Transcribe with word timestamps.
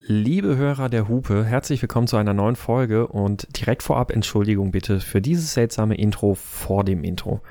Liebe 0.00 0.56
Hörer 0.56 0.88
der 0.88 1.08
Hupe, 1.08 1.44
herzlich 1.44 1.82
willkommen 1.82 2.06
zu 2.06 2.16
einer 2.16 2.32
neuen 2.32 2.54
Folge 2.54 3.08
und 3.08 3.48
direkt 3.58 3.82
vorab 3.82 4.12
Entschuldigung 4.12 4.70
bitte 4.70 5.00
für 5.00 5.20
dieses 5.20 5.54
seltsame 5.54 5.96
Intro 5.96 6.34
vor 6.34 6.84
dem 6.84 7.02
Intro. 7.02 7.42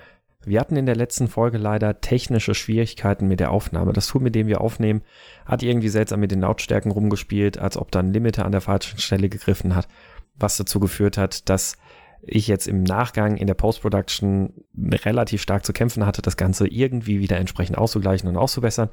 Wir 0.46 0.62
hatten 0.62 0.78
in 0.78 0.86
der 0.86 0.96
letzten 0.96 1.28
Folge 1.28 1.58
leider 1.58 2.00
technische 2.00 2.56
Schwierigkeiten 2.56 3.28
mit 3.28 3.42
der 3.42 3.52
Aufnahme. 3.52 3.92
Das 3.92 4.08
Tool, 4.08 4.22
mit 4.22 4.34
dem 4.34 4.48
wir 4.48 4.62
aufnehmen, 4.62 5.02
hat 5.46 5.62
irgendwie 5.62 5.90
seltsam 5.90 6.22
mit 6.22 6.32
den 6.32 6.40
Lautstärken 6.40 6.90
rumgespielt, 6.90 7.60
als 7.60 7.76
ob 7.76 7.92
da 7.92 8.00
ein 8.00 8.14
Limiter 8.14 8.46
an 8.46 8.54
der 8.54 8.62
falschen 8.62 9.00
Stelle 9.00 9.28
gegriffen 9.28 9.76
hat, 9.76 9.90
was 10.36 10.56
dazu 10.56 10.80
geführt 10.80 11.18
hat, 11.18 11.50
dass 11.50 11.76
ich 12.22 12.48
jetzt 12.48 12.68
im 12.68 12.84
Nachgang 12.84 13.36
in 13.36 13.48
der 13.48 13.56
Post-Production 13.56 14.54
relativ 14.78 15.42
stark 15.42 15.66
zu 15.66 15.74
kämpfen 15.74 16.06
hatte, 16.06 16.22
das 16.22 16.38
Ganze 16.38 16.66
irgendwie 16.66 17.20
wieder 17.20 17.38
entsprechend 17.38 17.78
auszugleichen 17.78 18.30
und 18.30 18.38
auszubessern. 18.38 18.90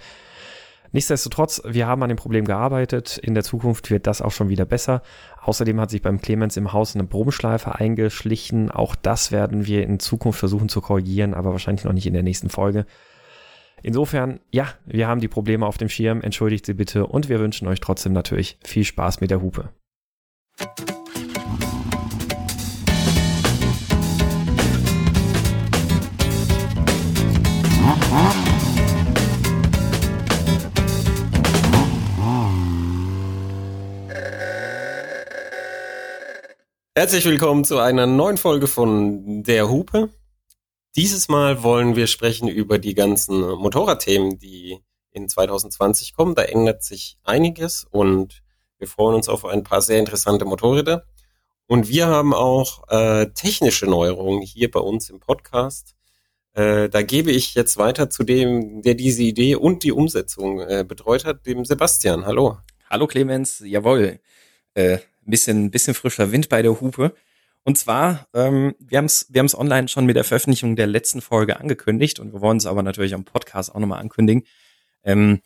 Nichtsdestotrotz, 0.94 1.60
wir 1.66 1.88
haben 1.88 2.04
an 2.04 2.08
dem 2.08 2.16
Problem 2.16 2.44
gearbeitet. 2.44 3.18
In 3.18 3.34
der 3.34 3.42
Zukunft 3.42 3.90
wird 3.90 4.06
das 4.06 4.22
auch 4.22 4.30
schon 4.30 4.48
wieder 4.48 4.64
besser. 4.64 5.02
Außerdem 5.42 5.80
hat 5.80 5.90
sich 5.90 6.02
beim 6.02 6.20
Clemens 6.20 6.56
im 6.56 6.72
Haus 6.72 6.94
eine 6.94 7.02
Brummschleife 7.02 7.74
eingeschlichen. 7.74 8.70
Auch 8.70 8.94
das 8.94 9.32
werden 9.32 9.66
wir 9.66 9.82
in 9.82 9.98
Zukunft 9.98 10.38
versuchen 10.38 10.68
zu 10.68 10.80
korrigieren, 10.80 11.34
aber 11.34 11.50
wahrscheinlich 11.50 11.84
noch 11.84 11.92
nicht 11.92 12.06
in 12.06 12.14
der 12.14 12.22
nächsten 12.22 12.48
Folge. 12.48 12.86
Insofern, 13.82 14.38
ja, 14.52 14.68
wir 14.86 15.08
haben 15.08 15.20
die 15.20 15.26
Probleme 15.26 15.66
auf 15.66 15.78
dem 15.78 15.88
Schirm. 15.88 16.20
Entschuldigt 16.20 16.64
sie 16.64 16.74
bitte 16.74 17.08
und 17.08 17.28
wir 17.28 17.40
wünschen 17.40 17.66
euch 17.66 17.80
trotzdem 17.80 18.12
natürlich 18.12 18.56
viel 18.64 18.84
Spaß 18.84 19.20
mit 19.20 19.32
der 19.32 19.42
Hupe. 19.42 19.70
Herzlich 36.96 37.24
willkommen 37.24 37.64
zu 37.64 37.80
einer 37.80 38.06
neuen 38.06 38.36
Folge 38.36 38.68
von 38.68 39.42
Der 39.42 39.68
Hupe. 39.68 40.10
Dieses 40.94 41.26
Mal 41.26 41.64
wollen 41.64 41.96
wir 41.96 42.06
sprechen 42.06 42.46
über 42.46 42.78
die 42.78 42.94
ganzen 42.94 43.40
Motorradthemen, 43.40 44.38
die 44.38 44.78
in 45.10 45.28
2020 45.28 46.14
kommen. 46.14 46.36
Da 46.36 46.42
ändert 46.42 46.84
sich 46.84 47.18
einiges 47.24 47.84
und 47.90 48.44
wir 48.78 48.86
freuen 48.86 49.16
uns 49.16 49.28
auf 49.28 49.44
ein 49.44 49.64
paar 49.64 49.82
sehr 49.82 49.98
interessante 49.98 50.44
Motorräder. 50.44 51.04
Und 51.66 51.88
wir 51.88 52.06
haben 52.06 52.32
auch 52.32 52.84
äh, 52.88 53.26
technische 53.34 53.86
Neuerungen 53.86 54.42
hier 54.42 54.70
bei 54.70 54.78
uns 54.78 55.10
im 55.10 55.18
Podcast. 55.18 55.96
Äh, 56.52 56.88
da 56.90 57.02
gebe 57.02 57.32
ich 57.32 57.56
jetzt 57.56 57.76
weiter 57.76 58.08
zu 58.08 58.22
dem, 58.22 58.82
der 58.82 58.94
diese 58.94 59.24
Idee 59.24 59.56
und 59.56 59.82
die 59.82 59.90
Umsetzung 59.90 60.60
äh, 60.60 60.84
betreut 60.86 61.24
hat, 61.24 61.44
dem 61.44 61.64
Sebastian. 61.64 62.24
Hallo. 62.24 62.58
Hallo 62.88 63.08
Clemens, 63.08 63.60
jawohl. 63.66 64.20
Äh, 64.74 64.98
ein 65.26 65.30
bisschen, 65.30 65.70
bisschen 65.70 65.94
frischer 65.94 66.32
Wind 66.32 66.48
bei 66.48 66.62
der 66.62 66.80
Hupe. 66.80 67.14
Und 67.64 67.78
zwar, 67.78 68.28
ähm, 68.34 68.74
wir 68.78 68.98
haben 68.98 69.06
es 69.06 69.26
wir 69.30 69.38
haben's 69.38 69.56
online 69.56 69.88
schon 69.88 70.04
mit 70.04 70.16
der 70.16 70.24
Veröffentlichung 70.24 70.76
der 70.76 70.86
letzten 70.86 71.22
Folge 71.22 71.58
angekündigt 71.58 72.20
und 72.20 72.32
wir 72.32 72.40
wollen 72.40 72.58
es 72.58 72.66
aber 72.66 72.82
natürlich 72.82 73.14
am 73.14 73.24
Podcast 73.24 73.74
auch 73.74 73.80
nochmal 73.80 74.00
ankündigen. 74.00 74.44
Ähm, 75.02 75.40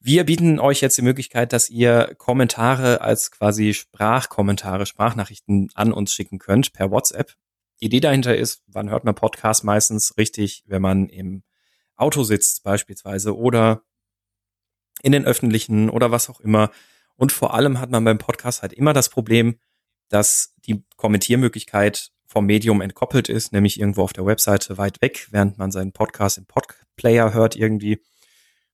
wir 0.00 0.24
bieten 0.24 0.58
euch 0.60 0.80
jetzt 0.80 0.96
die 0.98 1.02
Möglichkeit, 1.02 1.52
dass 1.52 1.70
ihr 1.70 2.14
Kommentare 2.18 3.00
als 3.00 3.30
quasi 3.30 3.74
Sprachkommentare, 3.74 4.86
Sprachnachrichten 4.86 5.70
an 5.74 5.92
uns 5.92 6.12
schicken 6.12 6.38
könnt 6.38 6.72
per 6.72 6.90
WhatsApp. 6.90 7.34
Die 7.80 7.86
Idee 7.86 8.00
dahinter 8.00 8.36
ist, 8.36 8.62
wann 8.66 8.90
hört 8.90 9.04
man 9.04 9.14
Podcast 9.14 9.64
meistens 9.64 10.16
richtig, 10.16 10.64
wenn 10.66 10.82
man 10.82 11.08
im 11.08 11.42
Auto 11.96 12.22
sitzt 12.22 12.62
beispielsweise 12.62 13.36
oder 13.36 13.82
in 15.02 15.12
den 15.12 15.24
öffentlichen 15.24 15.90
oder 15.90 16.10
was 16.10 16.30
auch 16.30 16.40
immer 16.40 16.70
und 17.18 17.32
vor 17.32 17.52
allem 17.52 17.80
hat 17.80 17.90
man 17.90 18.04
beim 18.04 18.18
Podcast 18.18 18.62
halt 18.62 18.72
immer 18.72 18.92
das 18.92 19.08
Problem, 19.08 19.58
dass 20.08 20.54
die 20.66 20.84
Kommentiermöglichkeit 20.96 22.12
vom 22.26 22.46
Medium 22.46 22.80
entkoppelt 22.80 23.28
ist, 23.28 23.52
nämlich 23.52 23.80
irgendwo 23.80 24.02
auf 24.02 24.12
der 24.12 24.24
Webseite 24.24 24.78
weit 24.78 25.02
weg, 25.02 25.26
während 25.30 25.58
man 25.58 25.72
seinen 25.72 25.92
Podcast 25.92 26.38
im 26.38 26.46
Podplayer 26.46 27.32
hört 27.32 27.56
irgendwie. 27.56 28.00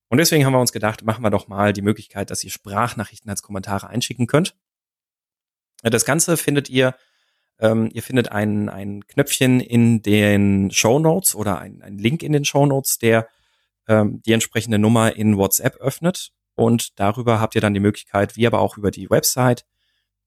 Und 0.09 0.19
deswegen 0.19 0.44
haben 0.44 0.53
wir 0.53 0.60
uns 0.60 0.72
gedacht, 0.72 1.04
machen 1.04 1.25
wir 1.25 1.31
doch 1.31 1.49
mal 1.49 1.72
die 1.72 1.83
Möglichkeit, 1.83 2.31
dass 2.31 2.44
ihr 2.44 2.50
Sprachnachrichten 2.50 3.31
als 3.31 3.43
Kommentare 3.43 3.88
einschicken 3.88 4.27
könnt. 4.27 4.54
Das 5.83 6.04
Ganze 6.04 6.37
findet 6.37 6.69
ihr, 6.69 6.94
ähm, 7.59 7.88
ihr 7.94 8.03
findet 8.03 8.31
ein, 8.31 8.69
ein 8.69 9.06
Knöpfchen 9.06 9.60
in 9.60 10.03
den 10.03 10.71
Show 10.71 10.99
Notes 10.99 11.34
oder 11.34 11.59
ein, 11.60 11.81
ein 11.81 11.97
Link 11.97 12.22
in 12.22 12.33
den 12.33 12.44
Show 12.44 12.66
Notes, 12.66 12.99
der 12.99 13.27
ähm, 13.88 14.21
die 14.27 14.33
entsprechende 14.33 14.78
Nummer 14.78 15.16
in 15.16 15.38
WhatsApp 15.38 15.77
öffnet. 15.77 16.34
Und 16.54 16.98
darüber 16.98 17.41
habt 17.41 17.54
ihr 17.54 17.60
dann 17.60 17.75
die 17.75 17.81
Möglichkeit, 17.81 18.37
wie 18.37 18.47
aber 18.47 18.60
auch 18.60 18.76
über 18.76 18.91
die 18.91 19.10
Website, 19.10 19.65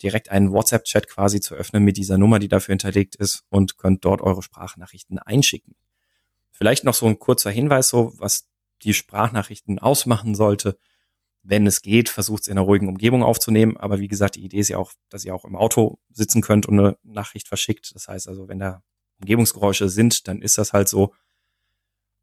direkt 0.02 0.30
einen 0.30 0.52
WhatsApp-Chat 0.52 1.08
quasi 1.08 1.40
zu 1.40 1.56
öffnen 1.56 1.84
mit 1.84 1.98
dieser 1.98 2.18
Nummer, 2.18 2.40
die 2.40 2.48
dafür 2.48 2.74
hinterlegt 2.74 3.16
ist 3.16 3.44
und 3.50 3.78
könnt 3.78 4.06
dort 4.06 4.22
eure 4.22 4.44
Sprachnachrichten 4.44 5.20
einschicken. 5.20 5.76
Vielleicht 6.52 6.84
noch 6.84 6.94
so 6.94 7.06
ein 7.06 7.20
kurzer 7.20 7.52
Hinweis, 7.52 7.90
so 7.90 8.14
was 8.18 8.48
die 8.84 8.94
Sprachnachrichten 8.94 9.80
ausmachen 9.80 10.36
sollte. 10.36 10.78
Wenn 11.44 11.66
es 11.66 11.82
geht, 11.82 12.10
versucht 12.10 12.42
es 12.42 12.48
in 12.48 12.58
einer 12.58 12.66
ruhigen 12.66 12.90
Umgebung 12.90 13.24
aufzunehmen. 13.24 13.78
Aber 13.78 14.00
wie 14.00 14.08
gesagt, 14.08 14.36
die 14.36 14.44
Idee 14.44 14.60
ist 14.60 14.70
ja 14.70 14.78
auch, 14.78 14.92
dass 15.10 15.24
ihr 15.24 15.34
auch 15.34 15.46
im 15.46 15.56
Auto 15.56 16.00
sitzen 16.12 16.42
könnt 16.42 16.66
und 16.66 16.80
eine 16.80 16.98
Nachricht 17.04 17.48
verschickt. 17.48 17.94
Das 17.96 18.08
heißt 18.08 18.28
also, 18.28 18.48
wenn 18.48 18.60
da 18.60 18.84
Umgebungsgeräusche 19.20 19.90
sind, 19.90 20.28
dann 20.28 20.42
ist 20.42 20.58
das 20.58 20.74
halt 20.74 20.90
so. 20.90 21.14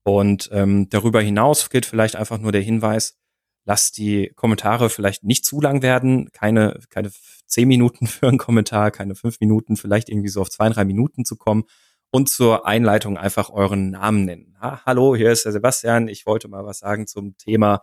Und 0.03 0.50
ähm, 0.53 0.88
darüber 0.91 1.22
hinaus 1.22 1.71
gilt 1.71 1.86
vielleicht 1.86 2.16
einfach 2.16 2.38
nur 2.38 2.53
der 2.53 2.60
Hinweis, 2.60 3.19
lasst 3.64 3.97
die 3.97 4.30
Kommentare 4.34 4.91
vielleicht 4.91 5.25
nicht 5.25 5.44
zu 5.44 5.60
lang 5.60 5.82
werden, 5.82 6.30
keine, 6.32 6.80
keine 6.91 7.10
zehn 7.47 7.69
Minuten 7.69 8.06
für 8.06 8.28
einen 8.28 8.38
Kommentar, 8.38 8.91
keine 8.91 9.14
fünf 9.14 9.41
Minuten, 9.41 9.76
vielleicht 9.76 10.08
irgendwie 10.08 10.28
so 10.28 10.41
auf 10.41 10.50
zwei, 10.50 10.69
drei 10.69 10.84
Minuten 10.84 11.25
zu 11.25 11.36
kommen 11.36 11.64
und 12.10 12.28
zur 12.28 12.66
Einleitung 12.66 13.19
einfach 13.19 13.50
euren 13.50 13.91
Namen 13.91 14.24
nennen. 14.24 14.56
Ha, 14.60 14.82
hallo, 14.86 15.16
hier 15.16 15.32
ist 15.32 15.44
der 15.44 15.53
Sebastian. 15.53 16.08
Ich 16.08 16.26
wollte 16.26 16.48
mal 16.48 16.64
was 16.64 16.78
sagen 16.78 17.06
zum 17.06 17.36
Thema 17.36 17.82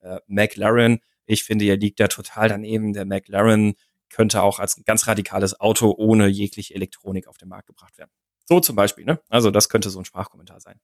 äh, 0.00 0.18
McLaren. 0.26 1.00
Ich 1.24 1.44
finde, 1.44 1.64
ihr 1.64 1.76
liegt 1.76 2.00
da 2.00 2.08
total 2.08 2.48
daneben. 2.48 2.92
Der 2.92 3.06
McLaren 3.06 3.74
könnte 4.10 4.42
auch 4.42 4.58
als 4.58 4.82
ganz 4.84 5.06
radikales 5.06 5.60
Auto 5.60 5.94
ohne 5.96 6.26
jegliche 6.26 6.74
Elektronik 6.74 7.26
auf 7.28 7.38
den 7.38 7.48
Markt 7.48 7.68
gebracht 7.68 7.96
werden. 7.96 8.10
So 8.44 8.60
zum 8.60 8.76
Beispiel, 8.76 9.04
ne? 9.04 9.20
Also 9.28 9.50
das 9.50 9.68
könnte 9.68 9.90
so 9.90 10.00
ein 10.00 10.04
Sprachkommentar 10.04 10.60
sein. 10.60 10.80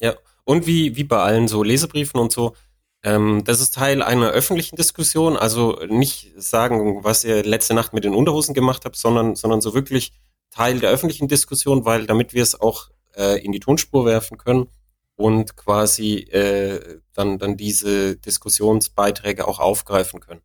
Ja, 0.00 0.14
und 0.44 0.66
wie, 0.66 0.96
wie 0.96 1.04
bei 1.04 1.18
allen 1.18 1.48
so 1.48 1.62
Lesebriefen 1.62 2.20
und 2.20 2.32
so, 2.32 2.54
ähm, 3.02 3.44
das 3.44 3.60
ist 3.60 3.74
Teil 3.74 4.02
einer 4.02 4.30
öffentlichen 4.30 4.76
Diskussion, 4.76 5.36
also 5.36 5.78
nicht 5.88 6.32
sagen, 6.36 7.02
was 7.02 7.24
ihr 7.24 7.42
letzte 7.42 7.74
Nacht 7.74 7.92
mit 7.92 8.04
den 8.04 8.14
Unterhosen 8.14 8.54
gemacht 8.54 8.84
habt, 8.84 8.96
sondern, 8.96 9.36
sondern 9.36 9.60
so 9.60 9.74
wirklich 9.74 10.12
Teil 10.50 10.80
der 10.80 10.90
öffentlichen 10.90 11.28
Diskussion, 11.28 11.84
weil 11.84 12.06
damit 12.06 12.34
wir 12.34 12.42
es 12.42 12.60
auch 12.60 12.90
äh, 13.16 13.42
in 13.42 13.52
die 13.52 13.60
Tonspur 13.60 14.04
werfen 14.04 14.36
können 14.36 14.68
und 15.16 15.56
quasi 15.56 16.18
äh, 16.30 17.00
dann, 17.14 17.38
dann 17.38 17.56
diese 17.56 18.16
Diskussionsbeiträge 18.16 19.46
auch 19.46 19.60
aufgreifen 19.60 20.20
können. 20.20 20.42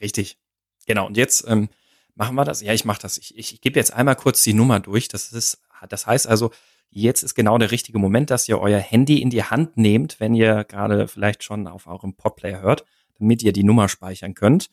Richtig. 0.00 0.38
Genau. 0.86 1.06
Und 1.06 1.16
jetzt 1.16 1.44
ähm, 1.46 1.68
machen 2.14 2.34
wir 2.34 2.44
das. 2.44 2.60
Ja, 2.60 2.72
ich 2.72 2.84
mache 2.84 3.00
das. 3.00 3.18
Ich, 3.18 3.36
ich, 3.38 3.54
ich 3.54 3.60
gebe 3.60 3.78
jetzt 3.78 3.92
einmal 3.92 4.16
kurz 4.16 4.42
die 4.42 4.54
Nummer 4.54 4.80
durch. 4.80 5.08
Das 5.08 5.32
ist, 5.32 5.62
das 5.88 6.06
heißt 6.06 6.26
also 6.26 6.50
Jetzt 6.94 7.22
ist 7.22 7.34
genau 7.34 7.56
der 7.56 7.70
richtige 7.70 7.98
Moment, 7.98 8.28
dass 8.28 8.46
ihr 8.50 8.60
euer 8.60 8.78
Handy 8.78 9.22
in 9.22 9.30
die 9.30 9.44
Hand 9.44 9.78
nehmt, 9.78 10.20
wenn 10.20 10.34
ihr 10.34 10.64
gerade 10.64 11.08
vielleicht 11.08 11.42
schon 11.42 11.66
auf 11.66 11.86
eurem 11.86 12.14
Podplayer 12.14 12.60
hört, 12.60 12.84
damit 13.18 13.42
ihr 13.42 13.54
die 13.54 13.64
Nummer 13.64 13.88
speichern 13.88 14.34
könnt. 14.34 14.68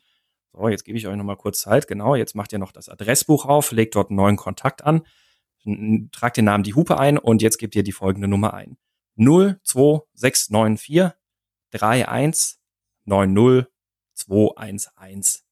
So, 0.51 0.67
jetzt 0.67 0.83
gebe 0.83 0.97
ich 0.97 1.07
euch 1.07 1.15
nochmal 1.15 1.37
kurz 1.37 1.61
Zeit. 1.61 1.87
Genau, 1.87 2.15
jetzt 2.15 2.35
macht 2.35 2.51
ihr 2.51 2.59
noch 2.59 2.73
das 2.73 2.89
Adressbuch 2.89 3.45
auf, 3.45 3.71
legt 3.71 3.95
dort 3.95 4.09
einen 4.09 4.17
neuen 4.17 4.35
Kontakt 4.35 4.83
an, 4.83 5.03
tragt 6.11 6.35
den 6.35 6.43
Namen 6.43 6.65
die 6.65 6.73
Hupe 6.73 6.99
ein 6.99 7.17
und 7.17 7.41
jetzt 7.41 7.57
gebt 7.57 7.73
ihr 7.77 7.83
die 7.83 7.93
folgende 7.93 8.27
Nummer 8.27 8.53
ein. 8.53 8.77
02694 9.15 11.13
31 11.71 12.57
90 13.05 13.71
211. 14.15 15.43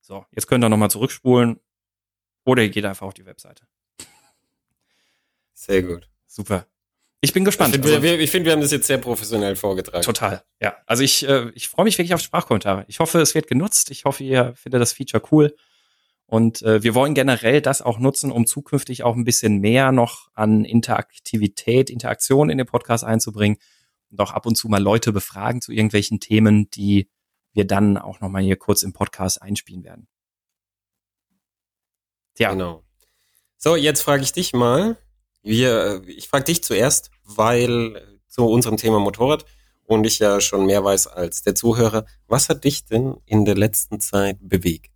So, 0.00 0.26
jetzt 0.32 0.48
könnt 0.48 0.64
ihr 0.64 0.68
nochmal 0.68 0.90
zurückspulen 0.90 1.60
oder 2.44 2.62
ihr 2.62 2.70
geht 2.70 2.84
einfach 2.84 3.06
auf 3.06 3.14
die 3.14 3.26
Webseite. 3.26 3.66
Sehr 5.52 5.82
gut. 5.82 6.08
Super. 6.26 6.66
Ich 7.20 7.32
bin 7.32 7.44
gespannt. 7.44 7.74
Ich 7.74 7.80
finde, 7.80 7.96
also, 7.96 8.18
wir, 8.18 8.28
find, 8.28 8.44
wir 8.44 8.52
haben 8.52 8.60
das 8.60 8.70
jetzt 8.70 8.86
sehr 8.86 8.98
professionell 8.98 9.56
vorgetragen. 9.56 10.04
Total, 10.04 10.42
ja. 10.60 10.76
Also 10.84 11.02
ich, 11.02 11.26
äh, 11.26 11.50
ich 11.54 11.68
freue 11.68 11.84
mich 11.84 11.96
wirklich 11.96 12.12
auf 12.12 12.20
Sprachkommentare. 12.20 12.84
Ich 12.86 12.98
hoffe, 12.98 13.18
es 13.20 13.34
wird 13.34 13.46
genutzt. 13.46 13.90
Ich 13.90 14.04
hoffe, 14.04 14.24
ihr 14.24 14.54
findet 14.56 14.82
das 14.82 14.92
Feature 14.92 15.22
cool. 15.32 15.56
Und 16.26 16.60
äh, 16.62 16.82
wir 16.82 16.94
wollen 16.94 17.14
generell 17.14 17.62
das 17.62 17.80
auch 17.80 17.98
nutzen, 17.98 18.30
um 18.30 18.46
zukünftig 18.46 19.04
auch 19.04 19.14
ein 19.14 19.24
bisschen 19.24 19.58
mehr 19.60 19.92
noch 19.92 20.28
an 20.34 20.64
Interaktivität, 20.64 21.88
Interaktion 21.88 22.50
in 22.50 22.58
den 22.58 22.66
Podcast 22.66 23.04
einzubringen 23.04 23.56
und 24.10 24.20
auch 24.20 24.32
ab 24.32 24.44
und 24.44 24.56
zu 24.56 24.68
mal 24.68 24.82
Leute 24.82 25.12
befragen 25.12 25.60
zu 25.60 25.72
irgendwelchen 25.72 26.20
Themen, 26.20 26.68
die 26.70 27.08
wir 27.52 27.66
dann 27.66 27.96
auch 27.96 28.20
nochmal 28.20 28.42
hier 28.42 28.56
kurz 28.56 28.82
im 28.82 28.92
Podcast 28.92 29.40
einspielen 29.40 29.84
werden. 29.84 30.08
Ja. 32.38 32.50
Genau. 32.50 32.84
So, 33.56 33.76
jetzt 33.76 34.02
frage 34.02 34.22
ich 34.22 34.32
dich 34.32 34.52
mal, 34.52 34.96
wir, 35.42 36.02
ich 36.06 36.28
frage 36.28 36.44
dich 36.44 36.62
zuerst, 36.62 37.10
weil 37.22 38.20
zu 38.28 38.44
unserem 38.46 38.76
Thema 38.76 38.98
Motorrad 38.98 39.44
und 39.84 40.04
ich 40.04 40.18
ja 40.18 40.40
schon 40.40 40.66
mehr 40.66 40.82
weiß 40.84 41.06
als 41.06 41.42
der 41.42 41.54
Zuhörer. 41.54 42.06
Was 42.26 42.48
hat 42.48 42.64
dich 42.64 42.84
denn 42.84 43.16
in 43.26 43.44
der 43.44 43.54
letzten 43.54 44.00
Zeit 44.00 44.38
bewegt? 44.40 44.90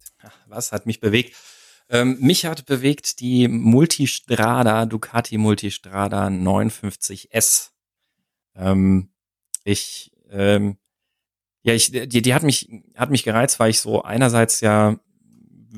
Was 0.46 0.73
hat 0.73 0.87
mich 0.87 1.00
bewegt? 1.00 1.37
Ähm, 1.90 2.19
mich 2.20 2.44
hat 2.44 2.67
bewegt 2.67 3.20
die 3.20 3.49
Multistrada, 3.49 4.85
Ducati 4.87 5.38
Multistrada 5.38 6.26
59S. 6.26 7.70
Ähm, 8.55 9.11
ich, 9.64 10.12
ähm, 10.31 10.76
ja, 11.62 11.73
ich, 11.73 11.90
die, 11.93 12.23
die 12.23 12.35
hat 12.35 12.43
mich, 12.43 12.69
hat 12.94 13.11
mich 13.11 13.23
gereizt, 13.23 13.58
weil 13.58 13.70
ich 13.70 13.81
so 13.81 14.02
einerseits 14.02 14.61
ja, 14.61 14.99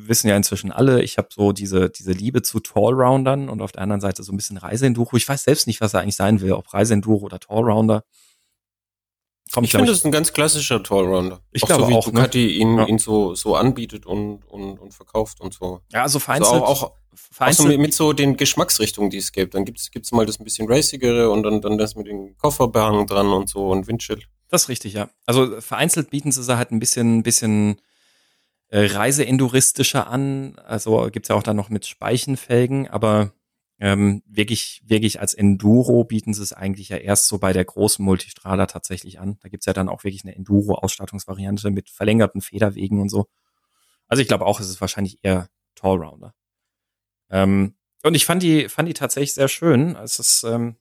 wissen 0.08 0.29
ja 0.29 0.37
inzwischen 0.37 0.73
alle, 0.73 1.02
ich 1.02 1.19
habe 1.19 1.29
so 1.31 1.52
diese, 1.52 1.91
diese 1.91 2.12
Liebe 2.12 2.43
zu 2.43 2.61
Tallroundern 2.61 3.49
und 3.49 3.62
auf 3.62 3.73
der 3.73 3.82
anderen 3.82 4.00
Seite 4.00 4.23
so 4.23 4.32
ein 4.32 4.37
bisschen 4.37 4.56
Reiseenduro. 4.56 5.17
Ich 5.17 5.29
weiß 5.29 5.44
selbst 5.44 5.67
nicht, 5.67 5.81
was 5.81 5.94
er 5.94 6.00
eigentlich 6.00 6.17
sein 6.17 6.41
will, 6.41 6.52
ob 6.52 6.73
Reiseenduro 6.73 7.25
oder 7.25 7.41
Tallrounder. 7.41 8.05
Kommt, 9.52 9.67
ich 9.67 9.73
finde, 9.73 9.88
das 9.88 9.99
ist 9.99 10.05
ein 10.05 10.12
ganz 10.12 10.32
klassischer 10.32 10.81
Tallrounder. 10.82 11.41
Ich 11.50 11.64
auch 11.64 11.69
glaube 11.69 11.82
so, 11.82 11.88
wie 11.88 11.94
auch, 11.94 12.05
Ducati 12.05 12.38
ne? 12.38 12.52
ihn, 12.52 12.79
ja. 12.79 12.87
ihn 12.87 12.99
so, 12.99 13.35
so 13.35 13.56
anbietet 13.56 14.06
und, 14.06 14.44
und, 14.44 14.79
und 14.79 14.94
verkauft 14.94 15.41
und 15.41 15.52
so. 15.52 15.81
Ja, 15.93 16.02
also 16.02 16.20
vereinzelt. 16.20 16.62
Also 16.62 16.64
auch, 16.64 16.82
auch, 16.85 16.93
vereinzelt. 17.14 17.61
Auch 17.61 17.62
so 17.64 17.69
mit, 17.69 17.81
mit, 17.81 17.94
so 17.94 18.12
den 18.12 18.37
Geschmacksrichtungen, 18.37 19.11
die 19.11 19.17
es 19.17 19.32
gibt. 19.32 19.55
Dann 19.55 19.64
gibt's 19.64 19.91
gibt's 19.91 20.12
mal 20.12 20.25
das 20.25 20.38
ein 20.38 20.44
bisschen 20.44 20.70
racigere 20.70 21.31
und 21.31 21.43
dann, 21.43 21.61
dann 21.61 21.79
das 21.79 21.97
mit 21.97 22.06
den 22.06 22.37
Kofferbergen 22.37 23.08
dran 23.08 23.29
und 23.29 23.49
so 23.49 23.70
und 23.70 23.88
Windschild. 23.88 24.29
Das 24.50 24.62
ist 24.62 24.69
richtig, 24.69 24.93
ja. 24.93 25.11
Also 25.26 25.61
vereinzelt 25.61 26.11
bieten 26.11 26.31
sie 26.31 26.56
halt 26.56 26.70
ein 26.70 26.79
bisschen, 26.79 27.25
bisschen 27.25 27.81
äh, 28.71 28.87
reiseenduristischer 28.87 30.07
an. 30.09 30.59
Also 30.59 31.09
gibt's 31.11 31.29
ja 31.29 31.35
auch 31.35 31.43
dann 31.43 31.57
noch 31.57 31.69
mit 31.69 31.87
Speichenfelgen, 31.87 32.89
aber 32.89 33.33
ähm, 33.79 34.23
wirklich, 34.27 34.83
wirklich 34.85 35.21
als 35.21 35.35
Enduro 35.35 36.05
bieten 36.05 36.35
sie 36.35 36.43
es 36.43 36.53
eigentlich 36.53 36.91
ja 36.91 36.99
erst 36.99 37.29
so 37.29 37.39
bei 37.39 37.53
der 37.53 37.65
großen 37.65 38.05
Multistrada 38.05 38.67
tatsächlich 38.67 39.19
an. 39.19 39.39
Da 39.41 39.49
gibt's 39.49 39.67
ja 39.67 39.73
dann 39.73 39.89
auch 39.89 40.05
wirklich 40.05 40.25
eine 40.25 40.37
Enduro-Ausstattungsvariante 40.37 41.71
mit 41.71 41.89
verlängerten 41.89 42.43
Federwegen 42.43 43.01
und 43.01 43.09
so. 43.09 43.27
Also 44.07 44.21
ich 44.23 44.29
glaube 44.29 44.45
auch, 44.45 44.61
es 44.61 44.69
ist 44.69 44.81
wahrscheinlich 44.81 45.19
eher 45.23 45.49
Tallrounder. 45.77 46.35
Ähm, 47.31 47.75
und 48.03 48.15
ich 48.15 48.27
fand 48.27 48.43
die, 48.43 48.69
fand 48.69 48.89
die 48.89 48.95
tatsächlich 48.95 49.35
sehr 49.35 49.49
schön. 49.49 49.97
Es 49.97 50.19
ist 50.19 50.43
ähm, 50.45 50.77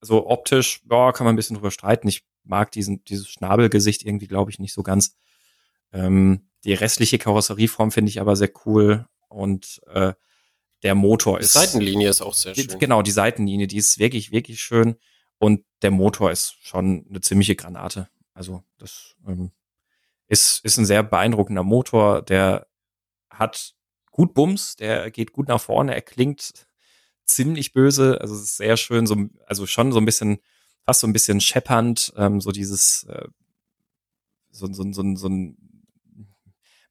so 0.00 0.26
optisch, 0.28 0.82
boah, 0.84 1.12
kann 1.12 1.24
man 1.24 1.34
ein 1.34 1.36
bisschen 1.36 1.54
drüber 1.54 1.70
streiten. 1.70 2.08
Ich 2.08 2.24
mag 2.44 2.72
diesen, 2.72 3.04
dieses 3.04 3.28
Schnabelgesicht 3.28 4.04
irgendwie, 4.04 4.26
glaube 4.28 4.50
ich, 4.50 4.58
nicht 4.58 4.72
so 4.72 4.82
ganz. 4.82 5.16
Ähm, 5.92 6.48
die 6.66 6.74
restliche 6.74 7.18
Karosserieform 7.18 7.92
finde 7.92 8.10
ich 8.10 8.20
aber 8.20 8.34
sehr 8.36 8.50
cool 8.66 9.06
und 9.28 9.80
äh, 9.86 10.12
der 10.82 10.94
Motor 10.94 11.38
ist. 11.38 11.54
Die 11.54 11.58
Seitenlinie 11.58 12.10
ist 12.10 12.20
auch 12.20 12.34
sehr 12.34 12.54
schön. 12.54 12.66
Die, 12.66 12.78
genau, 12.78 13.02
die 13.02 13.12
Seitenlinie, 13.12 13.68
die 13.68 13.78
ist 13.78 13.98
wirklich, 13.98 14.32
wirklich 14.32 14.60
schön. 14.60 14.96
Und 15.38 15.64
der 15.82 15.92
Motor 15.92 16.32
ist 16.32 16.56
schon 16.62 17.06
eine 17.08 17.20
ziemliche 17.20 17.54
Granate. 17.54 18.08
Also 18.34 18.64
das 18.78 19.14
ähm, 19.26 19.52
ist, 20.26 20.60
ist 20.64 20.76
ein 20.76 20.86
sehr 20.86 21.02
beeindruckender 21.02 21.62
Motor. 21.62 22.22
Der 22.22 22.66
hat 23.30 23.74
gut 24.10 24.34
Bums, 24.34 24.74
der 24.76 25.10
geht 25.10 25.32
gut 25.32 25.48
nach 25.48 25.60
vorne, 25.60 25.94
er 25.94 26.02
klingt 26.02 26.66
ziemlich 27.24 27.72
böse. 27.72 28.20
Also 28.20 28.34
es 28.34 28.42
ist 28.42 28.56
sehr 28.56 28.76
schön, 28.76 29.06
so, 29.06 29.16
also 29.46 29.66
schon 29.66 29.92
so 29.92 29.98
ein 29.98 30.04
bisschen, 30.04 30.38
fast 30.84 31.00
so 31.00 31.06
ein 31.06 31.12
bisschen 31.12 31.40
scheppernd, 31.40 32.12
ähm, 32.16 32.40
so 32.40 32.50
dieses 32.50 33.04
äh, 33.04 33.28
so, 34.50 34.72
so, 34.72 34.90
so, 34.92 35.16
so 35.16 35.28
ein 35.28 35.56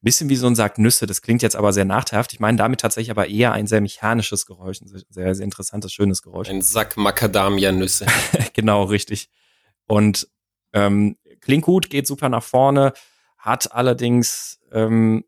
bisschen 0.06 0.28
wie 0.28 0.36
so 0.36 0.46
ein 0.46 0.54
Sack 0.54 0.78
Nüsse. 0.78 1.06
Das 1.06 1.20
klingt 1.20 1.42
jetzt 1.42 1.56
aber 1.56 1.72
sehr 1.72 1.84
nachteilhaft. 1.84 2.32
Ich 2.32 2.40
meine 2.40 2.56
damit 2.56 2.80
tatsächlich 2.80 3.10
aber 3.10 3.28
eher 3.28 3.52
ein 3.52 3.66
sehr 3.66 3.80
mechanisches 3.80 4.46
Geräusch, 4.46 4.80
ein 4.80 4.88
sehr, 5.10 5.34
sehr 5.34 5.44
interessantes, 5.44 5.92
schönes 5.92 6.22
Geräusch. 6.22 6.48
Ein 6.48 6.62
Sack 6.62 6.96
Macadamia-Nüsse. 6.96 8.06
genau, 8.54 8.84
richtig. 8.84 9.28
Und 9.86 10.28
ähm, 10.72 11.16
klingt 11.40 11.64
gut, 11.64 11.90
geht 11.90 12.06
super 12.06 12.28
nach 12.28 12.42
vorne, 12.42 12.92
hat 13.36 13.72
allerdings 13.72 14.60
ähm, 14.72 15.24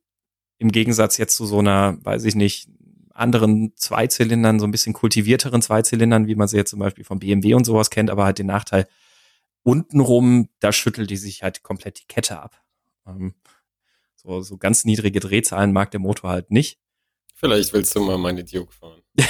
im 0.58 0.70
Gegensatz 0.70 1.16
jetzt 1.16 1.36
zu 1.36 1.44
so 1.44 1.58
einer, 1.58 1.98
weiß 2.04 2.24
ich 2.24 2.36
nicht, 2.36 2.68
anderen 3.12 3.72
Zweizylindern, 3.74 4.60
so 4.60 4.66
ein 4.66 4.70
bisschen 4.70 4.92
kultivierteren 4.92 5.60
Zweizylindern, 5.60 6.28
wie 6.28 6.36
man 6.36 6.46
sie 6.46 6.56
jetzt 6.56 6.70
zum 6.70 6.78
Beispiel 6.78 7.04
vom 7.04 7.18
BMW 7.18 7.54
und 7.54 7.64
sowas 7.64 7.90
kennt, 7.90 8.10
aber 8.10 8.24
halt 8.24 8.38
den 8.38 8.46
Nachteil, 8.46 8.86
untenrum, 9.64 10.48
da 10.60 10.70
schüttelt 10.70 11.10
die 11.10 11.16
sich 11.16 11.42
halt 11.42 11.64
komplett 11.64 11.98
die 12.00 12.06
Kette 12.06 12.40
ab. 12.40 12.62
Ähm, 13.06 13.34
so, 14.20 14.40
so 14.40 14.56
ganz 14.56 14.84
niedrige 14.84 15.20
Drehzahlen 15.20 15.72
mag 15.72 15.92
der 15.92 16.00
Motor 16.00 16.30
halt 16.30 16.50
nicht. 16.50 16.80
Vielleicht 17.34 17.72
willst 17.72 17.94
du 17.94 18.00
mal 18.00 18.18
meine 18.18 18.42
Duke 18.44 18.72
fahren. 18.72 19.00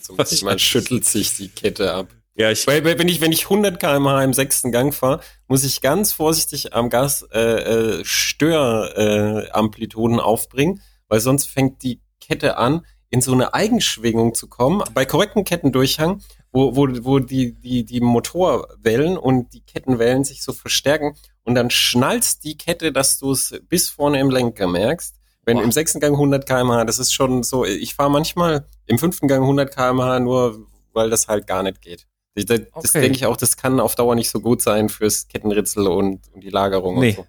so, 0.00 0.16
man 0.44 0.58
schüttelt 0.58 1.06
sich 1.06 1.34
die 1.34 1.48
Kette 1.48 1.94
ab. 1.94 2.08
Ja, 2.34 2.50
ich 2.50 2.66
Weil, 2.66 2.84
wenn 2.84 3.08
ich 3.08 3.22
wenn 3.22 3.32
ich 3.32 3.44
100 3.44 3.80
km/h 3.80 4.22
im 4.22 4.34
sechsten 4.34 4.70
Gang 4.70 4.94
fahre, 4.94 5.22
muss 5.48 5.64
ich 5.64 5.80
ganz 5.80 6.12
vorsichtig 6.12 6.74
am 6.74 6.90
Gas 6.90 7.26
äh, 7.32 8.00
äh, 8.00 8.04
Störamplituden 8.04 10.18
äh, 10.18 10.22
aufbringen, 10.22 10.82
weil 11.08 11.20
sonst 11.20 11.48
fängt 11.48 11.82
die 11.82 12.02
Kette 12.20 12.58
an, 12.58 12.84
in 13.08 13.22
so 13.22 13.32
eine 13.32 13.54
Eigenschwingung 13.54 14.34
zu 14.34 14.48
kommen. 14.48 14.84
Bei 14.94 15.04
korrektem 15.04 15.42
Kettendurchhang, 15.44 16.22
wo, 16.52 16.76
wo, 16.76 16.86
wo 17.02 17.18
die, 17.18 17.54
die, 17.54 17.84
die 17.84 18.00
Motorwellen 18.00 19.18
und 19.18 19.52
die 19.52 19.62
Kettenwellen 19.62 20.22
sich 20.24 20.42
so 20.42 20.52
verstärken 20.52 21.16
und 21.44 21.54
dann 21.54 21.70
schnallst 21.70 22.44
die 22.44 22.56
Kette, 22.56 22.92
dass 22.92 23.18
du 23.18 23.32
es 23.32 23.60
bis 23.68 23.88
vorne 23.88 24.20
im 24.20 24.30
Lenker 24.30 24.66
merkst. 24.66 25.16
Wenn 25.44 25.56
Boah. 25.56 25.64
im 25.64 25.72
sechsten 25.72 26.00
Gang 26.00 26.12
100 26.12 26.46
km/h, 26.46 26.84
das 26.84 26.98
ist 26.98 27.12
schon 27.12 27.42
so, 27.42 27.64
ich 27.64 27.94
fahre 27.94 28.10
manchmal 28.10 28.66
im 28.86 28.98
fünften 28.98 29.26
Gang 29.26 29.42
100 29.42 29.74
km/h 29.74 30.20
nur, 30.20 30.66
weil 30.92 31.10
das 31.10 31.28
halt 31.28 31.46
gar 31.46 31.62
nicht 31.62 31.80
geht. 31.80 32.06
Das, 32.34 32.44
das 32.46 32.68
okay. 32.74 33.00
denke 33.00 33.16
ich 33.16 33.26
auch, 33.26 33.36
das 33.36 33.56
kann 33.56 33.80
auf 33.80 33.94
Dauer 33.94 34.14
nicht 34.14 34.30
so 34.30 34.40
gut 34.40 34.62
sein 34.62 34.88
fürs 34.88 35.28
Kettenritzel 35.28 35.86
und, 35.86 36.28
und 36.32 36.44
die 36.44 36.50
Lagerung 36.50 37.00
nee. 37.00 37.10
und 37.10 37.16
so. 37.16 37.26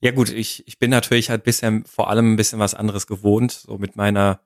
Ja 0.00 0.12
gut, 0.12 0.30
ich, 0.30 0.66
ich 0.66 0.78
bin 0.78 0.90
natürlich 0.90 1.28
halt 1.28 1.42
bisher 1.42 1.82
vor 1.84 2.08
allem 2.08 2.32
ein 2.32 2.36
bisschen 2.36 2.60
was 2.60 2.74
anderes 2.74 3.06
gewohnt, 3.06 3.52
so 3.52 3.78
mit 3.78 3.96
meiner 3.96 4.40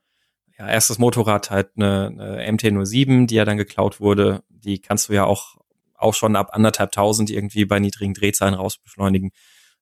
ja, 0.59 0.67
erstes 0.67 0.99
Motorrad 0.99 1.51
halt 1.51 1.71
eine, 1.77 2.07
eine 2.07 2.53
MT-07, 2.53 3.27
die 3.27 3.35
ja 3.35 3.45
dann 3.45 3.59
geklaut 3.59 4.01
wurde. 4.01 4.43
Die 4.49 4.79
kannst 4.79 5.09
du 5.09 5.13
ja 5.13 5.25
auch 5.25 5.57
auch 6.03 6.15
schon 6.15 6.37
ab 6.37 6.51
anderthalb 6.53 6.93
tausend 6.93 7.31
irgendwie 7.31 7.65
bei 7.65 7.79
niedrigen 7.79 8.15
Drehzahlen 8.15 8.55
rausbeschleunigen. 8.55 9.31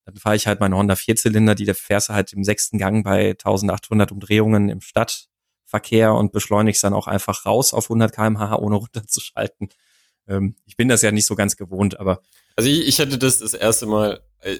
Dann 0.04 0.16
fahre 0.16 0.36
ich 0.36 0.46
halt 0.46 0.60
meine 0.60 0.76
Honda 0.76 0.96
Vierzylinder, 0.96 1.54
die 1.54 1.64
der 1.64 1.74
fährst 1.74 2.08
du 2.08 2.14
halt 2.14 2.32
im 2.32 2.44
sechsten 2.44 2.78
Gang 2.78 3.04
bei 3.04 3.30
1800 3.30 4.12
Umdrehungen 4.12 4.68
im 4.68 4.80
Stadtverkehr 4.80 6.14
und 6.14 6.32
beschleunigst 6.32 6.82
dann 6.82 6.94
auch 6.94 7.06
einfach 7.06 7.46
raus 7.46 7.74
auf 7.74 7.84
100 7.86 8.12
kmh, 8.14 8.56
ohne 8.56 8.76
runterzuschalten. 8.76 9.68
Ähm, 10.26 10.56
ich 10.66 10.76
bin 10.76 10.88
das 10.88 11.02
ja 11.02 11.12
nicht 11.12 11.26
so 11.26 11.34
ganz 11.34 11.56
gewohnt, 11.56 11.98
aber. 12.00 12.22
Also 12.56 12.68
ich, 12.68 12.86
ich 12.86 13.00
hatte 13.00 13.18
das 13.18 13.38
das 13.38 13.54
erste 13.54 13.86
Mal, 13.86 14.20
äh, 14.40 14.56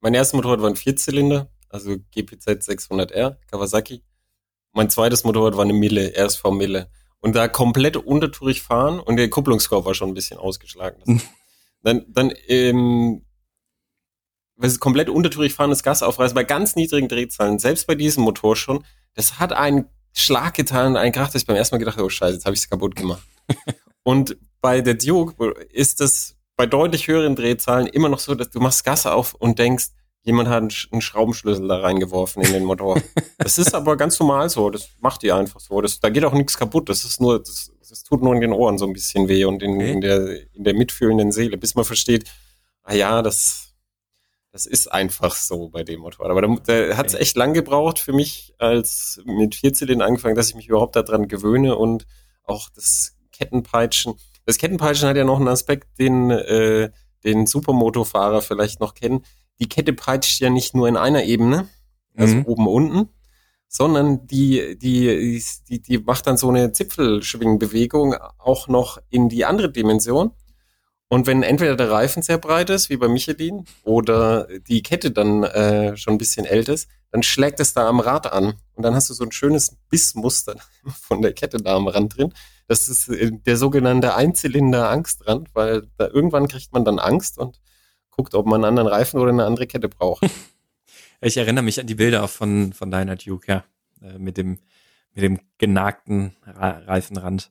mein 0.00 0.14
erstes 0.14 0.34
Motorrad 0.34 0.60
war 0.60 0.70
ein 0.70 0.76
Vierzylinder, 0.76 1.50
also 1.68 1.96
GPZ 2.12 2.68
600R, 2.68 3.36
Kawasaki. 3.50 4.02
Mein 4.72 4.90
zweites 4.90 5.24
Motorrad 5.24 5.56
war 5.56 5.64
eine 5.64 5.72
Mille, 5.72 6.12
RSV 6.16 6.44
Mille 6.50 6.90
und 7.24 7.34
da 7.34 7.48
komplett 7.48 7.96
untertourig 7.96 8.60
fahren 8.60 9.00
und 9.00 9.16
der 9.16 9.30
Kupplungskorb 9.30 9.86
war 9.86 9.94
schon 9.94 10.10
ein 10.10 10.14
bisschen 10.14 10.38
ausgeschlagen. 10.38 11.22
dann, 11.82 12.04
dann, 12.06 12.34
ähm, 12.48 13.24
wenn 14.56 14.70
sie 14.70 14.78
komplett 14.78 15.08
untertourig 15.08 15.54
fahren, 15.54 15.70
das 15.70 15.82
Gas 15.82 16.02
aufreißen, 16.02 16.34
bei 16.34 16.44
ganz 16.44 16.76
niedrigen 16.76 17.08
Drehzahlen, 17.08 17.58
selbst 17.58 17.86
bei 17.86 17.94
diesem 17.94 18.24
Motor 18.24 18.56
schon, 18.56 18.84
das 19.14 19.38
hat 19.38 19.54
einen 19.54 19.86
Schlag 20.12 20.52
getan, 20.52 20.98
einen 20.98 21.12
Krach, 21.12 21.28
dass 21.28 21.40
ich 21.40 21.46
beim 21.46 21.56
ersten 21.56 21.74
Mal 21.74 21.78
gedacht 21.78 21.96
habe, 21.96 22.04
oh 22.04 22.10
scheiße, 22.10 22.34
jetzt 22.34 22.44
habe 22.44 22.54
ich 22.54 22.60
es 22.60 22.68
kaputt 22.68 22.94
gemacht. 22.94 23.22
und 24.02 24.36
bei 24.60 24.82
der 24.82 24.94
Duke 24.94 25.50
ist 25.70 26.02
das 26.02 26.36
bei 26.56 26.66
deutlich 26.66 27.08
höheren 27.08 27.36
Drehzahlen 27.36 27.86
immer 27.86 28.10
noch 28.10 28.18
so, 28.18 28.34
dass 28.34 28.50
du 28.50 28.60
machst 28.60 28.84
Gas 28.84 29.06
auf 29.06 29.32
und 29.32 29.58
denkst, 29.58 29.86
jemand 30.24 30.48
hat 30.48 30.88
einen 30.90 31.00
Schraubenschlüssel 31.00 31.68
da 31.68 31.80
reingeworfen 31.80 32.42
in 32.42 32.52
den 32.52 32.64
Motor. 32.64 33.00
das 33.38 33.58
ist 33.58 33.74
aber 33.74 33.96
ganz 33.96 34.18
normal 34.18 34.48
so. 34.48 34.70
Das 34.70 34.88
macht 35.00 35.22
die 35.22 35.32
einfach 35.32 35.60
so. 35.60 35.80
Das, 35.80 36.00
da 36.00 36.08
geht 36.08 36.24
auch 36.24 36.32
nichts 36.32 36.56
kaputt. 36.56 36.88
Das 36.88 37.04
ist 37.04 37.20
nur, 37.20 37.38
das, 37.38 37.70
das 37.88 38.02
tut 38.02 38.22
nur 38.22 38.34
in 38.34 38.40
den 38.40 38.52
Ohren 38.52 38.78
so 38.78 38.86
ein 38.86 38.94
bisschen 38.94 39.28
weh 39.28 39.44
und 39.44 39.62
in, 39.62 39.74
okay. 39.76 39.92
in, 39.92 40.00
der, 40.00 40.54
in 40.54 40.64
der 40.64 40.74
mitfühlenden 40.74 41.30
Seele, 41.30 41.58
bis 41.58 41.74
man 41.74 41.84
versteht, 41.84 42.24
ah 42.82 42.94
ja, 42.94 43.20
das, 43.20 43.74
das 44.50 44.64
ist 44.64 44.90
einfach 44.90 45.34
so 45.34 45.68
bei 45.68 45.84
dem 45.84 46.00
Motor. 46.00 46.30
Aber 46.30 46.40
da, 46.40 46.48
da 46.48 46.96
hat 46.96 47.06
es 47.06 47.14
echt 47.14 47.36
lang 47.36 47.52
gebraucht 47.52 47.98
für 47.98 48.14
mich, 48.14 48.54
als 48.58 49.20
mit 49.26 49.54
Vierzylindern 49.54 50.08
angefangen, 50.08 50.36
dass 50.36 50.48
ich 50.48 50.54
mich 50.54 50.68
überhaupt 50.68 50.96
daran 50.96 51.28
gewöhne 51.28 51.76
und 51.76 52.06
auch 52.44 52.70
das 52.70 53.14
Kettenpeitschen. 53.30 54.14
Das 54.46 54.56
Kettenpeitschen 54.56 55.08
hat 55.08 55.16
ja 55.16 55.24
noch 55.24 55.38
einen 55.38 55.48
Aspekt, 55.48 55.98
den, 55.98 56.30
äh, 56.30 56.90
den 57.24 57.46
Supermotofahrer 57.46 58.40
vielleicht 58.40 58.80
noch 58.80 58.94
kennen 58.94 59.24
die 59.60 59.68
Kette 59.68 59.92
peitscht 59.92 60.40
ja 60.40 60.50
nicht 60.50 60.74
nur 60.74 60.88
in 60.88 60.96
einer 60.96 61.24
Ebene, 61.24 61.68
also 62.16 62.36
mhm. 62.36 62.44
oben 62.46 62.68
unten, 62.68 63.08
sondern 63.68 64.26
die, 64.26 64.78
die, 64.78 65.42
die, 65.68 65.80
die 65.80 65.98
macht 65.98 66.26
dann 66.26 66.36
so 66.36 66.48
eine 66.48 66.72
Zipfelschwingbewegung 66.72 68.14
auch 68.38 68.68
noch 68.68 68.98
in 69.10 69.28
die 69.28 69.44
andere 69.44 69.70
Dimension. 69.70 70.32
Und 71.08 71.26
wenn 71.26 71.42
entweder 71.42 71.76
der 71.76 71.90
Reifen 71.90 72.22
sehr 72.22 72.38
breit 72.38 72.70
ist, 72.70 72.88
wie 72.88 72.96
bei 72.96 73.08
Michelin, 73.08 73.66
oder 73.82 74.48
die 74.68 74.82
Kette 74.82 75.10
dann 75.10 75.44
äh, 75.44 75.96
schon 75.96 76.14
ein 76.14 76.18
bisschen 76.18 76.46
älter 76.46 76.72
ist, 76.72 76.88
dann 77.10 77.22
schlägt 77.22 77.60
es 77.60 77.74
da 77.74 77.88
am 77.88 78.00
Rad 78.00 78.32
an. 78.32 78.54
Und 78.74 78.82
dann 78.82 78.94
hast 78.94 79.10
du 79.10 79.14
so 79.14 79.24
ein 79.24 79.32
schönes 79.32 79.76
Bissmuster 79.90 80.56
von 81.02 81.22
der 81.22 81.32
Kette 81.32 81.58
da 81.58 81.76
am 81.76 81.86
Rand 81.86 82.16
drin. 82.16 82.32
Das 82.66 82.88
ist 82.88 83.08
äh, 83.08 83.30
der 83.32 83.56
sogenannte 83.56 84.14
Einzylinder-Angstrand, 84.14 85.50
weil 85.52 85.88
da 85.96 86.08
irgendwann 86.08 86.48
kriegt 86.48 86.72
man 86.72 86.84
dann 86.84 86.98
Angst 86.98 87.38
und 87.38 87.60
guckt, 88.16 88.34
ob 88.34 88.46
man 88.46 88.64
einen 88.64 88.78
anderen 88.78 88.88
Reifen 88.88 89.20
oder 89.20 89.30
eine 89.30 89.44
andere 89.44 89.66
Kette 89.66 89.88
braucht. 89.88 90.24
Ich 91.20 91.38
erinnere 91.38 91.64
mich 91.64 91.80
an 91.80 91.86
die 91.86 91.94
Bilder 91.94 92.28
von, 92.28 92.74
von 92.74 92.90
deiner 92.90 93.16
Duke, 93.16 93.46
ja. 93.50 93.64
Äh, 94.02 94.18
mit 94.18 94.36
dem, 94.36 94.58
mit 95.14 95.24
dem 95.24 95.40
genagten 95.56 96.36
Reifenrand. 96.44 97.50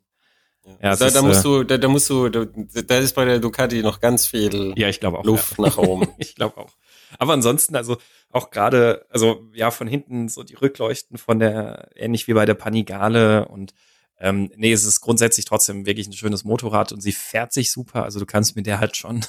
Ja, 0.82 0.96
da, 0.96 1.08
ist, 1.08 1.15
da, 1.15 1.22
musst 1.22 1.41
äh, 1.41 1.43
du, 1.43 1.63
da, 1.63 1.77
da 1.77 1.88
musst 1.88 2.10
du, 2.10 2.29
da, 2.29 2.46
da 2.46 2.98
ist 2.98 3.15
bei 3.15 3.25
der 3.25 3.39
Ducati 3.39 3.82
noch 3.82 4.00
ganz 4.00 4.27
viel 4.27 4.74
ja, 4.77 4.88
ich 4.88 5.03
auch, 5.03 5.24
Luft 5.24 5.58
ja. 5.58 5.65
nach 5.65 5.77
oben. 5.77 6.08
ich 6.17 6.36
glaube 6.36 6.58
auch. 6.58 6.72
Aber 7.20 7.34
ansonsten, 7.34 7.75
also 7.75 7.98
auch 8.32 8.50
gerade, 8.50 9.05
also 9.10 9.50
ja, 9.53 9.72
von 9.72 9.88
hinten 9.88 10.29
so 10.29 10.43
die 10.43 10.55
Rückleuchten 10.55 11.17
von 11.17 11.39
der, 11.39 11.89
ähnlich 11.96 12.27
wie 12.27 12.34
bei 12.34 12.46
der 12.46 12.53
Panigale 12.53 13.48
und 13.48 13.74
ähm, 14.20 14.51
nee, 14.55 14.72
es 14.72 14.86
ist 14.86 15.01
grundsätzlich 15.01 15.46
trotzdem 15.46 15.86
wirklich 15.86 16.08
ein 16.08 16.13
schönes 16.13 16.46
Motorrad 16.46 16.93
und 16.93 17.01
sie 17.01 17.12
fährt 17.12 17.51
sich 17.51 17.72
super. 17.72 18.03
Also 18.03 18.20
du 18.20 18.25
kannst 18.25 18.55
mit 18.55 18.65
der 18.65 18.79
halt 18.79 18.96
schon 18.96 19.25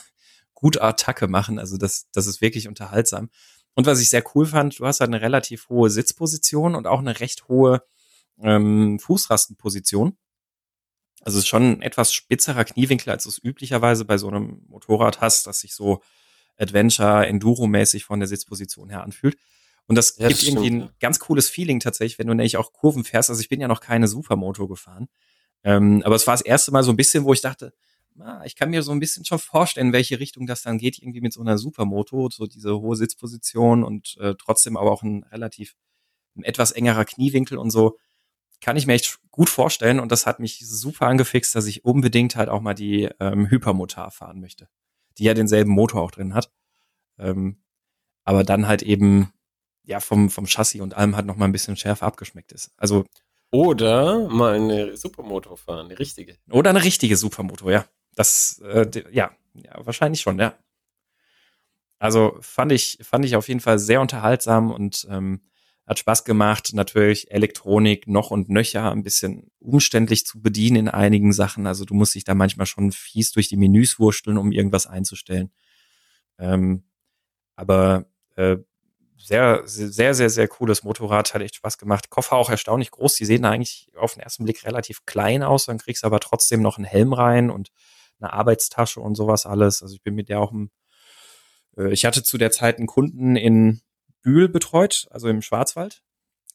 gut 0.54 0.80
Attacke 0.80 1.28
machen. 1.28 1.58
Also 1.58 1.76
das, 1.76 2.08
das 2.12 2.26
ist 2.26 2.40
wirklich 2.40 2.68
unterhaltsam. 2.68 3.30
Und 3.74 3.86
was 3.86 4.00
ich 4.00 4.10
sehr 4.10 4.24
cool 4.34 4.46
fand, 4.46 4.78
du 4.78 4.86
hast 4.86 5.00
halt 5.00 5.08
eine 5.08 5.20
relativ 5.20 5.68
hohe 5.68 5.90
Sitzposition 5.90 6.74
und 6.74 6.86
auch 6.86 7.00
eine 7.00 7.20
recht 7.20 7.48
hohe 7.48 7.82
ähm, 8.40 8.98
Fußrastenposition. 9.00 10.16
Also 11.20 11.38
es 11.38 11.44
ist 11.44 11.48
schon 11.48 11.62
ein 11.62 11.82
etwas 11.82 12.12
spitzerer 12.12 12.64
Kniewinkel, 12.64 13.10
als 13.10 13.24
du 13.24 13.30
es 13.30 13.42
üblicherweise 13.42 14.04
bei 14.04 14.18
so 14.18 14.28
einem 14.28 14.62
Motorrad 14.68 15.20
hast, 15.20 15.46
das 15.46 15.60
sich 15.60 15.74
so 15.74 16.02
Adventure, 16.56 17.26
Enduro-mäßig 17.26 18.04
von 18.04 18.20
der 18.20 18.28
Sitzposition 18.28 18.90
her 18.90 19.02
anfühlt. 19.02 19.36
Und 19.86 19.96
das 19.96 20.16
ja, 20.18 20.28
gibt 20.28 20.40
das 20.40 20.48
irgendwie 20.48 20.70
ein 20.70 20.90
ganz 21.00 21.18
cooles 21.18 21.48
Feeling 21.48 21.80
tatsächlich, 21.80 22.18
wenn 22.18 22.26
du 22.26 22.34
nämlich 22.34 22.56
auch 22.56 22.72
Kurven 22.72 23.04
fährst. 23.04 23.30
Also 23.30 23.40
ich 23.40 23.48
bin 23.48 23.60
ja 23.60 23.68
noch 23.68 23.80
keine 23.80 24.08
Supermoto 24.08 24.68
gefahren. 24.68 25.08
Ähm, 25.62 26.02
aber 26.04 26.14
es 26.14 26.26
war 26.26 26.34
das 26.34 26.42
erste 26.42 26.72
Mal 26.72 26.82
so 26.82 26.92
ein 26.92 26.96
bisschen, 26.96 27.24
wo 27.24 27.32
ich 27.32 27.40
dachte, 27.40 27.72
ah, 28.20 28.42
ich 28.44 28.56
kann 28.56 28.70
mir 28.70 28.82
so 28.82 28.92
ein 28.92 29.00
bisschen 29.00 29.24
schon 29.24 29.38
vorstellen, 29.38 29.88
in 29.88 29.92
welche 29.92 30.20
Richtung 30.20 30.46
das 30.46 30.62
dann 30.62 30.78
geht, 30.78 30.98
irgendwie 30.98 31.20
mit 31.20 31.32
so 31.32 31.40
einer 31.40 31.58
Supermoto, 31.58 32.28
so 32.30 32.46
diese 32.46 32.78
hohe 32.80 32.96
Sitzposition 32.96 33.84
und 33.84 34.16
äh, 34.20 34.34
trotzdem 34.38 34.76
aber 34.76 34.90
auch 34.92 35.02
ein 35.02 35.24
relativ 35.24 35.74
ein 36.36 36.42
etwas 36.42 36.72
engerer 36.72 37.04
Kniewinkel 37.04 37.58
und 37.58 37.70
so 37.70 37.98
kann 38.60 38.76
ich 38.76 38.86
mir 38.86 38.94
echt 38.94 39.20
gut 39.30 39.50
vorstellen 39.50 40.00
und 40.00 40.10
das 40.10 40.26
hat 40.26 40.40
mich 40.40 40.58
super 40.66 41.06
angefixt, 41.06 41.54
dass 41.54 41.66
ich 41.66 41.84
unbedingt 41.84 42.34
halt 42.36 42.48
auch 42.48 42.60
mal 42.60 42.74
die 42.74 43.08
ähm, 43.20 43.48
Hypermotar 43.50 44.10
fahren 44.10 44.40
möchte, 44.40 44.68
die 45.18 45.24
ja 45.24 45.34
denselben 45.34 45.70
Motor 45.70 46.02
auch 46.02 46.10
drin 46.10 46.34
hat, 46.34 46.50
ähm, 47.18 47.62
aber 48.24 48.42
dann 48.42 48.66
halt 48.66 48.82
eben 48.82 49.32
ja 49.82 50.00
vom 50.00 50.30
vom 50.30 50.46
Chassis 50.46 50.80
und 50.80 50.94
allem 50.94 51.14
halt 51.14 51.26
noch 51.26 51.36
mal 51.36 51.44
ein 51.44 51.52
bisschen 51.52 51.76
schärfer 51.76 52.06
abgeschmeckt 52.06 52.52
ist. 52.52 52.72
Also 52.76 53.04
oder 53.54 54.28
mal 54.30 54.54
eine 54.54 54.96
Supermoto 54.96 55.54
fahren, 55.54 55.86
eine 55.86 55.98
richtige. 56.00 56.36
Oder 56.50 56.70
eine 56.70 56.82
richtige 56.82 57.16
Supermoto, 57.16 57.70
ja. 57.70 57.86
Das 58.14 58.60
äh, 58.64 58.86
ja, 59.12 59.32
ja 59.54 59.86
wahrscheinlich 59.86 60.20
schon, 60.20 60.38
ja. 60.38 60.56
Also 61.98 62.36
fand 62.40 62.72
ich 62.72 62.98
fand 63.02 63.24
ich 63.24 63.36
auf 63.36 63.48
jeden 63.48 63.60
Fall 63.60 63.78
sehr 63.78 64.00
unterhaltsam 64.00 64.70
und 64.70 65.06
ähm, 65.10 65.40
hat 65.86 65.98
Spaß 65.98 66.24
gemacht. 66.24 66.70
Natürlich 66.72 67.30
Elektronik 67.30 68.06
noch 68.08 68.30
und 68.30 68.48
nöcher, 68.48 68.90
ein 68.90 69.02
bisschen 69.02 69.50
umständlich 69.58 70.26
zu 70.26 70.40
bedienen 70.40 70.76
in 70.76 70.88
einigen 70.88 71.32
Sachen. 71.32 71.66
Also 71.66 71.84
du 71.84 71.94
musst 71.94 72.14
dich 72.14 72.24
da 72.24 72.34
manchmal 72.34 72.66
schon 72.66 72.92
fies 72.92 73.32
durch 73.32 73.48
die 73.48 73.56
Menüs 73.56 73.98
wursteln, 73.98 74.38
um 74.38 74.52
irgendwas 74.52 74.86
einzustellen. 74.86 75.50
Ähm, 76.38 76.84
aber 77.56 78.06
äh, 78.36 78.58
sehr, 79.16 79.62
sehr, 79.64 80.14
sehr, 80.14 80.30
sehr 80.30 80.48
cooles 80.48 80.84
Motorrad, 80.84 81.32
hat 81.32 81.42
echt 81.42 81.56
Spaß 81.56 81.78
gemacht. 81.78 82.10
Koffer 82.10 82.36
auch 82.36 82.50
erstaunlich 82.50 82.90
groß. 82.90 83.14
Die 83.14 83.24
sehen 83.24 83.44
eigentlich 83.44 83.88
auf 83.96 84.14
den 84.14 84.22
ersten 84.22 84.44
Blick 84.44 84.64
relativ 84.64 85.06
klein 85.06 85.42
aus. 85.42 85.66
Dann 85.66 85.78
kriegst 85.78 86.04
aber 86.04 86.20
trotzdem 86.20 86.60
noch 86.60 86.76
einen 86.76 86.84
Helm 86.84 87.12
rein 87.14 87.50
und 87.50 87.70
eine 88.24 88.32
Arbeitstasche 88.32 89.00
und 89.00 89.14
sowas 89.14 89.46
alles. 89.46 89.82
Also 89.82 89.94
ich 89.94 90.02
bin 90.02 90.14
mit 90.14 90.28
der 90.28 90.40
auch 90.40 90.52
im, 90.52 90.70
äh, 91.76 91.92
ich 91.92 92.04
hatte 92.04 92.22
zu 92.22 92.38
der 92.38 92.50
Zeit 92.50 92.78
einen 92.78 92.86
Kunden 92.86 93.36
in 93.36 93.82
Bühl 94.22 94.48
betreut, 94.48 95.06
also 95.10 95.28
im 95.28 95.42
Schwarzwald. 95.42 96.02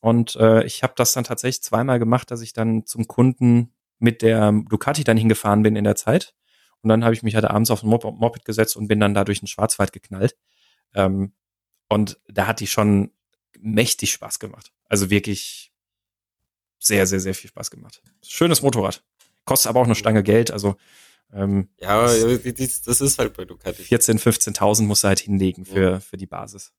Und 0.02 0.36
äh, 0.38 0.64
ich 0.64 0.84
habe 0.84 0.94
das 0.96 1.14
dann 1.14 1.24
tatsächlich 1.24 1.62
zweimal 1.62 2.00
gemacht, 2.00 2.32
dass 2.32 2.42
ich 2.42 2.54
dann 2.54 2.86
zum 2.86 3.08
Kunden 3.08 3.74
mit 4.00 4.22
der 4.22 4.52
Ducati 4.70 5.04
dann 5.04 5.18
hingefahren 5.18 5.62
bin 5.62 5.76
in 5.76 5.84
der 5.84 5.96
Zeit. 5.96 6.34
Und 6.82 6.90
dann 6.90 7.04
habe 7.04 7.14
ich 7.14 7.24
mich 7.24 7.36
halt 7.36 7.46
abends 7.46 7.70
auf 7.72 7.84
ein 7.84 7.90
Moped 7.90 8.46
gesetzt 8.46 8.78
und 8.78 8.88
bin 8.88 9.00
dann 9.00 9.14
da 9.14 9.26
durch 9.26 9.40
den 9.40 9.48
Schwarzwald 9.48 9.92
geknallt. 9.92 10.38
Ähm, 10.96 11.34
und 11.90 12.20
da 12.28 12.48
hat 12.48 12.62
die 12.62 12.68
schon 12.68 13.12
mächtig 13.60 14.14
Spaß 14.14 14.40
gemacht. 14.40 14.72
Also 14.88 15.10
wirklich 15.10 15.74
sehr, 16.80 17.06
sehr, 17.06 17.20
sehr 17.20 17.36
viel 17.36 17.50
Spaß 17.50 17.72
gemacht. 17.72 18.02
Schönes 18.24 18.62
Motorrad. 18.62 19.04
Kostet 19.44 19.70
aber 19.70 19.82
auch 19.82 19.86
eine 19.86 19.96
Stange 19.96 20.24
Geld. 20.24 20.52
Also 20.52 20.78
ähm, 21.32 21.70
ja, 21.80 22.06
das 22.06 23.02
ist 23.02 23.20
halt 23.20 23.34
bei 23.34 23.46
Ducati. 23.46 23.84
14, 23.84 24.20
15.000 24.20 24.84
musst 24.84 25.04
du 25.04 25.08
halt 25.08 25.20
hinlegen 25.20 25.66
für, 25.66 25.92
ja. 25.92 26.00
für 26.00 26.18
die 26.18 26.26
Basis. 26.26 26.72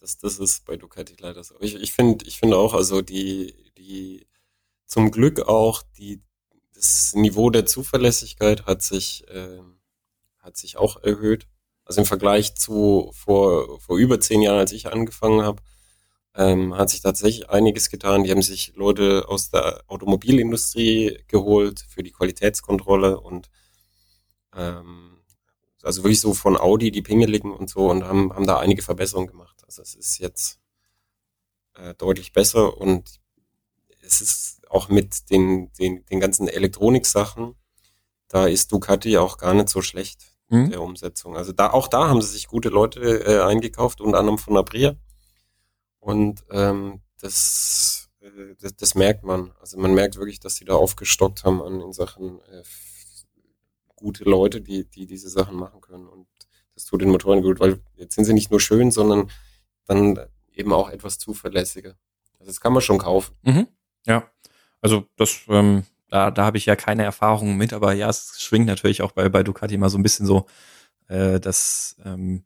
Das, 0.00 0.18
das 0.18 0.38
ist 0.38 0.64
bei 0.64 0.76
Ducati 0.76 1.16
leider 1.18 1.44
so. 1.44 1.54
Ich, 1.60 1.74
ich 1.74 1.92
finde 1.92 2.24
ich 2.26 2.38
finde 2.38 2.56
auch, 2.56 2.74
also 2.74 3.02
die, 3.02 3.54
die, 3.76 4.26
zum 4.86 5.10
Glück 5.10 5.40
auch 5.40 5.82
die, 5.98 6.22
das 6.74 7.14
Niveau 7.14 7.50
der 7.50 7.66
Zuverlässigkeit 7.66 8.66
hat 8.66 8.82
sich, 8.82 9.28
äh, 9.28 9.60
hat 10.38 10.56
sich 10.56 10.76
auch 10.76 11.02
erhöht. 11.02 11.46
Also 11.84 12.00
im 12.00 12.06
Vergleich 12.06 12.54
zu 12.54 13.12
vor, 13.14 13.80
vor 13.80 13.98
über 13.98 14.18
zehn 14.18 14.40
Jahren, 14.40 14.58
als 14.58 14.72
ich 14.72 14.86
angefangen 14.86 15.42
habe, 15.42 15.62
ähm, 16.34 16.74
hat 16.76 16.90
sich 16.90 17.02
tatsächlich 17.02 17.50
einiges 17.50 17.90
getan. 17.90 18.24
Die 18.24 18.30
haben 18.30 18.42
sich 18.42 18.72
Leute 18.74 19.28
aus 19.28 19.50
der 19.50 19.82
Automobilindustrie 19.88 21.18
geholt 21.28 21.84
für 21.88 22.02
die 22.02 22.12
Qualitätskontrolle 22.12 23.20
und 23.20 23.50
ähm, 24.54 25.18
also 25.82 26.04
wirklich 26.04 26.20
so 26.20 26.32
von 26.34 26.56
Audi, 26.56 26.90
die 26.90 27.02
pingeligen 27.02 27.52
und 27.52 27.68
so 27.68 27.90
und 27.90 28.04
haben, 28.04 28.32
haben 28.32 28.46
da 28.46 28.58
einige 28.58 28.82
Verbesserungen 28.82 29.28
gemacht. 29.28 29.62
Also 29.64 29.82
es 29.82 29.94
ist 29.94 30.18
jetzt 30.18 30.60
äh, 31.74 31.94
deutlich 31.94 32.32
besser 32.32 32.78
und 32.78 33.20
es 34.00 34.20
ist 34.20 34.68
auch 34.70 34.88
mit 34.88 35.30
den, 35.30 35.72
den, 35.74 36.04
den 36.06 36.20
ganzen 36.20 36.48
Elektronik-Sachen, 36.48 37.54
da 38.28 38.46
ist 38.46 38.72
Ducati 38.72 39.18
auch 39.18 39.36
gar 39.36 39.54
nicht 39.54 39.68
so 39.68 39.82
schlecht 39.82 40.34
mhm. 40.48 40.70
der 40.70 40.80
Umsetzung. 40.80 41.36
Also 41.36 41.52
da 41.52 41.70
auch 41.70 41.88
da 41.88 42.08
haben 42.08 42.22
sie 42.22 42.28
sich 42.28 42.48
gute 42.48 42.68
Leute 42.68 43.00
äh, 43.00 43.40
eingekauft, 43.42 44.00
unter 44.00 44.18
anderem 44.18 44.38
von 44.38 44.56
Abria. 44.56 44.96
Und 46.02 46.44
ähm, 46.50 47.00
das, 47.20 48.10
äh, 48.20 48.56
das, 48.60 48.74
das 48.74 48.94
merkt 48.96 49.22
man. 49.22 49.52
Also 49.60 49.78
man 49.78 49.94
merkt 49.94 50.16
wirklich, 50.16 50.40
dass 50.40 50.56
sie 50.56 50.64
da 50.64 50.74
aufgestockt 50.74 51.44
haben 51.44 51.62
an 51.62 51.80
in 51.80 51.92
Sachen 51.92 52.40
äh, 52.50 52.64
gute 53.94 54.24
Leute, 54.24 54.60
die, 54.60 54.84
die 54.84 55.06
diese 55.06 55.28
Sachen 55.28 55.56
machen 55.56 55.80
können. 55.80 56.08
Und 56.08 56.26
das 56.74 56.86
tut 56.86 57.02
den 57.02 57.10
Motoren 57.10 57.40
gut, 57.40 57.60
weil 57.60 57.80
jetzt 57.94 58.16
sind 58.16 58.24
sie 58.24 58.32
nicht 58.32 58.50
nur 58.50 58.58
schön, 58.58 58.90
sondern 58.90 59.30
dann 59.86 60.18
eben 60.52 60.72
auch 60.72 60.90
etwas 60.90 61.18
zuverlässiger. 61.18 61.96
Also 62.40 62.46
das 62.46 62.60
kann 62.60 62.72
man 62.72 62.82
schon 62.82 62.98
kaufen. 62.98 63.36
Mhm. 63.42 63.68
Ja, 64.04 64.28
also 64.80 65.06
das, 65.14 65.42
ähm, 65.46 65.84
da, 66.08 66.32
da 66.32 66.44
habe 66.44 66.58
ich 66.58 66.66
ja 66.66 66.74
keine 66.74 67.04
Erfahrungen 67.04 67.56
mit, 67.56 67.72
aber 67.72 67.92
ja, 67.92 68.10
es 68.10 68.42
schwingt 68.42 68.66
natürlich 68.66 69.02
auch 69.02 69.12
bei, 69.12 69.28
bei 69.28 69.44
Ducati 69.44 69.78
mal 69.78 69.88
so 69.88 69.98
ein 69.98 70.02
bisschen 70.02 70.26
so 70.26 70.46
äh, 71.06 71.38
das, 71.38 71.94
ähm, 72.04 72.42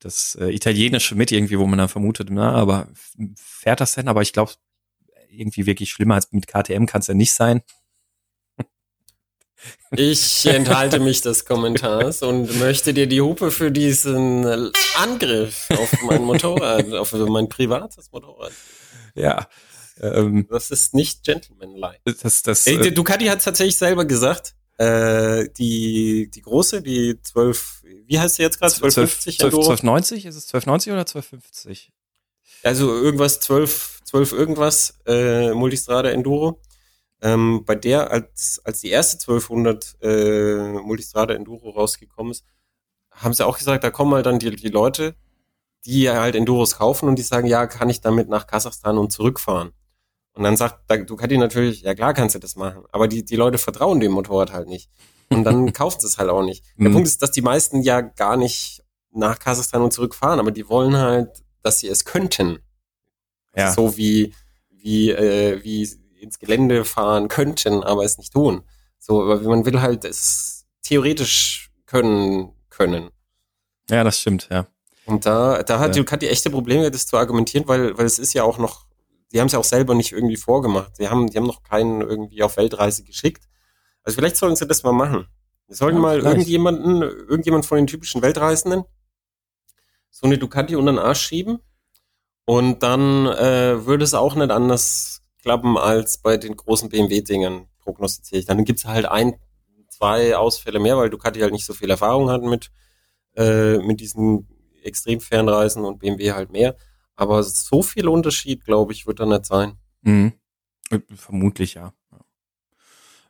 das 0.00 0.34
äh, 0.40 0.48
Italienische 0.48 1.14
mit 1.14 1.30
irgendwie, 1.30 1.58
wo 1.58 1.66
man 1.66 1.78
dann 1.78 1.88
vermutet, 1.88 2.28
na, 2.30 2.52
aber 2.52 2.88
fährt 3.36 3.80
das 3.80 3.94
denn? 3.94 4.08
Aber 4.08 4.22
ich 4.22 4.32
glaube, 4.32 4.52
irgendwie 5.28 5.66
wirklich 5.66 5.90
schlimmer 5.90 6.16
als 6.16 6.32
mit 6.32 6.46
KTM 6.46 6.86
kann 6.86 7.00
es 7.00 7.06
ja 7.06 7.14
nicht 7.14 7.32
sein. 7.32 7.62
Ich 9.90 10.46
enthalte 10.46 11.00
mich 11.00 11.20
des 11.20 11.44
Kommentars 11.44 12.22
und 12.22 12.58
möchte 12.58 12.94
dir 12.94 13.06
die 13.06 13.20
Hupe 13.20 13.50
für 13.50 13.70
diesen 13.70 14.72
Angriff 14.96 15.68
auf 15.70 15.92
mein 16.02 16.22
Motorrad, 16.22 16.92
auf 16.94 17.12
mein 17.12 17.48
privates 17.48 18.10
Motorrad. 18.10 18.52
Ja. 19.14 19.48
Ähm, 20.00 20.46
das 20.48 20.70
ist 20.70 20.94
nicht 20.94 21.24
Gentlemanlike. 21.24 22.00
Das, 22.22 22.42
das, 22.42 22.66
Ey, 22.66 22.76
äh, 22.76 22.90
Ducati 22.90 23.26
hat 23.26 23.44
tatsächlich 23.44 23.76
selber 23.76 24.06
gesagt, 24.06 24.54
äh, 24.80 25.50
die, 25.58 26.30
die 26.30 26.40
große, 26.40 26.80
die 26.80 27.20
12, 27.20 27.82
wie 28.06 28.18
heißt 28.18 28.36
sie 28.36 28.42
jetzt 28.42 28.58
gerade? 28.58 28.72
1250 28.72 29.38
1290? 29.42 30.24
Ist 30.24 30.36
es 30.36 30.44
1290 30.46 30.92
oder 30.92 31.00
1250? 31.00 31.92
Also 32.62 32.90
irgendwas 32.90 33.40
12, 33.40 34.00
12 34.04 34.32
irgendwas, 34.32 34.98
äh, 35.06 35.52
Multistrada 35.52 36.08
Enduro. 36.08 36.62
Ähm, 37.20 37.62
bei 37.66 37.74
der, 37.74 38.10
als, 38.10 38.62
als 38.64 38.80
die 38.80 38.88
erste 38.88 39.18
1200 39.18 39.96
äh, 40.00 40.72
Multistrada 40.82 41.34
Enduro 41.34 41.70
rausgekommen 41.70 42.32
ist, 42.32 42.46
haben 43.10 43.34
sie 43.34 43.44
auch 43.44 43.58
gesagt, 43.58 43.84
da 43.84 43.90
kommen 43.90 44.14
halt 44.14 44.24
dann 44.24 44.38
die, 44.38 44.56
die 44.56 44.68
Leute, 44.68 45.14
die 45.84 46.08
halt 46.08 46.34
Enduros 46.34 46.78
kaufen 46.78 47.06
und 47.06 47.16
die 47.16 47.22
sagen, 47.22 47.46
ja, 47.46 47.66
kann 47.66 47.90
ich 47.90 48.00
damit 48.00 48.30
nach 48.30 48.46
Kasachstan 48.46 48.96
und 48.96 49.12
zurückfahren? 49.12 49.72
Und 50.40 50.44
dann 50.44 50.56
sagt 50.56 50.84
da, 50.86 50.96
du 50.96 51.16
kannst 51.16 51.36
natürlich, 51.36 51.82
ja 51.82 51.94
klar 51.94 52.14
kannst 52.14 52.34
du 52.34 52.38
das 52.38 52.56
machen, 52.56 52.84
aber 52.92 53.08
die, 53.08 53.26
die 53.26 53.36
Leute 53.36 53.58
vertrauen 53.58 54.00
dem 54.00 54.12
Motorrad 54.12 54.54
halt 54.54 54.68
nicht. 54.68 54.88
Und 55.28 55.44
dann 55.44 55.70
kauft 55.74 56.02
es 56.02 56.16
halt 56.16 56.30
auch 56.30 56.42
nicht. 56.42 56.64
Der 56.78 56.88
mhm. 56.88 56.94
Punkt 56.94 57.08
ist, 57.08 57.20
dass 57.20 57.30
die 57.30 57.42
meisten 57.42 57.82
ja 57.82 58.00
gar 58.00 58.38
nicht 58.38 58.82
nach 59.12 59.38
Kasachstan 59.38 59.82
und 59.82 59.92
zurückfahren, 59.92 60.40
aber 60.40 60.50
die 60.50 60.66
wollen 60.70 60.96
halt, 60.96 61.42
dass 61.60 61.80
sie 61.80 61.88
es 61.88 62.06
könnten. 62.06 62.60
Ja. 63.54 63.70
So 63.70 63.98
wie, 63.98 64.32
wie, 64.70 65.10
äh, 65.10 65.62
wie 65.62 65.86
ins 66.18 66.38
Gelände 66.38 66.86
fahren 66.86 67.28
könnten, 67.28 67.84
aber 67.84 68.06
es 68.06 68.16
nicht 68.16 68.32
tun. 68.32 68.62
So, 68.98 69.22
aber 69.22 69.42
man 69.42 69.66
will 69.66 69.82
halt 69.82 70.06
es 70.06 70.64
theoretisch 70.80 71.70
können, 71.84 72.54
können. 72.70 73.10
Ja, 73.90 74.04
das 74.04 74.18
stimmt, 74.20 74.48
ja. 74.50 74.66
Und 75.04 75.26
da, 75.26 75.62
da 75.64 75.80
hat 75.80 75.94
Ja. 75.94 76.02
Ducati 76.02 76.28
echte 76.28 76.48
Probleme, 76.48 76.90
das 76.90 77.06
zu 77.06 77.18
argumentieren, 77.18 77.68
weil, 77.68 77.98
weil 77.98 78.06
es 78.06 78.18
ist 78.18 78.32
ja 78.32 78.42
auch 78.42 78.56
noch, 78.56 78.86
die 79.32 79.40
haben 79.40 79.46
es 79.46 79.52
ja 79.52 79.58
auch 79.58 79.64
selber 79.64 79.94
nicht 79.94 80.12
irgendwie 80.12 80.36
vorgemacht. 80.36 80.98
Die 80.98 81.08
haben, 81.08 81.28
die 81.28 81.36
haben 81.38 81.46
noch 81.46 81.62
keinen 81.62 82.00
irgendwie 82.00 82.42
auf 82.42 82.56
Weltreise 82.56 83.04
geschickt. 83.04 83.44
Also 84.02 84.16
vielleicht 84.16 84.36
sollten 84.36 84.56
sie 84.56 84.66
das 84.66 84.82
mal 84.82 84.92
machen. 84.92 85.26
Wir 85.66 85.76
sollten 85.76 85.96
Ja, 85.98 86.02
mal 86.02 86.18
vielleicht. 86.20 86.36
irgendjemanden, 86.36 87.02
irgendjemand 87.02 87.66
von 87.66 87.76
den 87.78 87.86
typischen 87.86 88.22
Weltreisenden 88.22 88.84
so 90.10 90.26
eine 90.26 90.38
Ducati 90.38 90.74
unter 90.76 90.92
den 90.92 90.98
Arsch 90.98 91.20
schieben. 91.20 91.60
Und 92.44 92.82
dann 92.82 93.26
äh, 93.26 93.86
würde 93.86 94.02
es 94.04 94.14
auch 94.14 94.34
nicht 94.34 94.50
anders 94.50 95.22
klappen 95.40 95.78
als 95.78 96.18
bei 96.18 96.36
den 96.36 96.56
großen 96.56 96.88
BMW-Dingern, 96.88 97.68
prognostiziere 97.78 98.40
ich. 98.40 98.46
Dann 98.46 98.64
gibt's 98.64 98.84
halt 98.84 99.06
ein, 99.06 99.34
zwei 99.88 100.36
Ausfälle 100.36 100.80
mehr, 100.80 100.96
weil 100.96 101.10
Ducati 101.10 101.40
halt 101.40 101.52
nicht 101.52 101.64
so 101.64 101.72
viel 101.74 101.90
Erfahrung 101.90 102.28
hat 102.30 102.42
mit, 102.42 102.70
äh, 103.36 103.78
mit 103.78 104.00
diesen 104.00 104.48
extrem 104.82 105.20
Fernreisen 105.20 105.84
und 105.84 105.98
BMW 106.00 106.32
halt 106.32 106.50
mehr. 106.50 106.74
Aber 107.20 107.42
so 107.42 107.82
viel 107.82 108.08
Unterschied, 108.08 108.64
glaube 108.64 108.94
ich, 108.94 109.06
wird 109.06 109.20
da 109.20 109.26
nicht 109.26 109.44
sein. 109.44 109.76
Mhm. 110.00 110.32
Vermutlich, 111.14 111.74
ja. 111.74 111.92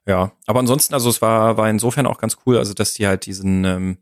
Ja, 0.07 0.33
aber 0.47 0.61
ansonsten, 0.61 0.95
also 0.95 1.11
es 1.11 1.21
war, 1.21 1.57
war 1.57 1.69
insofern 1.69 2.07
auch 2.07 2.19
ganz 2.19 2.37
cool, 2.47 2.57
also 2.57 2.73
dass 2.73 2.95
die 2.95 3.09
halt 3.09 3.27
diesen, 3.27 3.65
ähm, 3.65 3.99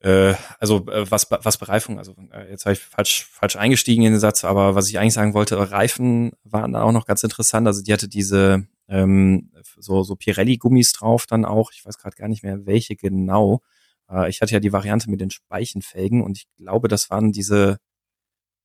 äh, 0.00 0.34
also 0.58 0.84
äh, 0.90 1.08
was, 1.08 1.30
was 1.30 1.58
Bereifung, 1.58 1.98
also 1.98 2.16
äh, 2.32 2.50
jetzt 2.50 2.66
habe 2.66 2.72
ich 2.72 2.80
falsch, 2.80 3.26
falsch 3.30 3.54
eingestiegen 3.54 4.02
in 4.02 4.14
den 4.14 4.20
Satz, 4.20 4.44
aber 4.44 4.74
was 4.74 4.88
ich 4.88 4.98
eigentlich 4.98 5.14
sagen 5.14 5.32
wollte, 5.32 5.70
Reifen 5.70 6.32
waren 6.42 6.72
da 6.72 6.82
auch 6.82 6.92
noch 6.92 7.06
ganz 7.06 7.22
interessant. 7.22 7.68
Also 7.68 7.84
die 7.84 7.92
hatte 7.92 8.08
diese 8.08 8.66
ähm, 8.88 9.52
so, 9.78 10.02
so 10.02 10.16
Pirelli-Gummis 10.16 10.92
drauf 10.92 11.26
dann 11.26 11.44
auch, 11.44 11.70
ich 11.72 11.86
weiß 11.86 11.98
gerade 11.98 12.16
gar 12.16 12.26
nicht 12.28 12.42
mehr, 12.42 12.66
welche 12.66 12.96
genau. 12.96 13.62
Äh, 14.10 14.28
ich 14.28 14.40
hatte 14.42 14.54
ja 14.54 14.60
die 14.60 14.72
Variante 14.72 15.08
mit 15.08 15.20
den 15.20 15.30
Speichenfelgen 15.30 16.22
und 16.24 16.36
ich 16.36 16.48
glaube, 16.56 16.88
das 16.88 17.10
waren 17.10 17.30
diese, 17.30 17.78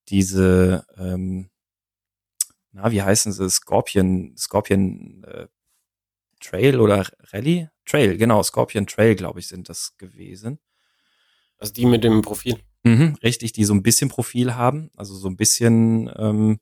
diese, 0.10 0.86
ähm, 0.98 1.50
na, 2.72 2.92
wie 2.92 3.02
heißen 3.02 3.32
sie, 3.32 3.50
Scorpion, 3.50 4.36
Scorpion 4.38 5.24
äh, 5.26 5.48
Trail 6.40 6.80
oder 6.80 7.08
Rallye? 7.32 7.70
Trail, 7.86 8.18
genau, 8.18 8.42
Scorpion 8.44 8.88
Trail, 8.88 9.16
glaube 9.16 9.40
ich, 9.40 9.48
sind 9.48 9.70
das 9.70 9.98
gewesen. 9.98 10.60
Also 11.58 11.74
die 11.74 11.86
mit 11.86 12.04
dem 12.04 12.22
Profil. 12.22 12.60
Mhm, 12.84 13.16
richtig, 13.22 13.54
die 13.54 13.66
so 13.66 13.74
ein 13.74 13.84
bisschen 13.84 14.10
Profil 14.10 14.56
haben, 14.56 14.90
also 14.96 15.14
so 15.16 15.28
ein 15.28 15.38
bisschen, 15.38 16.12
ähm, 16.18 16.60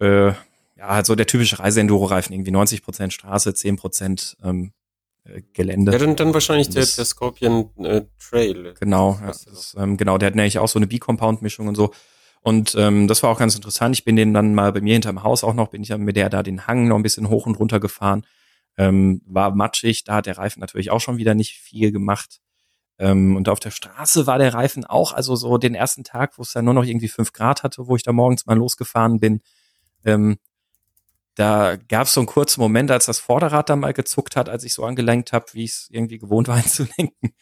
äh, 0.00 0.28
ja, 0.28 0.88
halt 0.88 1.06
so 1.06 1.14
der 1.14 1.26
typische 1.26 1.58
Reiseenduro-Reifen, 1.58 2.32
irgendwie 2.32 2.52
90% 2.52 3.10
Straße, 3.10 3.50
10% 3.50 4.36
ähm, 4.42 4.72
äh, 4.72 4.83
Gelände. 5.54 5.92
Ja, 5.92 5.98
dann, 5.98 6.16
dann 6.16 6.34
wahrscheinlich 6.34 6.68
der, 6.68 6.84
der 6.84 7.04
Scorpion 7.04 7.70
äh, 7.78 8.02
Trail. 8.18 8.74
Genau, 8.78 9.18
ja, 9.20 9.28
das, 9.28 9.74
ähm, 9.78 9.96
genau, 9.96 10.18
der 10.18 10.28
hat 10.28 10.34
nämlich 10.34 10.58
auch 10.58 10.68
so 10.68 10.78
eine 10.78 10.86
B-Compound-Mischung 10.86 11.66
und 11.66 11.76
so. 11.76 11.92
Und 12.42 12.74
ähm, 12.78 13.08
das 13.08 13.22
war 13.22 13.30
auch 13.30 13.38
ganz 13.38 13.54
interessant. 13.54 13.96
Ich 13.96 14.04
bin 14.04 14.16
den 14.16 14.34
dann 14.34 14.54
mal 14.54 14.70
bei 14.70 14.82
mir 14.82 14.92
hinterm 14.92 15.22
Haus 15.22 15.42
auch 15.44 15.54
noch, 15.54 15.68
bin 15.68 15.82
ich 15.82 15.88
dann 15.88 16.02
mit 16.02 16.16
der 16.16 16.28
da 16.28 16.42
den 16.42 16.66
Hang 16.66 16.88
noch 16.88 16.96
ein 16.96 17.02
bisschen 17.02 17.30
hoch 17.30 17.46
und 17.46 17.58
runter 17.58 17.80
gefahren. 17.80 18.26
Ähm, 18.76 19.22
war 19.24 19.54
matschig, 19.54 20.04
da 20.04 20.16
hat 20.16 20.26
der 20.26 20.36
Reifen 20.36 20.60
natürlich 20.60 20.90
auch 20.90 21.00
schon 21.00 21.16
wieder 21.16 21.34
nicht 21.34 21.54
viel 21.54 21.90
gemacht. 21.90 22.40
Ähm, 22.98 23.34
und 23.34 23.48
auf 23.48 23.60
der 23.60 23.70
Straße 23.70 24.26
war 24.26 24.38
der 24.38 24.52
Reifen 24.52 24.84
auch, 24.84 25.12
also 25.12 25.36
so 25.36 25.56
den 25.56 25.74
ersten 25.74 26.04
Tag, 26.04 26.36
wo 26.36 26.42
es 26.42 26.52
dann 26.52 26.66
nur 26.66 26.74
noch 26.74 26.84
irgendwie 26.84 27.08
fünf 27.08 27.32
Grad 27.32 27.62
hatte, 27.62 27.86
wo 27.88 27.96
ich 27.96 28.02
da 28.02 28.12
morgens 28.12 28.44
mal 28.44 28.58
losgefahren 28.58 29.20
bin. 29.20 29.40
Ähm, 30.04 30.36
da 31.34 31.76
gab 31.76 32.06
es 32.06 32.14
so 32.14 32.20
einen 32.20 32.26
kurzen 32.28 32.60
Moment, 32.60 32.90
als 32.90 33.06
das 33.06 33.18
Vorderrad 33.18 33.68
dann 33.70 33.80
mal 33.80 33.92
gezuckt 33.92 34.36
hat, 34.36 34.48
als 34.48 34.64
ich 34.64 34.74
so 34.74 34.84
angelenkt 34.84 35.32
habe, 35.32 35.46
wie 35.52 35.64
ich 35.64 35.72
es 35.72 35.88
irgendwie 35.90 36.18
gewohnt 36.18 36.48
war 36.48 36.56
einzulenken. 36.64 37.34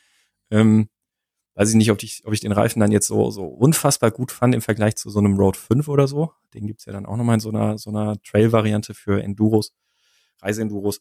Ähm, 0.50 0.88
weiß 1.54 1.70
ich 1.70 1.76
nicht, 1.76 1.90
ob 1.90 2.02
ich, 2.02 2.22
ob 2.24 2.32
ich 2.32 2.40
den 2.40 2.52
Reifen 2.52 2.80
dann 2.80 2.92
jetzt 2.92 3.06
so, 3.06 3.30
so 3.30 3.44
unfassbar 3.44 4.10
gut 4.10 4.32
fand 4.32 4.54
im 4.54 4.62
Vergleich 4.62 4.96
zu 4.96 5.10
so 5.10 5.18
einem 5.18 5.36
Road 5.36 5.56
5 5.56 5.88
oder 5.88 6.08
so. 6.08 6.32
Den 6.54 6.66
gibt's 6.66 6.86
ja 6.86 6.92
dann 6.92 7.06
auch 7.06 7.16
nochmal 7.16 7.34
in 7.34 7.40
so 7.40 7.50
einer, 7.50 7.78
so 7.78 7.90
einer 7.90 8.20
Trail-Variante 8.22 8.94
für 8.94 9.22
Enduros, 9.22 9.74
Reiseenduros. 10.42 11.00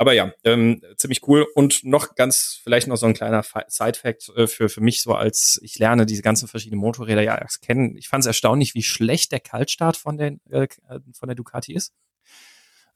Aber 0.00 0.12
ja, 0.12 0.32
ähm, 0.44 0.80
ziemlich 0.96 1.26
cool. 1.26 1.46
Und 1.56 1.82
noch 1.84 2.14
ganz, 2.14 2.60
vielleicht 2.62 2.86
noch 2.86 2.96
so 2.96 3.06
ein 3.06 3.14
kleiner 3.14 3.42
Fa- 3.42 3.64
Side-Fact 3.68 4.30
äh, 4.36 4.46
für, 4.46 4.68
für 4.68 4.80
mich 4.80 5.02
so 5.02 5.14
als, 5.14 5.58
ich 5.62 5.78
lerne 5.78 6.06
diese 6.06 6.22
ganzen 6.22 6.46
verschiedenen 6.48 6.80
Motorräder 6.80 7.22
ja 7.22 7.36
erst 7.36 7.62
kennen. 7.62 7.96
Ich 7.96 8.08
fand 8.08 8.22
es 8.22 8.26
erstaunlich, 8.28 8.74
wie 8.74 8.84
schlecht 8.84 9.32
der 9.32 9.40
Kaltstart 9.40 9.96
von 9.96 10.16
der, 10.18 10.36
äh, 10.50 10.68
von 11.14 11.28
der 11.28 11.34
Ducati 11.34 11.74
ist. 11.74 11.92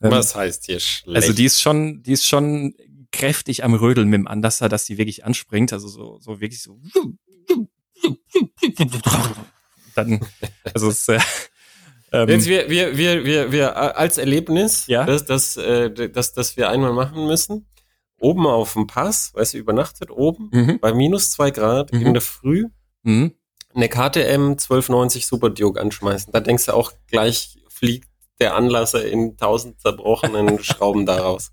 Ähm, 0.03 0.11
Was 0.11 0.35
heißt 0.35 0.67
hier 0.67 0.81
schlecht? 0.81 1.17
also 1.17 1.33
die 1.33 1.45
ist 1.45 1.61
schon, 1.61 2.03
die 2.03 2.13
ist 2.13 2.27
schon 2.27 2.75
kräftig 3.13 3.63
am 3.65 3.75
Rödeln 3.75 4.09
mit 4.09 4.19
dem 4.19 4.27
Anlasser, 4.27 4.69
dass 4.69 4.85
die 4.85 4.99
wirklich 4.99 5.25
anspringt. 5.25 5.73
Also 5.73 5.89
so, 5.89 6.19
so 6.21 6.41
wirklich 6.41 6.63
so. 6.63 6.81
Dann, 9.95 10.21
also 10.73 10.89
es, 10.89 11.07
äh, 11.09 11.21
ähm, 12.13 12.29
Jetzt 12.29 12.47
wir, 12.47 12.69
wir, 12.69 12.97
wir, 12.97 13.25
wir, 13.25 13.53
wir 13.53 13.69
äh, 13.69 13.73
als 13.73 14.19
Erlebnis, 14.19 14.87
Ja. 14.87 15.05
dass, 15.05 15.25
dass, 15.25 15.57
äh, 15.57 15.91
dass, 16.11 16.33
dass 16.33 16.57
wir 16.57 16.69
einmal 16.71 16.93
machen 16.93 17.27
müssen, 17.27 17.67
oben 18.19 18.47
auf 18.47 18.75
dem 18.75 18.87
Pass, 18.87 19.33
weißt 19.35 19.55
du, 19.55 19.59
übernachtet 19.59 20.11
oben, 20.11 20.49
mhm, 20.53 20.79
bei 20.81 20.93
minus 20.95 21.31
zwei 21.31 21.51
Grad 21.51 21.93
Mhm. 21.93 22.07
in 22.07 22.13
der 22.15 22.23
Früh, 22.23 22.67
mhm. 23.03 23.33
eine 23.75 23.89
KTM 23.89 24.53
1290 24.53 25.27
Super 25.27 25.51
Duke 25.51 25.81
anschmeißen. 25.81 26.33
Da 26.33 26.41
denkst 26.41 26.67
du 26.67 26.75
auch 26.75 26.93
gleich 27.09 27.59
fliegt 27.69 28.09
der 28.43 28.55
Anlasser 28.57 29.05
in 29.07 29.37
tausend 29.37 29.81
zerbrochenen 29.81 30.63
Schrauben 30.65 31.07
daraus. 31.07 31.53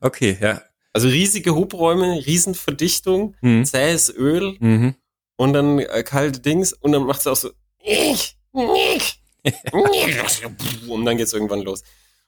Okay, 0.00 0.36
ja. 0.40 0.62
Also 0.92 1.08
riesige 1.08 1.54
Hubräume, 1.54 2.24
Riesenverdichtung, 2.26 3.36
Mhm. 3.42 3.64
zähes 3.64 4.08
Öl 4.14 4.56
Mhm. 4.58 4.94
und 5.36 5.52
dann 5.52 5.78
äh, 5.78 6.02
kalte 6.02 6.40
Dings 6.40 6.72
und 6.72 6.92
dann 6.92 7.04
macht's 7.04 7.26
auch 7.26 7.36
so 7.36 7.50
und 10.88 11.04
dann 11.04 11.16
geht's 11.16 11.32
irgendwann 11.32 11.60
los. 11.62 11.82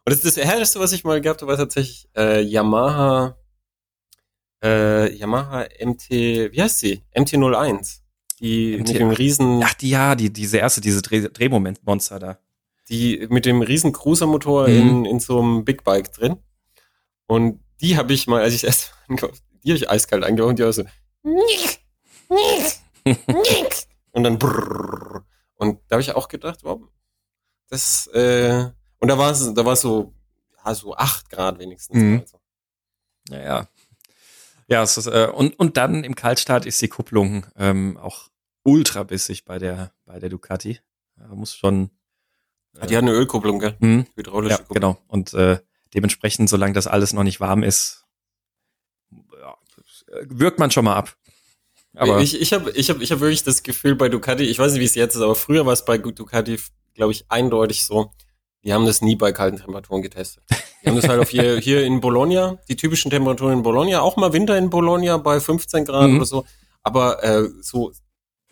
Und 0.04 0.12
das, 0.14 0.20
das 0.20 0.36
Herrlichste, 0.36 0.80
was 0.80 0.92
ich 0.92 1.04
mal 1.04 1.20
gehabt 1.20 1.42
habe, 1.42 1.50
war 1.52 1.58
tatsächlich 1.58 2.08
äh, 2.16 2.40
Yamaha 2.42 3.36
äh, 4.62 5.12
Yamaha 5.14 5.66
MT, 5.84 6.10
wie 6.52 6.62
heißt 6.62 6.78
sie? 6.80 7.02
MT-01. 7.16 8.00
Die 8.40 8.76
MT 8.78 8.88
mit 8.88 8.98
dem 9.00 9.10
riesen, 9.10 9.62
Ach, 9.64 9.74
die, 9.74 9.90
ja, 9.90 10.14
die, 10.14 10.32
diese 10.32 10.58
erste, 10.58 10.80
diese 10.80 11.02
Dreh, 11.02 11.28
Drehmoment-Monster 11.28 12.18
da. 12.18 12.38
Die 12.90 13.26
mit 13.30 13.44
dem 13.46 13.62
riesen 13.62 13.92
Cruiser-Motor 13.92 14.68
Mhm. 14.68 14.76
in, 14.76 15.04
in 15.04 15.20
so 15.20 15.40
einem 15.40 15.64
Big 15.64 15.84
Bike 15.84 16.12
drin. 16.12 16.36
Und 17.26 17.62
die 17.80 17.96
habe 17.96 18.12
ich 18.12 18.26
mal, 18.26 18.42
als 18.42 18.54
ich 18.54 18.64
erst 18.64 18.92
angekauft, 19.08 19.42
die 19.64 19.70
habe 19.70 19.76
ich 19.76 19.88
eiskalt 19.90 20.24
eingebaut 20.24 20.50
und 20.50 20.58
die 20.58 20.64
war 20.64 20.72
so 20.72 20.84
und 24.12 24.24
dann 24.24 24.38
brrrr. 24.38 25.24
und 25.56 25.80
da 25.88 25.94
habe 25.94 26.02
ich 26.02 26.12
auch 26.14 26.28
gedacht, 26.28 26.60
wow, 26.62 26.80
das 27.68 28.06
äh, 28.08 28.70
und 28.98 29.08
da 29.08 29.18
war 29.18 29.30
es 29.30 29.52
da 29.54 29.64
war 29.64 29.76
so 29.76 30.14
ja, 30.64 30.74
so 30.74 30.94
acht 30.96 31.30
Grad 31.30 31.58
wenigstens. 31.58 31.96
Mhm. 31.98 32.20
Also. 32.20 32.40
Ja, 33.30 33.38
ja. 33.42 33.68
Ja, 34.68 34.82
ist, 34.84 35.04
äh, 35.06 35.28
und, 35.34 35.58
und 35.58 35.76
dann 35.76 36.04
im 36.04 36.14
Kaltstart 36.14 36.64
ist 36.64 36.80
die 36.80 36.88
Kupplung 36.88 37.44
ähm, 37.56 37.96
auch 37.96 38.28
ultra 38.62 39.02
bissig 39.02 39.44
bei 39.44 39.58
der, 39.58 39.92
bei 40.04 40.20
der 40.20 40.28
Ducati. 40.28 40.78
Ja, 41.18 41.26
muss 41.34 41.56
schon. 41.56 41.90
Ah, 42.78 42.86
Die 42.86 42.96
hat 42.96 43.02
eine 43.02 43.12
Ölkupplung, 43.12 43.58
gell? 43.58 43.76
Hm, 43.80 44.06
Hydraulische 44.14 44.52
ja, 44.52 44.58
Kupplung. 44.58 44.74
genau. 44.74 44.98
Und 45.08 45.34
äh, 45.34 45.58
dementsprechend, 45.94 46.48
solange 46.48 46.72
das 46.72 46.86
alles 46.86 47.12
noch 47.12 47.24
nicht 47.24 47.40
warm 47.40 47.62
ist, 47.62 48.04
ja, 49.40 49.56
wirkt 50.28 50.58
man 50.58 50.70
schon 50.70 50.84
mal 50.84 50.94
ab. 50.96 51.16
Aber 51.96 52.20
ich 52.20 52.40
ich 52.40 52.52
habe 52.52 52.70
ich 52.70 52.88
hab, 52.88 53.00
ich 53.00 53.10
hab 53.10 53.20
wirklich 53.20 53.42
das 53.42 53.62
Gefühl 53.64 53.96
bei 53.96 54.08
Ducati, 54.08 54.44
ich 54.44 54.58
weiß 54.58 54.72
nicht, 54.72 54.80
wie 54.80 54.84
es 54.84 54.94
jetzt 54.94 55.16
ist, 55.16 55.22
aber 55.22 55.34
früher 55.34 55.66
war 55.66 55.72
es 55.72 55.84
bei 55.84 55.98
Ducati, 55.98 56.58
glaube 56.94 57.10
ich, 57.12 57.24
eindeutig 57.28 57.84
so, 57.84 58.12
die 58.62 58.72
haben 58.72 58.86
das 58.86 59.02
nie 59.02 59.16
bei 59.16 59.32
kalten 59.32 59.56
Temperaturen 59.58 60.00
getestet. 60.02 60.44
Die 60.82 60.88
haben 60.88 60.96
das 60.96 61.08
halt 61.08 61.20
auf 61.20 61.28
hier, 61.30 61.58
hier 61.60 61.84
in 61.84 62.00
Bologna, 62.00 62.58
die 62.68 62.76
typischen 62.76 63.10
Temperaturen 63.10 63.54
in 63.54 63.62
Bologna, 63.64 64.00
auch 64.02 64.16
mal 64.16 64.32
Winter 64.32 64.56
in 64.56 64.70
Bologna 64.70 65.16
bei 65.16 65.40
15 65.40 65.84
Grad 65.84 66.08
Mhm. 66.10 66.16
oder 66.18 66.26
so, 66.26 66.46
aber 66.82 67.24
äh, 67.24 67.48
so 67.60 67.92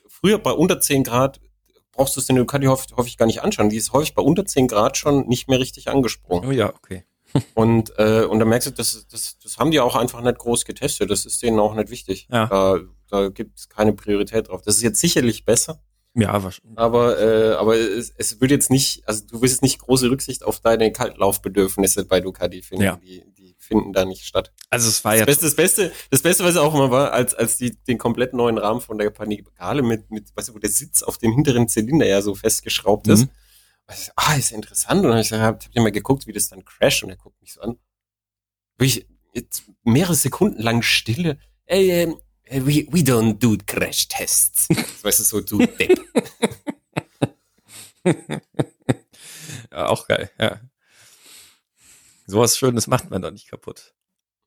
früher 0.08 0.38
bei 0.38 0.50
unter 0.50 0.80
10 0.80 1.04
Grad 1.04 1.40
brauchst 1.98 2.16
du 2.16 2.20
es 2.20 2.26
den 2.26 2.36
Ducati 2.36 2.66
häufig, 2.66 2.96
häufig 2.96 3.16
gar 3.18 3.26
nicht 3.26 3.42
anschauen. 3.42 3.68
Die 3.68 3.76
ist 3.76 3.92
häufig 3.92 4.14
bei 4.14 4.22
unter 4.22 4.46
10 4.46 4.68
Grad 4.68 4.96
schon 4.96 5.26
nicht 5.26 5.48
mehr 5.48 5.58
richtig 5.58 5.88
angesprungen. 5.88 6.48
oh 6.48 6.52
ja, 6.52 6.68
okay. 6.72 7.04
Und, 7.54 7.92
äh, 7.98 8.22
und 8.24 8.38
da 8.38 8.46
merkst 8.46 8.68
du, 8.68 8.72
das, 8.72 9.06
das, 9.10 9.36
das 9.42 9.58
haben 9.58 9.70
die 9.70 9.80
auch 9.80 9.94
einfach 9.96 10.22
nicht 10.22 10.38
groß 10.38 10.64
getestet. 10.64 11.10
Das 11.10 11.26
ist 11.26 11.42
denen 11.42 11.58
auch 11.60 11.74
nicht 11.74 11.90
wichtig. 11.90 12.26
Ja. 12.32 12.46
Da, 12.46 12.78
da 13.10 13.28
gibt 13.28 13.58
es 13.58 13.68
keine 13.68 13.92
Priorität 13.92 14.48
drauf. 14.48 14.62
Das 14.62 14.76
ist 14.76 14.82
jetzt 14.82 14.98
sicherlich 14.98 15.44
besser, 15.44 15.82
Ja, 16.14 16.42
wahrscheinlich. 16.42 16.78
aber, 16.78 17.18
äh, 17.20 17.52
aber 17.56 17.76
es, 17.76 18.14
es 18.16 18.40
wird 18.40 18.50
jetzt 18.50 18.70
nicht, 18.70 19.06
also 19.06 19.26
du 19.26 19.42
wirst 19.42 19.54
jetzt 19.56 19.62
nicht 19.62 19.78
große 19.78 20.08
Rücksicht 20.10 20.42
auf 20.42 20.60
deine 20.60 20.90
Kaltlaufbedürfnisse 20.90 22.06
bei 22.06 22.20
Ducati 22.20 22.62
finden. 22.62 22.84
Ja. 22.84 22.96
Die 23.02 23.22
finden 23.68 23.92
da 23.92 24.04
nicht 24.04 24.24
statt. 24.24 24.52
Also 24.70 24.88
es 24.88 25.04
war 25.04 25.12
Das 25.12 25.20
ja 25.20 25.26
Beste, 25.26 25.44
das 25.44 25.54
Beste, 25.54 25.92
das 26.10 26.22
Beste, 26.22 26.42
was 26.42 26.56
auch 26.56 26.74
immer 26.74 26.90
war, 26.90 27.12
als, 27.12 27.34
als 27.34 27.58
die 27.58 27.76
den 27.84 27.98
komplett 27.98 28.32
neuen 28.32 28.58
Rahmen 28.58 28.80
von 28.80 28.98
der 28.98 29.10
Panigale 29.10 29.82
mit, 29.82 30.10
mit, 30.10 30.34
weißt 30.34 30.48
du, 30.48 30.54
wo 30.54 30.58
der 30.58 30.70
Sitz 30.70 31.02
auf 31.02 31.18
dem 31.18 31.32
hinteren 31.32 31.68
Zylinder 31.68 32.06
ja 32.06 32.22
so 32.22 32.34
festgeschraubt 32.34 33.06
ist. 33.08 33.26
Mhm. 33.26 33.30
Also, 33.86 34.10
ah, 34.16 34.34
ist 34.34 34.52
interessant. 34.52 35.04
Und 35.04 35.10
dann 35.10 35.12
habe 35.12 35.22
ich, 35.22 35.32
hab, 35.32 35.64
hab 35.64 35.70
ich 35.70 35.82
mal 35.82 35.92
geguckt, 35.92 36.26
wie 36.26 36.32
das 36.32 36.48
dann 36.48 36.64
crasht 36.64 37.04
und 37.04 37.10
er 37.10 37.16
guckt 37.16 37.40
mich 37.40 37.52
so 37.52 37.60
an. 37.60 37.78
Wirklich 38.78 39.06
jetzt 39.34 39.64
mehrere 39.84 40.14
Sekunden 40.14 40.60
lang 40.60 40.82
Stille. 40.82 41.38
Ey, 41.66 41.90
ähm, 41.90 42.16
we, 42.50 42.86
we 42.90 43.00
don't 43.00 43.38
do 43.38 43.56
Crash-Tests. 43.66 44.68
weißt 45.02 45.20
du, 45.20 45.24
so, 45.24 45.40
du 45.40 45.58
Depp. 45.58 46.00
ja, 49.72 49.86
auch 49.86 50.06
geil, 50.08 50.30
ja. 50.38 50.60
Sowas 52.28 52.58
Schönes 52.58 52.86
macht 52.86 53.10
man 53.10 53.22
doch 53.22 53.30
nicht 53.30 53.48
kaputt. 53.48 53.94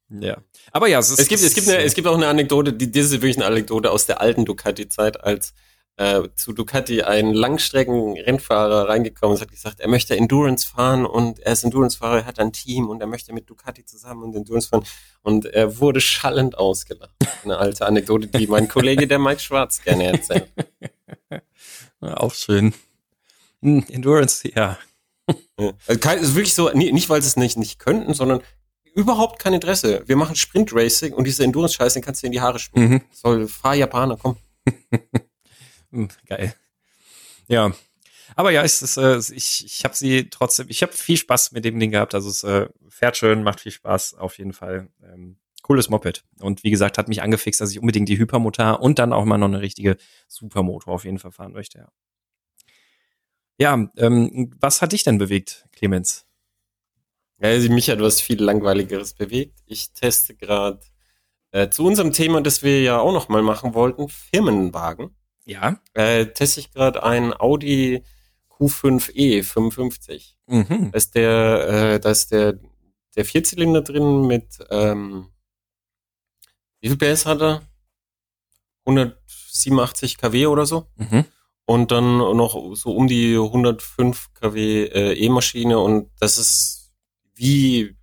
Ja. 0.09 0.37
Aber 0.71 0.87
ja, 0.87 0.99
es, 0.99 1.09
ist, 1.09 1.19
es 1.19 1.27
gibt, 1.27 1.41
es 1.41 1.55
gibt, 1.55 1.67
eine, 1.67 1.79
es 1.79 1.95
gibt 1.95 2.07
auch 2.07 2.15
eine 2.15 2.27
Anekdote, 2.27 2.73
die, 2.73 2.91
das 2.91 3.05
ist 3.05 3.11
wirklich 3.13 3.37
eine 3.37 3.47
Anekdote 3.47 3.89
aus 3.89 4.05
der 4.05 4.21
alten 4.21 4.45
Ducati-Zeit, 4.45 5.23
als 5.23 5.53
äh, 5.97 6.23
zu 6.35 6.53
Ducati 6.53 7.01
ein 7.01 7.33
Langstrecken-Rennfahrer 7.33 8.87
reingekommen 8.87 9.35
und 9.35 9.41
hat 9.41 9.49
gesagt, 9.49 9.79
er 9.79 9.87
möchte 9.87 10.15
Endurance 10.15 10.67
fahren 10.67 11.05
und 11.07 11.39
er 11.39 11.53
ist 11.53 11.63
Endurance-Fahrer, 11.63 12.19
er 12.19 12.25
hat 12.25 12.39
ein 12.39 12.53
Team 12.53 12.87
und 12.87 13.01
er 13.01 13.07
möchte 13.07 13.33
mit 13.33 13.49
Ducati 13.49 13.83
zusammen 13.83 14.23
und 14.23 14.35
Endurance 14.35 14.67
fahren 14.67 14.85
und 15.23 15.45
er 15.45 15.79
wurde 15.79 16.01
schallend 16.01 16.57
ausgelacht. 16.57 17.15
Eine 17.43 17.57
alte 17.57 17.87
Anekdote, 17.87 18.27
die 18.27 18.47
mein 18.47 18.67
Kollege, 18.67 19.07
der 19.07 19.17
Mike 19.17 19.39
Schwarz, 19.39 19.81
gerne 19.81 20.11
erzählt. 20.11 20.51
Auch 21.99 22.33
schön. 22.33 22.73
Hm, 23.61 23.85
Endurance, 23.89 24.47
ja. 24.53 24.77
Ja. 25.59 25.73
Also 25.87 26.09
ist 26.09 26.35
wirklich 26.35 26.53
so, 26.53 26.69
nicht 26.71 27.09
weil 27.09 27.21
sie 27.21 27.27
es 27.27 27.37
nicht, 27.37 27.57
nicht 27.57 27.79
könnten, 27.79 28.13
sondern 28.13 28.41
überhaupt 28.93 29.39
kein 29.39 29.53
Interesse. 29.53 30.03
Wir 30.05 30.15
machen 30.15 30.35
Sprint 30.35 30.73
Racing 30.73 31.13
und 31.13 31.25
diese 31.25 31.43
Endurance-Scheiße, 31.43 31.99
den 31.99 32.03
kannst 32.03 32.21
du 32.21 32.27
in 32.27 32.33
die 32.33 32.41
Haare 32.41 32.59
spielen. 32.59 32.89
Mhm. 32.89 33.01
Soll, 33.11 33.47
fahr 33.47 33.75
Japaner, 33.75 34.17
komm. 34.17 34.37
Hm, 35.93 36.07
geil. 36.25 36.55
Ja. 37.49 37.73
Aber 38.37 38.51
ja, 38.51 38.63
es 38.63 38.81
ist, 38.81 38.95
äh, 38.95 39.17
ich, 39.17 39.65
ich 39.65 39.83
habe 39.83 39.93
sie 39.93 40.29
trotzdem, 40.29 40.67
ich 40.69 40.81
habe 40.83 40.93
viel 40.93 41.17
Spaß 41.17 41.51
mit 41.51 41.65
dem 41.65 41.77
Ding 41.79 41.91
gehabt. 41.91 42.15
Also 42.15 42.29
es 42.29 42.43
äh, 42.43 42.69
fährt 42.87 43.17
schön, 43.17 43.43
macht 43.43 43.59
viel 43.59 43.73
Spaß, 43.73 44.13
auf 44.13 44.37
jeden 44.37 44.53
Fall. 44.53 44.87
Ähm, 45.03 45.37
cooles 45.61 45.89
Moped. 45.89 46.23
Und 46.39 46.63
wie 46.63 46.71
gesagt, 46.71 46.97
hat 46.97 47.09
mich 47.09 47.21
angefixt, 47.21 47.59
dass 47.59 47.71
ich 47.71 47.79
unbedingt 47.79 48.07
die 48.09 48.17
Hypermotor 48.17 48.79
und 48.81 48.99
dann 48.99 49.13
auch 49.13 49.25
mal 49.25 49.37
noch 49.37 49.47
eine 49.47 49.61
richtige 49.61 49.97
Supermotor 50.27 50.93
auf 50.93 51.03
jeden 51.03 51.19
Fall 51.19 51.31
fahren 51.31 51.51
möchte. 51.51 51.79
Ja, 51.79 51.89
ja 53.59 53.89
ähm, 53.97 54.51
was 54.59 54.81
hat 54.81 54.91
dich 54.91 55.03
denn 55.03 55.17
bewegt, 55.17 55.65
Clemens? 55.71 56.25
Also 57.39 57.69
mich 57.71 57.89
hat 57.89 57.99
was 57.99 58.21
viel 58.21 58.41
langweiligeres 58.41 59.13
bewegt. 59.13 59.59
Ich 59.65 59.93
teste 59.93 60.35
gerade 60.35 60.79
äh, 61.51 61.69
zu 61.69 61.85
unserem 61.85 62.13
Thema, 62.13 62.41
das 62.41 62.61
wir 62.61 62.81
ja 62.81 62.99
auch 62.99 63.13
noch 63.13 63.29
mal 63.29 63.41
machen 63.41 63.73
wollten, 63.73 64.09
Firmenwagen. 64.09 65.15
Ja. 65.45 65.81
Äh, 65.93 66.27
teste 66.27 66.59
ich 66.59 66.71
gerade 66.71 67.03
einen 67.03 67.33
Audi 67.33 68.03
Q5e 68.49 69.43
55. 69.43 70.37
Mhm. 70.45 70.91
Da 70.91 70.97
ist 70.97 71.15
der, 71.15 71.67
äh, 71.67 71.99
da 71.99 72.11
ist 72.11 72.31
der, 72.31 72.59
der 73.15 73.25
Vierzylinder 73.25 73.81
drin 73.81 74.27
mit, 74.27 74.59
ähm, 74.69 75.31
wie 76.79 76.89
viel 76.89 76.97
PS 76.97 77.25
hat 77.25 77.41
er? 77.41 77.61
187 78.85 80.17
kW 80.17 80.45
oder 80.47 80.65
so. 80.65 80.87
Mhm. 80.95 81.25
Und 81.65 81.91
dann 81.91 82.17
noch 82.17 82.75
so 82.75 82.93
um 82.93 83.07
die 83.07 83.35
105 83.35 84.33
kW 84.33 84.85
äh, 84.85 85.13
E-Maschine 85.13 85.79
und 85.79 86.09
das 86.19 86.37
ist 86.37 86.91
wie, 87.35 87.95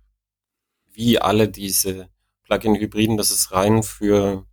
wie 0.91 1.19
alle 1.19 1.49
diese 1.49 2.09
Plug-in-Hybriden, 2.43 3.17
das 3.17 3.31
ist 3.31 3.51
rein 3.51 3.83
für 3.83 4.45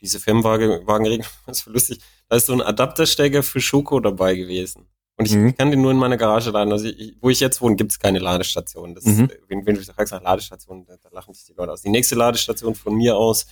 diese 0.00 0.20
Firmenwagenregelung, 0.20 1.26
das 1.46 1.60
ist 1.60 1.66
lustig. 1.66 2.00
Da 2.28 2.36
ist 2.36 2.46
so 2.46 2.52
ein 2.52 2.62
Adapterstecker 2.62 3.42
für 3.42 3.60
Schoko 3.60 4.00
dabei 4.00 4.34
gewesen. 4.34 4.86
Und 5.16 5.26
ich 5.26 5.34
mhm. 5.34 5.54
kann 5.56 5.70
den 5.70 5.80
nur 5.80 5.92
in 5.92 5.96
meiner 5.96 6.16
Garage 6.16 6.50
laden. 6.50 6.72
Also 6.72 6.86
ich, 6.86 7.16
wo 7.20 7.30
ich 7.30 7.40
jetzt 7.40 7.60
wohne, 7.60 7.76
gibt 7.76 7.92
es 7.92 7.98
keine 7.98 8.18
Ladestation. 8.18 8.94
Das, 8.94 9.04
mhm. 9.04 9.30
wenn, 9.48 9.64
wenn 9.64 9.76
du 9.76 9.82
sagst 9.82 10.12
nach 10.12 10.22
Ladestation, 10.22 10.84
da, 10.86 10.96
da, 10.96 11.08
lachen 11.12 11.34
sich 11.34 11.44
die 11.46 11.52
Leute 11.52 11.72
aus. 11.72 11.82
Die 11.82 11.90
nächste 11.90 12.16
Ladestation 12.16 12.74
von 12.74 12.94
mir 12.96 13.16
aus 13.16 13.46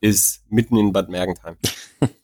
ist 0.00 0.44
mitten 0.48 0.76
in 0.76 0.92
Bad 0.92 1.08
Mergentheim. 1.08 1.56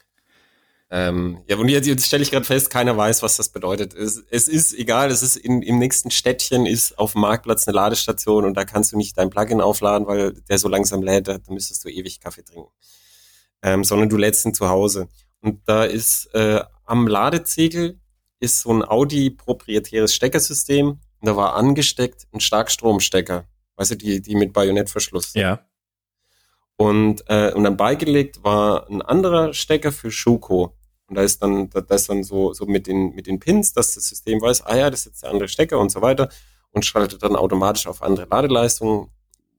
ähm, 0.96 1.42
ja, 1.48 1.56
und 1.56 1.68
jetzt, 1.68 1.88
jetzt 1.88 2.06
stelle 2.06 2.22
ich 2.22 2.30
gerade 2.30 2.44
fest, 2.44 2.70
keiner 2.70 2.96
weiß, 2.96 3.24
was 3.24 3.36
das 3.36 3.48
bedeutet. 3.48 3.94
Es, 3.94 4.22
es 4.30 4.46
ist 4.46 4.72
egal, 4.74 5.10
es 5.10 5.24
ist 5.24 5.34
in, 5.34 5.60
im 5.60 5.80
nächsten 5.80 6.12
Städtchen 6.12 6.66
ist 6.66 6.96
auf 7.00 7.12
dem 7.12 7.22
Marktplatz 7.22 7.66
eine 7.66 7.74
Ladestation 7.74 8.44
und 8.44 8.54
da 8.54 8.64
kannst 8.64 8.92
du 8.92 8.96
nicht 8.96 9.18
dein 9.18 9.28
Plugin 9.28 9.60
aufladen, 9.60 10.06
weil 10.06 10.34
der 10.48 10.56
so 10.56 10.68
langsam 10.68 11.02
lädt, 11.02 11.26
da 11.26 11.40
müsstest 11.48 11.84
du 11.84 11.88
ewig 11.88 12.20
Kaffee 12.20 12.44
trinken. 12.44 12.70
Ähm, 13.60 13.82
sondern 13.82 14.08
du 14.08 14.16
lädst 14.16 14.44
ihn 14.44 14.54
zu 14.54 14.68
Hause. 14.68 15.08
Und 15.40 15.62
da 15.66 15.82
ist 15.82 16.32
äh, 16.32 16.62
am 16.84 17.08
Ladeziegel 17.08 17.98
ist 18.38 18.60
so 18.60 18.72
ein 18.72 18.84
Audi 18.84 19.30
proprietäres 19.30 20.14
Steckersystem. 20.14 20.90
Und 20.90 21.00
da 21.20 21.34
war 21.34 21.56
angesteckt 21.56 22.28
ein 22.32 22.38
Starkstromstecker. 22.38 23.48
Weißt 23.74 23.90
du, 23.90 23.96
die, 23.96 24.22
die 24.22 24.36
mit 24.36 24.52
Bajonettverschluss. 24.52 25.34
Ja. 25.34 25.66
Und, 26.76 27.24
äh, 27.28 27.52
und 27.52 27.64
dann 27.64 27.76
beigelegt 27.76 28.44
war 28.44 28.88
ein 28.88 29.02
anderer 29.02 29.54
Stecker 29.54 29.90
für 29.90 30.12
Schuko. 30.12 30.76
Und 31.14 31.18
da 31.18 31.22
ist 31.22 31.40
dann, 31.42 31.70
da, 31.70 31.94
ist 31.94 32.08
dann 32.08 32.24
so, 32.24 32.52
so 32.54 32.66
mit 32.66 32.88
den, 32.88 33.14
mit 33.14 33.28
den 33.28 33.38
Pins, 33.38 33.72
dass 33.72 33.94
das 33.94 34.08
System 34.08 34.42
weiß, 34.42 34.62
ah 34.62 34.76
ja, 34.76 34.90
das 34.90 35.00
ist 35.00 35.06
jetzt 35.06 35.22
der 35.22 35.30
andere 35.30 35.46
Stecker 35.46 35.78
und 35.78 35.92
so 35.92 36.02
weiter 36.02 36.28
und 36.72 36.84
schaltet 36.84 37.22
dann 37.22 37.36
automatisch 37.36 37.86
auf 37.86 38.02
andere 38.02 38.26
Ladeleistungen. 38.28 39.12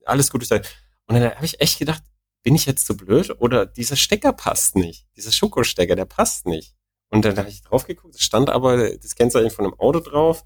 Alles 0.04 0.30
gut. 0.30 0.42
Und 0.42 0.60
dann 1.08 1.34
habe 1.34 1.46
ich 1.46 1.62
echt 1.62 1.78
gedacht, 1.78 2.02
bin 2.42 2.54
ich 2.54 2.66
jetzt 2.66 2.86
zu 2.86 2.94
blöd 2.94 3.34
oder 3.40 3.64
dieser 3.64 3.96
Stecker 3.96 4.34
passt 4.34 4.76
nicht. 4.76 5.06
Dieser 5.16 5.32
Schokostecker, 5.32 5.96
der 5.96 6.04
passt 6.04 6.46
nicht. 6.46 6.74
Und 7.08 7.24
dann 7.24 7.38
habe 7.38 7.48
ich 7.48 7.62
drauf 7.62 7.86
geguckt, 7.86 8.16
es 8.16 8.20
stand 8.20 8.50
aber 8.50 8.90
das 8.90 9.14
Kennzeichen 9.14 9.50
von 9.50 9.64
einem 9.64 9.80
Auto 9.80 10.00
drauf. 10.00 10.44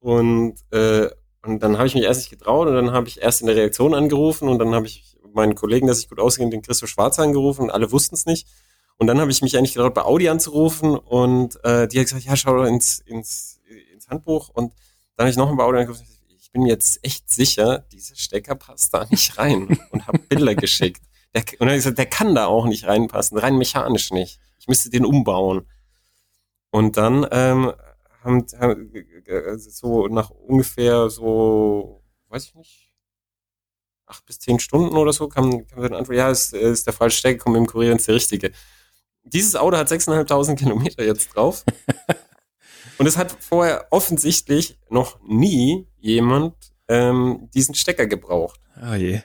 Und, 0.00 0.56
äh, 0.70 1.08
und 1.46 1.62
dann 1.62 1.78
habe 1.78 1.86
ich 1.86 1.94
mich 1.94 2.04
erst 2.04 2.20
nicht 2.20 2.30
getraut 2.30 2.68
und 2.68 2.74
dann 2.74 2.92
habe 2.92 3.08
ich 3.08 3.22
erst 3.22 3.40
in 3.40 3.46
der 3.46 3.56
Reaktion 3.56 3.94
angerufen 3.94 4.50
und 4.50 4.58
dann 4.58 4.74
habe 4.74 4.84
ich 4.84 5.16
meinen 5.32 5.54
Kollegen, 5.54 5.86
der 5.86 5.94
sich 5.94 6.10
gut 6.10 6.20
auskennt, 6.20 6.52
den 6.52 6.60
Christoph 6.60 6.90
Schwarz 6.90 7.18
angerufen 7.18 7.62
und 7.62 7.70
alle 7.70 7.90
wussten 7.90 8.14
es 8.16 8.26
nicht. 8.26 8.46
Und 9.00 9.08
dann 9.08 9.18
habe 9.18 9.32
ich 9.32 9.42
mich 9.42 9.56
eigentlich 9.56 9.74
getraut, 9.74 9.94
bei 9.94 10.02
Audi 10.02 10.28
anzurufen 10.28 10.94
und 10.94 11.62
äh, 11.64 11.88
die 11.88 11.98
hat 11.98 12.06
gesagt, 12.06 12.24
ja, 12.24 12.36
schau 12.36 12.54
doch 12.54 12.66
ins, 12.66 13.00
ins, 13.00 13.58
ins 13.92 14.08
Handbuch. 14.08 14.50
Und 14.50 14.72
dann 15.16 15.24
habe 15.24 15.30
ich 15.30 15.36
noch 15.36 15.50
ein 15.50 15.56
bei 15.56 15.64
Audi 15.64 15.78
angerufen 15.78 16.06
ich 16.50 16.52
bin 16.52 16.66
jetzt 16.66 16.98
echt 17.04 17.30
sicher, 17.30 17.86
dieser 17.92 18.16
Stecker 18.16 18.56
passt 18.56 18.92
da 18.92 19.06
nicht 19.08 19.38
rein 19.38 19.78
und 19.92 20.08
habe 20.08 20.18
Bilder 20.18 20.56
geschickt. 20.56 21.00
Der, 21.32 21.42
und 21.42 21.60
dann 21.60 21.68
habe 21.68 21.76
ich 21.76 21.84
gesagt, 21.84 21.98
der 21.98 22.06
kann 22.06 22.34
da 22.34 22.46
auch 22.46 22.66
nicht 22.66 22.88
reinpassen, 22.88 23.38
rein 23.38 23.56
mechanisch 23.56 24.10
nicht. 24.10 24.40
Ich 24.58 24.66
müsste 24.66 24.90
den 24.90 25.04
umbauen. 25.04 25.64
Und 26.70 26.96
dann 26.96 27.24
ähm, 27.30 27.72
haben, 28.24 28.46
haben 28.58 28.90
so 29.58 30.08
nach 30.08 30.30
ungefähr 30.30 31.08
so, 31.08 32.02
weiß 32.30 32.46
ich 32.46 32.54
nicht, 32.56 32.92
acht 34.06 34.26
bis 34.26 34.40
zehn 34.40 34.58
Stunden 34.58 34.96
oder 34.96 35.12
so 35.12 35.28
kam, 35.28 35.68
kam 35.68 35.82
dann 35.82 35.94
Antwort, 35.94 36.16
ja, 36.16 36.30
ist, 36.30 36.52
ist 36.52 36.86
der 36.86 36.92
falsche 36.92 37.18
Stecker, 37.18 37.44
komm 37.44 37.54
im 37.54 37.66
Kurier 37.66 37.92
ins 37.92 38.06
der 38.06 38.16
richtige. 38.16 38.50
Dieses 39.24 39.56
Auto 39.56 39.76
hat 39.76 39.90
6.500 39.90 40.56
Kilometer 40.56 41.04
jetzt 41.04 41.34
drauf. 41.34 41.64
Und 42.98 43.06
es 43.06 43.16
hat 43.16 43.34
vorher 43.40 43.86
offensichtlich 43.90 44.78
noch 44.90 45.18
nie 45.26 45.86
jemand 45.98 46.54
ähm, 46.88 47.48
diesen 47.54 47.74
Stecker 47.74 48.06
gebraucht. 48.06 48.60
Oh 48.82 48.94
je. 48.94 49.20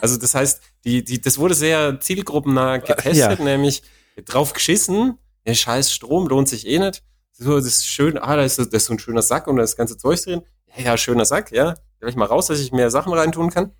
also 0.00 0.18
das 0.18 0.34
heißt, 0.34 0.60
die, 0.84 1.04
die, 1.04 1.20
das 1.20 1.38
wurde 1.38 1.54
sehr 1.54 2.00
zielgruppennah 2.00 2.78
getestet, 2.78 3.38
ja. 3.38 3.44
nämlich 3.44 3.82
drauf 4.24 4.52
geschissen, 4.52 5.18
der 5.46 5.54
scheiß 5.54 5.92
Strom 5.92 6.26
lohnt 6.26 6.48
sich 6.48 6.66
eh 6.66 6.78
nicht. 6.78 7.02
So, 7.32 7.56
das 7.56 7.66
ist 7.66 7.86
schön, 7.86 8.18
ah, 8.18 8.36
da 8.36 8.42
ist, 8.42 8.56
so, 8.56 8.64
da 8.64 8.76
ist 8.76 8.84
so 8.84 8.92
ein 8.92 8.98
schöner 8.98 9.22
Sack 9.22 9.46
und 9.46 9.56
da 9.56 9.62
ist 9.62 9.70
das 9.70 9.76
ganze 9.78 9.96
Zeug 9.96 10.22
drin. 10.22 10.42
Ja, 10.76 10.84
ja, 10.84 10.96
schöner 10.96 11.24
Sack, 11.24 11.52
ja. 11.52 11.74
Vielleicht 11.98 12.18
mal 12.18 12.26
raus, 12.26 12.48
dass 12.48 12.60
ich 12.60 12.72
mehr 12.72 12.90
Sachen 12.90 13.12
reintun 13.12 13.50
kann. 13.50 13.72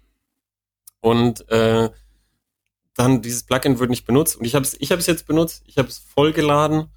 Und 1.01 1.49
äh, 1.51 1.91
dann 2.95 3.23
dieses 3.23 3.45
Plugin 3.45 3.79
wird 3.79 3.91
nicht 3.91 4.07
benutzt. 4.07 4.37
Und 4.37 4.45
ich 4.45 4.55
habe 4.55 4.65
es 4.65 4.77
ich 4.79 4.93
hab's 4.93 5.07
jetzt 5.07 5.27
benutzt, 5.27 5.63
ich 5.67 5.79
habe 5.79 5.89
es 5.89 5.99
vollgeladen 5.99 6.91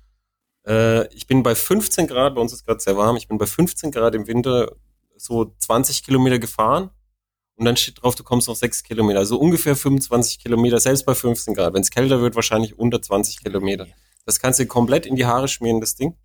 äh, 0.68 1.14
ich 1.14 1.28
bin 1.28 1.44
bei 1.44 1.56
15 1.56 2.08
Grad, 2.08 2.36
bei 2.36 2.42
uns 2.42 2.54
ist 2.54 2.66
gerade 2.66 2.80
sehr 2.80 2.98
warm, 2.98 3.16
ich 3.18 3.28
bin 3.28 3.38
bei 3.38 3.46
15 3.46 3.92
Grad 3.92 4.16
im 4.16 4.28
Winter 4.28 4.72
so 5.18 5.54
20 5.60 6.04
Kilometer 6.04 6.40
gefahren 6.40 6.90
und 7.56 7.66
dann 7.66 7.78
steht 7.78 8.02
drauf, 8.02 8.16
du 8.16 8.24
kommst 8.24 8.48
noch 8.48 8.56
6 8.56 8.84
Kilometer, 8.84 9.20
also 9.20 9.40
ungefähr 9.40 9.76
25 9.76 10.40
Kilometer, 10.40 10.80
selbst 10.80 11.06
bei 11.06 11.16
15 11.16 11.54
Grad. 11.54 11.74
Wenn 11.74 11.82
es 11.82 11.92
kälter 11.92 12.22
wird, 12.22 12.36
wahrscheinlich 12.36 12.78
unter 12.78 13.02
20 13.02 13.44
Kilometer. 13.44 13.88
Das 14.26 14.40
kannst 14.40 14.60
du 14.60 14.66
komplett 14.66 15.06
in 15.06 15.16
die 15.16 15.26
Haare 15.26 15.48
schmieren, 15.48 15.82
das 15.82 15.96
Ding. 15.96 16.16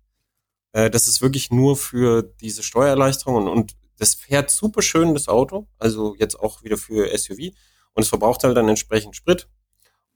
Äh, 0.71 0.89
das 0.89 1.07
ist 1.07 1.21
wirklich 1.21 1.51
nur 1.51 1.75
für 1.75 2.23
diese 2.23 2.63
Steuererleichterung 2.63 3.35
und, 3.35 3.47
und 3.47 3.75
das 3.97 4.15
fährt 4.15 4.49
super 4.49 4.81
schön, 4.81 5.13
das 5.13 5.27
Auto, 5.27 5.67
also 5.77 6.15
jetzt 6.17 6.39
auch 6.39 6.63
wieder 6.63 6.77
für 6.77 7.15
SUV 7.17 7.53
und 7.93 8.03
es 8.03 8.07
verbraucht 8.07 8.45
halt 8.45 8.55
dann 8.55 8.69
entsprechend 8.69 9.17
Sprit. 9.17 9.49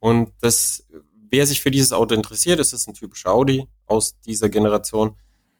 Und 0.03 0.33
das 0.41 0.83
wer 1.33 1.47
sich 1.47 1.61
für 1.61 1.71
dieses 1.71 1.93
Auto 1.93 2.13
interessiert, 2.13 2.59
es 2.59 2.73
ist 2.73 2.87
ein 2.87 2.93
typischer 2.93 3.31
Audi 3.31 3.67
aus 3.87 4.19
dieser 4.19 4.49
Generation, 4.49 5.15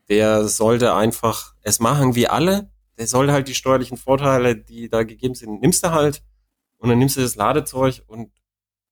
der 0.09 0.47
sollte 0.47 0.93
einfach 0.93 1.55
es 1.61 1.79
machen 1.79 2.13
wie 2.13 2.27
alle. 2.27 2.69
Der 2.99 3.07
sollte 3.07 3.31
halt 3.31 3.47
die 3.47 3.55
steuerlichen 3.55 3.97
Vorteile, 3.97 4.55
die 4.55 4.89
da 4.89 5.03
gegeben 5.03 5.33
sind, 5.33 5.61
nimmst 5.61 5.83
du 5.83 5.91
halt 5.91 6.21
und 6.77 6.89
dann 6.89 6.99
nimmst 6.99 7.15
du 7.17 7.21
das 7.21 7.35
Ladezeug 7.35 8.03
und 8.05 8.31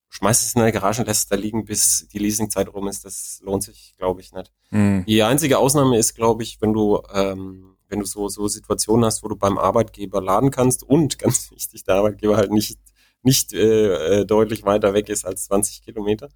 schmeißt 0.10 0.44
es 0.44 0.56
in 0.56 0.62
der 0.62 0.72
Garage 0.72 1.02
und 1.02 1.08
lässt 1.08 1.24
es 1.24 1.28
da 1.28 1.36
liegen, 1.36 1.66
bis 1.66 2.08
die 2.08 2.18
Leasingzeit 2.18 2.74
rum 2.74 2.88
ist. 2.88 3.06
Das 3.06 3.42
lohnt 3.44 3.62
sich, 3.62 3.94
glaube 3.98 4.22
ich, 4.22 4.32
nicht. 4.32 4.52
Mhm. 4.72 5.06
Die 5.06 5.22
einzige 5.22 5.60
Ausnahme 5.60 5.98
ist, 5.98 6.16
glaube 6.16 6.42
ich, 6.42 6.62
wenn 6.62 6.74
du, 6.74 7.00
ähm, 7.14 7.78
wenn 7.90 8.00
du 8.00 8.06
so, 8.06 8.28
so 8.28 8.48
Situationen 8.48 9.06
hast, 9.06 9.22
wo 9.22 9.28
du 9.28 9.36
beim 9.36 9.60
Arbeitgeber 9.60 10.20
laden 10.20 10.50
kannst 10.50 10.82
und 10.82 11.20
ganz 11.20 11.52
wichtig, 11.52 11.84
der 11.84 11.96
Arbeitgeber 11.96 12.38
halt 12.38 12.52
nicht, 12.52 12.80
nicht 13.24 13.54
äh, 13.54 14.22
äh, 14.22 14.26
deutlich 14.26 14.64
weiter 14.64 14.94
weg 14.94 15.10
ist 15.10 15.26
als 15.26 15.46
20 15.46 15.84
Kilometer, 15.84 16.30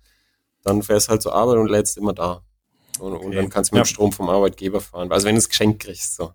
dann 0.63 0.83
fährst 0.83 1.09
halt 1.09 1.21
zur 1.21 1.33
Arbeit 1.33 1.57
und 1.57 1.67
lädst 1.69 1.97
immer 1.97 2.13
da. 2.13 2.43
Und, 2.99 3.13
und 3.13 3.25
Okay. 3.27 3.35
dann 3.35 3.49
kannst 3.49 3.71
du 3.71 3.75
mit 3.75 3.79
Ja. 3.79 3.83
dem 3.83 3.87
Strom 3.87 4.11
vom 4.11 4.29
Arbeitgeber 4.29 4.81
fahren. 4.81 5.11
Also 5.11 5.27
wenn 5.27 5.35
du 5.35 5.39
es 5.39 5.49
geschenkt 5.49 5.83
kriegst, 5.83 6.15
so. 6.15 6.33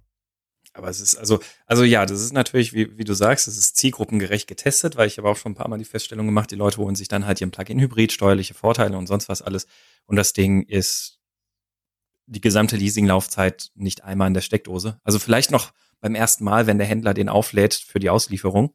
Aber 0.73 0.89
es 0.89 1.01
ist 1.01 1.17
also, 1.17 1.41
also 1.67 1.83
ja, 1.83 2.07
das 2.07 2.21
ist 2.21 2.33
natürlich, 2.33 2.73
wie, 2.73 2.97
wie 2.97 3.03
du 3.05 3.13
sagst, 3.13 3.49
es 3.49 3.57
ist 3.59 3.77
zielgruppengerecht 3.77 4.47
getestet, 4.47 4.97
weil 4.97 5.09
ich 5.09 5.19
habe 5.19 5.29
auch 5.29 5.37
schon 5.37 5.53
ein 5.53 5.57
paar 5.57 5.67
Mal 5.69 5.79
die 5.79 5.85
Feststellung 5.85 6.27
gemacht, 6.27 6.51
die 6.53 6.57
Leute 6.57 6.77
holen 6.79 6.95
sich 6.95 7.09
dann 7.09 7.27
halt 7.27 7.41
ihren 7.41 7.51
Plug-in-Hybrid, 7.51 8.13
steuerliche 8.13 8.55
Vorteile 8.55 8.97
und 8.97 9.09
sonst 9.09 9.29
was 9.29 9.43
alles. 9.43 9.67
Und 10.07 10.15
das 10.17 10.33
Ding 10.33 10.63
ist 10.63 11.19
die 12.27 12.41
gesamte 12.41 12.77
Leasinglaufzeit 12.77 13.73
nicht 13.75 14.05
einmal 14.05 14.29
in 14.29 14.35
der 14.35 14.43
Steckdose. 14.43 15.01
Also 15.03 15.19
vielleicht 15.19 15.51
noch 15.51 15.73
beim 15.99 16.15
ersten 16.15 16.45
Mal, 16.45 16.69
wenn 16.69 16.79
der 16.79 16.87
Händler 16.87 17.15
den 17.15 17.29
auflädt 17.29 17.75
für 17.75 17.99
die 17.99 18.11
Auslieferung. 18.11 18.73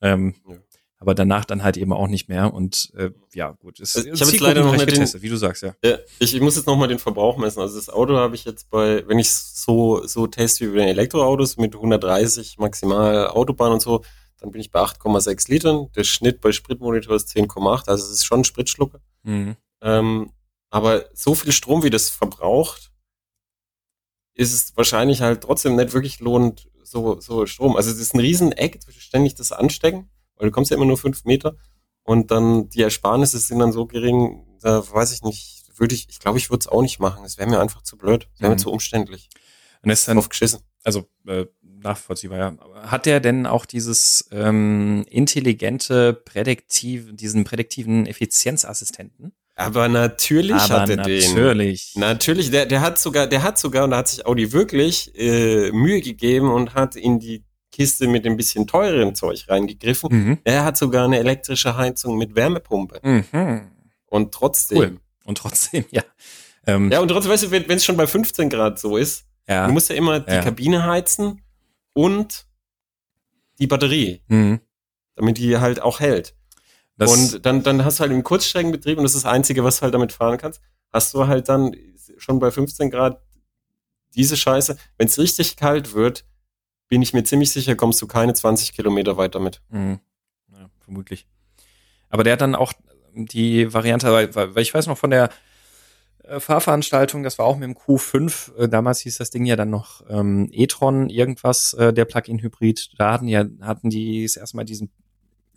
Ähm, 0.00 0.34
Ja. 0.48 0.56
Aber 0.98 1.14
danach 1.14 1.44
dann 1.44 1.62
halt 1.62 1.76
eben 1.76 1.92
auch 1.92 2.08
nicht 2.08 2.28
mehr. 2.28 2.54
Und 2.54 2.90
äh, 2.96 3.10
ja, 3.34 3.50
gut. 3.52 3.80
Es, 3.80 3.96
Also 3.96 4.08
ich 4.10 4.20
habe 4.20 4.30
jetzt 4.30 4.40
leider 4.40 4.62
noch 4.64 4.72
nicht 4.72 4.80
den- 4.82 4.94
getestet, 4.94 5.20
wie 5.20 5.28
du 5.28 5.36
sagst, 5.36 5.62
ja. 5.62 5.74
Ja, 5.84 5.98
ich, 6.18 6.34
ich 6.34 6.40
muss 6.40 6.56
jetzt 6.56 6.66
nochmal 6.66 6.88
den 6.88 6.98
Verbrauch 6.98 7.36
messen. 7.36 7.60
Also 7.60 7.76
das 7.76 7.90
Auto 7.90 8.16
habe 8.16 8.34
ich 8.34 8.44
jetzt 8.46 8.70
bei, 8.70 9.06
wenn 9.06 9.18
ich 9.18 9.30
so, 9.30 10.06
so 10.06 10.26
teste 10.26 10.64
wie 10.66 10.70
bei 10.72 10.78
den 10.78 10.88
Elektroautos 10.88 11.58
mit 11.58 11.74
130 11.74 12.56
maximal 12.58 13.28
Autobahn 13.28 13.72
und 13.72 13.82
so, 13.82 14.02
dann 14.38 14.50
bin 14.50 14.60
ich 14.60 14.70
bei 14.70 14.80
8,6 14.80 15.50
Litern. 15.50 15.88
Der 15.94 16.04
Schnitt 16.04 16.40
bei 16.40 16.50
Spritmonitor 16.52 17.14
ist 17.14 17.28
10,8. 17.28 17.88
Also 17.88 18.04
es 18.04 18.10
ist 18.10 18.24
schon 18.24 18.40
ein 18.40 18.44
Spritschlucker. 18.44 19.00
Mhm. 19.22 19.56
Ähm, 19.82 20.30
aber 20.70 21.04
so 21.12 21.34
viel 21.34 21.52
Strom, 21.52 21.82
wie 21.82 21.90
das 21.90 22.08
verbraucht, 22.08 22.90
ist 24.34 24.52
es 24.52 24.76
wahrscheinlich 24.76 25.20
halt 25.20 25.42
trotzdem 25.42 25.76
nicht 25.76 25.92
wirklich 25.92 26.20
lohnend, 26.20 26.68
so, 26.82 27.20
so 27.20 27.46
Strom. 27.46 27.76
Also 27.76 27.90
es 27.90 27.98
ist 27.98 28.14
ein 28.14 28.20
Riesen-Act, 28.20 28.86
ständig 28.98 29.34
das 29.34 29.52
anstecken, 29.52 30.08
weil 30.36 30.48
du 30.48 30.52
kommst 30.52 30.70
ja 30.70 30.76
immer 30.76 30.86
nur 30.86 30.98
fünf 30.98 31.24
Meter 31.24 31.56
und 32.02 32.30
dann 32.30 32.68
die 32.68 32.82
Ersparnisse 32.82 33.38
sind 33.38 33.58
dann 33.58 33.72
so 33.72 33.86
gering, 33.86 34.44
da 34.60 34.82
weiß 34.90 35.12
ich 35.12 35.22
nicht, 35.22 35.64
würde 35.76 35.94
ich, 35.94 36.08
ich 36.08 36.18
glaube, 36.20 36.38
ich 36.38 36.48
würde 36.50 36.60
es 36.60 36.68
auch 36.68 36.82
nicht 36.82 37.00
machen. 37.00 37.24
Es 37.24 37.36
wäre 37.38 37.48
mir 37.50 37.60
einfach 37.60 37.82
zu 37.82 37.98
blöd, 37.98 38.28
es 38.34 38.40
wäre 38.40 38.50
Mhm. 38.50 38.56
mir 38.56 38.62
zu 38.62 38.70
umständlich. 38.72 39.28
Und 39.82 39.90
das 39.90 40.00
ist 40.00 40.08
dann 40.08 40.16
Drauf 40.16 40.28
geschissen. 40.28 40.60
also 40.84 41.06
äh, 41.26 41.46
nachvollziehbar, 41.62 42.38
ja. 42.38 42.56
Hat 42.90 43.06
der 43.06 43.20
denn 43.20 43.46
auch 43.46 43.66
dieses 43.66 44.28
ähm, 44.32 45.04
intelligente 45.10 46.14
Prädiktiv, 46.14 47.08
diesen 47.14 47.44
prädiktiven 47.44 48.06
Effizienzassistenten? 48.06 49.32
Aber 49.54 49.88
natürlich 49.88 50.54
Aber 50.54 50.80
hat 50.82 50.88
er 50.90 50.96
den. 50.98 51.32
natürlich. 51.34 51.94
Natürlich, 51.96 52.50
der, 52.50 52.66
der 52.66 52.80
hat 52.82 52.98
sogar, 52.98 53.26
der 53.26 53.42
hat 53.42 53.58
sogar, 53.58 53.84
und 53.84 53.90
da 53.90 53.98
hat 53.98 54.08
sich 54.08 54.26
Audi 54.26 54.52
wirklich 54.52 55.12
äh, 55.18 55.70
Mühe 55.72 56.00
gegeben 56.02 56.50
und 56.52 56.74
hat 56.74 56.94
in 56.96 57.18
die 57.20 57.42
Kiste 57.76 58.08
mit 58.08 58.24
dem 58.24 58.36
bisschen 58.38 58.66
teureren 58.66 59.14
Zeug 59.14 59.44
reingegriffen. 59.48 60.08
Mhm. 60.10 60.38
Er 60.44 60.64
hat 60.64 60.78
sogar 60.78 61.04
eine 61.04 61.18
elektrische 61.18 61.76
Heizung 61.76 62.16
mit 62.16 62.34
Wärmepumpe. 62.34 63.00
Mhm. 63.02 63.70
Und 64.06 64.32
trotzdem. 64.32 64.78
Cool. 64.78 65.00
Und 65.24 65.36
trotzdem, 65.38 65.84
ja. 65.90 66.02
Ähm, 66.66 66.90
Ja, 66.90 67.00
und 67.00 67.08
trotzdem, 67.08 67.32
weißt 67.32 67.44
du, 67.44 67.50
wenn 67.50 67.70
es 67.70 67.84
schon 67.84 67.96
bei 67.98 68.06
15 68.06 68.48
Grad 68.48 68.78
so 68.78 68.96
ist, 68.96 69.26
ja. 69.46 69.66
du 69.66 69.72
musst 69.74 69.90
ja 69.90 69.96
immer 69.96 70.20
die 70.20 70.32
Ja. 70.32 70.42
Kabine 70.42 70.84
heizen 70.86 71.42
und 71.92 72.46
die 73.58 73.66
Batterie, 73.66 74.22
Mhm. 74.28 74.60
damit 75.14 75.36
die 75.38 75.58
halt 75.58 75.80
auch 75.82 76.00
hält. 76.00 76.34
Das, 76.96 77.12
und 77.12 77.44
dann, 77.44 77.62
dann 77.62 77.84
hast 77.84 77.98
du 77.98 78.02
halt 78.02 78.12
im 78.12 78.22
Kurzstreckenbetrieb, 78.24 78.96
und 78.96 79.04
das 79.04 79.14
ist 79.14 79.24
das 79.24 79.30
Einzige, 79.30 79.62
was 79.64 79.76
du 79.76 79.82
halt 79.82 79.92
damit 79.94 80.12
fahren 80.12 80.38
kannst, 80.38 80.62
hast 80.92 81.12
du 81.12 81.26
halt 81.26 81.48
dann 81.50 81.76
schon 82.16 82.38
bei 82.38 82.50
15 82.50 82.90
Grad 82.90 83.20
diese 84.14 84.36
Scheiße. 84.36 84.78
Wenn 84.96 85.08
es 85.08 85.18
richtig 85.18 85.56
kalt 85.56 85.92
wird, 85.92 86.24
bin 86.88 87.02
ich 87.02 87.12
mir 87.12 87.24
ziemlich 87.24 87.50
sicher, 87.50 87.74
kommst 87.74 88.00
du 88.00 88.06
keine 88.06 88.34
20 88.34 88.72
Kilometer 88.72 89.16
weiter 89.16 89.40
mit. 89.40 89.60
Mhm. 89.70 90.00
Ja, 90.52 90.70
vermutlich. 90.80 91.26
Aber 92.08 92.24
der 92.24 92.34
hat 92.34 92.40
dann 92.40 92.54
auch 92.54 92.72
die 93.14 93.72
Variante, 93.72 94.12
weil, 94.12 94.58
ich 94.58 94.74
weiß 94.74 94.86
noch 94.86 94.98
von 94.98 95.10
der 95.10 95.30
äh, 96.24 96.40
Fahrveranstaltung, 96.40 97.22
das 97.22 97.38
war 97.38 97.46
auch 97.46 97.56
mit 97.56 97.68
dem 97.68 97.76
Q5, 97.76 98.56
äh, 98.56 98.68
damals 98.68 99.00
hieß 99.00 99.18
das 99.18 99.30
Ding 99.30 99.44
ja 99.46 99.56
dann 99.56 99.70
noch 99.70 100.02
ähm, 100.08 100.48
e-tron 100.52 101.08
irgendwas, 101.08 101.72
äh, 101.74 101.92
der 101.92 102.04
Plug-in-Hybrid, 102.04 102.92
da 102.98 103.12
hatten 103.12 103.28
ja, 103.28 103.44
hatten 103.60 103.90
die 103.90 104.22
das 104.22 104.36
erste 104.36 104.64
diesen 104.64 104.90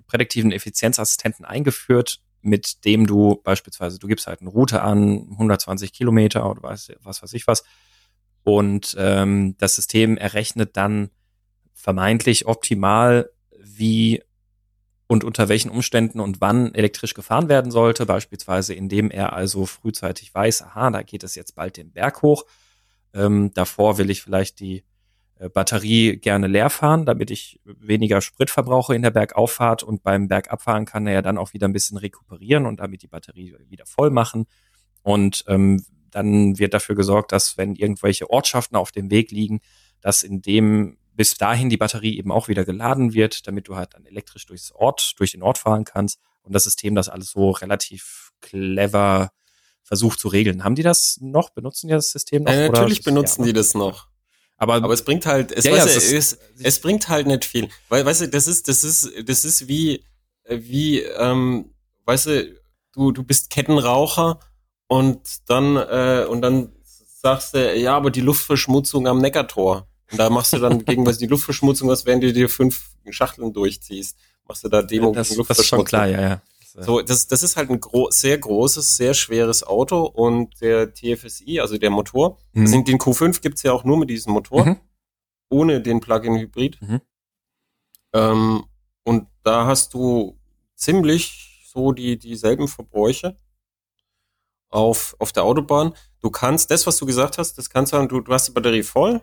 prädiktiven 0.07 0.51
Effizienzassistenten 0.51 1.45
eingeführt, 1.45 2.21
mit 2.41 2.85
dem 2.85 3.05
du 3.05 3.41
beispielsweise, 3.43 3.99
du 3.99 4.07
gibst 4.07 4.27
halt 4.27 4.41
eine 4.41 4.49
Route 4.49 4.81
an, 4.81 5.27
120 5.31 5.91
Kilometer 5.91 6.49
oder 6.49 6.63
was, 6.63 6.91
was 7.03 7.21
weiß 7.21 7.33
ich 7.33 7.45
was, 7.45 7.63
und 8.43 8.95
ähm, 8.97 9.55
das 9.57 9.75
System 9.75 10.17
errechnet 10.17 10.77
dann 10.77 11.09
vermeintlich 11.79 12.45
optimal, 12.45 13.31
wie 13.57 14.21
und 15.07 15.23
unter 15.23 15.47
welchen 15.47 15.71
Umständen 15.71 16.19
und 16.19 16.41
wann 16.41 16.75
elektrisch 16.75 17.13
gefahren 17.13 17.47
werden 17.47 17.71
sollte, 17.71 18.05
beispielsweise 18.05 18.73
indem 18.73 19.09
er 19.09 19.33
also 19.33 19.65
frühzeitig 19.65 20.33
weiß, 20.35 20.61
aha, 20.63 20.91
da 20.91 21.01
geht 21.01 21.23
es 21.23 21.35
jetzt 21.35 21.55
bald 21.55 21.77
den 21.77 21.91
Berg 21.91 22.21
hoch. 22.21 22.43
Ähm, 23.13 23.51
davor 23.53 23.97
will 23.97 24.09
ich 24.09 24.21
vielleicht 24.21 24.59
die 24.59 24.83
äh, 25.39 25.47
Batterie 25.49 26.17
gerne 26.17 26.47
leer 26.47 26.69
fahren, 26.69 27.05
damit 27.05 27.31
ich 27.31 27.61
weniger 27.63 28.21
Sprit 28.21 28.49
verbrauche 28.49 28.93
in 28.93 29.01
der 29.01 29.11
Bergauffahrt 29.11 29.81
und 29.81 30.03
beim 30.03 30.27
Bergabfahren 30.27 30.85
kann 30.85 31.07
er 31.07 31.13
ja 31.13 31.21
dann 31.21 31.37
auch 31.37 31.53
wieder 31.53 31.67
ein 31.67 31.73
bisschen 31.73 31.97
rekuperieren 31.97 32.65
und 32.65 32.81
damit 32.81 33.01
die 33.01 33.07
Batterie 33.07 33.55
wieder 33.69 33.85
voll 33.85 34.11
machen. 34.11 34.45
Und 35.01 35.45
ähm, 35.47 35.83
dann 36.11 36.59
wird 36.59 36.73
dafür 36.73 36.95
gesorgt, 36.95 37.31
dass 37.31 37.57
wenn 37.57 37.73
irgendwelche 37.73 38.29
Ortschaften 38.29 38.75
auf 38.75 38.91
dem 38.91 39.09
Weg 39.09 39.31
liegen, 39.31 39.61
dass 40.01 40.23
in 40.23 40.41
dem 40.41 40.97
bis 41.19 41.35
dahin 41.35 41.69
die 41.69 41.75
Batterie 41.75 42.17
eben 42.17 42.31
auch 42.31 42.47
wieder 42.47 42.63
geladen 42.63 43.13
wird, 43.13 43.45
damit 43.45 43.67
du 43.67 43.75
halt 43.75 43.93
dann 43.93 44.05
elektrisch 44.05 44.45
durchs 44.45 44.71
Ort, 44.71 45.15
durch 45.17 45.33
den 45.33 45.43
Ort 45.43 45.57
fahren 45.57 45.83
kannst 45.83 46.17
und 46.43 46.55
das 46.55 46.63
System 46.63 46.95
das 46.95 47.09
alles 47.09 47.31
so 47.31 47.51
relativ 47.51 48.31
clever 48.39 49.33
versucht 49.83 50.17
zu 50.17 50.29
regeln. 50.29 50.63
Haben 50.63 50.75
die 50.75 50.81
das 50.81 51.17
noch? 51.19 51.49
Benutzen 51.49 51.87
die 51.87 51.93
das 51.93 52.11
System 52.11 52.43
noch? 52.43 52.53
Äh, 52.53 52.69
oder 52.69 52.79
natürlich 52.79 53.03
benutzen 53.03 53.41
ja, 53.41 53.47
die 53.47 53.51
das 53.53 53.73
noch. 53.73 54.07
Aber, 54.55 54.75
Aber 54.75 54.93
es 54.93 55.03
bringt 55.03 55.25
halt, 55.25 55.51
es, 55.51 55.65
Ja, 55.65 55.71
ja, 55.71 55.83
weißt 55.83 55.97
es 55.97 56.03
es, 56.05 56.11
ist- 56.13 56.39
es, 56.63 56.79
bringt 56.79 57.09
halt 57.09 57.27
nicht 57.27 57.43
viel. 57.43 57.67
Weil, 57.89 58.05
weißt 58.05 58.21
du, 58.21 58.29
das 58.29 58.47
ist, 58.47 58.69
das 58.69 58.85
ist, 58.85 59.11
das 59.27 59.43
ist 59.43 59.67
wie, 59.67 60.05
äh, 60.45 60.57
wie, 60.61 61.01
ähm, 61.01 61.73
weißt 62.05 62.27
du, 62.27 62.61
du, 62.93 63.11
du 63.11 63.23
bist 63.23 63.49
Kettenraucher 63.49 64.39
und 64.87 65.49
dann, 65.49 65.75
äh, 65.75 66.25
und 66.29 66.41
dann 66.41 66.71
sagst 67.21 67.55
du, 67.55 67.75
ja, 67.77 67.97
aber 67.97 68.09
die 68.09 68.21
Luftverschmutzung 68.21 69.05
am 69.05 69.17
Neckartor. 69.19 69.85
Und 70.11 70.17
da 70.17 70.29
machst 70.29 70.53
du 70.53 70.57
dann 70.57 70.83
gegen 70.85 71.05
was 71.05 71.17
die 71.17 71.27
Luftverschmutzung, 71.27 71.87
was 71.87 72.05
während 72.05 72.23
du 72.23 72.33
dir 72.33 72.49
fünf 72.49 72.91
Schachteln 73.09 73.53
durchziehst, 73.53 74.17
machst 74.47 74.63
du 74.63 74.69
da 74.69 74.81
Demo 74.81 75.11
das, 75.13 75.29
gegen 75.29 75.43
das 75.47 75.59
ist 75.59 75.67
schon 75.67 75.83
klar, 75.85 76.07
ja, 76.07 76.21
ja. 76.21 76.33
Äh, 76.75 76.83
so, 76.83 77.01
das, 77.01 77.27
das 77.27 77.43
ist 77.43 77.57
halt 77.57 77.69
ein 77.69 77.79
gro 77.79 78.09
sehr 78.11 78.37
großes, 78.37 78.95
sehr 78.97 79.13
schweres 79.13 79.63
Auto 79.63 80.03
und 80.05 80.59
der 80.61 80.93
TFSI, 80.93 81.59
also 81.59 81.77
der 81.77 81.89
Motor, 81.89 82.37
Mhm. 82.53 82.61
also 82.65 82.81
den 82.83 82.97
Q5 82.97 83.41
gibt's 83.41 83.63
ja 83.63 83.71
auch 83.73 83.83
nur 83.83 83.97
mit 83.97 84.09
diesem 84.09 84.33
Motor, 84.33 84.65
Mhm. 84.65 84.77
ohne 85.49 85.81
den 85.81 85.99
Plug-in-Hybrid. 85.99 86.81
Mhm. 86.81 87.01
Ähm, 88.13 88.63
und 89.03 89.27
da 89.43 89.65
hast 89.65 89.93
du 89.93 90.39
ziemlich 90.75 91.63
so 91.71 91.91
die 91.91 92.17
dieselben 92.17 92.67
Verbräuche 92.67 93.37
auf, 94.69 95.15
auf 95.19 95.31
der 95.31 95.43
Autobahn. 95.43 95.93
Du 96.21 96.29
kannst, 96.29 96.71
das, 96.71 96.85
was 96.87 96.97
du 96.97 97.05
gesagt 97.05 97.37
hast, 97.37 97.57
das 97.57 97.69
kannst 97.69 97.93
du, 97.93 98.05
du, 98.07 98.21
du 98.21 98.33
hast 98.33 98.47
die 98.47 98.51
Batterie 98.51 98.83
voll, 98.83 99.21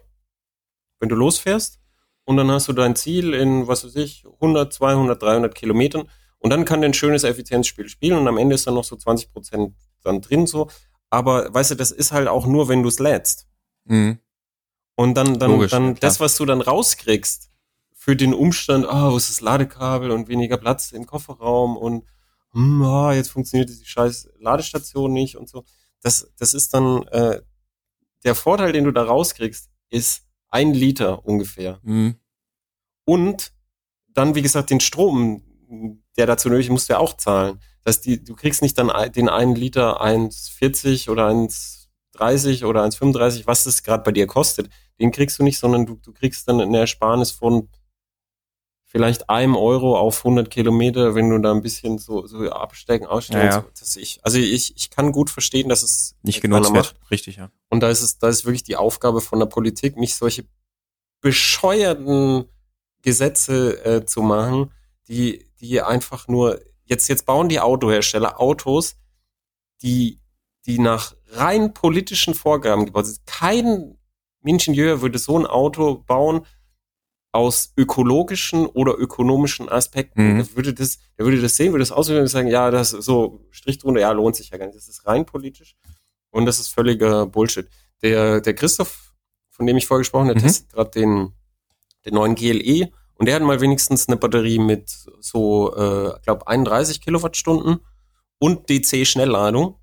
wenn 1.01 1.09
du 1.09 1.15
losfährst, 1.15 1.79
und 2.25 2.37
dann 2.37 2.51
hast 2.51 2.67
du 2.69 2.73
dein 2.73 2.97
Ziel 2.97 3.35
in, 3.35 3.69
was 3.69 3.85
weiß 3.85 3.95
ich, 3.97 4.25
100, 4.27 4.73
200, 4.73 5.23
300 5.23 5.55
Kilometern, 5.55 6.09
und 6.39 6.51
dann 6.51 6.65
kann 6.65 6.81
der 6.81 6.91
ein 6.91 6.95
schönes 6.95 7.25
Effizienzspiel 7.25 7.89
spielen, 7.89 8.19
und 8.19 8.29
am 8.29 8.39
Ende 8.39 8.55
ist 8.55 8.67
dann 8.67 8.75
noch 8.75 8.85
so 8.85 8.97
20 8.97 9.33
Prozent 9.33 9.75
dann 10.03 10.21
drin, 10.21 10.47
so. 10.47 10.69
Aber, 11.11 11.53
weißt 11.55 11.73
du, 11.73 11.75
das 11.77 11.93
ist 11.93 12.13
halt 12.13 12.29
auch 12.29 12.47
nur, 12.47 12.69
wenn 12.69 12.83
du 12.83 12.89
es 12.89 12.99
lädst. 12.99 13.47
Mhm. 13.85 14.19
Und 14.97 15.15
dann, 15.15 15.39
dann, 15.39 15.53
Logisch, 15.53 15.71
dann 15.71 15.95
klar. 15.95 16.01
das, 16.01 16.21
was 16.21 16.37
du 16.37 16.45
dann 16.47 16.61
rauskriegst, 16.61 17.51
für 18.07 18.15
den 18.15 18.35
Umstand, 18.35 18.87
ah, 18.87 19.11
wo 19.11 19.17
ist 19.17 19.29
das 19.29 19.41
Ladekabel 19.41 20.13
und 20.13 20.29
weniger 20.29 20.59
Platz 20.59 20.93
im 20.93 21.07
Kofferraum 21.07 21.77
und 21.77 22.05
hm, 22.53 22.81
ah, 22.83 23.13
jetzt 23.13 23.31
funktioniert 23.31 23.69
die 23.69 23.85
scheiß 23.85 24.29
Ladestation 24.39 25.13
nicht 25.13 25.37
und 25.37 25.49
so. 25.49 25.65
Das, 26.03 26.31
das 26.39 26.55
ist 26.55 26.73
dann 26.73 27.03
äh, 27.09 27.43
der 28.23 28.37
Vorteil, 28.37 28.71
den 28.73 28.85
du 28.85 28.93
da 28.93 29.03
rauskriegst, 29.03 29.71
ist 29.91 30.26
ein 30.51 30.75
Liter 30.75 31.25
ungefähr. 31.25 31.81
Mhm. 31.83 32.17
Und 33.05 33.53
dann, 34.09 34.35
wie 34.35 34.43
gesagt, 34.43 34.71
den 34.71 34.81
Strom, 34.81 35.43
der 36.17 36.27
dazu 36.27 36.49
nötig 36.49 36.67
ist, 36.67 36.73
musst 36.73 36.89
du 36.89 36.95
ja 36.95 36.99
auch 36.99 37.17
zahlen. 37.17 37.61
Das 37.85 37.97
heißt, 37.97 38.07
die, 38.07 38.25
du 38.25 38.35
kriegst 38.35 38.63
nicht 38.63 38.79
dann 38.79 38.91
den 39.13 39.29
einen 39.29 39.55
Liter 39.55 40.03
1,40 40.03 41.11
oder 41.11 41.29
1,30 41.29 42.65
oder 42.65 42.83
1,35, 42.85 43.47
was 43.47 43.65
das 43.65 43.83
gerade 43.83 44.03
bei 44.03 44.13
dir 44.13 44.27
kostet. 44.27 44.71
Den 44.99 45.13
kriegst 45.13 45.39
du 45.39 45.45
nicht, 45.45 45.59
sondern 45.59 45.87
du, 45.87 45.97
du 45.97 46.13
kriegst 46.13 46.49
dann 46.49 46.61
eine 46.61 46.79
Ersparnis 46.79 47.31
von 47.31 47.69
vielleicht 48.87 49.29
einem 49.29 49.57
Euro 49.57 49.99
auf 49.99 50.18
100 50.18 50.49
Kilometer, 50.49 51.14
wenn 51.14 51.29
du 51.29 51.38
da 51.38 51.53
ein 51.53 51.61
bisschen 51.61 51.99
so, 51.99 52.27
so 52.27 52.49
abstecken, 52.51 53.07
ausstellen. 53.07 53.46
Ja, 53.46 53.57
ja. 53.57 53.66
So, 53.75 54.01
ich, 54.01 54.20
also 54.22 54.38
ich, 54.38 54.77
ich 54.77 54.90
kann 54.90 55.12
gut 55.12 55.29
verstehen, 55.29 55.68
dass 55.68 55.83
es 55.83 56.14
Nicht 56.22 56.40
genutzt 56.40 56.72
macht. 56.72 56.94
wird. 56.94 57.11
Richtig, 57.11 57.37
ja. 57.37 57.51
Und 57.68 57.81
da 57.81 57.90
ist 57.90 58.01
es, 58.01 58.18
da 58.18 58.29
ist 58.29 58.44
wirklich 58.44 58.62
die 58.62 58.77
Aufgabe 58.77 59.20
von 59.20 59.40
der 59.40 59.46
Politik, 59.46 59.96
nicht 59.96 60.14
solche 60.14 60.46
bescheuerten 61.20 62.44
Gesetze 63.03 63.85
äh, 63.85 64.07
zu 64.07 64.22
machen, 64.22 64.70
die, 65.09 65.51
die 65.61 65.83
einfach 65.83 66.29
nur, 66.29 66.61
jetzt, 66.85 67.09
jetzt 67.09 67.27
bauen 67.27 67.49
die 67.49 67.61
Autohersteller 67.61 68.40
Autos, 68.40 68.96
die, 69.83 70.20
die 70.64 70.79
nach 70.79 71.14
rein 71.33 71.75
politischen 71.75 72.35
Vorgaben 72.35 72.87
gebaut 72.87 73.07
sind. 73.07 73.27
Kein 73.27 73.99
Ingenieur 74.44 75.03
würde 75.03 75.18
so 75.18 75.37
ein 75.37 75.44
Auto 75.46 76.05
bauen 76.07 76.46
aus 77.37 77.72
ökologischen 77.77 78.66
oder 78.66 78.96
ökonomischen 78.99 79.68
Aspekten. 79.68 80.22
Mhm. 80.35 80.37
Der 80.38 80.57
würde 80.57 80.75
das, 80.75 80.99
der 81.18 81.25
würde 81.27 81.40
das 81.40 81.57
sehen, 81.57 81.72
würde 81.72 81.83
das 81.83 81.92
auswählen 81.92 82.22
und 82.22 82.29
sagen, 82.29 82.49
ja, 82.49 82.70
das 82.70 82.92
ist 82.92 83.05
so 83.05 83.40
Strich 83.51 83.79
drunter, 83.79 84.01
ja, 84.01 84.11
lohnt 84.12 84.35
sich 84.37 84.51
ja 84.51 84.59
gar 84.59 84.66
nicht. 84.66 84.77
Das 84.77 84.88
ist 84.88 85.07
rein 85.07 85.25
politisch 85.27 85.77
und 86.31 86.46
das 86.46 86.59
ist 86.59 86.68
völliger 86.68 87.27
Bullshit. 87.27 87.68
Der, 88.03 88.40
der 88.40 88.55
Christoph, 88.55 89.14
von 89.51 89.66
dem 89.66 89.77
ich 89.77 89.87
vorher 89.87 90.01
gesprochen 90.03 90.29
habe, 90.29 90.35
der 90.35 90.42
Mhm. 90.42 90.49
testet 90.49 90.72
gerade 90.72 90.90
den, 90.90 91.33
den 92.05 92.14
neuen 92.14 92.35
GLE 92.35 92.90
und 93.14 93.27
der 93.27 93.37
hat 93.37 93.42
mal 93.42 93.61
wenigstens 93.61 94.09
eine 94.09 94.16
Batterie 94.16 94.59
mit 94.59 94.90
so, 95.20 95.75
äh, 95.75 96.18
glaube 96.22 96.46
31 96.49 97.01
Kilowattstunden 97.01 97.79
und 98.38 98.68
DC-Schnellladung. 98.68 99.77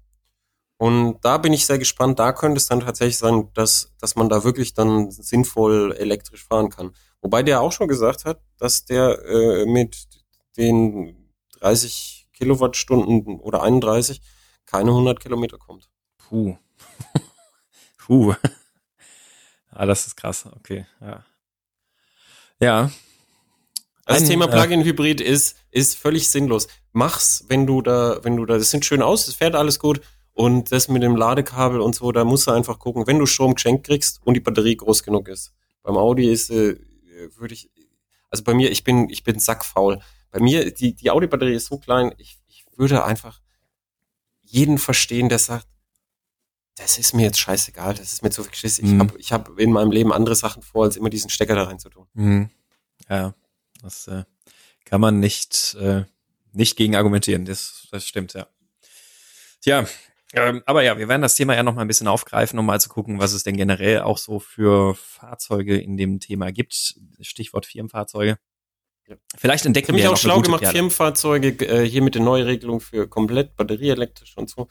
Und 0.77 1.19
da 1.23 1.37
bin 1.37 1.53
ich 1.53 1.65
sehr 1.65 1.79
gespannt. 1.79 2.19
Da 2.19 2.33
könnte 2.33 2.57
es 2.57 2.67
dann 2.67 2.81
tatsächlich 2.81 3.17
sein, 3.17 3.47
dass, 3.53 3.91
dass 3.99 4.15
man 4.15 4.27
da 4.27 4.43
wirklich 4.43 4.73
dann 4.73 5.11
sinnvoll 5.11 5.95
elektrisch 5.97 6.43
fahren 6.45 6.69
kann. 6.69 6.91
Wobei 7.23 7.41
der 7.41 7.61
auch 7.61 7.71
schon 7.71 7.87
gesagt 7.87 8.25
hat, 8.25 8.41
dass 8.57 8.83
der 8.83 9.17
äh, 9.25 9.65
mit 9.65 10.07
den 10.57 11.15
30 11.61 12.27
Kilowattstunden 12.33 13.39
oder 13.39 13.63
31 13.63 14.21
keine 14.65 14.89
100 14.89 15.21
Kilometer 15.21 15.57
kommt. 15.57 15.89
Puh. 16.17 16.57
Puh. 17.97 18.35
ah, 19.71 19.85
das 19.85 20.05
ist 20.05 20.17
krass. 20.17 20.45
Okay, 20.57 20.85
ja. 20.99 21.23
Ja. 22.59 22.91
Also 24.03 24.19
das 24.19 24.21
Ein, 24.23 24.27
Thema 24.27 24.45
äh, 24.45 24.51
Plug-in-Hybrid 24.51 25.21
ist, 25.21 25.55
ist 25.71 25.97
völlig 25.97 26.29
sinnlos. 26.29 26.67
Mach's, 26.91 27.45
wenn 27.47 27.65
du 27.65 27.81
da, 27.81 28.19
wenn 28.23 28.35
du 28.35 28.45
da, 28.45 28.57
das 28.57 28.69
sieht 28.69 28.83
schön 28.83 29.01
aus, 29.01 29.29
es 29.29 29.35
fährt 29.35 29.55
alles 29.55 29.79
gut. 29.79 30.01
Und 30.33 30.73
das 30.73 30.89
mit 30.89 31.03
dem 31.03 31.15
Ladekabel 31.15 31.79
und 31.79 31.95
so, 31.95 32.11
da 32.11 32.25
musst 32.25 32.47
du 32.47 32.51
einfach 32.51 32.79
gucken, 32.79 33.07
wenn 33.07 33.19
du 33.19 33.25
Strom 33.25 33.55
geschenkt 33.55 33.85
kriegst 33.87 34.19
und 34.25 34.33
die 34.33 34.41
Batterie 34.41 34.75
groß 34.75 35.03
genug 35.03 35.29
ist. 35.29 35.53
Beim 35.83 35.95
Audi 35.95 36.29
ist, 36.29 36.49
äh, 36.49 36.75
würde 37.37 37.53
ich, 37.53 37.69
also 38.29 38.43
bei 38.43 38.53
mir, 38.53 38.71
ich 38.71 38.83
bin, 38.83 39.09
ich 39.09 39.23
bin 39.23 39.39
sackfaul. 39.39 39.99
Bei 40.31 40.39
mir, 40.39 40.73
die, 40.73 40.93
die 40.95 41.11
Audi-Batterie 41.11 41.53
ist 41.55 41.67
so 41.67 41.77
klein, 41.77 42.13
ich, 42.17 42.37
ich 42.47 42.65
würde 42.75 43.03
einfach 43.03 43.39
jeden 44.41 44.77
verstehen, 44.77 45.29
der 45.29 45.39
sagt, 45.39 45.67
das 46.75 46.97
ist 46.97 47.13
mir 47.13 47.23
jetzt 47.23 47.39
scheißegal, 47.39 47.93
das 47.93 48.13
ist 48.13 48.23
mir 48.23 48.31
zu 48.31 48.41
viel 48.43 48.51
Geschiss. 48.51 48.79
Ich 48.79 48.85
Mhm. 48.85 48.99
habe 48.99 49.19
ich 49.19 49.31
hab 49.31 49.59
in 49.59 49.71
meinem 49.71 49.91
Leben 49.91 50.11
andere 50.11 50.35
Sachen 50.35 50.63
vor, 50.63 50.85
als 50.85 50.97
immer 50.97 51.09
diesen 51.11 51.29
Stecker 51.29 51.55
da 51.55 51.63
rein 51.65 51.77
zu 51.79 51.89
tun. 51.89 52.07
Mhm. 52.13 52.49
Ja, 53.09 53.35
das 53.81 54.07
äh, 54.07 54.23
kann 54.85 54.99
man 55.01 55.19
nicht, 55.19 55.75
äh, 55.75 56.05
nicht 56.51 56.75
gegen 56.75 56.95
argumentieren. 56.95 57.45
Das, 57.45 57.87
das 57.91 58.07
stimmt, 58.07 58.33
ja. 58.33 58.47
Tja, 59.61 59.87
ähm, 60.33 60.61
aber 60.65 60.83
ja, 60.83 60.97
wir 60.97 61.07
werden 61.07 61.21
das 61.21 61.35
Thema 61.35 61.55
ja 61.55 61.63
noch 61.63 61.75
mal 61.75 61.81
ein 61.81 61.87
bisschen 61.87 62.07
aufgreifen, 62.07 62.57
um 62.59 62.65
mal 62.65 62.79
zu 62.81 62.89
gucken, 62.89 63.19
was 63.19 63.33
es 63.33 63.43
denn 63.43 63.55
generell 63.57 64.01
auch 64.01 64.17
so 64.17 64.39
für 64.39 64.95
Fahrzeuge 64.95 65.77
in 65.77 65.97
dem 65.97 66.19
Thema 66.19 66.51
gibt. 66.51 66.95
Stichwort 67.21 67.65
Firmenfahrzeuge. 67.65 68.37
Ja. 69.07 69.15
Vielleicht 69.37 69.65
entdecken 69.65 69.85
Ich 69.85 69.89
wir 69.89 69.93
mich 69.95 70.03
ja 70.03 70.09
auch 70.09 70.13
noch 70.13 70.23
eine 70.23 70.33
schlau 70.33 70.41
gemacht, 70.41 70.61
Perle. 70.61 70.73
Firmenfahrzeuge, 70.73 71.67
äh, 71.67 71.85
hier 71.87 72.01
mit 72.01 72.15
der 72.15 72.21
Neuregelung 72.21 72.79
für 72.79 73.07
komplett 73.07 73.55
batterieelektrisch 73.55 74.37
und 74.37 74.49
so. 74.49 74.67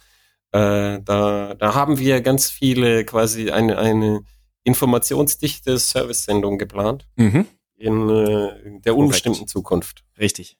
Äh, 0.52 1.00
da, 1.02 1.54
da 1.54 1.74
haben 1.74 1.98
wir 1.98 2.20
ganz 2.22 2.50
viele 2.50 3.04
quasi 3.04 3.50
eine, 3.50 3.78
eine 3.78 4.24
informationsdichte 4.64 5.78
Service-Sendung 5.78 6.58
geplant 6.58 7.06
Mhm. 7.16 7.46
in, 7.76 8.08
äh, 8.08 8.58
in 8.62 8.82
der 8.82 8.96
unbestimmten 8.96 9.46
Zukunft. 9.48 10.04
Richtig. 10.18 10.56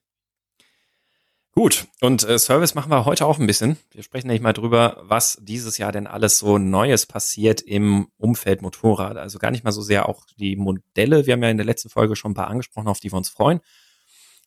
Gut, 1.55 1.87
und 2.01 2.27
äh, 2.27 2.39
Service 2.39 2.75
machen 2.75 2.91
wir 2.91 3.05
heute 3.05 3.27
auch 3.27 3.39
ein 3.39 3.47
bisschen. 3.47 3.77
Wir 3.91 4.03
sprechen 4.03 4.29
nämlich 4.29 4.41
mal 4.41 4.55
drüber, 4.55 5.03
was 5.03 5.37
dieses 5.43 5.77
Jahr 5.77 5.93
denn 5.93 6.07
alles 6.07 6.39
so 6.39 6.57
Neues 6.57 7.05
passiert 7.05 7.61
im 7.61 8.09
Umfeld 8.17 8.63
Motorrad. 8.63 9.19
Also 9.19 9.39
gar 9.39 9.51
nicht 9.51 9.63
mal 9.63 9.71
so 9.71 9.83
sehr 9.83 10.09
auch 10.09 10.25
die 10.39 10.57
Modelle, 10.57 11.27
wir 11.27 11.35
haben 11.35 11.43
ja 11.43 11.51
in 11.51 11.59
der 11.59 11.67
letzten 11.67 11.91
Folge 11.91 12.17
schon 12.17 12.31
ein 12.31 12.35
paar 12.35 12.49
angesprochen, 12.49 12.89
auf 12.89 13.01
die 13.01 13.13
wir 13.13 13.19
uns 13.19 13.29
freuen, 13.29 13.61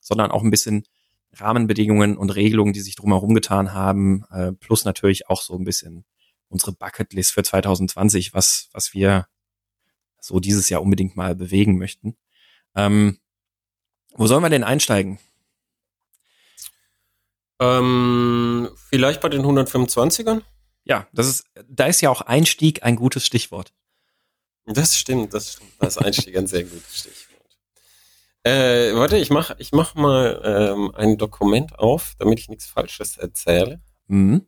sondern 0.02 0.32
auch 0.32 0.42
ein 0.42 0.50
bisschen 0.50 0.84
Rahmenbedingungen 1.34 2.18
und 2.18 2.32
Regelungen, 2.32 2.74
die 2.74 2.82
sich 2.82 2.96
drumherum 2.96 3.36
getan 3.36 3.72
haben, 3.72 4.26
äh, 4.32 4.54
plus 4.54 4.84
natürlich 4.84 5.30
auch 5.30 5.44
so 5.44 5.56
ein 5.56 5.64
bisschen 5.64 6.06
unsere 6.50 6.72
Bucketlist 6.72 7.34
für 7.34 7.44
2020, 7.44 8.34
was, 8.34 8.70
was 8.72 8.96
wir 8.96 9.28
so 10.20 10.40
dieses 10.40 10.70
Jahr 10.70 10.82
unbedingt 10.82 11.16
mal 11.16 11.36
bewegen 11.36 11.78
möchten. 11.78 12.18
Ähm, 12.74 13.20
wo 14.16 14.26
sollen 14.26 14.42
wir 14.42 14.50
denn 14.50 14.64
einsteigen? 14.64 15.20
Ähm, 17.80 18.70
vielleicht 18.90 19.22
bei 19.22 19.30
den 19.30 19.42
125ern? 19.44 20.42
Ja, 20.84 21.08
das 21.14 21.28
ist, 21.28 21.46
da 21.68 21.86
ist 21.88 22.02
ja 22.02 22.10
auch 22.10 22.22
Einstieg 22.22 22.84
ein 22.84 22.96
gutes 22.96 23.26
Stichwort. 23.26 23.74
Das 24.66 24.98
stimmt, 24.98 25.34
das 25.34 25.54
stimmt. 25.54 25.72
Das 25.80 25.96
ist 25.98 26.04
Einstieg 26.04 26.38
ein 26.38 26.48
sehr 26.48 26.64
gutes 26.64 27.00
Stichwort. 27.00 27.26
Äh, 28.44 28.94
warte, 28.96 29.18
ich 29.18 29.30
mach, 29.32 29.56
ich 29.58 29.72
mach 29.72 29.96
mal 29.96 30.42
ähm, 30.44 30.92
ein 30.96 31.18
Dokument 31.18 31.78
auf, 31.80 32.14
damit 32.20 32.40
ich 32.40 32.50
nichts 32.50 32.68
Falsches 32.68 33.18
erzähle. 33.18 33.82
Mhm. 34.08 34.46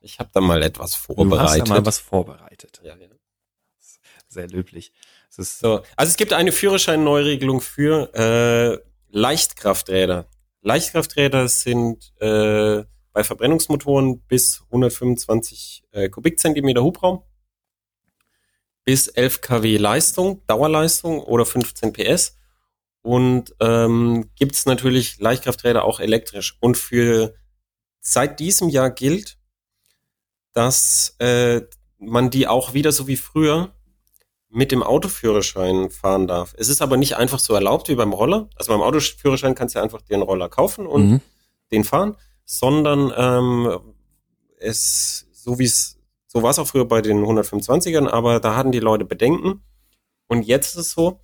Ich 0.00 0.18
habe 0.18 0.30
da 0.34 0.40
mal 0.40 0.62
etwas 0.62 0.90
Du 0.92 0.96
hast 0.96 1.06
vorbereitet. 1.06 1.68
da 1.68 1.74
mal 1.74 1.86
was 1.86 1.98
vorbereitet. 1.98 2.80
ja, 2.84 2.94
ja. 2.96 3.08
Sehr 4.28 4.48
löblich. 4.48 4.92
Es 5.30 5.38
ist 5.38 5.58
So, 5.58 5.82
also 5.96 6.10
es 6.10 6.16
gibt 6.16 6.32
eine 6.32 6.52
Führerschein-Neuregelung 6.52 7.60
für 7.60 8.14
äh, 8.14 8.78
Leichtkrafträder. 9.10 10.26
Leichtkrafträder 10.62 11.48
sind 11.48 12.12
äh, 12.20 12.84
bei 13.12 13.24
Verbrennungsmotoren 13.24 14.20
bis 14.22 14.62
125 14.66 15.84
äh, 15.90 16.08
Kubikzentimeter 16.08 16.82
Hubraum, 16.82 17.22
bis 18.84 19.08
11 19.08 19.40
kW 19.40 19.76
Leistung, 19.76 20.42
Dauerleistung 20.46 21.20
oder 21.20 21.44
15 21.44 21.92
PS. 21.92 22.38
Und 23.02 23.54
ähm, 23.60 24.30
gibt 24.36 24.54
es 24.54 24.64
natürlich 24.64 25.18
Leichtkrafträder 25.18 25.84
auch 25.84 25.98
elektrisch. 25.98 26.56
Und 26.60 26.78
für 26.78 27.34
seit 28.00 28.38
diesem 28.38 28.68
Jahr 28.68 28.90
gilt, 28.90 29.38
dass 30.52 31.16
äh, 31.18 31.62
man 31.98 32.30
die 32.30 32.46
auch 32.46 32.74
wieder 32.74 32.92
so 32.92 33.08
wie 33.08 33.16
früher 33.16 33.74
mit 34.52 34.70
dem 34.70 34.82
Autoführerschein 34.82 35.88
fahren 35.88 36.26
darf. 36.26 36.54
Es 36.58 36.68
ist 36.68 36.82
aber 36.82 36.98
nicht 36.98 37.16
einfach 37.16 37.38
so 37.38 37.54
erlaubt 37.54 37.88
wie 37.88 37.94
beim 37.94 38.12
Roller. 38.12 38.48
Also 38.56 38.72
beim 38.72 38.82
Autoführerschein 38.82 39.54
kannst 39.54 39.74
du 39.74 39.80
einfach 39.80 40.02
den 40.02 40.20
Roller 40.20 40.50
kaufen 40.50 40.86
und 40.86 41.10
mhm. 41.10 41.20
den 41.70 41.84
fahren, 41.84 42.16
sondern 42.44 43.12
ähm, 43.16 43.78
es, 44.58 45.26
so 45.32 45.58
wie 45.58 45.64
es, 45.64 45.98
so 46.26 46.42
war 46.42 46.50
es 46.50 46.58
auch 46.58 46.66
früher 46.66 46.84
bei 46.84 47.00
den 47.00 47.24
125ern, 47.24 48.08
aber 48.08 48.40
da 48.40 48.54
hatten 48.54 48.72
die 48.72 48.80
Leute 48.80 49.06
Bedenken. 49.06 49.62
Und 50.28 50.42
jetzt 50.42 50.76
ist 50.76 50.86
es 50.86 50.92
so, 50.92 51.20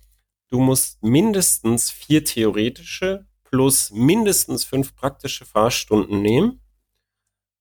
du 0.49 0.59
musst 0.59 1.03
mindestens 1.03 1.91
vier 1.91 2.23
theoretische 2.23 3.27
plus 3.43 3.91
mindestens 3.91 4.65
fünf 4.65 4.95
praktische 4.95 5.45
Fahrstunden 5.45 6.21
nehmen, 6.21 6.61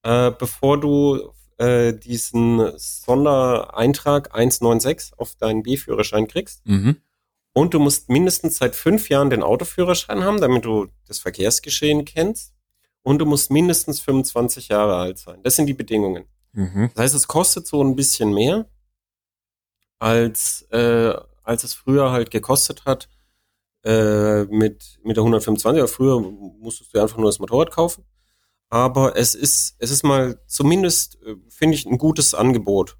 äh, 0.03 0.31
bevor 0.31 0.81
du 0.81 1.33
äh, 1.59 1.93
diesen 1.93 2.73
Sondereintrag 2.79 4.35
196 4.35 5.19
auf 5.19 5.35
deinen 5.35 5.63
B-Führerschein 5.63 6.29
kriegst. 6.29 6.65
Mhm. 6.67 6.97
Und 7.53 7.75
du 7.75 7.81
musst 7.81 8.09
mindestens 8.09 8.59
seit 8.59 8.77
fünf 8.77 9.09
Jahren 9.09 9.31
den 9.31 9.43
Autoführerschein 9.43 10.23
haben, 10.23 10.41
damit 10.41 10.65
du 10.65 10.87
das 11.07 11.19
Verkehrsgeschehen 11.19 12.05
kennst. 12.05 12.55
Und 13.03 13.19
du 13.19 13.27
musst 13.27 13.51
mindestens 13.51 14.01
25 14.01 14.69
Jahre 14.69 14.97
alt 14.97 15.19
sein. 15.19 15.43
Das 15.43 15.57
sind 15.57 15.67
die 15.67 15.75
Bedingungen. 15.75 16.27
Mhm. 16.53 16.91
Das 16.95 17.05
heißt, 17.05 17.15
es 17.15 17.27
kostet 17.27 17.67
so 17.67 17.83
ein 17.83 17.97
bisschen 17.97 18.33
mehr, 18.33 18.67
als, 19.99 20.63
äh, 20.71 21.15
als 21.43 21.65
es 21.65 21.75
früher 21.75 22.13
halt 22.13 22.31
gekostet 22.31 22.85
hat 22.85 23.09
äh, 23.85 24.45
mit, 24.45 24.99
mit 25.03 25.17
der 25.17 25.25
125er. 25.25 25.89
Früher 25.89 26.21
musstest 26.21 26.95
du 26.95 27.01
einfach 27.01 27.17
nur 27.17 27.27
das 27.27 27.39
Motorrad 27.39 27.71
kaufen. 27.71 28.05
Aber 28.71 29.17
es 29.17 29.35
ist, 29.35 29.77
es 29.79 29.91
ist 29.91 30.03
mal 30.03 30.41
zumindest, 30.47 31.19
äh, 31.23 31.37
finde 31.49 31.75
ich, 31.75 31.87
ein 31.87 31.99
gutes 31.99 32.35
Angebot, 32.35 32.97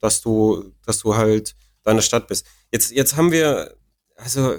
dass 0.00 0.20
du, 0.22 0.72
dass 0.84 0.98
du 1.00 1.16
halt 1.16 1.54
deiner 1.82 2.02
Stadt 2.02 2.28
bist. 2.28 2.46
Jetzt, 2.72 2.92
jetzt 2.92 3.16
haben 3.16 3.30
wir, 3.30 3.76
also 4.16 4.56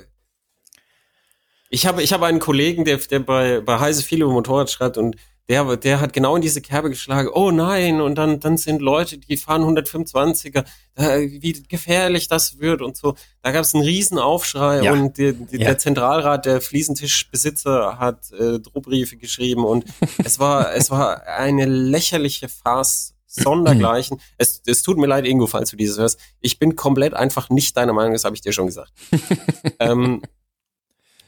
ich 1.70 1.86
habe, 1.86 2.02
ich 2.02 2.14
habe 2.14 2.26
einen 2.26 2.40
Kollegen, 2.40 2.86
der, 2.86 2.98
der 2.98 3.20
bei, 3.20 3.62
bei 3.62 3.80
Heise 3.80 4.04
viel 4.04 4.22
über 4.22 4.32
Motorrad 4.32 4.72
schreibt 4.72 4.98
und 4.98 5.18
der, 5.50 5.78
der 5.78 6.02
hat 6.02 6.14
genau 6.14 6.36
in 6.36 6.42
diese 6.42 6.62
Kerbe 6.62 6.90
geschlagen, 6.90 7.30
oh 7.34 7.52
nein, 7.52 8.02
und 8.02 8.16
dann, 8.16 8.40
dann 8.40 8.58
sind 8.58 8.82
Leute, 8.82 9.18
die 9.18 9.38
fahren 9.38 9.64
125er, 9.64 10.66
äh, 10.96 11.20
wie 11.20 11.54
gefährlich 11.70 12.28
das 12.28 12.60
wird 12.60 12.82
und 12.82 12.98
so. 12.98 13.16
Da 13.42 13.52
gab 13.52 13.62
es 13.62 13.74
einen 13.74 13.84
riesen 13.84 14.20
Aufschrei 14.20 14.84
ja. 14.84 14.92
und 14.92 15.18
die, 15.18 15.34
die, 15.34 15.58
ja. 15.58 15.66
der 15.66 15.78
Zentralrat 15.78 16.46
der 16.46 16.60
Fliesentischbesitzer 16.60 17.98
hat 17.98 18.32
äh, 18.34 18.60
Drohbriefe 18.60 19.16
geschrieben 19.16 19.64
und 19.64 19.86
es 20.24 20.40
war, 20.40 20.74
es 20.74 20.92
war 20.92 21.26
eine 21.28 21.66
lächerliche 21.66 22.50
Farce 22.50 23.14
sondergleichen. 23.28 24.20
es, 24.38 24.62
es 24.66 24.82
tut 24.82 24.98
mir 24.98 25.08
leid, 25.08 25.26
Ingo, 25.26 25.48
falls 25.48 25.70
du 25.70 25.78
dieses 25.78 25.98
hörst. 25.98 26.20
Ich 26.42 26.60
bin 26.60 26.76
komplett 26.76 27.14
einfach 27.14 27.50
nicht 27.50 27.78
deiner 27.78 27.94
Meinung, 27.94 28.14
das 28.14 28.26
habe 28.26 28.36
ich 28.36 28.42
dir 28.42 28.52
schon 28.52 28.68
gesagt. 28.68 28.92
ähm, 29.80 30.22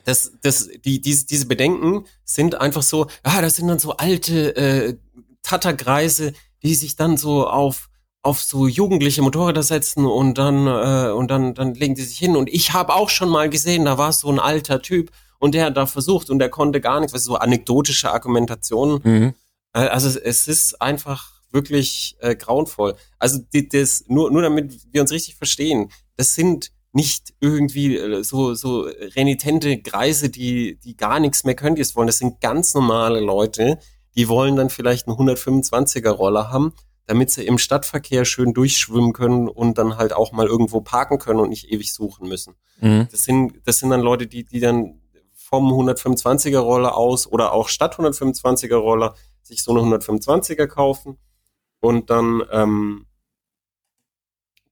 das, 0.09 0.31
das, 0.41 0.69
die, 0.83 1.01
diese, 1.01 1.27
diese 1.27 1.45
Bedenken 1.45 2.05
sind 2.25 2.55
einfach 2.55 2.81
so, 2.81 3.07
ah, 3.23 3.41
das 3.41 3.57
sind 3.57 3.67
dann 3.67 3.77
so 3.77 3.95
alte 3.97 4.55
äh, 4.55 4.97
Tatterkreise, 5.43 6.33
die 6.63 6.73
sich 6.75 6.95
dann 6.95 7.15
so 7.15 7.47
auf 7.47 7.89
auf 8.21 8.41
so 8.41 8.67
jugendliche 8.67 9.21
Motorräder 9.21 9.63
setzen 9.63 10.05
und 10.05 10.37
dann 10.37 10.67
äh, 10.67 11.11
und 11.11 11.31
dann 11.31 11.53
dann 11.53 11.73
legen 11.73 11.95
die 11.95 12.01
sich 12.01 12.17
hin 12.17 12.35
und 12.35 12.49
ich 12.49 12.73
habe 12.73 12.93
auch 12.93 13.09
schon 13.09 13.29
mal 13.29 13.49
gesehen, 13.49 13.85
da 13.85 13.97
war 13.97 14.11
so 14.11 14.29
ein 14.29 14.39
alter 14.39 14.81
Typ 14.81 15.11
und 15.39 15.55
der 15.55 15.65
hat 15.65 15.77
da 15.77 15.85
versucht 15.85 16.29
und 16.29 16.39
der 16.39 16.49
konnte 16.49 16.81
gar 16.81 16.99
nichts, 16.99 17.13
was 17.13 17.23
so 17.23 17.35
anekdotische 17.35 18.11
Argumentationen. 18.11 18.99
Mhm. 19.03 19.33
Äh, 19.73 19.87
also 19.87 20.19
es 20.19 20.49
ist 20.49 20.81
einfach 20.81 21.31
wirklich 21.51 22.17
äh, 22.19 22.35
grauenvoll. 22.35 22.95
Also 23.19 23.39
die, 23.53 23.69
das 23.69 24.03
nur 24.07 24.31
nur 24.31 24.41
damit 24.41 24.77
wir 24.91 25.01
uns 25.01 25.11
richtig 25.11 25.35
verstehen, 25.35 25.89
das 26.17 26.35
sind 26.35 26.71
nicht 26.91 27.33
irgendwie 27.39 27.97
äh, 27.97 28.23
so, 28.23 28.53
so 28.53 28.87
renitente 29.15 29.77
Greise, 29.77 30.29
die, 30.29 30.79
die 30.79 30.97
gar 30.97 31.19
nichts 31.19 31.43
mehr 31.43 31.55
können, 31.55 31.75
die 31.75 31.81
es 31.81 31.95
wollen. 31.95 32.07
Das 32.07 32.17
sind 32.17 32.41
ganz 32.41 32.73
normale 32.73 33.19
Leute, 33.19 33.79
die 34.15 34.27
wollen 34.27 34.55
dann 34.55 34.69
vielleicht 34.69 35.07
einen 35.07 35.17
125er 35.17 36.09
Roller 36.09 36.51
haben, 36.51 36.73
damit 37.05 37.31
sie 37.31 37.45
im 37.45 37.57
Stadtverkehr 37.57 38.25
schön 38.25 38.53
durchschwimmen 38.53 39.13
können 39.13 39.47
und 39.47 39.77
dann 39.77 39.97
halt 39.97 40.13
auch 40.13 40.31
mal 40.31 40.47
irgendwo 40.47 40.81
parken 40.81 41.19
können 41.19 41.39
und 41.39 41.49
nicht 41.49 41.71
ewig 41.71 41.93
suchen 41.93 42.27
müssen. 42.27 42.55
Mhm. 42.81 43.07
Das 43.11 43.23
sind, 43.23 43.61
das 43.65 43.79
sind 43.79 43.91
dann 43.91 44.01
Leute, 44.01 44.27
die, 44.27 44.43
die 44.45 44.59
dann 44.59 45.01
vom 45.33 45.71
125er 45.71 46.59
Roller 46.59 46.95
aus 46.95 47.25
oder 47.27 47.53
auch 47.53 47.69
statt 47.69 47.95
125er 47.97 48.75
Roller 48.75 49.15
sich 49.41 49.63
so 49.63 49.71
eine 49.75 49.97
125er 49.97 50.67
kaufen 50.67 51.17
und 51.79 52.09
dann 52.09 52.43
ähm, 52.51 53.05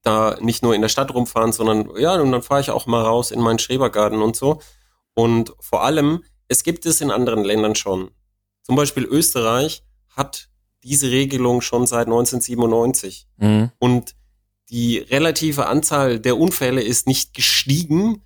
da 0.08 0.38
nicht 0.40 0.62
nur 0.62 0.74
in 0.74 0.80
der 0.80 0.88
Stadt 0.88 1.12
rumfahren, 1.12 1.52
sondern 1.52 1.90
ja, 1.98 2.14
und 2.14 2.32
dann 2.32 2.42
fahre 2.42 2.62
ich 2.62 2.70
auch 2.70 2.86
mal 2.86 3.02
raus 3.02 3.30
in 3.30 3.40
meinen 3.40 3.58
Schrebergarten 3.58 4.22
und 4.22 4.36
so. 4.36 4.60
Und 5.14 5.52
vor 5.60 5.84
allem, 5.84 6.24
es 6.48 6.62
gibt 6.62 6.86
es 6.86 7.00
in 7.00 7.10
anderen 7.10 7.44
Ländern 7.44 7.74
schon. 7.74 8.10
Zum 8.62 8.74
Beispiel 8.74 9.04
Österreich 9.04 9.84
hat 10.08 10.48
diese 10.82 11.10
Regelung 11.10 11.60
schon 11.60 11.86
seit 11.86 12.06
1997. 12.06 13.28
Mhm. 13.36 13.70
Und 13.78 14.14
die 14.70 14.98
relative 14.98 15.66
Anzahl 15.66 16.20
der 16.20 16.38
Unfälle 16.38 16.82
ist 16.82 17.06
nicht 17.06 17.34
gestiegen, 17.34 18.22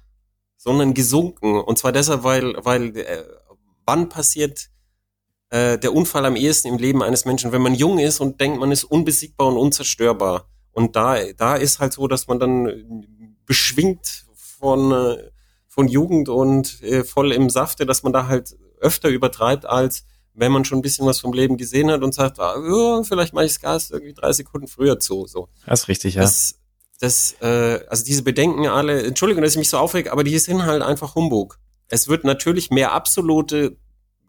sondern 0.56 0.94
gesunken. 0.94 1.60
Und 1.60 1.78
zwar 1.78 1.92
deshalb, 1.92 2.22
weil, 2.22 2.54
weil 2.64 2.96
äh, 2.96 3.24
wann 3.86 4.08
passiert 4.08 4.68
äh, 5.50 5.78
der 5.78 5.92
Unfall 5.92 6.26
am 6.26 6.36
ehesten 6.36 6.68
im 6.68 6.78
Leben 6.78 7.02
eines 7.02 7.24
Menschen? 7.24 7.50
Wenn 7.50 7.62
man 7.62 7.74
jung 7.74 7.98
ist 7.98 8.20
und 8.20 8.40
denkt, 8.40 8.60
man 8.60 8.70
ist 8.70 8.84
unbesiegbar 8.84 9.48
und 9.48 9.56
unzerstörbar. 9.56 10.48
Und 10.72 10.96
da, 10.96 11.16
da 11.36 11.56
ist 11.56 11.78
halt 11.78 11.92
so, 11.92 12.08
dass 12.08 12.26
man 12.26 12.38
dann 12.38 13.06
beschwingt 13.46 14.26
von, 14.34 14.92
äh, 14.92 15.30
von 15.68 15.88
Jugend 15.88 16.28
und 16.28 16.82
äh, 16.82 17.04
voll 17.04 17.32
im 17.32 17.50
Safte, 17.50 17.86
dass 17.86 18.02
man 18.02 18.12
da 18.12 18.26
halt 18.26 18.56
öfter 18.80 19.08
übertreibt, 19.08 19.66
als 19.66 20.04
wenn 20.34 20.52
man 20.52 20.64
schon 20.64 20.78
ein 20.78 20.82
bisschen 20.82 21.06
was 21.06 21.20
vom 21.20 21.32
Leben 21.32 21.56
gesehen 21.56 21.90
hat 21.90 22.02
und 22.02 22.14
sagt, 22.14 22.40
ah, 22.40 22.56
ja, 22.56 23.02
vielleicht 23.02 23.34
mache 23.34 23.44
ich 23.44 23.52
das 23.52 23.60
Gas 23.60 23.90
irgendwie 23.90 24.14
drei 24.14 24.32
Sekunden 24.32 24.66
früher 24.66 24.98
zu. 24.98 25.26
So. 25.26 25.48
Das 25.66 25.80
ist 25.80 25.88
richtig, 25.88 26.14
ja. 26.14 26.22
Das, 26.22 26.58
das, 27.00 27.36
äh, 27.40 27.80
also 27.88 28.04
diese 28.04 28.22
Bedenken 28.22 28.66
alle, 28.66 29.02
Entschuldigung, 29.02 29.42
dass 29.42 29.52
ich 29.52 29.58
mich 29.58 29.68
so 29.68 29.78
aufreg, 29.78 30.10
aber 30.10 30.24
die 30.24 30.38
sind 30.38 30.64
halt 30.64 30.82
einfach 30.82 31.14
Humbug. 31.14 31.58
Es 31.88 32.08
wird 32.08 32.24
natürlich 32.24 32.70
mehr 32.70 32.92
absolute 32.92 33.76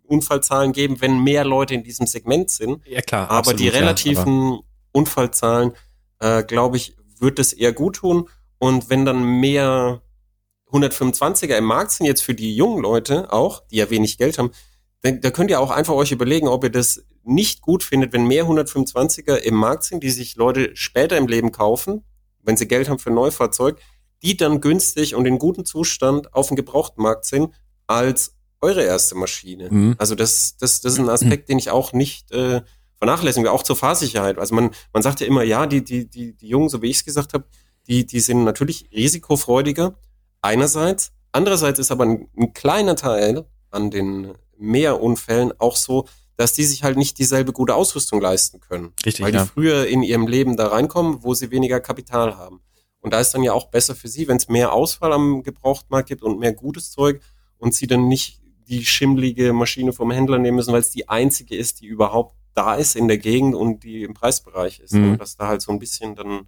Unfallzahlen 0.06 0.74
geben, 0.74 1.00
wenn 1.00 1.24
mehr 1.24 1.46
Leute 1.46 1.74
in 1.74 1.84
diesem 1.84 2.08
Segment 2.08 2.50
sind. 2.50 2.86
Ja 2.86 3.02
klar. 3.02 3.30
Aber 3.30 3.38
absolut, 3.40 3.60
die 3.62 3.70
relativen 3.70 4.42
ja, 4.42 4.54
aber 4.54 4.64
Unfallzahlen 4.92 5.72
äh, 6.24 6.44
glaube 6.44 6.78
ich, 6.78 6.96
wird 7.20 7.38
es 7.38 7.54
eher 7.54 7.74
gut 7.74 7.98
tun. 7.98 8.30
Und 8.58 8.90
wenn 8.90 9.06
dann 9.06 9.24
mehr 9.24 10.02
125er 10.72 11.58
im 11.58 11.66
Markt 11.66 11.92
sind, 11.92 12.06
jetzt 12.06 12.24
für 12.24 12.34
die 12.34 12.56
jungen 12.56 12.82
Leute 12.82 13.32
auch, 13.32 13.68
die 13.68 13.76
ja 13.76 13.90
wenig 13.90 14.18
Geld 14.18 14.38
haben, 14.38 14.52
dann, 15.02 15.20
da 15.20 15.32
könnt 15.32 15.52
ihr 15.52 15.60
auch 15.60 15.70
einfach 15.70 15.94
euch 15.94 16.12
überlegen, 16.12 16.48
ob 16.48 16.64
ihr 16.64 16.70
das 16.70 17.04
nicht 17.24 17.62
gut 17.62 17.84
findet, 17.84 18.14
wenn 18.14 18.26
mehr 18.26 18.46
125er 18.46 19.36
im 19.36 19.56
Markt 19.56 19.84
sind, 19.84 20.02
die 20.02 20.10
sich 20.10 20.36
Leute 20.36 20.72
später 20.76 21.18
im 21.18 21.28
Leben 21.28 21.52
kaufen, 21.52 22.04
wenn 22.42 22.58
sie 22.58 22.68
Geld 22.68 22.90
haben 22.90 23.00
für 23.00 23.12
ein 23.12 23.16
Neufahrzeug, 23.16 23.80
die 24.24 24.38
dann 24.38 24.62
günstig 24.62 25.16
und 25.16 25.26
in 25.26 25.40
gutem 25.40 25.66
Zustand 25.66 26.34
auf 26.34 26.48
dem 26.48 26.56
Gebrauchtmarkt 26.56 27.26
sind, 27.26 27.54
als 27.88 28.36
eure 28.62 28.84
erste 28.84 29.16
Maschine. 29.16 29.70
Mhm. 29.70 29.96
Also 29.98 30.16
das, 30.16 30.56
das, 30.58 30.80
das 30.80 30.94
ist 30.94 31.00
ein 31.00 31.10
Aspekt, 31.10 31.50
den 31.50 31.60
ich 31.60 31.70
auch 31.70 31.92
nicht 31.92 32.32
äh, 32.32 32.62
vernachlässigen 33.04 33.44
wir 33.44 33.52
auch 33.52 33.64
zur 33.64 33.76
Fahrsicherheit. 33.76 34.38
Also 34.38 34.56
man, 34.56 34.72
man 34.94 35.04
sagt 35.04 35.20
ja 35.20 35.28
immer, 35.28 35.44
ja, 35.44 35.68
die, 35.68 35.84
die, 35.84 36.10
die, 36.10 36.38
die 36.38 36.48
Jungen, 36.48 36.70
so 36.70 36.82
wie 36.82 36.90
ich 36.90 36.98
es 36.98 37.06
gesagt 37.06 37.34
habe, 37.34 37.44
die, 37.86 38.06
die 38.06 38.22
sind 38.22 38.46
natürlich 38.46 38.90
risikofreudiger 38.94 40.00
einerseits. 40.42 41.12
Andererseits 41.34 41.80
ist 41.80 41.92
aber 41.92 42.06
ein, 42.06 42.30
ein 42.38 42.54
kleiner 42.54 42.96
Teil 42.96 43.46
an 43.72 43.92
den 43.92 44.36
Mehrunfällen 44.58 45.52
auch 45.60 45.76
so, 45.76 46.08
dass 46.38 46.54
die 46.54 46.64
sich 46.64 46.84
halt 46.84 46.96
nicht 46.96 47.20
dieselbe 47.20 47.52
gute 47.52 47.76
Ausrüstung 47.76 48.22
leisten 48.22 48.62
können. 48.62 48.94
Richtig, 49.06 49.26
weil 49.26 49.34
die 49.34 49.40
früher 49.40 49.86
in 49.86 50.02
ihrem 50.02 50.26
Leben 50.26 50.56
da 50.56 50.68
reinkommen, 50.68 51.24
wo 51.24 51.34
sie 51.34 51.52
weniger 51.52 51.82
Kapital 51.82 52.38
haben. 52.38 52.62
Und 53.02 53.12
da 53.12 53.20
ist 53.20 53.34
dann 53.34 53.44
ja 53.44 53.52
auch 53.52 53.66
besser 53.66 53.96
für 53.96 54.08
sie, 54.08 54.30
wenn 54.30 54.38
es 54.38 54.48
mehr 54.48 54.72
Ausfall 54.72 55.12
am 55.12 55.44
Gebrauchtmarkt 55.44 56.08
gibt 56.08 56.24
und 56.24 56.40
mehr 56.40 56.54
gutes 56.54 56.92
Zeug 56.92 57.22
und 57.58 57.76
sie 57.76 57.88
dann 57.88 58.08
nicht 58.08 58.40
die 58.70 58.86
schimmlige 58.86 59.52
Maschine 59.52 59.92
vom 59.92 60.10
Händler 60.10 60.38
nehmen 60.38 60.56
müssen, 60.56 60.72
weil 60.72 60.80
es 60.80 60.92
die 60.92 61.10
einzige 61.10 61.58
ist, 61.58 61.82
die 61.82 61.88
überhaupt 61.88 62.34
da 62.54 62.76
ist 62.76 62.96
in 62.96 63.08
der 63.08 63.18
Gegend 63.18 63.56
und 63.56 63.84
die 63.84 64.04
im 64.04 64.14
Preisbereich 64.14 64.80
ist. 64.80 64.94
Mhm. 64.94 65.18
dass 65.18 65.38
da 65.38 65.48
halt 65.48 65.62
so 65.62 65.72
ein 65.72 65.80
bisschen 65.80 66.16
dann, 66.16 66.48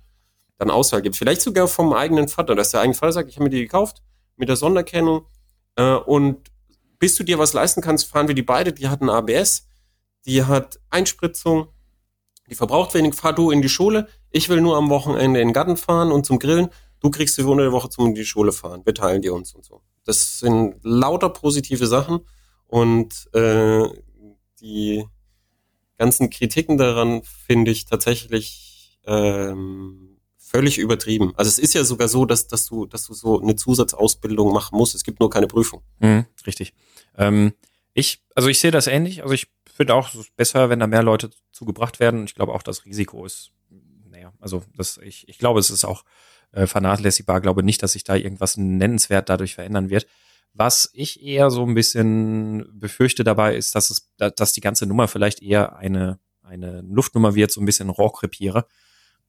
dann 0.57 0.69
Auswahl 0.69 1.01
gibt. 1.01 1.15
Vielleicht 1.15 1.41
sogar 1.41 1.67
vom 1.67 1.93
eigenen 1.93 2.27
Vater, 2.27 2.55
dass 2.55 2.71
der 2.71 2.81
eigene 2.81 2.95
Vater 2.95 3.13
sagt, 3.13 3.29
ich 3.29 3.35
habe 3.35 3.45
mir 3.45 3.49
die 3.49 3.61
gekauft 3.61 4.03
mit 4.37 4.49
der 4.49 4.55
Sonderkennung 4.55 5.25
äh, 5.75 5.95
und 5.95 6.51
bis 6.99 7.15
du 7.15 7.23
dir 7.23 7.39
was 7.39 7.53
leisten 7.53 7.81
kannst, 7.81 8.05
fahren 8.05 8.27
wir 8.27 8.35
die 8.35 8.41
beide. 8.41 8.73
Die 8.73 8.87
hat 8.87 9.01
ein 9.01 9.09
ABS, 9.09 9.67
die 10.25 10.43
hat 10.43 10.79
Einspritzung, 10.89 11.67
die 12.49 12.55
verbraucht 12.55 12.93
wenig. 12.93 13.15
Fahr 13.15 13.33
du 13.33 13.51
in 13.51 13.61
die 13.61 13.69
Schule. 13.69 14.07
Ich 14.29 14.49
will 14.49 14.61
nur 14.61 14.77
am 14.77 14.89
Wochenende 14.89 15.41
in 15.41 15.49
den 15.49 15.53
Garten 15.53 15.77
fahren 15.77 16.11
und 16.11 16.25
zum 16.25 16.39
Grillen. 16.39 16.69
Du 16.99 17.09
kriegst 17.09 17.37
die 17.37 17.43
unter 17.43 17.63
der 17.63 17.71
Woche 17.71 17.89
zum 17.89 18.07
in 18.07 18.15
die 18.15 18.25
Schule 18.25 18.51
fahren. 18.51 18.81
Wir 18.85 18.93
teilen 18.93 19.21
die 19.21 19.29
uns 19.29 19.53
und 19.53 19.65
so. 19.65 19.81
Das 20.05 20.39
sind 20.39 20.75
lauter 20.83 21.29
positive 21.29 21.87
Sachen 21.87 22.21
und 22.67 23.27
äh, 23.33 23.87
die 24.61 25.05
ganzen 25.97 26.29
Kritiken 26.29 26.77
daran 26.77 27.21
finde 27.23 27.71
ich 27.71 27.85
tatsächlich 27.85 28.99
ähm, 29.05 30.17
völlig 30.37 30.77
übertrieben. 30.77 31.33
Also 31.35 31.49
es 31.49 31.59
ist 31.59 31.73
ja 31.73 31.83
sogar 31.83 32.07
so, 32.07 32.25
dass, 32.25 32.47
dass 32.47 32.65
du, 32.67 32.85
dass 32.85 33.05
du 33.05 33.13
so 33.13 33.41
eine 33.41 33.55
Zusatzausbildung 33.55 34.53
machen 34.53 34.77
musst. 34.77 34.95
Es 34.95 35.03
gibt 35.03 35.19
nur 35.19 35.29
keine 35.29 35.47
Prüfung. 35.47 35.81
Mhm, 35.99 36.25
richtig. 36.45 36.73
Ähm, 37.17 37.53
ich, 37.93 38.23
also 38.35 38.49
ich 38.49 38.59
sehe 38.59 38.71
das 38.71 38.87
ähnlich. 38.87 39.23
Also 39.23 39.33
ich 39.33 39.47
finde 39.73 39.95
auch, 39.95 40.09
es 40.09 40.15
ist 40.15 40.35
besser, 40.35 40.69
wenn 40.69 40.79
da 40.79 40.87
mehr 40.87 41.03
Leute 41.03 41.29
zugebracht 41.51 41.99
werden. 41.99 42.25
Ich 42.25 42.35
glaube 42.35 42.53
auch, 42.53 42.63
das 42.63 42.85
Risiko 42.85 43.25
ist, 43.25 43.51
naja, 44.09 44.33
also 44.39 44.63
das, 44.75 44.97
ich, 44.97 45.27
ich 45.27 45.37
glaube, 45.37 45.59
es 45.59 45.69
ist 45.69 45.85
auch 45.85 46.03
äh, 46.51 46.67
vernachlässigbar. 46.67 47.37
Ich 47.37 47.43
glaube 47.43 47.63
nicht, 47.63 47.83
dass 47.83 47.93
sich 47.93 48.03
da 48.03 48.15
irgendwas 48.15 48.57
nennenswert 48.57 49.29
dadurch 49.29 49.55
verändern 49.55 49.89
wird. 49.89 50.07
Was 50.57 50.89
ich 50.93 51.21
eher 51.21 51.51
so 51.51 51.65
ein 51.65 51.75
bisschen 51.75 52.65
befürchte 52.79 53.25
dabei 53.25 53.57
ist, 53.57 53.75
dass 53.75 53.89
es, 53.89 54.09
dass 54.17 54.53
die 54.53 54.61
ganze 54.61 54.85
Nummer 54.85 55.09
vielleicht 55.09 55.41
eher 55.41 55.75
eine, 55.75 56.17
eine 56.43 56.81
Luftnummer 56.81 57.35
wird, 57.35 57.51
so 57.51 57.59
ein 57.59 57.65
bisschen 57.65 57.89
Rohrkrepierer. 57.89 58.65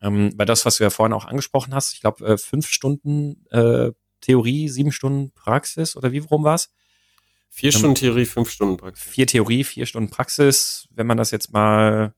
Ähm, 0.00 0.32
weil 0.36 0.46
das, 0.46 0.64
was 0.64 0.76
du 0.76 0.84
ja 0.84 0.90
vorhin 0.90 1.12
auch 1.12 1.24
angesprochen 1.24 1.74
hast, 1.74 1.94
ich 1.94 2.00
glaube, 2.00 2.24
äh, 2.24 2.38
fünf 2.38 2.68
Stunden 2.68 3.44
äh, 3.50 3.90
Theorie, 4.20 4.68
sieben 4.68 4.92
Stunden 4.92 5.32
Praxis 5.32 5.96
oder 5.96 6.12
wie 6.12 6.18
rum 6.18 6.44
war's? 6.44 6.70
Vier 7.48 7.72
ähm, 7.72 7.78
Stunden 7.78 7.94
Theorie, 7.96 8.24
fünf 8.24 8.50
Stunden 8.50 8.76
Praxis. 8.76 9.08
Vier 9.08 9.26
Theorie, 9.26 9.64
vier 9.64 9.86
Stunden 9.86 10.10
Praxis. 10.10 10.86
Wenn 10.90 11.08
man 11.08 11.16
das 11.16 11.32
jetzt 11.32 11.52
mal 11.52 12.14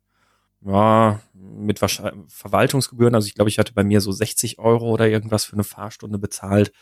ja, 0.60 1.20
mit 1.32 1.78
Verwaltungsgebühren, 1.78 3.14
also 3.14 3.26
ich 3.26 3.34
glaube, 3.34 3.48
ich 3.48 3.58
hatte 3.58 3.72
bei 3.72 3.84
mir 3.84 4.02
so 4.02 4.12
60 4.12 4.58
Euro 4.58 4.90
oder 4.90 5.08
irgendwas 5.08 5.44
für 5.44 5.54
eine 5.54 5.64
Fahrstunde 5.64 6.18
bezahlt. 6.18 6.72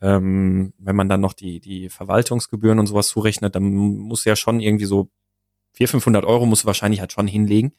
Ähm, 0.00 0.74
wenn 0.78 0.96
man 0.96 1.08
dann 1.08 1.20
noch 1.20 1.32
die, 1.32 1.60
die 1.60 1.88
Verwaltungsgebühren 1.88 2.78
und 2.78 2.86
sowas 2.86 3.08
zurechnet, 3.08 3.54
dann 3.54 3.74
muss 3.74 4.24
ja 4.24 4.36
schon 4.36 4.60
irgendwie 4.60 4.84
so 4.84 5.08
400, 5.72 5.90
500 5.90 6.24
Euro 6.24 6.46
muss 6.46 6.66
wahrscheinlich 6.66 7.00
halt 7.00 7.12
schon 7.12 7.26
hinlegen. 7.26 7.72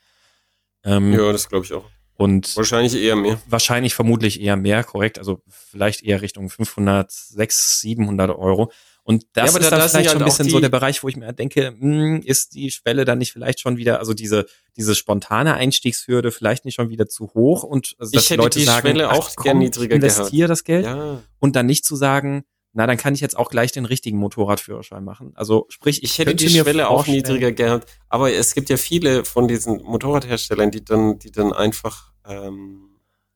Ähm, 0.83 1.13
ja, 1.13 1.31
das 1.31 1.49
glaube 1.49 1.65
ich 1.65 1.73
auch. 1.73 1.85
Und 2.15 2.57
wahrscheinlich 2.57 2.95
eher 2.95 3.15
mehr. 3.15 3.39
Wahrscheinlich 3.47 3.93
vermutlich 3.93 4.41
eher 4.41 4.55
mehr, 4.55 4.83
korrekt. 4.83 5.19
Also 5.19 5.41
vielleicht 5.47 6.03
eher 6.03 6.21
Richtung 6.21 6.49
500, 6.49 7.11
600, 7.11 7.51
700 7.51 8.31
Euro. 8.31 8.71
Und 9.07 9.25
das 9.33 9.53
Ja, 9.53 9.59
ist 9.59 9.65
da- 9.65 9.69
dann 9.69 9.79
da 9.79 9.87
vielleicht 9.87 10.05
ja 10.07 10.11
schon 10.11 10.21
ein 10.21 10.25
halt 10.25 10.37
bisschen 10.37 10.49
so 10.49 10.59
der 10.59 10.67
Bereich, 10.67 11.01
wo 11.01 11.07
ich 11.07 11.15
mir 11.15 11.31
denke, 11.31 11.73
mh, 11.79 12.23
ist 12.25 12.53
die 12.55 12.69
Schwelle 12.71 13.05
dann 13.05 13.19
nicht 13.19 13.31
vielleicht 13.31 13.61
schon 13.61 13.77
wieder, 13.77 13.99
also 13.99 14.13
diese, 14.13 14.47
diese 14.75 14.95
spontane 14.95 15.53
Einstiegshürde 15.53 16.31
vielleicht 16.33 16.65
nicht 16.65 16.75
schon 16.75 16.89
wieder 16.89 17.07
zu 17.07 17.33
hoch 17.33 17.63
und 17.63 17.95
also, 17.99 18.11
dass 18.11 18.23
Ich 18.25 18.29
hätte 18.31 18.49
die 18.49 18.65
Schwelle 18.65 19.09
auch 19.11 19.29
ach, 19.37 19.43
gern 19.43 19.59
niedriger 19.59 19.95
investiere 19.95 20.49
das 20.49 20.65
Geld 20.65 20.85
Ja. 20.85 21.23
und 21.39 21.55
dann 21.55 21.67
nicht 21.67 21.85
zu 21.85 21.95
sagen, 21.95 22.43
na, 22.73 22.85
dann 22.85 22.97
kann 22.97 23.13
ich 23.15 23.21
jetzt 23.21 23.37
auch 23.37 23.49
gleich 23.49 23.71
den 23.71 23.85
richtigen 23.85 24.17
Motorradführerschein 24.17 25.05
machen. 25.05 25.31
Also 25.35 25.67
sprich, 25.69 26.03
ich, 26.03 26.11
Ich 26.11 26.19
hätte 26.19 26.35
die 26.35 26.49
mir 26.49 26.63
Schwelle 26.63 26.89
auch 26.89 27.07
niedriger 27.07 27.53
gehabt. 27.53 27.89
Aber 28.09 28.33
es 28.33 28.53
gibt 28.55 28.67
ja 28.69 28.75
viele 28.75 29.23
von 29.23 29.47
diesen 29.47 29.81
Motorradherstellern, 29.83 30.69
die 30.69 30.83
dann, 30.83 31.17
die 31.17 31.31
dann 31.31 31.53
einfach 31.53 32.11
ähm, 32.27 32.89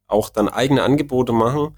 auch 0.06 0.30
dann 0.30 0.50
eigene 0.50 0.84
Angebote 0.84 1.32
machen. 1.32 1.78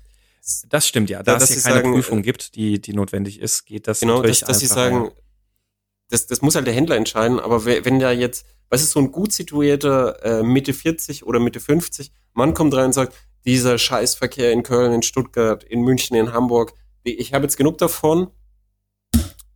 Das 0.70 0.88
stimmt 0.88 1.10
ja. 1.10 1.20
Da- 1.20 1.24
Da 1.24 1.34
es 1.38 1.50
dass 1.50 1.50
sie 1.58 1.62
keine 1.62 1.76
sagen, 1.82 1.94
Prüfung 1.94 2.22
gibt, 2.22 2.56
die, 2.56 2.82
die 2.82 2.94
notwendig 2.94 3.40
ist, 3.40 3.66
geht 3.66 3.88
das 3.88 4.00
Genau, 4.02 4.16
natürlich 4.18 4.40
dass, 4.42 4.48
dass 4.50 4.60
sie 4.60 4.66
sagen, 4.68 5.12
das, 6.10 6.28
das 6.28 6.42
muss 6.42 6.56
halt 6.56 6.68
der 6.68 6.74
Händler 6.74 6.96
entscheiden, 6.98 7.40
aber 7.40 7.66
we- 7.66 7.86
wenn 7.86 8.00
da 8.00 8.12
jetzt, 8.12 8.46
was 8.70 8.82
ist 8.82 8.92
so 8.92 9.00
ein 9.00 9.12
gut 9.12 9.32
situierter 9.32 10.24
äh, 10.24 10.44
Mitte 10.44 10.74
40 10.74 11.26
oder 11.26 11.40
Mitte 11.40 11.60
50, 11.60 12.12
Mann 12.34 12.54
kommt 12.54 12.74
rein 12.76 12.88
und 12.88 12.94
sagt, 12.94 13.14
dieser 13.46 13.78
Scheißverkehr 13.78 14.52
in 14.52 14.64
Köln, 14.64 14.92
in 14.94 15.02
Stuttgart, 15.04 15.64
in 15.64 15.82
München, 15.82 16.16
in 16.18 16.34
Hamburg, 16.34 16.74
ich 17.04 17.34
habe 17.34 17.44
jetzt 17.46 17.58
genug 17.58 17.78
davon, 17.78 18.28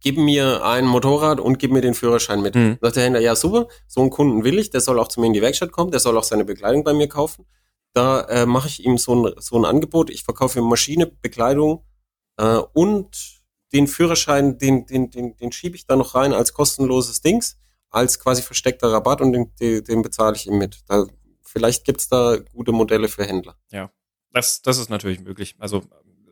gib 0.01 0.17
mir 0.17 0.63
ein 0.65 0.85
Motorrad 0.85 1.39
und 1.39 1.59
gib 1.59 1.71
mir 1.71 1.81
den 1.81 1.93
Führerschein 1.93 2.41
mit. 2.41 2.55
Mhm. 2.55 2.77
Sagt 2.81 2.95
der 2.95 3.03
Händler, 3.03 3.19
ja 3.21 3.35
super, 3.35 3.67
so 3.88 4.01
einen 4.01 4.09
Kunden 4.09 4.43
will 4.43 4.57
ich, 4.59 4.69
der 4.69 4.81
soll 4.81 4.99
auch 4.99 5.07
zu 5.07 5.19
mir 5.19 5.27
in 5.27 5.33
die 5.33 5.41
Werkstatt 5.41 5.71
kommen, 5.71 5.91
der 5.91 5.99
soll 5.99 6.17
auch 6.17 6.23
seine 6.23 6.45
Bekleidung 6.45 6.83
bei 6.83 6.93
mir 6.93 7.07
kaufen. 7.07 7.45
Da 7.97 8.21
äh, 8.29 8.45
mache 8.45 8.67
ich 8.67 8.85
ihm 8.85 8.99
so 8.99 9.15
ein, 9.15 9.33
so 9.39 9.57
ein 9.57 9.65
Angebot, 9.65 10.11
ich 10.11 10.21
verkaufe 10.21 10.59
ihm 10.59 10.65
Maschine, 10.65 11.07
Bekleidung 11.07 11.83
äh, 12.37 12.57
und 12.73 13.41
den 13.73 13.87
Führerschein, 13.87 14.59
den, 14.59 14.85
den, 14.85 15.09
den, 15.09 15.35
den 15.35 15.51
schiebe 15.51 15.75
ich 15.75 15.87
da 15.87 15.95
noch 15.95 16.13
rein 16.13 16.31
als 16.31 16.53
kostenloses 16.53 17.21
Dings, 17.21 17.57
als 17.89 18.19
quasi 18.19 18.43
versteckter 18.43 18.91
Rabatt 18.91 19.19
und 19.19 19.33
den, 19.33 19.51
den, 19.59 19.83
den 19.83 20.03
bezahle 20.03 20.35
ich 20.35 20.45
ihm 20.45 20.59
mit. 20.59 20.83
Da, 20.85 21.07
vielleicht 21.41 21.85
gibt's 21.85 22.07
da 22.07 22.37
gute 22.53 22.71
Modelle 22.71 23.07
für 23.07 23.25
Händler. 23.25 23.57
Das, 24.31 24.61
das 24.61 24.77
ist 24.77 24.91
natürlich 24.91 25.19
möglich. 25.19 25.55
Also 25.57 25.81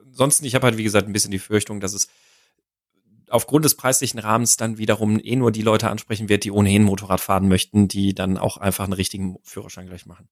ansonsten, 0.06 0.46
ich 0.46 0.54
habe 0.54 0.68
halt, 0.68 0.78
wie 0.78 0.84
gesagt, 0.84 1.08
ein 1.08 1.14
bisschen 1.14 1.32
die 1.32 1.40
Fürchtung, 1.40 1.80
dass 1.80 1.96
es 1.96 2.10
aufgrund 3.28 3.66
des 3.66 3.74
preislichen 3.74 4.20
Rahmens 4.20 4.56
dann 4.56 4.78
wiederum 4.78 5.20
eh 5.20 5.36
nur 5.36 5.52
die 5.52 5.64
Leute 5.64 5.90
ansprechen 5.90 6.30
wird, 6.30 6.44
die 6.44 6.52
ohnehin 6.52 6.84
Motorrad 6.84 7.22
fahren 7.22 7.48
möchten, 7.48 7.88
die 7.88 8.14
dann 8.14 8.38
auch 8.38 8.58
einfach 8.58 8.84
einen 8.84 8.94
richtigen 8.94 9.38
Führerschein 9.42 9.88
gleich 9.88 10.06
machen. 10.06 10.30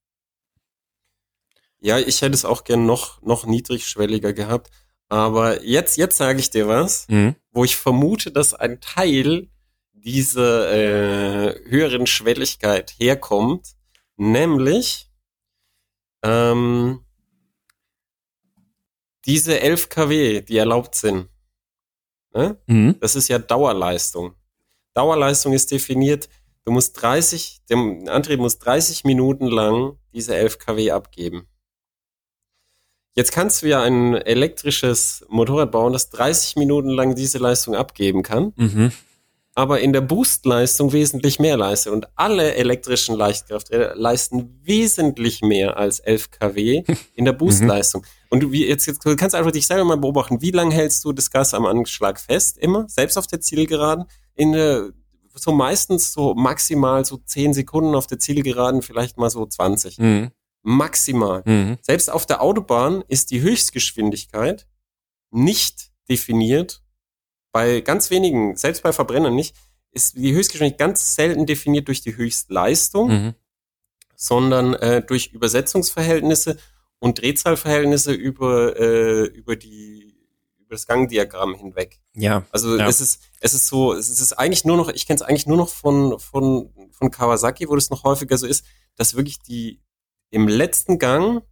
Ja, 1.86 2.00
ich 2.00 2.22
hätte 2.22 2.34
es 2.34 2.46
auch 2.46 2.64
gern 2.64 2.86
noch, 2.86 3.22
noch 3.24 3.46
niedrigschwelliger 3.46 4.32
gehabt. 4.32 4.72
Aber 5.10 5.64
jetzt, 5.64 5.98
jetzt 5.98 6.16
sage 6.18 6.40
ich 6.40 6.50
dir 6.50 6.68
was, 6.70 7.08
Mhm. 7.10 7.36
wo 7.52 7.66
ich 7.66 7.76
vermute, 7.76 8.32
dass 8.32 8.54
ein 8.54 8.80
Teil 8.80 9.50
dieser 9.92 10.72
äh, 10.72 11.60
höheren 11.70 12.08
Schwelligkeit 12.08 12.96
herkommt, 12.98 13.74
nämlich 14.16 15.10
ähm, 16.24 17.02
diese 19.26 19.60
11 19.60 19.90
kW, 19.90 20.42
die 20.42 20.58
erlaubt 20.58 20.96
sind. 20.96 21.28
Ne? 22.34 22.58
Mhm. 22.68 22.96
Das 23.02 23.16
ist 23.16 23.28
ja 23.28 23.40
Dauerleistung. 23.40 24.36
Dauerleistung 24.94 25.52
ist 25.54 25.70
definiert, 25.72 26.30
du 26.66 26.72
musst 26.72 27.02
30, 27.02 27.62
der 27.70 27.78
Antrieb 28.08 28.40
muss 28.40 28.58
30 28.60 29.04
Minuten 29.04 29.48
lang 29.48 29.98
diese 30.14 30.36
11 30.36 30.60
kW 30.60 30.92
abgeben. 30.92 31.48
Jetzt 33.16 33.32
kannst 33.32 33.62
du 33.62 33.68
ja 33.68 33.82
ein 33.84 34.16
elektrisches 34.16 35.24
Motorrad 35.30 35.72
bauen, 35.72 35.94
das 35.94 36.10
30 36.10 36.56
Minuten 36.56 36.90
lang 36.90 37.16
diese 37.16 37.38
Leistung 37.38 37.76
abgeben 37.76 38.24
kann, 38.24 38.54
Mhm. 38.56 38.92
aber 39.54 39.82
in 39.82 39.94
der 39.94 40.02
Boostleistung 40.02 40.94
wesentlich 40.94 41.40
mehr 41.40 41.56
leistet. 41.58 41.94
Und 41.94 42.08
alle 42.16 42.56
elektrischen 42.56 43.16
Leichtkrafträder 43.16 43.94
leisten 43.96 44.60
wesentlich 44.64 45.42
mehr 45.42 45.78
als 45.78 46.00
11 46.00 46.32
kW 46.32 46.84
in 47.16 47.26
der 47.26 47.34
Boostleistung. 47.34 48.04
Und 48.32 48.42
du, 48.42 48.52
wie, 48.52 48.66
jetzt, 48.68 48.88
jetzt 48.88 49.06
du 49.06 49.16
kannst 49.16 49.36
einfach 49.36 49.52
dich 49.52 49.68
selber 49.68 49.86
mal 49.86 49.98
beobachten, 49.98 50.42
wie 50.42 50.50
lange 50.50 50.74
hältst 50.74 51.06
du 51.06 51.14
das 51.14 51.30
Gas 51.30 51.54
am 51.54 51.68
Anschlag 51.68 52.20
fest, 52.20 52.58
immer, 52.58 52.90
selbst 52.90 53.16
auf 53.18 53.28
der 53.28 53.42
Zielgeraden, 53.42 54.06
in 54.34 54.54
der, 54.54 54.90
so 55.36 55.52
meistens 55.52 56.14
so 56.14 56.34
maximal 56.34 57.06
so 57.06 57.18
10 57.18 57.54
Sekunden 57.54 57.94
auf 57.94 58.08
der 58.08 58.18
Zielgeraden, 58.18 58.82
vielleicht 58.82 59.20
mal 59.20 59.30
so 59.30 59.46
20. 59.46 60.00
Mhm. 60.00 60.32
Maximal. 60.64 61.44
Mhm. 61.46 61.78
Selbst 61.82 62.10
auf 62.10 62.26
der 62.26 62.42
Autobahn 62.42 63.04
ist 63.08 63.32
die 63.32 63.42
Höchstgeschwindigkeit 63.42 64.66
nicht 65.30 65.92
definiert. 66.10 66.82
Bei 67.52 67.82
ganz 67.82 68.10
wenigen, 68.10 68.56
selbst 68.56 68.82
bei 68.82 68.92
Verbrennern 68.94 69.36
nicht, 69.36 69.56
ist 69.92 70.16
die 70.16 70.34
Höchstgeschwindigkeit 70.34 70.80
ganz 70.80 71.16
selten 71.16 71.46
definiert 71.46 71.88
durch 71.88 72.02
die 72.02 72.16
Höchstleistung, 72.16 73.10
Mhm. 73.10 73.34
sondern 74.16 74.74
äh, 74.76 75.04
durch 75.06 75.28
Übersetzungsverhältnisse 75.34 76.58
und 77.00 77.22
Drehzahlverhältnisse 77.22 78.14
über, 78.14 78.80
äh, 78.80 79.26
über 79.26 79.56
die 79.56 80.16
über 80.60 80.76
das 80.76 80.88
Gangdiagramm 80.88 81.54
hinweg. 81.56 82.00
Ja. 82.16 82.46
Also 82.52 82.78
Ja. 82.78 82.88
es 82.88 83.02
ist 83.02 83.22
es 83.42 83.54
ist 83.54 83.68
so, 83.68 83.94
es 83.94 84.10
ist 84.10 84.34
eigentlich 84.34 84.64
nur 84.66 84.78
noch, 84.78 84.90
ich 84.90 85.06
kenne 85.06 85.18
es 85.18 85.22
eigentlich 85.22 85.46
nur 85.46 85.58
noch 85.58 85.70
von 85.70 86.18
von 86.20 86.70
von 86.92 87.12
Kawasaki, 87.12 87.68
wo 87.68 87.76
das 87.76 87.90
noch 87.90 88.04
häufiger 88.06 88.38
so 88.38 88.48
ist, 88.48 88.64
dass 88.96 89.16
wirklich 89.16 89.40
die 89.40 89.82
im 90.34 90.48
letzten 90.48 90.98
Gang 91.00 91.44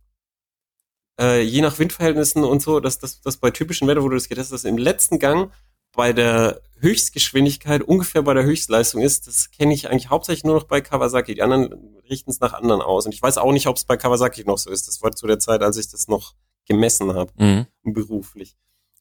äh, 1.19 1.41
je 1.41 1.61
nach 1.61 1.77
Windverhältnissen 1.77 2.43
und 2.43 2.61
so, 2.61 2.79
dass 2.79 2.97
das 2.99 3.21
dass 3.21 3.38
bei 3.38 3.51
typischen 3.51 3.88
Wetter, 3.88 4.01
wo 4.03 4.09
du 4.09 4.15
das 4.15 4.27
getestet 4.29 4.55
hast, 4.55 4.65
im 4.65 4.77
letzten 4.77 5.19
Gang 5.19 5.51
bei 5.93 6.13
der 6.13 6.61
Höchstgeschwindigkeit 6.79 7.82
ungefähr 7.84 8.23
bei 8.23 8.34
der 8.34 8.43
Höchstleistung 8.43 9.01
ist, 9.01 9.27
das 9.27 9.51
kenne 9.51 9.73
ich 9.73 9.89
eigentlich 9.89 10.09
hauptsächlich 10.09 10.45
nur 10.45 10.55
noch 10.55 10.63
bei 10.63 10.82
Kawasaki. 10.82 11.36
Die 11.36 11.41
anderen 11.41 11.99
richten 12.09 12.32
es 12.32 12.39
nach 12.39 12.53
anderen 12.53 12.82
aus. 12.82 13.05
Und 13.05 13.13
ich 13.13 13.21
weiß 13.21 13.38
auch 13.38 13.51
nicht, 13.51 13.67
ob 13.67 13.75
es 13.75 13.84
bei 13.84 13.97
Kawasaki 13.97 14.45
noch 14.45 14.57
so 14.57 14.71
ist. 14.71 14.88
Das 14.88 15.01
war 15.03 15.11
zu 15.11 15.27
der 15.27 15.38
Zeit, 15.38 15.61
als 15.61 15.77
ich 15.77 15.89
das 15.89 16.07
noch 16.07 16.34
gemessen 16.65 17.13
habe 17.13 17.32
Mhm. 17.38 17.67
beruflich. 17.84 18.55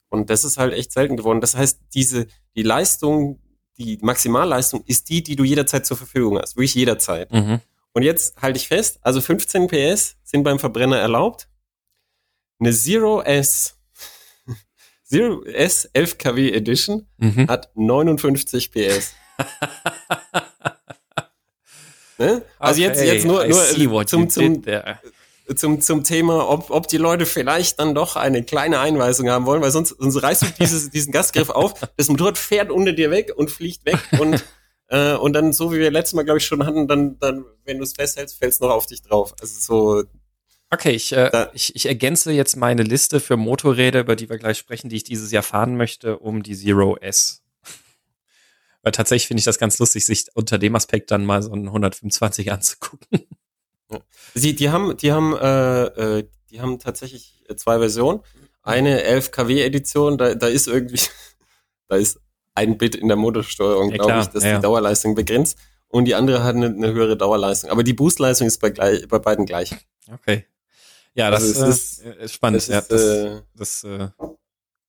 Und 0.09 0.29
das 0.29 0.43
ist 0.43 0.57
halt 0.57 0.73
echt 0.73 0.91
selten 0.91 1.15
geworden. 1.15 1.39
Das 1.41 1.55
heißt, 1.55 1.79
diese, 1.93 2.27
die 2.55 2.63
Leistung, 2.63 3.39
die 3.77 3.97
Maximalleistung 4.01 4.83
ist 4.85 5.07
die, 5.09 5.23
die 5.23 5.37
du 5.37 5.45
jederzeit 5.45 5.85
zur 5.85 5.95
Verfügung 5.97 6.37
hast. 6.37 6.57
Wirklich 6.57 6.75
jederzeit. 6.75 7.31
Mhm. 7.31 7.61
Und 7.93 8.03
jetzt 8.03 8.41
halte 8.41 8.57
ich 8.57 8.67
fest, 8.67 8.99
also 9.01 9.19
15 9.21 9.67
PS 9.67 10.15
sind 10.23 10.43
beim 10.43 10.59
Verbrenner 10.59 10.97
erlaubt. 10.97 11.47
Eine 12.59 12.71
Zero 12.73 13.21
S, 13.21 13.75
Zero 15.03 15.43
S 15.43 15.85
11 15.93 16.17
kW 16.17 16.51
Edition 16.51 17.07
Mhm. 17.17 17.47
hat 17.47 17.71
59 17.75 18.71
PS. 18.71 19.13
ne? 22.17 22.43
Also 22.59 22.81
jetzt, 22.81 22.99
Okay, 22.99 23.13
jetzt 23.13 23.25
nur, 23.25 23.45
I 23.45 23.49
nur 23.49 23.71
you 23.77 24.03
zum, 24.03 24.29
zum, 24.29 24.63
zum, 25.55 25.81
zum 25.81 26.03
Thema, 26.03 26.47
ob, 26.47 26.69
ob 26.69 26.87
die 26.87 26.97
Leute 26.97 27.25
vielleicht 27.25 27.79
dann 27.79 27.93
doch 27.95 28.15
eine 28.15 28.43
kleine 28.43 28.79
Einweisung 28.79 29.29
haben 29.29 29.45
wollen, 29.45 29.61
weil 29.61 29.71
sonst, 29.71 29.95
sonst 29.99 30.21
reißt 30.21 30.43
du 30.43 30.45
dieses, 30.59 30.89
diesen 30.91 31.11
Gasgriff 31.11 31.49
auf, 31.49 31.73
das 31.97 32.07
Motorrad 32.07 32.37
fährt 32.37 32.71
unter 32.71 32.93
dir 32.93 33.11
weg 33.11 33.33
und 33.35 33.51
fliegt 33.51 33.85
weg 33.85 33.99
und, 34.19 34.43
äh, 34.91 35.15
und 35.15 35.33
dann, 35.33 35.53
so 35.53 35.71
wie 35.71 35.79
wir 35.79 35.89
letztes 35.89 36.13
Mal, 36.13 36.23
glaube 36.23 36.39
ich, 36.39 36.45
schon 36.45 36.65
hatten, 36.65 36.87
dann, 36.87 37.17
dann 37.19 37.45
wenn 37.63 37.77
du 37.77 37.83
es 37.83 37.93
festhältst, 37.93 38.37
fällt 38.37 38.51
es 38.51 38.59
noch 38.59 38.71
auf 38.71 38.85
dich 38.85 39.01
drauf. 39.01 39.33
Also 39.39 39.59
so, 39.59 40.03
Okay, 40.73 40.91
ich, 40.91 41.11
äh, 41.11 41.47
ich, 41.53 41.75
ich 41.75 41.85
ergänze 41.85 42.31
jetzt 42.31 42.55
meine 42.55 42.83
Liste 42.83 43.19
für 43.19 43.35
Motorräder, 43.35 44.01
über 44.01 44.15
die 44.15 44.29
wir 44.29 44.37
gleich 44.37 44.57
sprechen, 44.57 44.89
die 44.89 44.95
ich 44.97 45.03
dieses 45.03 45.31
Jahr 45.31 45.43
fahren 45.43 45.75
möchte, 45.75 46.17
um 46.19 46.43
die 46.43 46.55
Zero 46.55 46.97
S. 46.97 47.41
Weil 48.81 48.93
tatsächlich 48.93 49.27
finde 49.27 49.39
ich 49.39 49.45
das 49.45 49.59
ganz 49.59 49.79
lustig, 49.79 50.05
sich 50.05 50.27
unter 50.33 50.57
dem 50.57 50.75
Aspekt 50.75 51.11
dann 51.11 51.25
mal 51.25 51.41
so 51.41 51.51
einen 51.51 51.67
125 51.67 52.51
anzugucken. 52.51 53.27
sie, 54.33 54.55
die 54.55 54.69
haben, 54.69 54.95
die 54.95 55.11
haben, 55.11 55.35
äh, 55.35 56.19
äh, 56.19 56.29
die 56.49 56.61
haben 56.61 56.79
tatsächlich 56.79 57.43
zwei 57.57 57.79
Versionen. 57.79 58.21
Eine 58.61 59.03
11 59.03 59.31
kW 59.31 59.61
Edition, 59.61 60.17
da, 60.17 60.35
da 60.35 60.47
ist 60.47 60.67
irgendwie, 60.67 61.01
da 61.87 61.97
ist 61.97 62.19
ein 62.55 62.77
Bit 62.77 62.95
in 62.95 63.07
der 63.07 63.17
Motorsteuerung, 63.17 63.91
Ja, 63.91 63.97
glaube 63.97 64.21
ich, 64.21 64.27
dass 64.27 64.43
ja, 64.43 64.51
ja. 64.51 64.55
die 64.57 64.61
Dauerleistung 64.61 65.15
begrenzt. 65.15 65.57
Und 65.87 66.05
die 66.05 66.15
andere 66.15 66.43
hat 66.43 66.55
eine, 66.55 66.67
eine 66.67 66.93
höhere 66.93 67.17
Dauerleistung. 67.17 67.69
Aber 67.69 67.83
die 67.83 67.93
Boostleistung 67.93 68.47
ist 68.47 68.59
bei, 68.59 68.69
gleich, 68.69 69.07
bei 69.07 69.19
beiden 69.19 69.45
gleich. 69.45 69.71
Okay. 70.11 70.45
Ja, 71.13 71.29
das 71.29 71.43
Also 71.43 71.65
es 71.65 71.75
ist, 71.75 72.05
äh, 72.05 72.23
ist 72.25 72.33
spannend. 72.33 72.61
Das 72.61 72.67
ja, 72.67 72.79
ist, 72.79 72.91
äh, 72.91 73.41
das, 73.55 73.83
äh, 73.83 73.97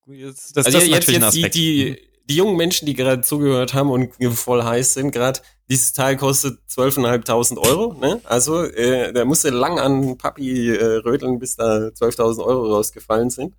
das, 0.07 0.53
das, 0.53 0.67
also 0.67 0.79
das 0.79 0.85
ist 0.85 0.91
jetzt, 0.91 1.09
jetzt 1.09 1.09
die, 1.09 1.25
Aspekt. 1.25 1.55
die, 1.55 1.99
die 2.29 2.37
jungen 2.37 2.57
Menschen, 2.57 2.87
die 2.87 2.95
gerade 2.95 3.23
zugehört 3.23 3.75
haben 3.75 3.91
und 3.91 4.15
voll 4.35 4.63
heiß 4.63 4.95
sind, 4.95 5.11
gerade 5.11 5.41
dieses 5.69 5.93
Teil 5.93 6.17
kostet 6.17 6.59
12.500 6.71 7.59
Euro. 7.59 7.95
Ne? 7.95 8.21
Also 8.25 8.63
äh, 8.63 9.13
da 9.13 9.25
musste 9.25 9.51
lang 9.51 9.79
an 9.79 10.19
Papi 10.19 10.71
äh, 10.71 10.97
röteln, 10.97 11.39
bis 11.39 11.57
da 11.57 11.89
12.000 11.89 12.45
Euro 12.45 12.75
rausgefallen 12.75 13.31
sind. 13.31 13.55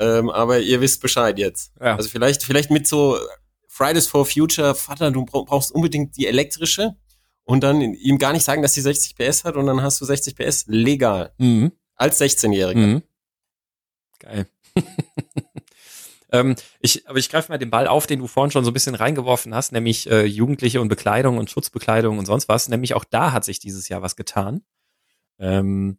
Ähm, 0.00 0.30
aber 0.30 0.60
ihr 0.60 0.80
wisst 0.80 1.00
Bescheid 1.02 1.38
jetzt. 1.38 1.72
Ja. 1.80 1.96
Also 1.96 2.08
vielleicht, 2.08 2.42
vielleicht 2.44 2.70
mit 2.70 2.86
so 2.86 3.18
Fridays 3.66 4.06
for 4.06 4.24
Future, 4.26 4.74
Vater, 4.74 5.10
du 5.10 5.24
bra- 5.24 5.42
brauchst 5.42 5.72
unbedingt 5.72 6.16
die 6.16 6.26
elektrische 6.26 6.96
und 7.44 7.62
dann 7.62 7.80
ihm 7.80 8.18
gar 8.18 8.32
nicht 8.32 8.44
sagen, 8.44 8.62
dass 8.62 8.72
die 8.74 8.80
60 8.80 9.16
PS 9.16 9.44
hat 9.44 9.56
und 9.56 9.66
dann 9.66 9.82
hast 9.82 10.00
du 10.00 10.04
60 10.04 10.36
PS 10.36 10.64
legal 10.66 11.32
Mhm. 11.38 11.72
als 11.96 12.20
16-Jähriger. 12.20 12.76
Mhm. 12.76 13.02
Geil. 14.18 14.46
Ähm, 16.30 16.56
ich, 16.80 17.08
aber 17.08 17.18
ich 17.18 17.30
greife 17.30 17.50
mal 17.50 17.56
den 17.56 17.70
Ball 17.70 17.86
auf, 17.86 18.06
den 18.06 18.18
du 18.18 18.26
vorhin 18.26 18.50
schon 18.50 18.62
so 18.62 18.70
ein 18.70 18.74
bisschen 18.74 18.94
reingeworfen 18.94 19.54
hast, 19.54 19.72
nämlich 19.72 20.10
äh, 20.10 20.24
Jugendliche 20.26 20.80
und 20.82 20.88
Bekleidung 20.88 21.38
und 21.38 21.48
Schutzbekleidung 21.50 22.18
und 22.18 22.26
sonst 22.26 22.48
was. 22.50 22.68
Nämlich 22.68 22.92
auch 22.92 23.04
da 23.04 23.32
hat 23.32 23.46
sich 23.46 23.60
dieses 23.60 23.88
Jahr 23.88 24.02
was 24.02 24.14
getan. 24.14 24.62
Ähm, 25.38 25.98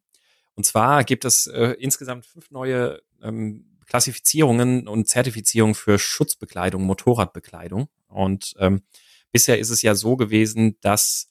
und 0.54 0.66
zwar 0.68 1.04
gibt 1.04 1.26
es 1.26 1.47
äh, 1.47 1.76
insgesamt 1.80 2.28
fünf 2.28 2.52
neue 2.52 3.02
ähm, 3.24 3.68
Klassifizierungen 3.89 4.87
und 4.87 5.07
Zertifizierungen 5.07 5.75
für 5.75 5.99
Schutzbekleidung, 5.99 6.83
Motorradbekleidung. 6.83 7.89
Und 8.07 8.53
ähm, 8.59 8.83
bisher 9.31 9.59
ist 9.59 9.71
es 9.71 9.81
ja 9.81 9.95
so 9.95 10.15
gewesen, 10.15 10.77
dass 10.81 11.29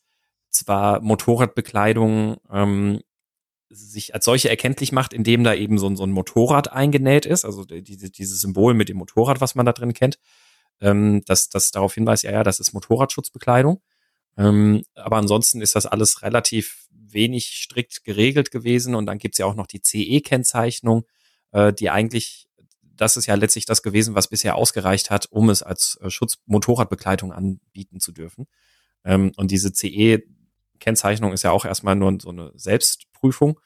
zwar 0.50 1.00
Motorradbekleidung 1.00 2.36
ähm, 2.50 3.00
sich 3.70 4.14
als 4.14 4.24
solche 4.24 4.48
erkenntlich 4.48 4.92
macht, 4.92 5.12
indem 5.12 5.44
da 5.44 5.54
eben 5.54 5.78
so, 5.78 5.94
so 5.94 6.04
ein 6.04 6.10
Motorrad 6.10 6.72
eingenäht 6.72 7.26
ist, 7.26 7.44
also 7.44 7.64
diese, 7.64 8.10
dieses 8.10 8.40
Symbol 8.40 8.74
mit 8.74 8.88
dem 8.88 8.96
Motorrad, 8.96 9.40
was 9.40 9.54
man 9.54 9.66
da 9.66 9.72
drin 9.72 9.92
kennt, 9.92 10.18
ähm, 10.80 11.22
dass 11.26 11.48
das 11.48 11.70
darauf 11.70 11.94
hinweist, 11.94 12.24
ja, 12.24 12.32
ja, 12.32 12.42
das 12.42 12.60
ist 12.60 12.72
Motorradschutzbekleidung. 12.72 13.80
Ähm, 14.36 14.82
aber 14.94 15.16
ansonsten 15.16 15.60
ist 15.60 15.76
das 15.76 15.86
alles 15.86 16.22
relativ 16.22 16.88
wenig 16.90 17.46
strikt 17.62 18.04
geregelt 18.04 18.50
gewesen 18.50 18.94
und 18.94 19.06
dann 19.06 19.18
gibt's 19.18 19.38
ja 19.38 19.46
auch 19.46 19.54
noch 19.54 19.66
die 19.66 19.82
CE-Kennzeichnung, 19.82 21.04
äh, 21.52 21.72
die 21.72 21.90
eigentlich, 21.90 22.47
das 22.98 23.16
ist 23.16 23.26
ja 23.26 23.34
letztlich 23.34 23.64
das 23.64 23.82
gewesen, 23.82 24.14
was 24.14 24.28
bisher 24.28 24.56
ausgereicht 24.56 25.10
hat, 25.10 25.26
um 25.30 25.48
es 25.50 25.62
als 25.62 25.98
äh, 26.02 26.10
Schutzmotorradbekleidung 26.10 27.32
anbieten 27.32 28.00
zu 28.00 28.12
dürfen. 28.12 28.46
Ähm, 29.04 29.32
und 29.36 29.50
diese 29.50 29.72
CE-Kennzeichnung 29.72 31.32
ist 31.32 31.44
ja 31.44 31.50
auch 31.52 31.64
erstmal 31.64 31.96
nur 31.96 32.18
so 32.20 32.30
eine 32.30 32.52
Selbstprüfung. 32.54 33.60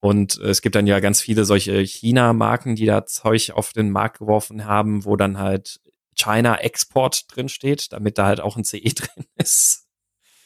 Und 0.00 0.38
äh, 0.40 0.50
es 0.50 0.62
gibt 0.62 0.76
dann 0.76 0.86
ja 0.86 1.00
ganz 1.00 1.20
viele 1.20 1.44
solche 1.44 1.80
China-Marken, 1.80 2.76
die 2.76 2.86
da 2.86 3.06
Zeug 3.06 3.50
auf 3.54 3.72
den 3.72 3.90
Markt 3.90 4.18
geworfen 4.18 4.66
haben, 4.66 5.04
wo 5.04 5.16
dann 5.16 5.38
halt 5.38 5.80
China 6.14 6.56
Export 6.56 7.24
drin 7.28 7.48
steht, 7.48 7.92
damit 7.92 8.18
da 8.18 8.26
halt 8.26 8.40
auch 8.40 8.56
ein 8.56 8.64
CE 8.64 8.80
drin 8.94 9.24
ist. 9.36 9.86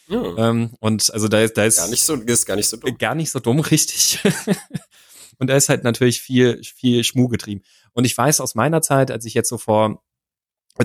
Ja. 0.09 0.51
Ähm, 0.51 0.75
und 0.81 1.13
also 1.13 1.29
da 1.29 1.41
ist, 1.41 1.57
da 1.57 1.65
ist 1.65 1.77
gar 1.77 1.89
nicht 1.89 2.05
so, 2.05 2.15
ist 2.15 2.47
gar 2.47 2.57
nicht 2.57 2.69
so 2.69 2.77
dumm. 2.77 2.99
Gar 2.99 3.15
nicht 3.15 3.31
so 3.31 3.41
dumm, 3.41 3.61
richtig. 3.61 4.19
und 5.43 5.49
da 5.49 5.57
ist 5.57 5.69
halt 5.69 5.83
natürlich 5.83 6.21
viel, 6.21 6.63
viel 6.63 7.03
Schmuh 7.03 7.27
getrieben. 7.27 7.63
Und 7.95 8.05
ich 8.05 8.17
weiß 8.17 8.41
aus 8.41 8.55
meiner 8.55 8.81
Zeit, 8.81 9.11
als 9.11 9.25
ich 9.25 9.35
jetzt 9.35 9.49
so 9.49 9.59
vor 9.59 10.01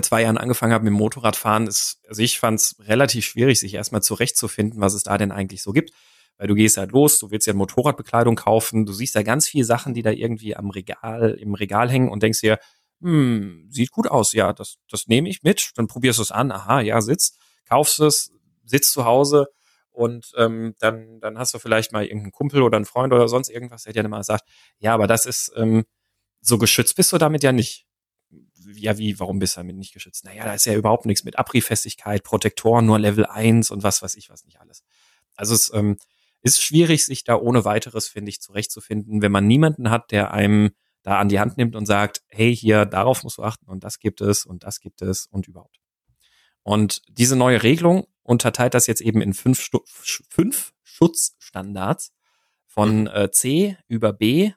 zwei 0.02 0.22
Jahren 0.22 0.36
angefangen 0.36 0.72
habe 0.72 0.82
mit 0.82 0.90
dem 0.90 0.98
Motorradfahren, 0.98 1.68
ist, 1.68 2.00
also 2.08 2.22
ich 2.22 2.40
fand 2.40 2.58
es 2.58 2.74
relativ 2.80 3.24
schwierig, 3.24 3.60
sich 3.60 3.74
erstmal 3.74 4.02
zurechtzufinden, 4.02 4.80
was 4.80 4.94
es 4.94 5.04
da 5.04 5.16
denn 5.16 5.30
eigentlich 5.30 5.62
so 5.62 5.70
gibt. 5.70 5.92
Weil 6.38 6.48
du 6.48 6.56
gehst 6.56 6.76
halt 6.76 6.90
los, 6.90 7.20
du 7.20 7.30
willst 7.30 7.46
ja 7.46 7.52
Motorradbekleidung 7.52 8.34
kaufen, 8.34 8.84
du 8.84 8.92
siehst 8.92 9.14
ja 9.14 9.22
ganz 9.22 9.46
viele 9.46 9.64
Sachen, 9.64 9.94
die 9.94 10.02
da 10.02 10.10
irgendwie 10.10 10.56
am 10.56 10.70
Regal, 10.70 11.38
im 11.40 11.54
Regal 11.54 11.88
hängen 11.88 12.08
und 12.08 12.24
denkst 12.24 12.40
dir, 12.40 12.58
hm, 13.00 13.68
sieht 13.70 13.92
gut 13.92 14.08
aus, 14.08 14.32
ja, 14.32 14.52
das, 14.52 14.78
das 14.90 15.06
nehme 15.06 15.28
ich 15.28 15.44
mit, 15.44 15.70
dann 15.76 15.86
probierst 15.86 16.18
du 16.18 16.22
es 16.22 16.32
an, 16.32 16.50
aha, 16.50 16.80
ja, 16.80 17.00
sitzt, 17.00 17.38
kaufst 17.68 18.00
es, 18.00 18.32
sitzt 18.64 18.90
zu 18.90 19.04
Hause 19.04 19.46
und 19.98 20.32
ähm, 20.36 20.76
dann, 20.78 21.18
dann 21.18 21.38
hast 21.38 21.54
du 21.54 21.58
vielleicht 21.58 21.90
mal 21.92 22.04
irgendeinen 22.04 22.30
Kumpel 22.30 22.62
oder 22.62 22.76
einen 22.76 22.84
Freund 22.84 23.12
oder 23.12 23.26
sonst 23.26 23.48
irgendwas, 23.48 23.82
der 23.82 23.92
dir 23.92 24.02
dann 24.02 24.12
mal 24.12 24.22
sagt, 24.22 24.48
ja, 24.78 24.94
aber 24.94 25.08
das 25.08 25.26
ist 25.26 25.52
ähm, 25.56 25.84
so 26.40 26.56
geschützt 26.56 26.94
bist 26.94 27.12
du 27.12 27.18
damit 27.18 27.42
ja 27.42 27.50
nicht. 27.50 27.84
Ja, 28.74 28.96
wie, 28.96 29.18
warum 29.18 29.40
bist 29.40 29.56
du 29.56 29.60
damit 29.60 29.76
nicht 29.76 29.92
geschützt? 29.92 30.24
Naja, 30.24 30.44
da 30.44 30.54
ist 30.54 30.66
ja 30.66 30.74
überhaupt 30.74 31.04
nichts 31.04 31.24
mit 31.24 31.36
Abriebfestigkeit, 31.36 32.22
Protektoren, 32.22 32.86
nur 32.86 33.00
Level 33.00 33.26
1 33.26 33.72
und 33.72 33.82
was 33.82 34.00
weiß 34.00 34.14
ich, 34.16 34.30
was 34.30 34.44
nicht 34.44 34.60
alles. 34.60 34.84
Also 35.34 35.54
es 35.54 35.72
ähm, 35.74 35.96
ist 36.42 36.62
schwierig, 36.62 37.04
sich 37.04 37.24
da 37.24 37.34
ohne 37.34 37.64
weiteres, 37.64 38.06
finde 38.06 38.28
ich, 38.28 38.40
zurechtzufinden, 38.40 39.20
wenn 39.20 39.32
man 39.32 39.48
niemanden 39.48 39.90
hat, 39.90 40.12
der 40.12 40.32
einem 40.32 40.70
da 41.02 41.18
an 41.18 41.28
die 41.28 41.40
Hand 41.40 41.56
nimmt 41.56 41.74
und 41.74 41.86
sagt, 41.86 42.22
hey, 42.28 42.54
hier, 42.54 42.86
darauf 42.86 43.24
musst 43.24 43.38
du 43.38 43.42
achten 43.42 43.66
und 43.66 43.82
das 43.82 43.98
gibt 43.98 44.20
es 44.20 44.44
und 44.44 44.62
das 44.62 44.78
gibt 44.78 45.02
es 45.02 45.26
und 45.26 45.48
überhaupt. 45.48 45.80
Und 46.68 47.00
diese 47.08 47.34
neue 47.34 47.62
Regelung 47.62 48.06
unterteilt 48.22 48.74
das 48.74 48.86
jetzt 48.86 49.00
eben 49.00 49.22
in 49.22 49.32
fünf, 49.32 49.58
Stu 49.58 49.78
fünf 49.86 50.74
Schutzstandards 50.82 52.12
von 52.66 53.00
mhm. 53.00 53.06
äh, 53.06 53.30
C 53.30 53.78
über 53.86 54.12
B 54.12 54.52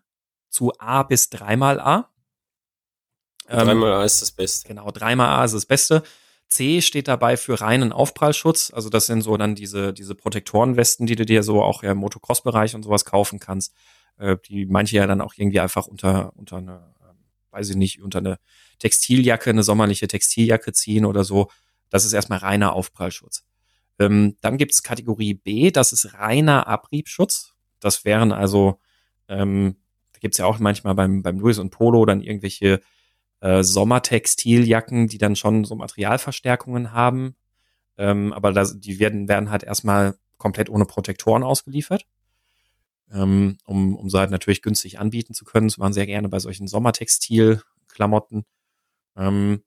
zu 0.50 0.74
A 0.78 1.04
bis 1.04 1.30
dreimal 1.30 1.80
A. 1.80 2.12
Ähm, 3.48 3.60
dreimal 3.60 3.94
A 3.94 4.04
ist 4.04 4.22
das 4.22 4.34
Beste. 4.34 4.68
Genau, 4.68 4.92
dreimal 4.92 5.40
A 5.40 5.46
ist 5.46 5.54
das 5.54 5.66
Beste. 5.66 6.04
C 6.50 6.82
steht 6.82 7.08
dabei 7.08 7.38
für 7.38 7.62
reinen 7.62 7.94
Aufprallschutz. 7.94 8.74
Also 8.74 8.90
das 8.90 9.06
sind 9.06 9.22
so 9.22 9.38
dann 9.38 9.56
diese, 9.56 9.94
diese 9.94 10.14
Protektorenwesten, 10.14 11.08
die 11.08 11.16
du 11.16 11.26
dir 11.26 11.44
so 11.44 11.64
auch 11.64 11.82
im 11.82 11.98
Motocross-Bereich 12.00 12.76
und 12.76 12.84
sowas 12.84 13.06
kaufen 13.06 13.40
kannst. 13.40 13.74
Äh, 14.18 14.36
die 14.50 14.66
manche 14.66 14.98
ja 14.98 15.08
dann 15.08 15.22
auch 15.22 15.36
irgendwie 15.38 15.62
einfach 15.62 15.88
unter, 15.88 16.34
unter 16.36 16.58
eine, 16.58 16.94
äh, 17.00 17.52
weiß 17.52 17.70
ich 17.70 17.78
nicht, 17.78 18.02
unter 18.02 18.20
eine 18.20 18.38
Textiljacke, 18.80 19.50
eine 19.50 19.64
sommerliche 19.64 20.10
Textiljacke 20.10 20.74
ziehen 20.74 21.06
oder 21.06 21.24
so. 21.24 21.48
Das 21.92 22.06
ist 22.06 22.14
erstmal 22.14 22.40
reiner 22.40 22.74
Aufprallschutz. 22.74 23.46
Ähm, 24.00 24.38
dann 24.42 24.58
gibt 24.58 24.72
es 24.72 24.82
Kategorie 24.82 25.36
B, 25.36 25.70
das 25.70 25.94
ist 25.94 26.16
reiner 26.16 26.66
Abriebschutz. 26.66 27.54
Das 27.80 28.06
wären 28.06 28.32
also, 28.32 28.80
ähm, 29.28 29.76
da 30.14 30.20
gibt 30.20 30.34
es 30.34 30.40
ja 30.40 30.46
auch 30.46 30.58
manchmal 30.58 30.96
beim, 30.96 31.22
beim 31.22 31.40
Louis 31.40 31.60
und 31.60 31.70
Polo 31.70 32.06
dann 32.06 32.22
irgendwelche 32.22 32.82
äh, 33.42 33.62
Sommertextiljacken, 33.62 35.08
die 35.08 35.18
dann 35.20 35.36
schon 35.36 35.66
so 35.66 35.76
Materialverstärkungen 35.76 36.94
haben. 36.94 37.36
Ähm, 37.98 38.34
aber 38.34 38.54
das, 38.54 38.80
die 38.80 39.00
werden, 39.00 39.28
werden 39.28 39.52
halt 39.52 39.64
erstmal 39.64 40.16
komplett 40.38 40.70
ohne 40.70 40.86
Protektoren 40.86 41.44
ausgeliefert. 41.44 42.08
Ähm, 43.12 43.58
um, 43.66 43.96
um 43.96 44.10
sie 44.10 44.18
halt 44.18 44.32
natürlich 44.32 44.62
günstig 44.62 44.98
anbieten 44.98 45.34
zu 45.34 45.44
können. 45.44 45.68
Das 45.68 45.78
machen 45.78 45.94
ja 45.94 46.06
gerne 46.06 46.30
bei 46.30 46.40
solchen 46.40 46.68
Sommertextilklamotten. 46.68 48.46
Ähm, 49.18 49.64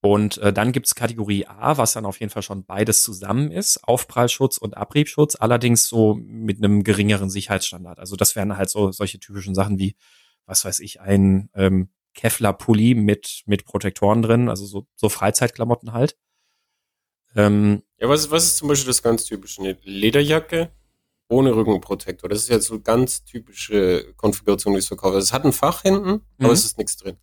und 0.00 0.38
äh, 0.38 0.52
dann 0.52 0.72
gibt's 0.72 0.94
Kategorie 0.94 1.46
A, 1.46 1.76
was 1.76 1.92
dann 1.92 2.06
auf 2.06 2.20
jeden 2.20 2.30
Fall 2.30 2.42
schon 2.42 2.64
beides 2.64 3.02
zusammen 3.02 3.50
ist, 3.50 3.82
Aufprallschutz 3.82 4.56
und 4.56 4.76
Abriebschutz, 4.76 5.34
allerdings 5.34 5.88
so 5.88 6.14
mit 6.14 6.58
einem 6.58 6.84
geringeren 6.84 7.30
Sicherheitsstandard. 7.30 7.98
Also 7.98 8.14
das 8.14 8.36
wären 8.36 8.56
halt 8.56 8.70
so 8.70 8.92
solche 8.92 9.18
typischen 9.18 9.54
Sachen 9.54 9.78
wie, 9.78 9.96
was 10.46 10.64
weiß 10.64 10.80
ich, 10.80 11.00
ein 11.00 11.50
ähm, 11.54 11.88
Kevlar-Pulli 12.14 12.94
mit, 12.94 13.42
mit 13.46 13.64
Protektoren 13.64 14.22
drin, 14.22 14.48
also 14.48 14.66
so, 14.66 14.86
so 14.94 15.08
Freizeitklamotten 15.08 15.92
halt. 15.92 16.16
Ähm, 17.34 17.82
ja, 17.98 18.08
was, 18.08 18.30
was 18.30 18.44
ist 18.44 18.58
zum 18.58 18.68
Beispiel 18.68 18.88
das 18.88 19.02
ganz 19.02 19.24
typische? 19.24 19.62
Eine 19.62 19.78
Lederjacke 19.82 20.70
ohne 21.28 21.54
Rückenprotektor. 21.54 22.28
Das 22.28 22.40
ist 22.40 22.48
jetzt 22.48 22.66
so 22.66 22.80
ganz 22.80 23.24
typische 23.24 24.14
Konfiguration, 24.16 24.74
die 24.74 24.80
ich 24.80 24.88
verkaufe. 24.88 25.18
Es 25.18 25.32
hat 25.32 25.44
ein 25.44 25.52
Fach 25.52 25.82
hinten, 25.82 26.10
mhm. 26.10 26.22
aber 26.38 26.52
es 26.52 26.64
ist 26.64 26.78
nichts 26.78 26.96
drin. 26.96 27.18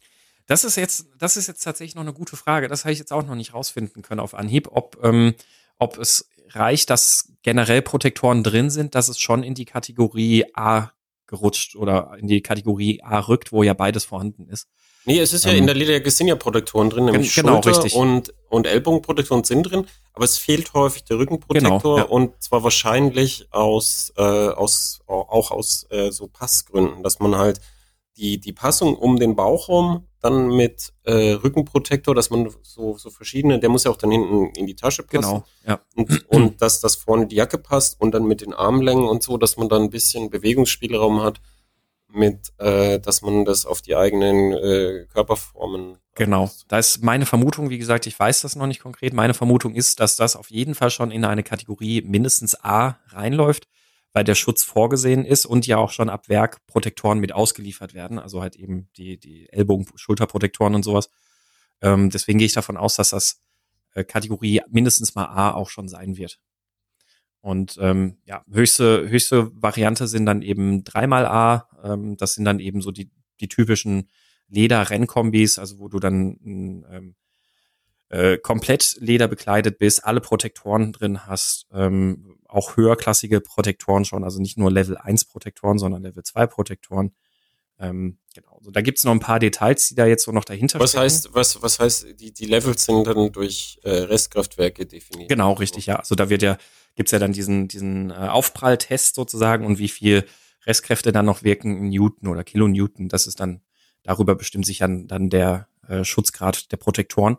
Das 0.47 0.63
ist 0.63 0.75
jetzt, 0.75 1.07
das 1.17 1.37
ist 1.37 1.47
jetzt 1.47 1.63
tatsächlich 1.63 1.95
noch 1.95 2.03
eine 2.03 2.13
gute 2.13 2.35
Frage. 2.35 2.67
Das 2.67 2.85
habe 2.85 2.93
ich 2.93 2.99
jetzt 2.99 3.11
auch 3.11 3.25
noch 3.25 3.35
nicht 3.35 3.53
rausfinden 3.53 4.01
können 4.01 4.19
auf 4.19 4.35
Anhieb, 4.35 4.69
ob, 4.71 4.97
ähm, 5.03 5.33
ob 5.79 5.97
es 5.97 6.29
reicht, 6.49 6.89
dass 6.89 7.31
generell 7.41 7.81
Protektoren 7.81 8.43
drin 8.43 8.69
sind, 8.69 8.95
dass 8.95 9.07
es 9.07 9.19
schon 9.19 9.43
in 9.43 9.55
die 9.55 9.65
Kategorie 9.65 10.45
A 10.53 10.91
gerutscht 11.27 11.75
oder 11.75 12.15
in 12.19 12.27
die 12.27 12.41
Kategorie 12.41 13.01
A 13.01 13.19
rückt, 13.19 13.51
wo 13.51 13.63
ja 13.63 13.73
beides 13.73 14.05
vorhanden 14.05 14.47
ist. 14.47 14.67
Nee, 15.05 15.19
es 15.19 15.33
ist 15.33 15.45
ja 15.45 15.51
ähm, 15.51 15.59
in 15.59 15.65
der 15.67 15.75
Lederjacke 15.75 16.09
sind 16.09 16.27
ja 16.27 16.35
Protektoren 16.35 16.89
drin, 16.89 17.05
nämlich 17.05 17.33
genau, 17.33 17.61
Schulter 17.61 17.69
richtig. 17.69 17.95
und, 17.95 18.33
und 18.49 18.65
Ellbogenprotektoren 18.65 19.43
sind 19.43 19.63
drin, 19.63 19.87
aber 20.13 20.25
es 20.25 20.37
fehlt 20.37 20.73
häufig 20.73 21.03
der 21.03 21.19
Rückenprotektor 21.19 21.79
genau, 21.79 21.97
ja. 21.97 22.03
und 22.03 22.41
zwar 22.41 22.63
wahrscheinlich 22.63 23.47
aus, 23.51 24.13
äh, 24.17 24.21
aus 24.21 25.01
auch 25.07 25.51
aus 25.51 25.85
äh, 25.91 26.11
so 26.11 26.27
Passgründen, 26.27 27.03
dass 27.03 27.19
man 27.19 27.35
halt 27.37 27.61
die, 28.17 28.39
die 28.39 28.53
Passung 28.53 28.95
um 28.95 29.17
den 29.17 29.35
Bauch 29.35 29.67
rum, 29.67 30.07
dann 30.21 30.55
mit 30.55 30.93
äh, 31.03 31.33
Rückenprotektor, 31.33 32.15
dass 32.15 32.29
man 32.29 32.49
so, 32.63 32.97
so 32.97 33.09
verschiedene, 33.09 33.59
der 33.59 33.69
muss 33.69 33.83
ja 33.83 33.91
auch 33.91 33.97
dann 33.97 34.11
hinten 34.11 34.49
in 34.55 34.65
die 34.65 34.75
Tasche 34.75 35.03
passen. 35.03 35.21
Genau, 35.21 35.45
ja. 35.67 35.79
Und, 35.95 36.29
und 36.29 36.61
dass 36.61 36.81
das 36.81 36.95
vorne 36.95 37.27
die 37.27 37.35
Jacke 37.35 37.57
passt 37.57 37.99
und 38.01 38.11
dann 38.13 38.25
mit 38.25 38.41
den 38.41 38.53
Armlängen 38.53 39.07
und 39.07 39.21
so, 39.21 39.37
dass 39.37 39.57
man 39.57 39.69
dann 39.69 39.83
ein 39.83 39.89
bisschen 39.89 40.29
Bewegungsspielraum 40.29 41.21
hat, 41.21 41.41
mit, 42.07 42.53
äh, 42.59 42.99
dass 42.99 43.21
man 43.21 43.45
das 43.45 43.65
auf 43.65 43.81
die 43.81 43.95
eigenen 43.95 44.53
äh, 44.53 45.05
Körperformen. 45.11 45.97
Genau, 46.15 46.49
da 46.69 46.79
ist 46.79 47.03
meine 47.03 47.25
Vermutung, 47.25 47.69
wie 47.69 47.77
gesagt, 47.77 48.07
ich 48.07 48.17
weiß 48.17 48.41
das 48.41 48.55
noch 48.55 48.67
nicht 48.67 48.81
konkret, 48.81 49.13
meine 49.13 49.33
Vermutung 49.33 49.75
ist, 49.75 49.99
dass 49.99 50.15
das 50.15 50.37
auf 50.37 50.49
jeden 50.49 50.75
Fall 50.75 50.89
schon 50.89 51.11
in 51.11 51.25
eine 51.25 51.43
Kategorie 51.43 52.01
mindestens 52.01 52.55
A 52.63 52.97
reinläuft 53.09 53.67
weil 54.15 54.23
der 54.23 54.35
Schutz 54.35 54.63
vorgesehen 54.63 55.25
ist 55.25 55.45
und 55.45 55.67
ja 55.67 55.75
auch 55.75 55.91
schon 55.91 56.09
ab 56.09 56.29
Werk 56.29 56.65
Protektoren 56.67 57.19
mit 57.19 57.33
ausgeliefert 57.33 57.93
werden, 57.93 58.17
also 58.17 58.41
halt 58.41 58.55
eben 58.55 58.87
die, 58.95 59.19
die 59.19 59.51
Ellbogen, 59.51 59.87
Schulterprotektoren 59.95 60.73
und 60.73 60.83
sowas. 60.83 61.09
Ähm, 61.81 62.09
deswegen 62.09 62.39
gehe 62.39 62.45
ich 62.45 62.53
davon 62.53 62.77
aus, 62.77 62.95
dass 62.95 63.09
das 63.09 63.41
äh, 63.93 64.05
Kategorie 64.05 64.61
mindestens 64.69 65.15
mal 65.15 65.25
A 65.25 65.51
auch 65.51 65.69
schon 65.69 65.89
sein 65.89 66.15
wird. 66.15 66.39
Und 67.41 67.77
ähm, 67.81 68.19
ja, 68.23 68.45
höchste, 68.49 69.09
höchste 69.09 69.51
Variante 69.53 70.07
sind 70.07 70.25
dann 70.25 70.41
eben 70.41 70.85
dreimal 70.85 71.25
A. 71.25 71.67
Ähm, 71.83 72.15
das 72.15 72.35
sind 72.35 72.45
dann 72.45 72.61
eben 72.61 72.81
so 72.81 72.91
die, 72.91 73.11
die 73.41 73.49
typischen 73.49 74.09
Leder-Rennkombis, 74.47 75.59
also 75.59 75.77
wo 75.79 75.89
du 75.89 75.99
dann 75.99 76.37
ähm, 76.89 77.15
äh, 78.07 78.37
komplett 78.37 78.95
Leder 79.01 79.27
bekleidet 79.27 79.77
bist, 79.77 80.05
alle 80.05 80.21
Protektoren 80.21 80.93
drin 80.93 81.27
hast, 81.27 81.67
ähm, 81.73 82.37
auch 82.55 82.77
höherklassige 82.77 83.41
Protektoren 83.41 84.05
schon, 84.05 84.23
also 84.23 84.41
nicht 84.41 84.57
nur 84.57 84.71
Level 84.71 84.97
1 84.97 85.25
Protektoren, 85.25 85.77
sondern 85.77 86.01
Level 86.03 86.23
2 86.23 86.47
Protektoren. 86.47 87.13
Ähm, 87.77 88.19
genau. 88.33 88.59
So, 88.61 88.71
da 88.71 88.81
gibt's 88.81 89.03
noch 89.03 89.11
ein 89.11 89.19
paar 89.19 89.39
Details, 89.39 89.89
die 89.89 89.95
da 89.95 90.05
jetzt 90.05 90.23
so 90.23 90.31
noch 90.31 90.45
dahinter 90.45 90.79
Was 90.79 90.91
stecken. 90.91 91.03
heißt, 91.03 91.29
was, 91.33 91.61
was 91.61 91.79
heißt, 91.79 92.19
die, 92.19 92.31
die 92.31 92.45
Levels 92.45 92.85
sind 92.85 93.05
dann 93.05 93.31
durch 93.33 93.79
äh, 93.83 93.89
Restkraftwerke 93.89 94.85
definiert? 94.85 95.29
Genau, 95.29 95.53
richtig, 95.53 95.87
ja. 95.87 95.97
Also 95.97 96.15
da 96.15 96.29
wird 96.29 96.41
ja, 96.41 96.57
gibt's 96.95 97.11
ja 97.11 97.19
dann 97.19 97.33
diesen, 97.33 97.67
diesen 97.67 98.11
äh, 98.11 98.13
Aufpralltest 98.13 99.15
sozusagen 99.15 99.65
und 99.65 99.77
wie 99.77 99.89
viel 99.89 100.25
Restkräfte 100.65 101.11
dann 101.11 101.25
noch 101.25 101.43
wirken 101.43 101.77
in 101.77 101.89
Newton 101.89 102.29
oder 102.29 102.43
Kilonewton. 102.43 103.09
Das 103.09 103.27
ist 103.27 103.39
dann, 103.39 103.61
darüber 104.03 104.35
bestimmt 104.35 104.65
sich 104.65 104.77
dann, 104.79 105.07
dann 105.07 105.29
der 105.29 105.67
äh, 105.87 106.03
Schutzgrad 106.05 106.71
der 106.71 106.77
Protektoren. 106.77 107.37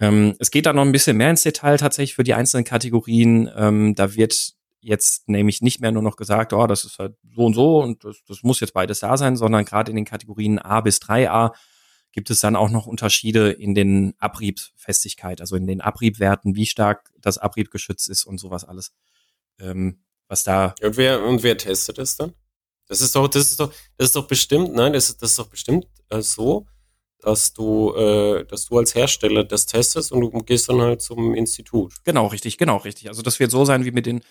Ähm, 0.00 0.34
es 0.38 0.50
geht 0.50 0.66
da 0.66 0.72
noch 0.72 0.82
ein 0.82 0.92
bisschen 0.92 1.16
mehr 1.16 1.30
ins 1.30 1.42
Detail 1.42 1.76
tatsächlich 1.76 2.14
für 2.14 2.24
die 2.24 2.34
einzelnen 2.34 2.64
Kategorien. 2.64 3.50
Ähm, 3.54 3.94
da 3.94 4.14
wird 4.14 4.54
jetzt 4.80 5.28
nämlich 5.28 5.60
nicht 5.60 5.80
mehr 5.80 5.92
nur 5.92 6.02
noch 6.02 6.16
gesagt, 6.16 6.52
oh, 6.52 6.66
das 6.66 6.84
ist 6.84 6.98
halt 6.98 7.14
so 7.34 7.44
und 7.44 7.54
so 7.54 7.82
und 7.82 8.02
das, 8.02 8.24
das 8.26 8.42
muss 8.42 8.60
jetzt 8.60 8.72
beides 8.72 9.00
da 9.00 9.16
sein, 9.18 9.36
sondern 9.36 9.66
gerade 9.66 9.90
in 9.90 9.96
den 9.96 10.06
Kategorien 10.06 10.58
A 10.58 10.80
bis 10.80 10.98
3a 10.98 11.52
gibt 12.12 12.30
es 12.30 12.40
dann 12.40 12.56
auch 12.56 12.70
noch 12.70 12.86
Unterschiede 12.86 13.50
in 13.50 13.74
den 13.74 14.14
Abriebfestigkeit, 14.18 15.40
also 15.40 15.54
in 15.56 15.66
den 15.66 15.80
Abriebwerten, 15.80 16.56
wie 16.56 16.66
stark 16.66 17.10
das 17.20 17.38
Abrieb 17.38 17.70
geschützt 17.70 18.08
ist 18.08 18.24
und 18.24 18.38
sowas 18.38 18.64
alles. 18.64 18.92
Ähm, 19.60 20.00
was 20.26 20.44
da. 20.44 20.74
Und 20.80 20.96
wer, 20.96 21.22
und 21.22 21.42
wer 21.42 21.58
testet 21.58 21.98
das 21.98 22.16
dann? 22.16 22.32
Das 22.86 23.00
ist 23.00 23.14
doch, 23.14 23.28
das 23.28 23.50
ist 23.50 23.60
doch, 23.60 23.72
das 23.96 24.08
ist 24.08 24.16
doch 24.16 24.26
bestimmt, 24.26 24.74
nein, 24.74 24.92
das 24.92 25.10
ist, 25.10 25.22
das 25.22 25.30
ist 25.30 25.38
doch 25.38 25.48
bestimmt 25.48 25.86
äh, 26.08 26.22
so, 26.22 26.66
dass 27.24 27.52
du, 27.52 27.94
äh, 27.94 28.44
dass 28.44 28.66
du 28.66 28.78
als 28.78 28.94
Hersteller 28.94 29.44
das 29.44 29.66
testest 29.66 30.12
und 30.12 30.20
du 30.20 30.30
gehst 30.42 30.68
dann 30.68 30.80
halt 30.80 31.00
zum 31.02 31.34
Institut. 31.34 31.94
Genau, 32.04 32.26
richtig, 32.26 32.58
genau, 32.58 32.76
richtig. 32.78 33.08
Also 33.08 33.22
das 33.22 33.40
wird 33.40 33.50
so 33.50 33.64
sein 33.64 33.84
wie 33.84 33.90
mit 33.90 34.06
den, 34.06 34.22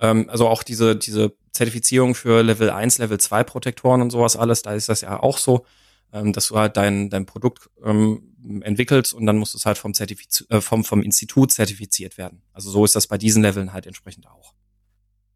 ähm, 0.00 0.28
also 0.28 0.48
auch 0.48 0.62
diese, 0.62 0.96
diese 0.96 1.34
Zertifizierung 1.52 2.14
für 2.14 2.42
Level 2.42 2.70
1, 2.70 2.98
Level 2.98 3.18
2 3.18 3.44
Protektoren 3.44 4.02
und 4.02 4.10
sowas 4.10 4.36
alles, 4.36 4.62
da 4.62 4.74
ist 4.74 4.88
das 4.88 5.02
ja 5.02 5.22
auch 5.22 5.38
so, 5.38 5.64
ähm, 6.12 6.32
dass 6.32 6.48
du 6.48 6.58
halt 6.58 6.76
dein, 6.76 7.10
dein 7.10 7.26
Produkt 7.26 7.70
ähm, 7.82 8.60
entwickelst 8.62 9.14
und 9.14 9.26
dann 9.26 9.38
muss 9.38 9.54
es 9.54 9.66
halt 9.66 9.78
vom, 9.78 9.94
Zertifiz 9.94 10.44
äh, 10.50 10.60
vom, 10.60 10.84
vom 10.84 11.02
Institut 11.02 11.52
zertifiziert 11.52 12.18
werden. 12.18 12.42
Also 12.52 12.70
so 12.70 12.84
ist 12.84 12.96
das 12.96 13.06
bei 13.06 13.18
diesen 13.18 13.42
Leveln 13.42 13.72
halt 13.72 13.86
entsprechend 13.86 14.26
auch. 14.26 14.54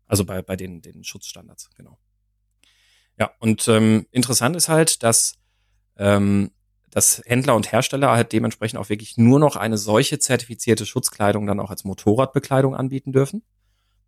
Also 0.07 0.25
bei, 0.25 0.43
bei 0.43 0.57
den, 0.57 0.83
den 0.83 1.05
Schutzstandards, 1.05 1.71
genau. 1.77 1.99
Ja, 3.19 3.31
und 3.41 3.67
ähm, 3.69 4.07
interessant 4.11 4.57
ist 4.57 4.69
halt, 4.69 5.03
dass, 5.03 5.35
ähm, 5.97 6.51
dass 6.97 7.23
Händler 7.27 7.55
und 7.55 7.73
Hersteller 7.73 8.13
halt 8.13 8.33
dementsprechend 8.33 8.79
auch 8.79 8.89
wirklich 8.89 9.19
nur 9.19 9.39
noch 9.39 9.57
eine 9.57 9.77
solche 9.77 10.19
zertifizierte 10.19 10.87
Schutzkleidung 10.87 11.47
dann 11.47 11.61
auch 11.61 11.69
als 11.69 11.85
Motorradbekleidung 11.85 12.75
anbieten 12.75 13.13
dürfen. 13.13 13.43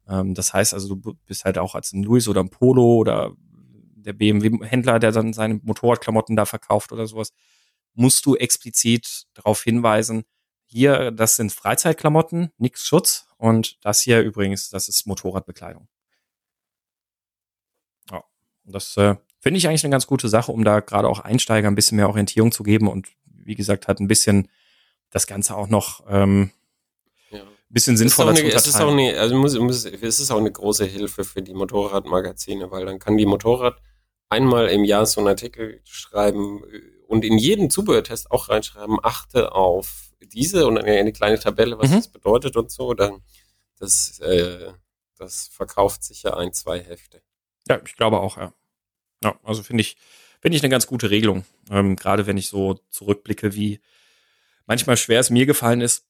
Ähm, 0.08 0.32
das 0.32 0.54
heißt 0.54 0.72
also, 0.72 0.94
du 0.94 1.14
bist 1.26 1.44
halt 1.44 1.58
auch 1.58 1.74
als 1.74 1.92
ein 1.92 2.02
Louis 2.02 2.26
oder 2.28 2.42
ein 2.42 2.48
Polo 2.48 2.96
oder 2.96 3.34
der 3.42 4.14
BMW-Händler, 4.14 5.00
der 5.00 5.12
dann 5.12 5.34
seine 5.34 5.60
Motorradklamotten 5.62 6.34
da 6.34 6.46
verkauft 6.46 6.90
oder 6.90 7.06
sowas, 7.06 7.34
musst 7.92 8.24
du 8.24 8.36
explizit 8.36 9.24
darauf 9.34 9.62
hinweisen, 9.62 10.24
hier, 10.64 11.10
das 11.10 11.36
sind 11.36 11.52
Freizeitklamotten, 11.52 12.52
nix 12.56 12.86
Schutz 12.86 13.26
und 13.36 13.76
das 13.84 14.00
hier 14.00 14.22
übrigens, 14.22 14.70
das 14.70 14.88
ist 14.88 15.06
Motorradbekleidung. 15.06 15.88
Ja, 18.10 18.24
das 18.64 18.96
äh, 18.96 19.16
finde 19.40 19.58
ich 19.58 19.68
eigentlich 19.68 19.84
eine 19.84 19.92
ganz 19.92 20.06
gute 20.06 20.28
Sache, 20.28 20.52
um 20.52 20.64
da 20.64 20.80
gerade 20.80 21.08
auch 21.08 21.20
Einsteiger 21.20 21.68
ein 21.68 21.74
bisschen 21.74 21.96
mehr 21.96 22.08
Orientierung 22.08 22.52
zu 22.52 22.62
geben 22.62 22.88
und 22.88 23.08
wie 23.26 23.54
gesagt, 23.54 23.88
halt 23.88 24.00
ein 24.00 24.08
bisschen 24.08 24.48
das 25.10 25.26
Ganze 25.26 25.56
auch 25.56 25.68
noch 25.68 26.04
ähm, 26.08 26.50
Ja. 27.30 27.42
bisschen 27.70 27.94
Es 27.94 28.00
ist 28.00 28.16
sinnvoller 28.16 28.30
eine, 28.30 28.40
zu 28.50 28.56
es 28.56 28.66
ist 28.66 28.80
auch 28.80 28.90
eine, 28.92 29.18
also 29.18 29.34
muss, 29.36 29.58
muss, 29.58 29.84
es 29.84 30.20
ist 30.20 30.30
auch 30.30 30.38
eine 30.38 30.52
große 30.52 30.84
Hilfe 30.84 31.24
für 31.24 31.40
die 31.42 31.54
Motorradmagazine, 31.54 32.70
weil 32.70 32.84
dann 32.84 32.98
kann 32.98 33.16
die 33.16 33.26
Motorrad 33.26 33.80
einmal 34.28 34.68
im 34.68 34.84
Jahr 34.84 35.06
so 35.06 35.20
einen 35.20 35.28
Artikel 35.28 35.80
schreiben 35.84 36.62
äh, 36.70 36.80
und 37.06 37.24
in 37.24 37.38
jeden 37.38 37.70
Zubehörtest 37.70 38.30
auch 38.30 38.50
reinschreiben, 38.50 38.98
achte 39.02 39.52
auf 39.52 40.10
diese 40.20 40.66
und 40.66 40.76
eine, 40.76 40.98
eine 40.98 41.12
kleine 41.12 41.38
Tabelle, 41.38 41.78
was 41.78 41.88
Mhm. 41.90 41.94
das 41.94 42.08
bedeutet 42.08 42.56
und 42.56 42.70
so. 42.70 42.92
Dann 42.92 43.22
das, 43.78 44.18
äh, 44.20 44.72
das 45.16 45.48
verkauft 45.48 46.04
sicher 46.04 46.36
ein, 46.36 46.52
zwei 46.52 46.80
Hefte. 46.80 47.22
Ja, 47.68 47.80
ich 47.86 47.96
glaube 47.96 48.20
auch, 48.20 48.36
ja. 48.36 48.52
Ja, 49.22 49.38
also 49.42 49.62
finde 49.62 49.82
ich, 49.82 49.96
finde 50.40 50.56
ich 50.56 50.62
eine 50.62 50.70
ganz 50.70 50.86
gute 50.86 51.10
Regelung. 51.10 51.44
Ähm, 51.70 51.96
gerade 51.96 52.26
wenn 52.26 52.36
ich 52.36 52.48
so 52.48 52.74
zurückblicke, 52.90 53.54
wie 53.54 53.80
manchmal 54.66 54.96
schwer 54.96 55.20
es 55.20 55.30
mir 55.30 55.46
gefallen 55.46 55.80
ist, 55.80 56.04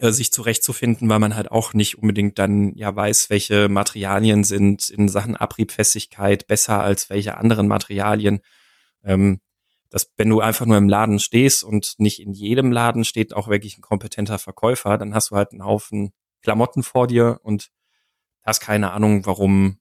äh, 0.00 0.10
sich 0.12 0.32
zurechtzufinden, 0.32 1.08
weil 1.08 1.18
man 1.18 1.34
halt 1.34 1.50
auch 1.50 1.74
nicht 1.74 1.98
unbedingt 1.98 2.38
dann 2.38 2.74
ja 2.76 2.94
weiß, 2.94 3.30
welche 3.30 3.68
Materialien 3.68 4.44
sind 4.44 4.90
in 4.90 5.08
Sachen 5.08 5.36
Abriebfestigkeit 5.36 6.46
besser 6.46 6.82
als 6.82 7.10
welche 7.10 7.36
anderen 7.36 7.68
Materialien. 7.68 8.40
Ähm, 9.04 9.40
dass 9.90 10.12
wenn 10.16 10.28
du 10.28 10.40
einfach 10.40 10.66
nur 10.66 10.76
im 10.76 10.88
Laden 10.88 11.18
stehst 11.18 11.64
und 11.64 11.94
nicht 11.98 12.20
in 12.20 12.32
jedem 12.32 12.72
Laden 12.72 13.04
steht 13.04 13.34
auch 13.34 13.48
wirklich 13.48 13.78
ein 13.78 13.82
kompetenter 13.82 14.38
Verkäufer, 14.38 14.98
dann 14.98 15.14
hast 15.14 15.30
du 15.30 15.36
halt 15.36 15.52
einen 15.52 15.64
Haufen 15.64 16.12
Klamotten 16.42 16.82
vor 16.82 17.06
dir 17.06 17.40
und 17.42 17.70
hast 18.42 18.60
keine 18.60 18.92
Ahnung, 18.92 19.26
warum 19.26 19.78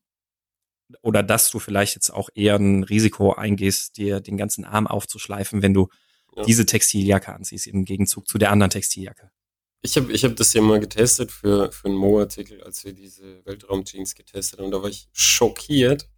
oder 1.01 1.21
dass 1.23 1.49
du 1.51 1.59
vielleicht 1.59 1.95
jetzt 1.95 2.09
auch 2.11 2.29
eher 2.35 2.55
ein 2.55 2.83
Risiko 2.83 3.33
eingehst, 3.33 3.97
dir 3.97 4.19
den 4.21 4.38
ganzen 4.38 4.63
Arm 4.65 4.88
aufzuschleifen, 4.88 5.61
wenn 5.61 5.73
du 5.73 5.88
Ja. 6.35 6.43
diese 6.43 6.65
Textiljacke 6.65 7.33
anziehst, 7.33 7.67
im 7.67 7.83
Gegenzug 7.85 8.27
zu 8.27 8.38
der 8.38 8.51
anderen 8.51 8.69
Textiljacke. 8.69 9.31
Ich 9.81 9.95
habe 9.97 10.11
ich 10.11 10.23
hab 10.23 10.35
das 10.35 10.53
ja 10.53 10.61
mal 10.61 10.79
getestet 10.79 11.31
für, 11.31 11.71
für 11.71 11.88
einen 11.88 11.97
Mo-Artikel, 11.97 12.63
als 12.63 12.83
wir 12.85 12.93
diese 12.93 13.43
Weltraumjeans 13.45 14.15
getestet 14.15 14.59
haben. 14.59 14.65
Und 14.65 14.71
da 14.71 14.81
war 14.81 14.89
ich 14.89 15.07
schockiert 15.13 16.09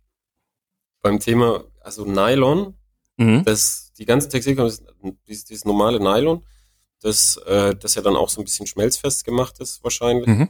beim 1.02 1.20
Thema, 1.20 1.64
also 1.82 2.06
Nylon, 2.06 2.76
Mhm. 3.18 3.44
das, 3.44 3.92
die 3.98 4.06
ganzen 4.06 4.30
Textilien, 4.30 4.66
dieses, 5.28 5.44
dieses 5.46 5.66
normale 5.66 6.00
Nylon, 6.00 6.46
das, 7.02 7.36
äh, 7.46 7.76
das 7.76 7.96
ja 7.96 8.02
dann 8.02 8.16
auch 8.16 8.30
so 8.30 8.40
ein 8.42 8.46
bisschen 8.46 8.66
schmelzfest 8.68 9.26
gemacht 9.26 9.60
ist 9.60 9.84
wahrscheinlich, 9.84 10.28
Mhm. 10.28 10.50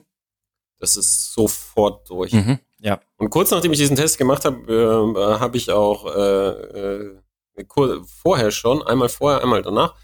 das 0.78 0.96
ist 0.98 1.34
sofort 1.34 2.08
durch. 2.10 2.32
Mhm. 2.34 2.60
Ja. 2.80 3.00
Und 3.18 3.30
kurz 3.30 3.52
nachdem 3.52 3.72
ich 3.72 3.78
diesen 3.80 3.96
Test 3.96 4.18
gemacht 4.18 4.46
habe, 4.46 4.72
äh, 4.74 5.40
habe 5.40 5.58
ich 5.58 5.70
auch 5.72 6.06
äh, 6.16 6.50
äh, 6.50 8.02
vorher 8.06 8.52
schon, 8.52 8.82
einmal 8.84 9.10
vorher, 9.10 9.42
einmal 9.42 9.62
danach, 9.62 9.96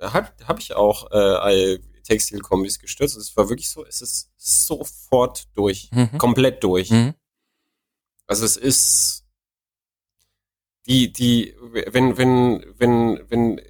habe 0.00 0.28
hab 0.46 0.58
ich 0.58 0.74
auch 0.74 1.10
äh, 1.12 1.78
Textilkombis 2.06 2.78
gestürzt. 2.78 3.16
Und 3.16 3.22
es 3.22 3.36
war 3.36 3.48
wirklich 3.48 3.68
so, 3.68 3.84
es 3.84 4.00
ist 4.00 4.30
sofort 4.36 5.44
durch, 5.54 5.90
Mhm. 5.92 6.18
komplett 6.18 6.62
durch. 6.62 6.90
Mhm. 6.90 7.14
Also 8.26 8.44
es 8.44 8.56
ist 8.56 9.24
die, 10.86 11.12
die, 11.12 11.54
wenn, 11.60 12.16
wenn, 12.16 12.64
wenn, 12.78 13.20
wenn 13.28 13.60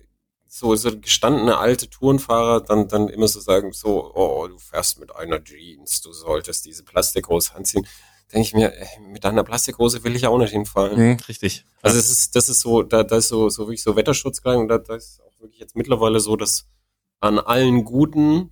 so, 0.48 0.74
so 0.76 0.98
gestandene 0.98 1.58
alte 1.58 1.88
Tourenfahrer 1.88 2.60
dann, 2.62 2.88
dann 2.88 3.08
immer 3.08 3.28
so 3.28 3.40
sagen, 3.40 3.72
so, 3.72 4.14
oh, 4.14 4.46
du 4.48 4.58
fährst 4.58 4.98
mit 4.98 5.14
einer 5.14 5.42
Jeans, 5.42 6.00
du 6.02 6.12
solltest 6.12 6.64
diese 6.64 6.84
Plastikhose 6.84 7.54
anziehen, 7.54 7.86
denke 8.32 8.46
ich 8.46 8.54
mir, 8.54 8.72
ey, 8.74 9.00
mit 9.00 9.24
einer 9.24 9.44
Plastikhose 9.44 10.02
will 10.04 10.16
ich 10.16 10.26
auch 10.26 10.38
nicht 10.38 10.50
hinfahren. 10.50 10.98
Mhm. 10.98 11.16
Richtig. 11.28 11.64
Also 11.82 11.98
es 11.98 12.10
ist, 12.10 12.34
das 12.34 12.48
ist 12.48 12.60
so, 12.60 12.82
da, 12.82 13.04
da 13.04 13.16
ist 13.18 13.28
so, 13.28 13.48
so 13.48 13.62
wirklich 13.64 13.82
so 13.82 13.96
Wetterschutzkleidung 13.96 14.62
und 14.62 14.68
da, 14.68 14.78
da 14.78 14.96
ist 14.96 15.20
auch 15.22 15.40
wirklich 15.40 15.60
jetzt 15.60 15.76
mittlerweile 15.76 16.20
so, 16.20 16.36
dass 16.36 16.66
an 17.20 17.38
allen 17.38 17.84
guten 17.84 18.50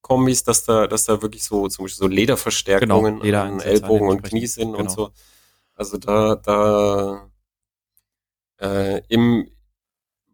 Kombis, 0.00 0.44
dass 0.44 0.64
da, 0.64 0.86
dass 0.86 1.04
da 1.04 1.20
wirklich 1.22 1.42
so, 1.42 1.66
zum 1.68 1.84
Beispiel 1.84 1.98
so 1.98 2.06
Lederverstärkungen 2.06 3.14
Genau, 3.14 3.24
Leder 3.24 3.42
an 3.42 3.60
Ellbogen 3.60 4.08
und. 4.08 4.22
Knie 4.22 4.46
sind 4.46 4.70
und 4.70 4.76
Genau. 4.88 4.90
so. 4.90 5.10
Also 5.74 5.98
da, 5.98 6.36
da, 6.36 7.28
äh, 8.60 9.02
im, 9.08 9.50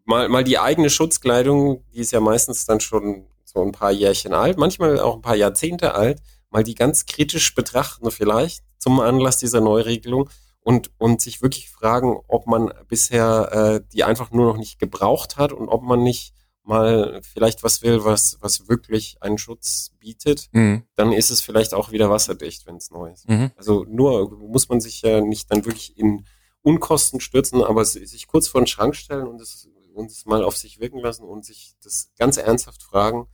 mal, 0.04 0.28
mal 0.28 0.44
die 0.44 0.58
eigene 0.58 0.90
Schutzkleidung, 0.90 1.84
die 1.92 2.00
ist 2.00 2.12
ja 2.12 2.20
meistens 2.20 2.66
dann 2.66 2.80
schon 2.80 3.26
so 3.44 3.62
ein 3.62 3.72
paar 3.72 3.90
Jährchen 3.90 4.34
alt, 4.34 4.58
manchmal 4.58 5.00
auch 5.00 5.16
ein 5.16 5.22
paar 5.22 5.36
Jahrzehnte 5.36 5.94
alt, 5.94 6.20
mal 6.50 6.62
die 6.62 6.74
ganz 6.74 7.06
kritisch 7.06 7.54
betrachten 7.54 8.10
vielleicht 8.10 8.62
zum 8.82 8.98
Anlass 8.98 9.38
dieser 9.38 9.60
Neuregelung 9.60 10.28
und, 10.60 10.90
und 10.98 11.20
sich 11.20 11.40
wirklich 11.40 11.70
fragen, 11.70 12.18
ob 12.26 12.48
man 12.48 12.72
bisher 12.88 13.52
äh, 13.52 13.88
die 13.92 14.02
einfach 14.02 14.32
nur 14.32 14.46
noch 14.46 14.56
nicht 14.56 14.80
gebraucht 14.80 15.36
hat 15.36 15.52
und 15.52 15.68
ob 15.68 15.82
man 15.82 16.02
nicht 16.02 16.34
mal 16.64 17.20
vielleicht 17.22 17.62
was 17.62 17.82
will, 17.82 18.04
was, 18.04 18.38
was 18.40 18.68
wirklich 18.68 19.16
einen 19.20 19.38
Schutz 19.38 19.92
bietet, 20.00 20.48
Mhm. 20.52 20.82
dann 20.96 21.12
ist 21.12 21.30
es 21.30 21.40
vielleicht 21.40 21.74
auch 21.74 21.92
wieder 21.92 22.10
wasserdicht, 22.10 22.66
wenn 22.66 22.76
es 22.76 22.90
neu 22.90 23.10
ist. 23.12 23.28
Mhm. 23.28 23.52
Also 23.56 23.84
nur 23.88 24.36
muss 24.36 24.68
man 24.68 24.80
sich 24.80 25.02
ja 25.02 25.20
nicht 25.20 25.50
dann 25.50 25.64
wirklich 25.64 25.96
in 25.96 26.24
Unkosten 26.62 27.20
stürzen, 27.20 27.62
aber 27.62 27.84
sich 27.84 28.26
kurz 28.26 28.48
vor 28.48 28.60
den 28.60 28.66
Schrank 28.68 28.94
stellen 28.96 29.26
und 29.28 29.40
es, 29.40 29.68
und 29.94 30.10
es 30.10 30.26
mal 30.26 30.42
auf 30.44 30.56
sich 30.56 30.80
wirken 30.80 30.98
lassen 30.98 31.24
und 31.24 31.44
sich 31.44 31.74
das 31.82 32.10
ganz 32.18 32.36
ernsthaft 32.36 32.82
fragen, 32.82 33.26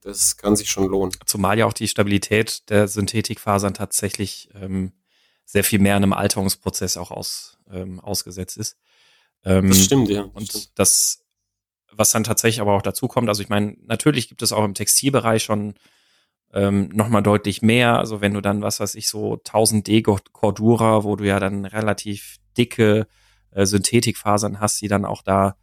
das 0.00 0.36
kann 0.36 0.56
sich 0.56 0.70
schon 0.70 0.86
lohnen. 0.88 1.12
Zumal 1.26 1.58
ja 1.58 1.66
auch 1.66 1.72
die 1.72 1.88
Stabilität 1.88 2.68
der 2.70 2.88
Synthetikfasern 2.88 3.74
tatsächlich 3.74 4.48
ähm, 4.54 4.92
sehr 5.44 5.64
viel 5.64 5.78
mehr 5.78 5.96
einem 5.96 6.12
Alterungsprozess 6.12 6.96
auch 6.96 7.10
aus, 7.10 7.58
ähm, 7.70 8.00
ausgesetzt 8.00 8.56
ist. 8.56 8.76
Ähm, 9.44 9.68
Das 9.68 9.84
stimmt, 9.84 10.08
ja. 10.08 10.22
das 10.22 10.30
Und 10.34 10.48
stimmt. 10.48 10.70
das, 10.76 11.24
was 11.92 12.12
dann 12.12 12.24
tatsächlich 12.24 12.60
aber 12.60 12.74
auch 12.74 12.82
dazu 12.82 13.08
kommt, 13.08 13.28
also 13.28 13.42
ich 13.42 13.48
meine, 13.48 13.76
natürlich 13.82 14.28
gibt 14.28 14.42
es 14.42 14.52
auch 14.52 14.64
im 14.64 14.74
Textilbereich 14.74 15.42
schon 15.42 15.74
ähm, 16.52 16.88
nochmal 16.92 17.22
deutlich 17.22 17.62
mehr. 17.62 17.98
Also 17.98 18.20
wenn 18.20 18.34
du 18.34 18.40
dann, 18.40 18.62
was 18.62 18.80
weiß 18.80 18.94
ich, 18.94 19.08
so 19.08 19.34
1000 19.34 19.86
D 19.86 20.02
Cordura, 20.02 21.04
wo 21.04 21.16
du 21.16 21.24
ja 21.26 21.38
dann 21.40 21.64
relativ 21.64 22.36
dicke 22.56 23.06
äh, 23.50 23.66
Synthetikfasern 23.66 24.60
hast, 24.60 24.80
die 24.80 24.88
dann 24.88 25.04
auch 25.04 25.22
da 25.22 25.56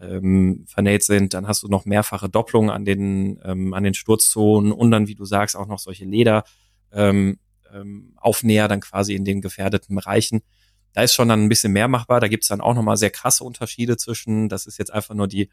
ähm, 0.00 0.64
vernäht 0.66 1.02
sind. 1.02 1.34
Dann 1.34 1.46
hast 1.46 1.62
du 1.62 1.68
noch 1.68 1.84
mehrfache 1.84 2.28
Doppelungen 2.28 2.70
an 2.70 2.84
den, 2.84 3.40
ähm, 3.44 3.74
an 3.74 3.84
den 3.84 3.94
Sturzzonen 3.94 4.72
und 4.72 4.90
dann, 4.90 5.06
wie 5.08 5.14
du 5.14 5.24
sagst, 5.24 5.56
auch 5.56 5.66
noch 5.66 5.78
solche 5.78 6.04
Leder. 6.04 6.44
Ähm, 6.92 7.38
ähm, 7.72 8.14
Aufnäher 8.16 8.68
dann 8.68 8.80
quasi 8.80 9.14
in 9.14 9.24
den 9.24 9.40
gefährdeten 9.40 9.94
Bereichen. 9.94 10.42
Da 10.92 11.02
ist 11.02 11.14
schon 11.14 11.28
dann 11.28 11.44
ein 11.44 11.48
bisschen 11.48 11.72
mehr 11.72 11.88
machbar. 11.88 12.20
Da 12.20 12.28
gibt's 12.28 12.48
dann 12.48 12.60
auch 12.60 12.74
nochmal 12.74 12.96
sehr 12.96 13.10
krasse 13.10 13.44
Unterschiede 13.44 13.96
zwischen, 13.96 14.48
das 14.48 14.66
ist 14.66 14.78
jetzt 14.78 14.92
einfach 14.92 15.14
nur 15.14 15.28
die 15.28 15.50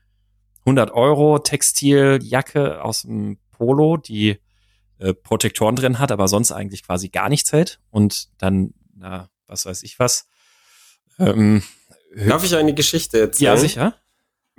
100 0.61 0.91
Euro 0.91 1.39
Textiljacke 1.39 2.83
aus 2.83 3.03
dem 3.03 3.37
Polo, 3.51 3.97
die 3.97 4.39
äh, 4.99 5.13
Protektoren 5.13 5.75
drin 5.75 5.99
hat, 5.99 6.11
aber 6.11 6.27
sonst 6.27 6.51
eigentlich 6.51 6.83
quasi 6.83 7.09
gar 7.09 7.29
nichts 7.29 7.51
hält. 7.51 7.79
Und 7.89 8.29
dann, 8.39 8.73
na, 8.95 9.29
was 9.45 9.65
weiß 9.65 9.83
ich 9.83 9.99
was. 9.99 10.27
Ähm, 11.19 11.63
Darf 12.27 12.43
ich 12.43 12.55
eine 12.55 12.73
Geschichte 12.73 13.19
erzählen? 13.19 13.53
Ja, 13.53 13.57
sicher. 13.57 13.95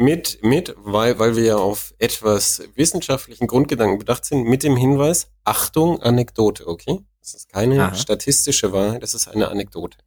Mit, 0.01 0.39
mit, 0.43 0.75
weil, 0.79 1.19
weil 1.19 1.37
wir 1.37 1.45
ja 1.45 1.57
auf 1.57 1.93
etwas 1.99 2.63
wissenschaftlichen 2.77 3.47
Grundgedanken 3.47 3.99
bedacht 3.99 4.25
sind, 4.25 4.45
mit 4.45 4.63
dem 4.63 4.77
Hinweis, 4.77 5.31
Achtung, 5.45 6.01
Anekdote, 6.01 6.67
okay? 6.67 7.01
Das 7.21 7.35
ist 7.35 7.49
keine 7.49 7.83
Aha. 7.83 7.95
statistische 7.95 8.73
Wahrheit, 8.73 9.03
das 9.03 9.15
ist 9.15 9.29
eine 9.29 9.49
Anekdote. 9.49 9.99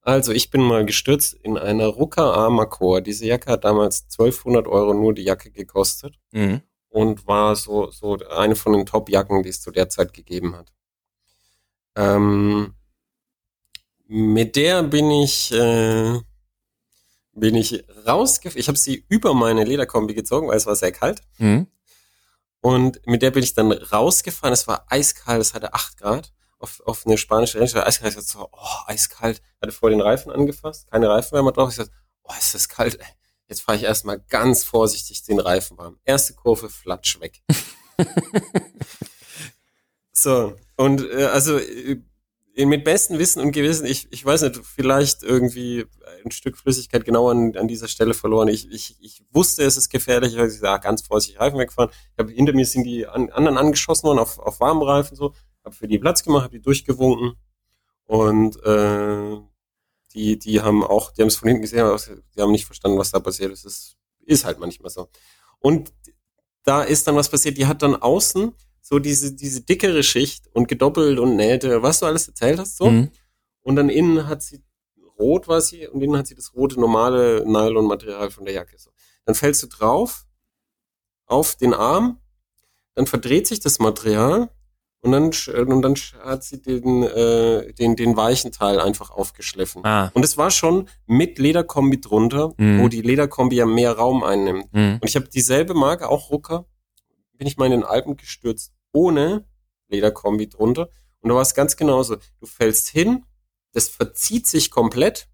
Also, 0.00 0.32
ich 0.32 0.50
bin 0.50 0.62
mal 0.62 0.86
gestürzt 0.86 1.34
in 1.34 1.58
einer 1.58 1.86
Rucker 1.86 2.32
Armacor. 2.32 3.00
Diese 3.02 3.26
Jacke 3.26 3.50
hat 3.50 3.64
damals 3.64 4.04
1200 4.04 4.66
Euro 4.66 4.94
nur 4.94 5.12
die 5.12 5.24
Jacke 5.24 5.50
gekostet. 5.50 6.14
Mhm 6.30 6.62
und 6.90 7.26
war 7.26 7.54
so, 7.56 7.90
so 7.90 8.18
eine 8.30 8.56
von 8.56 8.72
den 8.72 8.86
Top-Jacken, 8.86 9.42
die 9.42 9.50
es 9.50 9.60
zu 9.60 9.70
der 9.70 9.88
Zeit 9.88 10.12
gegeben 10.12 10.56
hat. 10.56 10.72
Ähm, 11.96 12.74
mit 14.06 14.56
der 14.56 14.82
bin 14.82 15.10
ich, 15.10 15.52
äh, 15.52 16.18
bin 17.40 17.54
ich 17.54 17.84
rausgefahren. 18.06 18.60
Ich 18.60 18.68
habe 18.68 18.78
sie 18.78 19.04
über 19.08 19.34
meine 19.34 19.64
Lederkombi 19.64 20.14
gezogen, 20.14 20.48
weil 20.48 20.56
es 20.56 20.66
war 20.66 20.76
sehr 20.76 20.92
kalt. 20.92 21.22
Mhm. 21.38 21.66
Und 22.60 23.06
mit 23.06 23.22
der 23.22 23.30
bin 23.30 23.42
ich 23.42 23.54
dann 23.54 23.72
rausgefahren. 23.72 24.52
Es 24.52 24.66
war 24.66 24.86
eiskalt, 24.88 25.40
es 25.40 25.54
hatte 25.54 25.74
acht 25.74 25.96
Grad 25.96 26.32
auf, 26.58 26.80
auf 26.84 27.06
eine 27.06 27.18
spanische 27.18 27.58
Rennstrecke. 27.58 27.86
Eiskalt, 27.86 28.16
ich 28.16 28.26
so, 28.26 28.48
oh, 28.50 28.82
eiskalt. 28.86 29.42
Hatte 29.62 29.72
vor 29.72 29.90
den 29.90 30.00
Reifen 30.00 30.32
angefasst, 30.32 30.90
keine 30.90 31.08
Reifenwärmer 31.08 31.52
drauf. 31.52 31.70
Ich 31.70 31.76
sagte, 31.76 31.92
oh, 32.24 32.32
ist 32.38 32.54
das 32.54 32.68
kalt, 32.68 33.00
ey. 33.00 33.06
Jetzt 33.48 33.62
fahre 33.62 33.78
ich 33.78 33.84
erstmal 33.84 34.20
ganz 34.28 34.64
vorsichtig 34.64 35.22
den 35.22 35.40
Reifen 35.40 35.78
warm. 35.78 35.98
Erste 36.04 36.34
Kurve, 36.34 36.68
flatsch 36.68 37.18
weg. 37.20 37.42
so, 40.12 40.54
und 40.76 41.00
äh, 41.10 41.24
also 41.24 41.58
äh, 41.58 42.02
mit 42.66 42.84
bestem 42.84 43.18
Wissen 43.18 43.40
und 43.40 43.52
Gewissen, 43.52 43.86
ich, 43.86 44.08
ich 44.10 44.24
weiß 44.24 44.42
nicht, 44.42 44.60
vielleicht 44.64 45.22
irgendwie 45.22 45.86
ein 46.24 46.30
Stück 46.30 46.56
Flüssigkeit 46.56 47.04
genau 47.04 47.28
an, 47.28 47.56
an 47.56 47.68
dieser 47.68 47.88
Stelle 47.88 48.14
verloren. 48.14 48.48
Ich, 48.48 48.70
ich, 48.70 48.96
ich 49.00 49.22
wusste, 49.30 49.62
es 49.62 49.76
ist 49.76 49.90
gefährlich, 49.90 50.36
ich 50.36 50.58
sage, 50.58 50.82
ganz 50.82 51.02
vorsichtig 51.02 51.40
Reifen 51.40 51.58
wegfahren. 51.58 51.90
Ich 52.14 52.18
hab, 52.18 52.30
hinter 52.30 52.52
mir 52.52 52.66
sind 52.66 52.84
die 52.84 53.06
an, 53.06 53.30
anderen 53.30 53.58
angeschossen 53.58 54.04
worden 54.04 54.18
auf, 54.18 54.38
auf 54.38 54.60
warmen 54.60 54.82
Reifen 54.82 55.16
so, 55.16 55.34
habe 55.64 55.74
für 55.74 55.88
die 55.88 55.98
Platz 55.98 56.24
gemacht, 56.24 56.44
habe 56.44 56.56
die 56.56 56.62
durchgewunken 56.62 57.34
und 58.06 58.62
äh, 58.64 59.36
die, 60.14 60.38
die 60.38 60.60
haben 60.60 60.82
auch, 60.82 61.12
die 61.12 61.22
haben 61.22 61.28
es 61.28 61.36
von 61.36 61.48
hinten 61.48 61.62
gesehen, 61.62 61.80
aber 61.80 62.00
die 62.34 62.40
haben 62.40 62.52
nicht 62.52 62.66
verstanden, 62.66 62.98
was 62.98 63.10
da 63.10 63.20
passiert 63.20 63.52
ist. 63.52 63.64
Das 63.64 63.96
ist 64.24 64.44
halt 64.44 64.58
manchmal 64.58 64.90
so. 64.90 65.08
Und 65.60 65.92
da 66.64 66.82
ist 66.82 67.06
dann 67.06 67.16
was 67.16 67.28
passiert, 67.28 67.56
die 67.56 67.66
hat 67.66 67.82
dann 67.82 67.94
außen 67.94 68.52
so 68.88 68.98
diese, 68.98 69.34
diese 69.34 69.60
dickere 69.60 70.02
Schicht 70.02 70.46
und 70.54 70.66
gedoppelt 70.66 71.18
und 71.18 71.36
nähte, 71.36 71.82
was 71.82 72.00
du 72.00 72.06
alles 72.06 72.26
erzählt 72.26 72.58
hast, 72.58 72.78
so. 72.78 72.90
Mhm. 72.90 73.10
Und 73.60 73.76
dann 73.76 73.90
innen 73.90 74.26
hat 74.26 74.42
sie 74.42 74.62
rot 75.18 75.46
war 75.46 75.60
sie 75.60 75.86
und 75.86 76.00
innen 76.00 76.16
hat 76.16 76.26
sie 76.26 76.34
das 76.34 76.54
rote 76.54 76.80
normale 76.80 77.44
Nylon-Material 77.44 78.30
von 78.30 78.46
der 78.46 78.54
Jacke. 78.54 78.78
So. 78.78 78.90
Dann 79.26 79.34
fällst 79.34 79.62
du 79.62 79.66
drauf 79.66 80.24
auf 81.26 81.54
den 81.56 81.74
Arm, 81.74 82.18
dann 82.94 83.06
verdreht 83.06 83.46
sich 83.46 83.60
das 83.60 83.78
Material 83.78 84.48
und 85.00 85.12
dann, 85.12 85.32
äh, 85.48 85.60
und 85.60 85.82
dann 85.82 85.94
hat 86.24 86.44
sie 86.44 86.62
den, 86.62 87.02
äh, 87.02 87.74
den, 87.74 87.94
den 87.94 88.16
weichen 88.16 88.52
Teil 88.52 88.80
einfach 88.80 89.10
aufgeschliffen. 89.10 89.84
Ah. 89.84 90.10
Und 90.14 90.24
es 90.24 90.38
war 90.38 90.50
schon 90.50 90.88
mit 91.06 91.38
Lederkombi 91.38 92.00
drunter, 92.00 92.54
mm. 92.56 92.80
wo 92.80 92.88
die 92.88 93.02
Lederkombi 93.02 93.56
ja 93.56 93.66
mehr 93.66 93.92
Raum 93.92 94.24
einnimmt. 94.24 94.72
Mm. 94.72 94.94
Und 94.94 95.04
ich 95.04 95.14
habe 95.14 95.28
dieselbe 95.28 95.74
Marke, 95.74 96.08
auch 96.08 96.30
Rucker, 96.30 96.64
bin 97.36 97.46
ich 97.46 97.58
mal 97.58 97.66
in 97.66 97.72
den 97.72 97.84
Alpen 97.84 98.16
gestürzt, 98.16 98.72
ohne 98.92 99.46
Lederkombi 99.88 100.48
drunter. 100.48 100.90
Und 101.20 101.30
da 101.30 101.34
war 101.34 101.42
es 101.42 101.54
ganz 101.54 101.76
genauso. 101.76 102.16
Du 102.40 102.46
fällst 102.46 102.88
hin, 102.88 103.24
das 103.72 103.88
verzieht 103.88 104.46
sich 104.46 104.70
komplett 104.70 105.28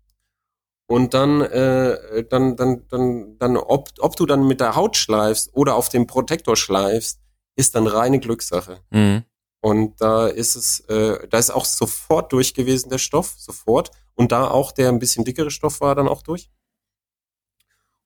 und 0.87 1.15
dann, 1.15 1.41
äh, 1.41 2.25
dann, 2.29 2.57
dann, 2.57 2.87
dann, 2.89 3.39
dann, 3.39 3.57
ob, 3.57 3.91
ob 3.99 4.17
du 4.17 4.27
dann 4.27 4.47
mit 4.47 4.61
der 4.61 4.77
Haut 4.77 4.97
schleifst 4.97 5.51
oder 5.55 5.77
auf 5.77 5.89
dem 5.89 6.07
Protektor 6.07 6.57
schleifst, 6.57 7.21
ist 7.57 7.75
dann 7.75 7.87
reine 7.87 8.21
Glückssache. 8.21 8.81
Mhm. 8.91 9.25
Und 9.61 10.01
da 10.01 10.27
ist 10.27 10.57
es, 10.57 10.81
äh, 10.81 11.27
da 11.29 11.39
ist 11.39 11.51
auch 11.51 11.65
sofort 11.65 12.33
durch 12.33 12.53
gewesen, 12.53 12.91
der 12.91 12.99
Stoff, 12.99 13.35
sofort. 13.39 13.93
Und 14.15 14.31
da 14.31 14.49
auch 14.49 14.73
der 14.73 14.91
ein 14.91 14.99
bisschen 14.99 15.25
dickere 15.25 15.51
Stoff 15.51 15.81
war 15.81 15.95
dann 15.95 16.07
auch 16.07 16.23
durch. 16.23 16.51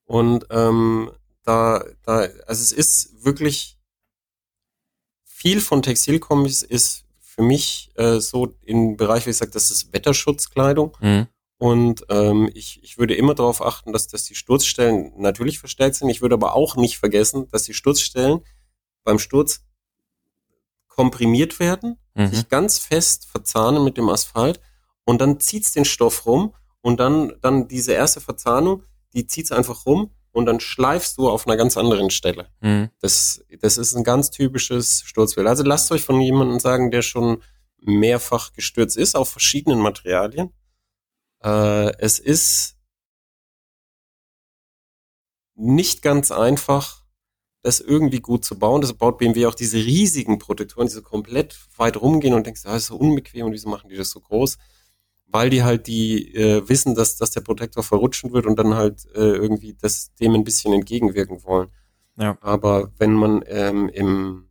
Und 0.05 0.47
ähm, 0.51 1.11
da, 1.43 1.85
da, 2.03 2.29
also 2.47 2.63
es 2.63 2.73
ist 2.73 3.25
wirklich 3.25 3.78
viel 5.39 5.61
von 5.61 5.83
Textilkombis 5.83 6.65
ist 6.65 7.05
für 7.21 7.43
mich 7.43 7.93
äh, 7.95 8.19
so 8.19 8.57
im 8.65 8.97
Bereich, 8.97 9.25
wie 9.25 9.31
ich 9.31 9.37
sage, 9.37 9.53
das 9.53 9.71
ist 9.71 9.93
Wetterschutzkleidung. 9.93 10.97
Mhm. 11.01 11.29
Und 11.59 12.05
ähm, 12.09 12.51
ich, 12.55 12.83
ich 12.83 12.99
würde 12.99 13.15
immer 13.15 13.37
darauf 13.37 13.63
achten, 13.63 13.93
dass, 13.93 14.09
dass 14.09 14.25
die 14.25 14.35
Sturzstellen 14.35 15.13
natürlich 15.17 15.61
verstärkt 15.61 15.95
sind. 15.95 16.09
Ich 16.09 16.23
würde 16.23 16.35
aber 16.35 16.57
auch 16.57 16.75
nicht 16.75 16.99
vergessen, 16.99 17.49
dass 17.53 17.63
die 17.63 17.75
Sturzstellen 17.75 18.41
beim 19.05 19.21
Sturz 19.21 19.65
komprimiert 20.89 21.61
werden, 21.61 21.99
mhm. 22.15 22.31
sich 22.33 22.49
ganz 22.49 22.81
fest 22.81 23.27
verzahnen 23.27 23.85
mit 23.85 23.97
dem 23.97 24.09
Asphalt 24.09 24.61
und 25.05 25.21
dann 25.21 25.39
zieht's 25.39 25.71
den 25.71 25.85
Stoff 25.85 26.27
rum 26.27 26.53
und 26.81 26.99
dann, 26.99 27.35
dann 27.43 27.69
diese 27.69 27.93
erste 27.93 28.21
Verzahnung, 28.21 28.83
die 29.15 29.29
zieht's 29.29 29.53
einfach 29.53 29.87
rum 29.87 30.11
und 30.39 30.47
dann 30.47 30.61
schleifst 30.61 31.19
du 31.19 31.29
auf 31.29 31.47
einer 31.47 31.57
ganz 31.57 31.77
anderen 31.77 32.11
Stelle. 32.11 32.49
Mhm. 32.61 32.91
Das, 33.01 33.45
das 33.61 33.77
ist 33.77 33.97
ein 33.97 34.05
ganz 34.05 34.31
typisches 34.31 35.03
Sturzbild. 35.05 35.49
Also 35.49 35.65
lasst 35.65 35.91
euch 35.91 36.05
von 36.05 36.21
jemandem 36.21 36.61
sagen, 36.61 36.93
der 36.93 37.03
schon 37.03 37.43
mehrfach 37.81 38.53
gestürzt 38.53 38.97
ist 38.97 39.17
auf 39.17 39.29
verschiedenen 39.29 39.81
Materialien. 39.81 40.53
Äh, 41.43 41.93
es 41.99 42.21
ist 42.21 42.77
nicht 45.57 46.03
ganz 46.03 46.31
einfach, 46.31 47.03
das 47.63 47.81
irgendwie 47.81 48.21
gut 48.21 48.45
zu 48.45 48.57
bauen. 48.57 48.81
Das 48.81 48.93
baut 48.93 49.19
BMW 49.19 49.47
auch 49.47 49.57
diese 49.57 49.79
riesigen 49.79 50.39
Protektoren, 50.39 50.87
die 50.87 50.95
so 50.95 51.03
komplett 51.03 51.59
weit 51.77 52.01
rumgehen 52.01 52.35
und 52.35 52.47
denkst, 52.47 52.63
ah, 52.65 52.75
das 52.75 52.83
ist 52.83 52.89
so 52.89 52.97
unbequem 52.97 53.47
und 53.47 53.53
wieso 53.53 53.69
machen 53.69 53.91
die 53.91 53.97
das 53.97 54.11
so 54.11 54.21
groß? 54.21 54.57
Weil 55.31 55.51
die 55.51 55.63
halt 55.63 55.87
die 55.87 56.35
äh, 56.35 56.67
wissen, 56.69 56.95
dass, 56.95 57.17
dass 57.17 57.33
der 57.33 57.43
Protektor 57.43 57.83
verrutschen 57.83 58.33
wird 58.33 58.47
und 58.47 58.59
dann 58.59 58.75
halt 58.75 59.05
äh, 59.15 59.21
irgendwie 59.37 59.75
das 59.75 60.15
dem 60.15 60.35
ein 60.35 60.45
bisschen 60.45 60.73
entgegenwirken 60.73 61.45
wollen. 61.45 61.69
Ja. 62.17 62.39
Aber 62.41 62.91
wenn 62.99 63.13
man 63.13 63.45
ähm, 63.47 63.89
im 63.91 64.49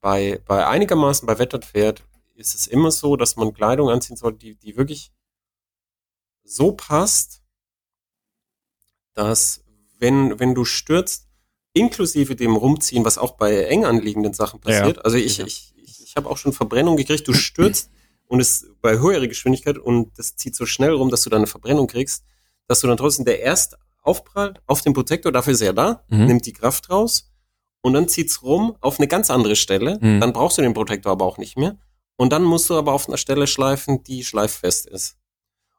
bei, 0.00 0.40
bei 0.46 0.66
einigermaßen 0.66 1.26
bei 1.26 1.38
Wetter 1.38 1.60
fährt, 1.60 2.04
ist 2.34 2.54
es 2.54 2.66
immer 2.66 2.90
so, 2.90 3.16
dass 3.16 3.36
man 3.36 3.52
Kleidung 3.52 3.90
anziehen 3.90 4.16
soll, 4.16 4.32
die, 4.32 4.54
die 4.54 4.76
wirklich 4.76 5.12
so 6.42 6.72
passt, 6.72 7.42
dass 9.12 9.62
wenn, 9.98 10.38
wenn 10.40 10.54
du 10.54 10.64
stürzt, 10.64 11.28
inklusive 11.72 12.34
dem 12.34 12.56
Rumziehen, 12.56 13.04
was 13.04 13.18
auch 13.18 13.32
bei 13.32 13.64
eng 13.64 13.84
anliegenden 13.84 14.32
Sachen 14.32 14.60
passiert. 14.60 14.96
Ja. 14.96 15.02
Also 15.02 15.18
ich, 15.18 15.38
ja. 15.38 15.46
ich, 15.46 15.72
ich, 15.76 16.02
ich 16.02 16.16
habe 16.16 16.28
auch 16.28 16.36
schon 16.36 16.52
Verbrennung 16.52 16.96
gekriegt, 16.96 17.28
du 17.28 17.32
stürzt 17.34 17.90
und 18.30 18.38
es 18.38 18.64
bei 18.80 18.98
höherer 18.98 19.26
Geschwindigkeit 19.26 19.76
und 19.76 20.16
das 20.16 20.36
zieht 20.36 20.54
so 20.54 20.64
schnell 20.64 20.92
rum, 20.92 21.10
dass 21.10 21.22
du 21.22 21.30
da 21.30 21.36
eine 21.36 21.48
Verbrennung 21.48 21.88
kriegst, 21.88 22.24
dass 22.68 22.80
du 22.80 22.86
dann 22.86 22.96
trotzdem 22.96 23.24
der 23.24 23.40
erst 23.40 23.76
Aufprall 24.02 24.54
auf 24.66 24.82
dem 24.82 24.92
Protektor, 24.92 25.32
dafür 25.32 25.52
ist 25.52 25.60
er 25.60 25.72
da, 25.72 26.04
mhm. 26.08 26.26
nimmt 26.26 26.46
die 26.46 26.52
Kraft 26.52 26.90
raus 26.90 27.28
und 27.82 27.92
dann 27.92 28.08
zieht's 28.08 28.42
rum 28.44 28.76
auf 28.80 29.00
eine 29.00 29.08
ganz 29.08 29.30
andere 29.30 29.56
Stelle. 29.56 29.98
Mhm. 30.00 30.20
Dann 30.20 30.32
brauchst 30.32 30.58
du 30.58 30.62
den 30.62 30.74
Protektor 30.74 31.10
aber 31.10 31.24
auch 31.24 31.38
nicht 31.38 31.58
mehr. 31.58 31.76
Und 32.16 32.32
dann 32.32 32.44
musst 32.44 32.70
du 32.70 32.74
aber 32.74 32.92
auf 32.92 33.08
einer 33.08 33.16
Stelle 33.16 33.48
schleifen, 33.48 34.04
die 34.04 34.22
schleiffest 34.24 34.86
ist. 34.86 35.16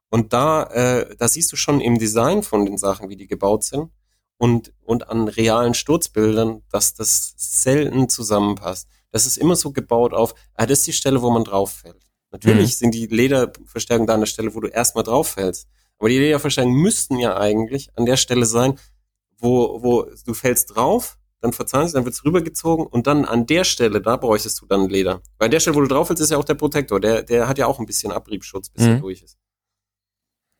Und 0.09 0.33
da, 0.33 0.63
äh, 0.63 1.15
da 1.15 1.29
siehst 1.29 1.53
du 1.53 1.55
schon 1.55 1.79
im 1.79 1.99
Design 1.99 2.43
von 2.43 2.65
den 2.65 2.77
Sachen, 2.77 3.07
wie 3.07 3.15
die 3.15 3.27
gebaut 3.27 3.63
sind, 3.63 3.91
und, 4.37 4.73
und 4.81 5.07
an 5.07 5.29
realen 5.29 5.73
Sturzbildern, 5.73 6.63
dass 6.69 6.95
das 6.95 7.33
selten 7.37 8.09
zusammenpasst. 8.09 8.89
Das 9.11 9.25
ist 9.25 9.37
immer 9.37 9.55
so 9.55 9.71
gebaut 9.71 10.13
auf, 10.13 10.33
ah, 10.55 10.65
das 10.65 10.79
ist 10.79 10.87
die 10.87 10.93
Stelle, 10.93 11.21
wo 11.21 11.29
man 11.29 11.45
drauf 11.45 11.71
fällt. 11.71 12.10
Natürlich 12.31 12.67
mhm. 12.67 12.77
sind 12.77 12.91
die 12.95 13.07
Lederverstärkungen 13.07 14.07
da 14.07 14.13
an 14.13 14.21
der 14.21 14.27
Stelle, 14.27 14.55
wo 14.55 14.59
du 14.59 14.67
erstmal 14.67 15.03
drauf 15.03 15.29
fällst. 15.29 15.67
Aber 15.99 16.09
die 16.09 16.17
Lederverstärkungen 16.17 16.79
müssten 16.79 17.19
ja 17.19 17.37
eigentlich 17.37 17.89
an 17.95 18.05
der 18.05 18.17
Stelle 18.17 18.45
sein, 18.45 18.79
wo, 19.37 19.83
wo 19.83 20.07
du 20.25 20.33
fällst 20.33 20.75
drauf, 20.75 21.17
dann 21.41 21.53
verzahnen 21.53 21.87
sie, 21.87 21.93
dann 21.93 22.05
wird's 22.05 22.23
rübergezogen 22.23 22.85
und 22.85 23.07
dann 23.07 23.25
an 23.25 23.47
der 23.47 23.63
Stelle, 23.63 24.01
da 24.01 24.15
bräuchtest 24.15 24.61
du 24.61 24.65
dann 24.67 24.87
Leder. 24.89 25.21
Weil 25.37 25.47
an 25.47 25.51
der 25.51 25.59
Stelle, 25.59 25.75
wo 25.75 25.81
du 25.81 25.87
drauf 25.87 26.07
fällst, 26.07 26.21
ist 26.21 26.31
ja 26.31 26.37
auch 26.37 26.45
der 26.45 26.53
Protektor. 26.53 26.99
Der, 26.99 27.23
der 27.23 27.47
hat 27.47 27.57
ja 27.57 27.65
auch 27.65 27.79
ein 27.79 27.85
bisschen 27.85 28.11
Abriebschutz, 28.11 28.69
bis 28.69 28.83
mhm. 28.83 28.89
er 28.89 28.99
durch 28.99 29.23
ist. 29.23 29.37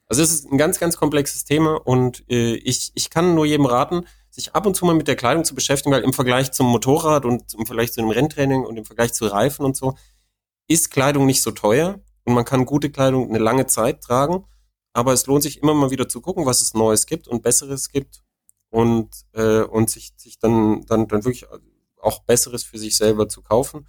Also 0.08 0.24
es 0.24 0.32
ist 0.32 0.52
ein 0.52 0.58
ganz, 0.58 0.78
ganz 0.78 0.98
komplexes 0.98 1.46
Thema 1.46 1.76
und 1.76 2.26
äh, 2.30 2.56
ich, 2.56 2.92
ich 2.96 3.10
kann 3.10 3.34
nur 3.34 3.46
jedem 3.46 3.66
raten, 3.66 4.06
sich 4.30 4.54
ab 4.54 4.66
und 4.66 4.76
zu 4.76 4.86
mal 4.86 4.96
mit 4.96 5.08
der 5.08 5.16
Kleidung 5.16 5.46
zu 5.46 5.56
beschäftigen, 5.56 5.94
weil 5.94 6.04
im 6.04 6.12
Vergleich 6.12 6.52
zum 6.52 6.68
Motorrad 6.68 7.24
und 7.24 7.54
im 7.54 7.66
Vergleich 7.66 7.94
zu 7.94 8.02
einem 8.02 8.10
Renntraining 8.10 8.66
und 8.66 8.76
im 8.76 8.84
Vergleich 8.84 9.14
zu 9.14 9.26
Reifen 9.28 9.64
und 9.64 9.78
so, 9.78 9.96
ist 10.72 10.92
Kleidung 10.92 11.26
nicht 11.26 11.42
so 11.42 11.52
teuer 11.52 12.00
und 12.24 12.34
man 12.34 12.46
kann 12.46 12.66
gute 12.66 12.90
Kleidung 12.90 13.30
eine 13.30 13.40
lange 13.40 13.68
Zeit 13.68 14.02
tragen. 14.02 14.46
Aber 14.94 15.14
es 15.14 15.26
lohnt 15.26 15.44
sich 15.44 15.62
immer 15.62 15.74
mal 15.74 15.92
wieder 15.92 16.10
zu 16.10 16.22
gucken, 16.22 16.46
was 16.46 16.62
es 16.62 16.74
Neues 16.74 17.06
gibt 17.06 17.28
und 17.28 17.44
Besseres 17.44 17.90
gibt 17.90 18.24
und, 18.70 19.10
äh, 19.34 19.62
und 19.62 19.90
sich, 19.90 20.12
sich 20.18 20.38
dann, 20.38 20.86
dann, 20.86 21.08
dann 21.08 21.24
wirklich 21.24 21.46
auch 22.02 22.24
Besseres 22.24 22.64
für 22.64 22.78
sich 22.78 22.98
selber 22.98 23.30
zu 23.30 23.42
kaufen. 23.42 23.88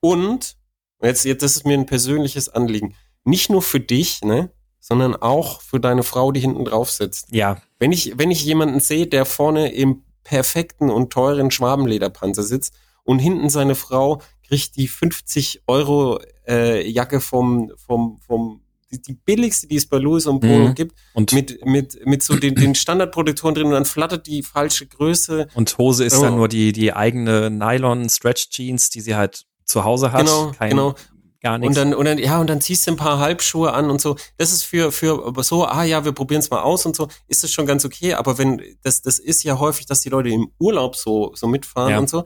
Und, 0.00 0.56
jetzt, 1.02 1.24
jetzt, 1.24 1.42
das 1.42 1.56
ist 1.56 1.66
mir 1.66 1.74
ein 1.74 1.86
persönliches 1.86 2.48
Anliegen, 2.48 2.94
nicht 3.24 3.50
nur 3.50 3.62
für 3.62 3.80
dich, 3.80 4.22
ne, 4.22 4.50
sondern 4.80 5.16
auch 5.16 5.62
für 5.62 5.80
deine 5.80 6.02
Frau, 6.02 6.30
die 6.30 6.40
hinten 6.40 6.64
drauf 6.66 6.90
sitzt. 6.90 7.32
Ja. 7.32 7.60
Wenn 7.78 7.90
ich, 7.90 8.18
wenn 8.18 8.30
ich 8.30 8.44
jemanden 8.44 8.80
sehe, 8.80 9.06
der 9.06 9.24
vorne 9.24 9.72
im 9.72 10.04
perfekten 10.24 10.90
und 10.90 11.12
teuren 11.12 11.50
Schwabenlederpanzer 11.50 12.42
sitzt 12.42 12.74
und 13.02 13.18
hinten 13.18 13.48
seine 13.48 13.74
Frau 13.74 14.20
kriegt 14.46 14.76
die 14.76 14.88
50 14.88 15.62
Euro 15.66 16.20
äh, 16.46 16.86
Jacke 16.88 17.20
vom, 17.20 17.72
vom, 17.76 18.18
vom 18.18 18.60
die, 18.90 19.00
die 19.02 19.14
billigste, 19.14 19.66
die 19.66 19.76
es 19.76 19.86
bei 19.88 19.96
Louis 19.98 20.26
und 20.26 20.40
Polo 20.40 20.68
Mhm. 20.68 20.74
gibt, 20.74 20.94
Und, 21.14 21.32
mit, 21.32 21.64
mit, 21.66 22.06
mit 22.06 22.22
so 22.22 22.36
den, 22.36 22.54
den 22.54 22.74
Standardprotektoren 22.76 23.54
drin 23.54 23.66
und 23.66 23.72
dann 23.72 23.86
flattert 23.86 24.26
die 24.26 24.42
falsche 24.42 24.86
Größe. 24.86 25.48
und 25.54 25.76
Hose 25.78 26.04
ist 26.04 26.16
Oh. 26.18 26.22
dann 26.22 26.36
nur 26.36 26.46
die, 26.48 26.72
die 26.72 26.92
eigene 26.92 27.50
Nylon-Stretch-Jeans, 27.50 28.90
die 28.90 29.00
sie 29.00 29.14
halt 29.16 29.46
zu 29.64 29.84
Hause 29.84 30.12
hat. 30.12 30.20
Genau, 30.26 30.52
Kein, 30.52 30.70
genau. 30.70 30.94
Gar 31.40 31.58
nichts. 31.58 31.76
Und 31.76 31.76
dann, 31.76 31.94
und 31.94 32.04
dann, 32.06 32.18
ja, 32.18 32.40
und 32.40 32.48
dann 32.48 32.60
ziehst 32.62 32.86
du 32.86 32.92
ein 32.92 32.96
paar 32.96 33.18
Halbschuhe 33.18 33.72
an 33.72 33.90
und 33.90 34.00
so. 34.00 34.16
Das 34.38 34.50
ist 34.52 34.62
für, 34.62 34.92
für 34.92 35.30
so, 35.42 35.64
ah 35.66 35.84
ja, 35.84 36.04
wir 36.04 36.12
probieren 36.12 36.40
es 36.40 36.48
mal 36.50 36.62
aus 36.62 36.86
und 36.86 36.96
so, 36.96 37.08
ist 37.28 37.42
das 37.42 37.50
schon 37.52 37.66
ganz 37.66 37.84
okay. 37.84 38.14
Aber 38.14 38.38
wenn, 38.38 38.62
das, 38.82 39.02
das 39.02 39.18
ist 39.18 39.42
ja 39.42 39.58
häufig, 39.58 39.84
dass 39.86 40.00
die 40.00 40.08
Leute 40.08 40.30
im 40.30 40.48
Urlaub 40.58 40.96
so, 40.96 41.32
so 41.34 41.46
mitfahren 41.46 41.90
Ja. 41.90 41.98
und 41.98 42.08
so. 42.08 42.24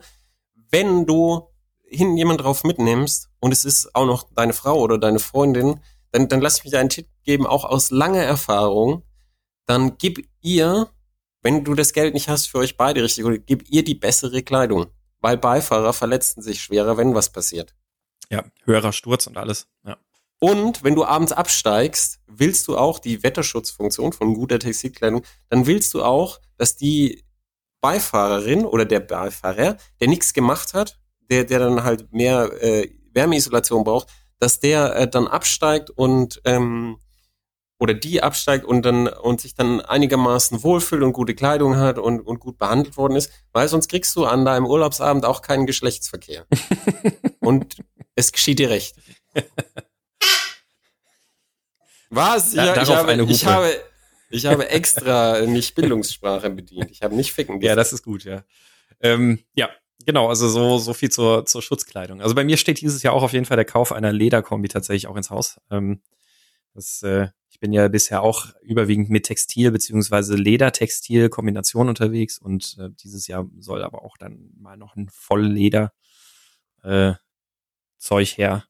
Wenn 0.71 1.05
du 1.05 1.49
hinten 1.89 2.17
jemand 2.17 2.41
drauf 2.41 2.63
mitnimmst 2.63 3.29
und 3.39 3.51
es 3.51 3.65
ist 3.65 3.95
auch 3.95 4.05
noch 4.05 4.27
deine 4.33 4.53
Frau 4.53 4.79
oder 4.79 4.97
deine 4.97 5.19
Freundin, 5.19 5.79
dann, 6.11 6.27
dann 6.27 6.41
lass 6.41 6.63
mich 6.63 6.71
dir 6.71 6.79
einen 6.79 6.89
Tipp 6.89 7.07
geben, 7.23 7.45
auch 7.45 7.65
aus 7.65 7.91
langer 7.91 8.23
Erfahrung. 8.23 9.03
Dann 9.65 9.97
gib 9.97 10.27
ihr, 10.41 10.89
wenn 11.41 11.63
du 11.63 11.75
das 11.75 11.93
Geld 11.93 12.13
nicht 12.13 12.29
hast 12.29 12.47
für 12.47 12.59
euch 12.59 12.77
beide 12.77 13.03
richtig, 13.03 13.25
gib 13.45 13.69
ihr 13.69 13.83
die 13.83 13.95
bessere 13.95 14.41
Kleidung. 14.41 14.87
Weil 15.21 15.37
Beifahrer 15.37 15.93
verletzen 15.93 16.41
sich 16.41 16.61
schwerer, 16.61 16.97
wenn 16.97 17.13
was 17.13 17.29
passiert. 17.29 17.75
ja, 18.29 18.43
höherer 18.63 18.93
Sturz 18.93 19.27
und 19.27 19.37
alles. 19.37 19.67
Ja. 19.85 19.97
Und 20.39 20.83
wenn 20.83 20.95
du 20.95 21.03
abends 21.03 21.33
absteigst, 21.33 22.21
willst 22.27 22.67
du 22.67 22.77
auch 22.77 22.99
die 22.99 23.23
Wetterschutzfunktion 23.23 24.13
von 24.13 24.33
guter 24.33 24.59
Textilkleidung, 24.59 25.23
dann 25.49 25.65
willst 25.65 25.93
du 25.93 26.03
auch, 26.03 26.39
dass 26.57 26.77
die 26.77 27.25
Beifahrerin 27.81 28.65
oder 28.65 28.85
der 28.85 29.01
Beifahrer, 29.01 29.77
der 29.99 30.07
nichts 30.07 30.33
gemacht 30.33 30.73
hat, 30.73 30.97
der, 31.29 31.43
der 31.43 31.59
dann 31.59 31.83
halt 31.83 32.11
mehr 32.11 32.51
äh, 32.61 32.89
Wärmeisolation 33.13 33.83
braucht, 33.83 34.07
dass 34.39 34.59
der 34.59 34.95
äh, 34.95 35.07
dann 35.07 35.27
absteigt 35.27 35.89
und 35.89 36.41
ähm, 36.45 36.97
oder 37.79 37.93
die 37.93 38.21
absteigt 38.21 38.65
und 38.65 38.83
dann 38.83 39.07
und 39.07 39.39
sich 39.39 39.55
dann 39.55 39.79
einigermaßen 39.81 40.63
wohlfühlt 40.63 41.01
und 41.01 41.13
gute 41.13 41.33
Kleidung 41.33 41.77
hat 41.77 41.97
und, 41.97 42.19
und 42.19 42.39
gut 42.39 42.57
behandelt 42.57 42.97
worden 42.97 43.15
ist, 43.15 43.31
weil 43.53 43.67
sonst 43.69 43.87
kriegst 43.87 44.15
du 44.15 44.25
an 44.25 44.43
deinem 44.43 44.65
Urlaubsabend 44.65 45.25
auch 45.25 45.41
keinen 45.41 45.65
Geschlechtsverkehr. 45.65 46.45
und 47.39 47.77
es 48.15 48.31
geschieht 48.33 48.59
dir 48.59 48.69
recht. 48.69 48.97
Was? 52.09 52.53
Ja, 52.53 52.81
ich, 52.81 52.89
habe, 52.89 53.23
ich, 53.23 53.45
habe, 53.45 53.71
ich 54.29 54.45
habe 54.45 54.67
extra 54.69 55.41
nicht 55.41 55.75
Bildungssprache 55.75 56.49
bedient. 56.49 56.91
Ich 56.91 57.01
habe 57.01 57.15
nicht 57.15 57.31
ficken 57.31 57.55
Ja, 57.55 57.59
gesagt. 57.59 57.77
das 57.77 57.93
ist 57.93 58.03
gut, 58.03 58.25
ja. 58.25 58.43
Ähm, 58.99 59.39
ja, 59.53 59.69
genau, 60.05 60.27
also 60.27 60.49
so, 60.49 60.77
so 60.77 60.93
viel 60.93 61.09
zur, 61.09 61.45
zur 61.45 61.61
Schutzkleidung. 61.61 62.21
Also 62.21 62.35
bei 62.35 62.43
mir 62.43 62.57
steht 62.57 62.81
dieses 62.81 63.03
Jahr 63.03 63.13
auch 63.13 63.23
auf 63.23 63.33
jeden 63.33 63.45
Fall 63.45 63.57
der 63.57 63.65
Kauf 63.65 63.91
einer 63.91 64.11
Lederkombi 64.11 64.67
tatsächlich 64.67 65.07
auch 65.07 65.15
ins 65.15 65.29
Haus. 65.29 65.59
Ähm, 65.69 66.01
das, 66.73 67.01
äh, 67.03 67.27
ich 67.49 67.59
bin 67.59 67.73
ja 67.73 67.87
bisher 67.87 68.21
auch 68.21 68.47
überwiegend 68.61 69.09
mit 69.09 69.25
Textil 69.25 69.71
beziehungsweise 69.71 70.35
Ledertextil-Kombination 70.35 71.89
unterwegs 71.89 72.39
und 72.39 72.77
äh, 72.79 72.89
dieses 72.91 73.27
Jahr 73.27 73.47
soll 73.59 73.83
aber 73.83 74.03
auch 74.03 74.17
dann 74.17 74.51
mal 74.57 74.77
noch 74.77 74.95
ein 74.95 75.09
Vollleder 75.09 75.91
äh, 76.83 77.13
her. 78.01 78.65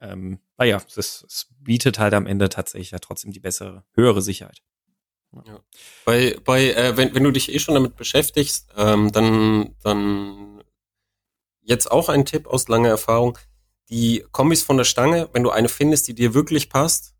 Ähm, 0.00 0.40
naja, 0.56 0.80
es, 0.96 1.24
es 1.26 1.48
bietet 1.60 1.98
halt 1.98 2.14
am 2.14 2.26
Ende 2.26 2.48
tatsächlich 2.48 2.92
ja 2.92 2.98
trotzdem 2.98 3.32
die 3.32 3.40
bessere, 3.40 3.84
höhere 3.94 4.22
Sicherheit. 4.22 4.62
Bei, 6.04 6.36
bei 6.44 6.72
äh, 6.72 6.96
wenn, 6.96 7.14
wenn 7.14 7.24
du 7.24 7.30
dich 7.30 7.52
eh 7.52 7.58
schon 7.58 7.74
damit 7.74 7.96
beschäftigst, 7.96 8.68
ähm, 8.76 9.12
dann, 9.12 9.74
dann 9.82 10.62
jetzt 11.62 11.90
auch 11.90 12.08
ein 12.08 12.24
Tipp 12.24 12.46
aus 12.46 12.68
langer 12.68 12.88
Erfahrung. 12.88 13.38
Die 13.90 14.24
Kombis 14.32 14.62
von 14.62 14.76
der 14.76 14.84
Stange, 14.84 15.28
wenn 15.32 15.42
du 15.42 15.50
eine 15.50 15.68
findest, 15.68 16.08
die 16.08 16.14
dir 16.14 16.34
wirklich 16.34 16.68
passt, 16.68 17.14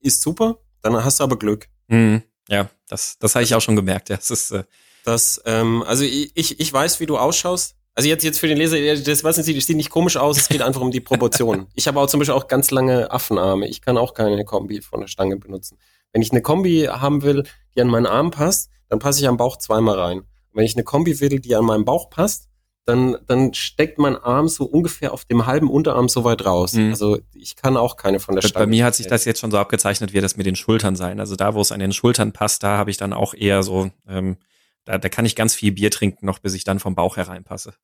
ist 0.00 0.22
super, 0.22 0.58
dann 0.82 1.02
hast 1.04 1.20
du 1.20 1.24
aber 1.24 1.38
Glück. 1.38 1.68
Mhm. 1.88 2.22
Ja, 2.48 2.68
das, 2.88 3.18
das 3.18 3.34
habe 3.34 3.44
ich 3.44 3.54
auch 3.54 3.60
schon 3.60 3.76
gemerkt. 3.76 4.08
Ja, 4.08 4.16
es 4.16 4.30
ist, 4.30 4.50
äh, 4.50 4.64
Das, 5.04 5.40
ähm, 5.46 5.82
also 5.86 6.04
ich, 6.04 6.32
ich 6.34 6.60
ich 6.60 6.72
weiß, 6.72 7.00
wie 7.00 7.06
du 7.06 7.16
ausschaust. 7.18 7.76
Also 7.94 8.08
jetzt, 8.08 8.22
jetzt 8.24 8.38
für 8.38 8.46
den 8.48 8.56
Leser, 8.56 8.78
das 8.96 9.24
weiß 9.24 9.36
nicht, 9.38 9.56
das 9.56 9.66
sieht 9.66 9.76
nicht 9.76 9.90
komisch 9.90 10.16
aus, 10.16 10.38
es 10.38 10.48
geht 10.48 10.62
einfach 10.62 10.80
um 10.80 10.90
die 10.90 11.00
Proportionen. 11.00 11.66
Ich 11.74 11.86
habe 11.88 12.00
auch 12.00 12.06
zum 12.06 12.20
Beispiel 12.20 12.34
auch 12.34 12.48
ganz 12.48 12.70
lange 12.70 13.10
Affenarme. 13.10 13.68
Ich 13.68 13.82
kann 13.82 13.98
auch 13.98 14.14
keine 14.14 14.44
Kombi 14.44 14.80
von 14.80 15.00
der 15.00 15.08
Stange 15.08 15.36
benutzen. 15.36 15.76
Wenn 16.12 16.22
ich 16.22 16.32
eine 16.32 16.42
Kombi 16.42 16.88
haben 16.90 17.22
will, 17.22 17.44
die 17.74 17.80
an 17.80 17.88
meinen 17.88 18.06
Arm 18.06 18.30
passt, 18.30 18.70
dann 18.88 18.98
passe 18.98 19.20
ich 19.20 19.28
am 19.28 19.36
Bauch 19.36 19.56
zweimal 19.56 19.98
rein. 19.98 20.18
Und 20.18 20.26
wenn 20.54 20.64
ich 20.64 20.74
eine 20.74 20.84
Kombi 20.84 21.20
will, 21.20 21.40
die 21.40 21.54
an 21.54 21.64
meinen 21.64 21.84
Bauch 21.84 22.10
passt, 22.10 22.48
dann, 22.84 23.16
dann 23.26 23.54
steckt 23.54 23.98
mein 23.98 24.16
Arm 24.16 24.48
so 24.48 24.64
ungefähr 24.64 25.12
auf 25.12 25.24
dem 25.24 25.46
halben 25.46 25.70
Unterarm 25.70 26.08
so 26.08 26.24
weit 26.24 26.44
raus. 26.44 26.72
Mhm. 26.72 26.90
Also 26.90 27.18
ich 27.34 27.54
kann 27.54 27.76
auch 27.76 27.96
keine 27.96 28.18
von 28.18 28.34
der 28.34 28.42
Stange. 28.42 28.64
bei 28.64 28.68
mir 28.68 28.84
hat 28.84 28.94
sich 28.94 29.06
das 29.06 29.24
jetzt 29.24 29.40
schon 29.40 29.50
so 29.50 29.58
abgezeichnet, 29.58 30.12
wie 30.12 30.20
das 30.20 30.36
mit 30.36 30.46
den 30.46 30.56
Schultern 30.56 30.96
sein. 30.96 31.20
Also 31.20 31.36
da, 31.36 31.54
wo 31.54 31.60
es 31.60 31.72
an 31.72 31.80
den 31.80 31.92
Schultern 31.92 32.32
passt, 32.32 32.62
da 32.62 32.78
habe 32.78 32.90
ich 32.90 32.96
dann 32.96 33.12
auch 33.12 33.34
eher 33.34 33.62
so, 33.62 33.90
ähm, 34.08 34.38
da, 34.84 34.98
da 34.98 35.08
kann 35.08 35.24
ich 35.24 35.36
ganz 35.36 35.54
viel 35.54 35.72
Bier 35.72 35.90
trinken, 35.90 36.26
noch 36.26 36.40
bis 36.40 36.54
ich 36.54 36.64
dann 36.64 36.80
vom 36.80 36.94
Bauch 36.94 37.16
hereinpasse. 37.16 37.74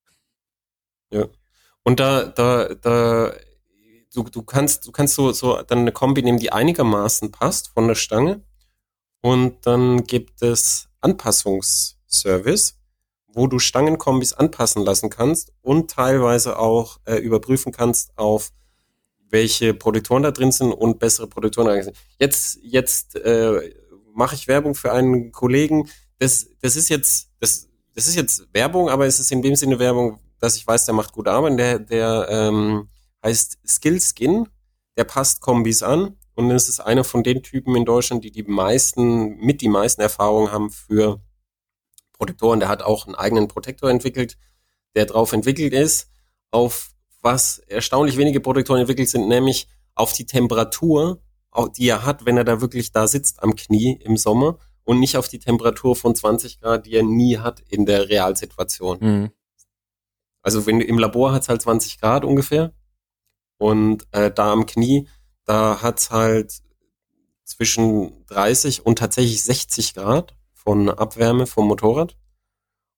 Und 1.85 2.01
da, 2.01 2.25
da, 2.25 2.75
da, 2.75 3.33
du, 4.15 4.23
du 4.25 4.43
kannst, 4.43 4.87
du 4.87 4.93
kannst 4.93 5.15
so, 5.15 5.33
so 5.33 5.63
dann 5.63 5.81
eine 5.81 5.93
Kombi 5.93 6.23
nehmen, 6.23 6.39
die 6.39 6.53
einigermaßen 6.53 7.31
passt 7.31 7.69
von 7.69 7.89
der 7.89 7.95
Stange. 7.95 8.43
Und 9.21 9.67
dann 9.67 10.05
gibt 10.05 10.43
es 10.43 10.89
Anpassungsservice, 11.01 12.79
wo 13.27 13.47
du 13.47 13.59
Stangenkombis 13.59 14.33
anpassen 14.33 14.83
lassen 14.83 15.11
kannst 15.11 15.53
und 15.63 15.91
teilweise 15.91 16.59
auch 16.59 16.99
äh, 17.05 17.17
überprüfen 17.17 17.73
kannst 17.73 18.17
auf 18.17 18.53
welche 19.29 19.75
Protektoren 19.75 20.23
da 20.23 20.31
drin 20.31 20.53
sind 20.53 20.73
und 20.73 20.99
bessere 20.99 21.27
Protektoren 21.27 21.69
da 21.69 21.83
sind. 21.83 21.97
Jetzt, 22.19 22.59
jetzt 22.63 23.17
äh, 23.17 23.73
mache 24.15 24.35
ich 24.35 24.49
Werbung 24.49 24.75
für 24.75 24.93
einen 24.93 25.33
Kollegen. 25.33 25.89
Das, 26.19 26.47
das 26.63 26.77
ist 26.77 26.89
jetzt, 26.89 27.31
das, 27.41 27.69
das 27.95 28.07
ist 28.07 28.15
jetzt 28.15 28.47
Werbung, 28.53 28.89
aber 28.89 29.07
es 29.07 29.21
ist 29.21 29.33
in 29.33 29.43
dem 29.43 29.57
Sinne 29.57 29.79
Werbung, 29.79 30.21
dass 30.39 30.57
ich 30.57 30.67
weiß, 30.67 30.87
der 30.87 30.95
macht 30.95 31.13
gute 31.13 31.33
Arbeit. 31.33 31.59
Der, 31.59 31.79
der 31.79 32.27
ähm, 32.31 32.89
heißt 33.27 33.59
Skillskin. 33.67 34.49
Der 34.97 35.05
passt 35.05 35.43
Kombis 35.43 35.83
an 35.83 36.17
und 36.35 36.51
es 36.51 36.69
ist 36.69 36.81
einer 36.81 37.05
von 37.05 37.23
den 37.23 37.43
Typen 37.43 37.77
in 37.77 37.85
Deutschland, 37.85 38.25
die 38.25 38.31
die 38.31 38.45
meisten, 38.45 39.37
mit 39.39 39.61
die 39.61 39.69
meisten 39.69 40.01
Erfahrungen 40.01 40.53
haben 40.53 40.71
für 40.71 41.21
Protektoren. 42.13 42.61
Der 42.61 42.69
hat 42.71 42.83
auch 42.83 43.07
einen 43.07 43.15
eigenen 43.15 43.49
Protektor 43.49 43.91
entwickelt, 43.91 44.39
der 44.95 45.05
drauf 45.05 45.33
entwickelt 45.33 45.75
ist, 45.75 46.09
auf 46.51 46.93
was 47.21 47.59
erstaunlich 47.59 48.17
wenige 48.17 48.41
Protektoren 48.41 48.81
entwickelt 48.81 49.09
sind, 49.09 49.29
nämlich 49.29 49.69
auf 49.95 50.13
die 50.13 50.25
Temperatur, 50.25 51.21
die 51.77 51.89
er 51.89 52.07
hat, 52.07 52.25
wenn 52.25 52.37
er 52.37 52.45
da 52.45 52.61
wirklich 52.61 52.93
da 52.93 53.07
sitzt 53.07 53.43
am 53.43 53.57
Knie 53.57 53.99
im 54.03 54.17
Sommer 54.17 54.59
und 54.85 55.01
nicht 55.01 55.17
auf 55.17 55.29
die 55.29 55.41
Temperatur 55.41 55.97
von 55.97 56.15
20 56.15 56.61
Grad, 56.61 56.87
die 56.87 56.95
er 56.95 57.03
nie 57.03 57.39
hat 57.39 57.61
in 57.69 57.85
der 57.85 58.09
Realsituation. 58.09 58.99
Mhm. 59.01 59.31
Also 60.43 60.65
wenn 60.65 60.79
du 60.79 60.87
im 60.87 60.99
Labor 60.99 61.33
hat's 61.33 61.49
halt 61.49 61.61
20 61.61 62.01
Grad 62.01 62.25
ungefähr 62.25 62.73
und 63.59 64.07
äh, 64.13 64.31
da 64.31 64.53
am 64.53 64.67
Knie, 64.67 65.09
da 65.45 65.83
hat's 65.83 66.11
halt 66.11 66.63
zwischen 67.45 68.27
30 68.27 68.85
und 68.85 68.99
tatsächlich 68.99 69.43
60 69.43 69.95
Grad 69.95 70.35
von 70.53 70.91
Abwärme 70.91 71.47
vom 71.47 71.69
Motorrad. 71.69 72.17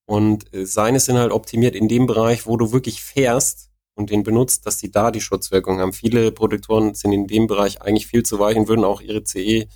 Und 0.07 0.53
äh, 0.55 0.65
seine 0.65 1.01
sind 1.01 1.19
halt 1.19 1.33
optimiert 1.33 1.75
in 1.75 1.89
dem 1.89 2.07
Bereich, 2.07 2.47
wo 2.47 2.57
du 2.57 2.73
wirklich 2.73 3.03
fährst 3.03 3.71
und 3.95 4.11
den 4.11 4.23
benutzt, 4.23 4.65
dass 4.65 4.79
die 4.79 4.91
da 4.91 5.11
die 5.11 5.21
Schutzwirkung 5.21 5.81
haben. 5.81 5.93
Viele 5.93 6.33
Protektoren 6.33 6.95
sind 6.95 7.13
in 7.13 7.27
dem 7.27 7.47
Bereich 7.47 7.83
eigentlich 7.83 8.07
viel 8.07 8.23
zu 8.23 8.39
weich 8.39 8.57
und 8.57 8.69
würden 8.69 8.85
auch 8.85 9.01
ihre 9.03 9.23
CE, 9.25 9.69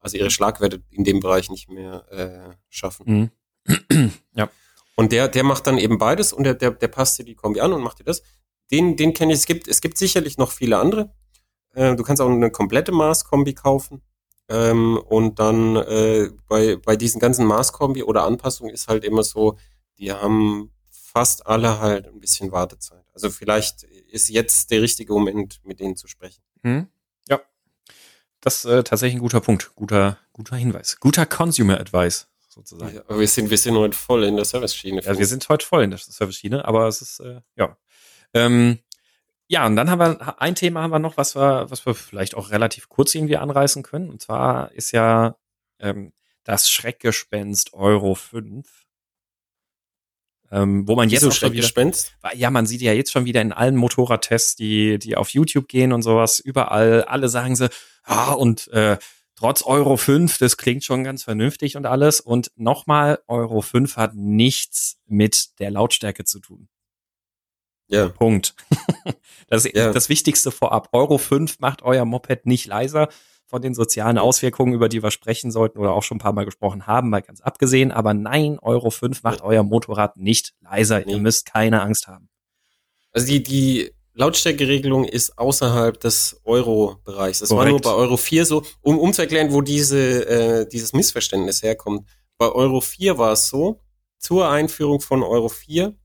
also 0.00 0.18
ihre 0.18 0.30
Schlagwerte 0.30 0.82
in 0.90 1.04
dem 1.04 1.20
Bereich 1.20 1.50
nicht 1.50 1.70
mehr 1.70 2.04
äh, 2.10 2.56
schaffen. 2.68 3.30
Mhm. 3.66 4.12
ja. 4.34 4.50
Und 4.96 5.12
der, 5.12 5.28
der 5.28 5.44
macht 5.44 5.66
dann 5.66 5.78
eben 5.78 5.96
beides 5.96 6.32
und 6.34 6.44
der, 6.44 6.54
der, 6.54 6.72
der 6.72 6.88
passt 6.88 7.18
dir 7.18 7.24
die 7.24 7.34
Kombi 7.34 7.60
an 7.60 7.72
und 7.72 7.82
macht 7.82 8.00
dir 8.00 8.04
das. 8.04 8.22
Den, 8.70 8.96
den 8.96 9.14
kenne 9.14 9.32
ich. 9.32 9.40
Es 9.40 9.46
gibt, 9.46 9.68
es 9.68 9.80
gibt 9.80 9.98
sicherlich 9.98 10.38
noch 10.38 10.52
viele 10.52 10.78
andere. 10.78 11.12
Äh, 11.74 11.96
du 11.96 12.02
kannst 12.02 12.20
auch 12.22 12.28
eine 12.28 12.50
komplette 12.50 12.92
Maßkombi 12.92 13.54
kaufen. 13.54 14.02
Ähm, 14.48 14.98
und 14.98 15.38
dann 15.38 15.76
äh, 15.76 16.30
bei, 16.48 16.76
bei 16.76 16.96
diesen 16.96 17.20
ganzen 17.20 17.46
Maßkombi 17.46 18.02
oder 18.02 18.24
Anpassungen 18.24 18.74
ist 18.74 18.88
halt 18.88 19.04
immer 19.04 19.22
so, 19.22 19.56
die 19.98 20.12
haben 20.12 20.72
fast 20.90 21.46
alle 21.46 21.78
halt 21.78 22.06
ein 22.06 22.20
bisschen 22.20 22.52
Wartezeit. 22.52 23.04
Also 23.12 23.30
vielleicht 23.30 23.84
ist 23.84 24.28
jetzt 24.28 24.70
der 24.70 24.82
richtige 24.82 25.12
Moment, 25.12 25.60
mit 25.64 25.80
denen 25.80 25.96
zu 25.96 26.08
sprechen. 26.08 26.42
Hm? 26.62 26.88
Ja, 27.28 27.40
das 28.40 28.64
ist 28.64 28.70
äh, 28.70 28.82
tatsächlich 28.82 29.16
ein 29.16 29.22
guter 29.22 29.40
Punkt, 29.40 29.72
guter, 29.74 30.18
guter 30.32 30.56
Hinweis, 30.56 30.98
guter 30.98 31.26
Consumer 31.26 31.78
Advice 31.78 32.26
sozusagen. 32.48 32.96
Ja, 32.96 33.02
aber 33.06 33.20
wir 33.20 33.28
sind, 33.28 33.50
wir 33.50 33.58
sind 33.58 33.76
heute 33.76 33.96
voll 33.96 34.24
in 34.24 34.36
der 34.36 34.44
Service-Schiene. 34.44 35.02
Ja, 35.02 35.16
wir 35.16 35.26
sind 35.26 35.48
heute 35.48 35.64
voll 35.64 35.84
in 35.84 35.90
der 35.90 35.98
Service-Schiene, 35.98 36.64
aber 36.64 36.88
es 36.88 37.02
ist, 37.02 37.20
äh, 37.20 37.40
ja. 37.56 37.76
Ähm, 38.34 38.78
ja, 39.48 39.66
und 39.66 39.74
dann 39.74 39.90
haben 39.90 39.98
wir 39.98 40.40
ein 40.40 40.54
Thema 40.54 40.82
haben 40.82 40.92
wir 40.92 41.00
noch, 41.00 41.16
was 41.16 41.34
wir, 41.34 41.68
was 41.70 41.84
wir 41.84 41.94
vielleicht 41.94 42.36
auch 42.36 42.50
relativ 42.50 42.88
kurz 42.88 43.14
irgendwie 43.14 43.36
anreißen 43.36 43.82
können. 43.82 44.08
Und 44.08 44.22
zwar 44.22 44.70
ist 44.72 44.92
ja 44.92 45.36
ähm, 45.80 46.12
das 46.44 46.70
Schreckgespenst 46.70 47.74
Euro 47.74 48.14
5. 48.14 48.68
Ähm, 50.52 50.86
wo 50.86 50.96
man 50.96 51.08
jetzt 51.08 51.22
so 51.22 51.30
schon 51.30 51.52
wieder, 51.52 51.68
ja, 52.34 52.50
man 52.50 52.66
sieht 52.66 52.80
ja 52.80 52.92
jetzt 52.92 53.12
schon 53.12 53.24
wieder 53.24 53.40
in 53.40 53.52
allen 53.52 53.76
Motorradtests, 53.76 54.56
die, 54.56 54.98
die 54.98 55.16
auf 55.16 55.30
YouTube 55.30 55.68
gehen 55.68 55.92
und 55.92 56.02
sowas, 56.02 56.40
überall, 56.40 57.04
alle 57.04 57.28
sagen 57.28 57.54
sie, 57.54 57.70
ah, 58.02 58.32
und 58.32 58.66
äh, 58.68 58.98
trotz 59.36 59.62
Euro 59.62 59.96
5, 59.96 60.38
das 60.38 60.56
klingt 60.56 60.84
schon 60.84 61.04
ganz 61.04 61.22
vernünftig 61.22 61.76
und 61.76 61.86
alles. 61.86 62.20
Und 62.20 62.50
nochmal, 62.56 63.20
Euro 63.28 63.62
5 63.62 63.96
hat 63.96 64.14
nichts 64.14 64.98
mit 65.06 65.58
der 65.60 65.70
Lautstärke 65.70 66.24
zu 66.24 66.40
tun. 66.40 66.68
Ja. 67.90 68.08
Punkt. 68.08 68.54
Das 69.52 69.64
ist 69.64 69.76
ja. 69.76 69.92
das 69.92 70.08
Wichtigste 70.08 70.52
vorab. 70.52 70.90
Euro 70.92 71.18
5 71.18 71.58
macht 71.58 71.82
euer 71.82 72.04
Moped 72.04 72.46
nicht 72.46 72.68
leiser 72.68 73.08
von 73.46 73.60
den 73.60 73.74
sozialen 73.74 74.16
Auswirkungen, 74.16 74.74
über 74.74 74.88
die 74.88 75.02
wir 75.02 75.10
sprechen 75.10 75.50
sollten 75.50 75.80
oder 75.80 75.92
auch 75.92 76.04
schon 76.04 76.18
ein 76.18 76.20
paar 76.20 76.32
Mal 76.32 76.44
gesprochen 76.44 76.86
haben, 76.86 77.10
mal 77.10 77.20
ganz 77.20 77.40
abgesehen. 77.40 77.90
Aber 77.90 78.14
nein, 78.14 78.60
Euro 78.60 78.90
5 78.90 79.24
macht 79.24 79.42
euer 79.42 79.64
Motorrad 79.64 80.16
nicht 80.16 80.54
leiser. 80.60 81.00
Nee. 81.00 81.14
Ihr 81.14 81.18
müsst 81.18 81.46
keine 81.46 81.82
Angst 81.82 82.06
haben. 82.06 82.28
Also 83.10 83.26
die, 83.26 83.42
die 83.42 83.90
Lautstärkeregelung 84.14 85.04
ist 85.04 85.36
außerhalb 85.36 85.98
des 85.98 86.40
Euro-Bereichs. 86.44 87.40
Das 87.40 87.48
Korrekt. 87.48 87.64
war 87.64 87.70
nur 87.70 87.80
bei 87.80 87.92
Euro 87.92 88.16
4 88.16 88.46
so, 88.46 88.62
um, 88.82 89.00
um 89.00 89.12
zu 89.12 89.22
erklären, 89.22 89.52
wo 89.52 89.62
diese, 89.62 90.28
äh, 90.28 90.68
dieses 90.68 90.92
Missverständnis 90.92 91.64
herkommt. 91.64 92.08
Bei 92.38 92.48
Euro 92.48 92.80
4 92.80 93.18
war 93.18 93.32
es 93.32 93.48
so, 93.48 93.80
zur 94.16 94.48
Einführung 94.48 95.00
von 95.00 95.24
Euro 95.24 95.48
4 95.48 95.96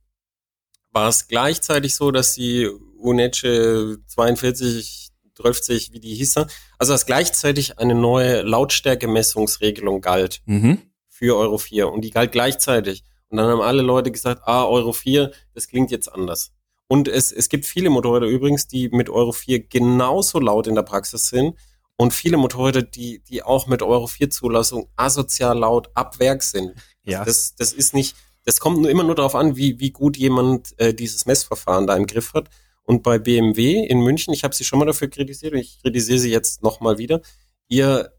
war 0.96 1.10
es 1.10 1.28
gleichzeitig 1.28 1.94
so, 1.94 2.10
dass 2.10 2.34
die 2.34 2.68
UNECE 2.98 3.98
42, 4.08 5.10
30, 5.36 5.92
wie 5.92 6.00
die 6.00 6.16
hieß, 6.16 6.38
also 6.80 6.94
dass 6.94 7.06
gleichzeitig 7.06 7.78
eine 7.78 7.94
neue 7.94 8.42
Lautstärkemessungsregelung 8.42 10.00
galt 10.00 10.42
mhm. 10.46 10.82
für 11.10 11.36
Euro 11.36 11.58
4 11.58 11.92
und 11.92 12.02
die 12.02 12.12
galt 12.12 12.32
gleichzeitig. 12.32 13.04
Und 13.28 13.38
dann 13.38 13.50
haben 13.50 13.62
alle 13.62 13.82
Leute 13.82 14.10
gesagt, 14.10 14.44
ah, 14.46 14.66
Euro 14.66 14.94
4, 14.94 15.32
das 15.54 15.68
klingt 15.68 15.92
jetzt 15.92 16.08
anders. 16.08 16.54
Und 16.88 17.10
es, 17.10 17.34
es 17.34 17.50
gibt 17.50 17.66
viele 17.66 17.90
Motorräder 17.90 18.28
übrigens, 18.28 18.68
die 18.68 18.88
mit 18.88 19.10
Euro 19.10 19.34
4 19.34 19.68
genauso 19.68 20.40
laut 20.40 20.68
in 20.68 20.76
der 20.76 20.84
Praxis 20.84 21.28
sind 21.28 21.56
und 21.98 22.14
viele 22.14 22.38
Motorräder, 22.38 22.84
die, 22.84 23.22
die 23.24 23.44
auch 23.44 23.68
mit 23.68 23.82
Euro 23.82 24.08
4 24.08 24.30
Zulassung 24.30 24.88
asozial 24.96 25.58
laut 25.60 25.90
ab 25.94 26.20
Werk 26.20 26.42
sind. 26.42 26.74
Ja. 27.04 27.20
Also 27.20 27.32
das, 27.32 27.56
das 27.56 27.74
ist 27.74 27.94
nicht, 27.94 28.16
das 28.46 28.60
kommt 28.60 28.80
nur 28.80 28.90
immer 28.90 29.04
nur 29.04 29.16
darauf 29.16 29.36
an, 29.36 29.56
wie, 29.56 29.80
wie 29.80 29.92
gut 29.92 30.18
jemand 30.18 30.80
äh, 30.80 30.94
dieses 30.94 31.26
Messverfahren 31.26 31.88
da 31.88 31.96
im 31.96 32.08
Griff 32.08 32.34
hat. 32.34 32.50
Und 32.84 33.02
bei 33.02 33.18
BMW 33.18 33.84
in 33.86 34.02
München, 34.02 34.34
ich 34.34 34.44
habe 34.44 34.54
sie 34.54 34.64
schon 34.64 34.78
mal 34.78 34.86
dafür 34.86 35.08
kritisiert 35.08 35.54
und 35.54 35.60
ich 35.60 35.82
kritisiere 35.82 36.20
sie 36.20 36.32
jetzt 36.32 36.62
nochmal 36.62 37.00
wieder, 37.00 37.22
ihr, 37.68 38.14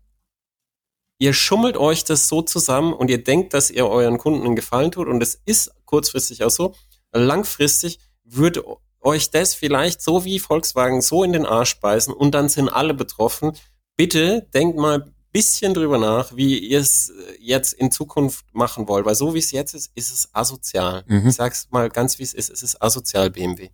ihr 1.18 1.32
schummelt 1.32 1.76
euch 1.76 2.02
das 2.02 2.28
so 2.28 2.42
zusammen 2.42 2.92
und 2.92 3.08
ihr 3.08 3.22
denkt, 3.22 3.54
dass 3.54 3.70
ihr 3.70 3.86
euren 3.86 4.18
Kunden 4.18 4.44
einen 4.44 4.56
Gefallen 4.56 4.90
tut 4.90 5.06
und 5.06 5.22
es 5.22 5.40
ist 5.44 5.72
kurzfristig 5.84 6.42
auch 6.42 6.50
so. 6.50 6.74
Langfristig 7.12 8.00
würde 8.24 8.64
euch 9.00 9.30
das 9.30 9.54
vielleicht 9.54 10.02
so 10.02 10.24
wie 10.24 10.40
Volkswagen 10.40 11.00
so 11.00 11.22
in 11.22 11.32
den 11.32 11.46
Arsch 11.46 11.78
beißen 11.78 12.12
und 12.12 12.34
dann 12.34 12.48
sind 12.48 12.68
alle 12.68 12.92
betroffen. 12.92 13.52
Bitte 13.96 14.48
denkt 14.52 14.76
mal 14.76 15.14
bisschen 15.36 15.74
drüber 15.74 15.98
nach, 15.98 16.34
wie 16.34 16.58
ihr 16.58 16.80
es 16.80 17.10
äh, 17.10 17.36
jetzt 17.38 17.74
in 17.74 17.90
Zukunft 17.90 18.46
machen 18.54 18.88
wollt, 18.88 19.04
weil 19.04 19.14
so 19.14 19.34
wie 19.34 19.38
es 19.38 19.50
jetzt 19.50 19.74
ist, 19.74 19.92
ist 19.94 20.10
es 20.10 20.34
asozial. 20.34 21.04
Mhm. 21.06 21.28
Ich 21.28 21.34
sag's 21.34 21.68
mal 21.70 21.90
ganz 21.90 22.18
wie 22.18 22.22
es 22.22 22.32
ist, 22.32 22.48
es 22.48 22.62
ist 22.62 22.80
asozial 22.80 23.28
BMW. 23.28 23.68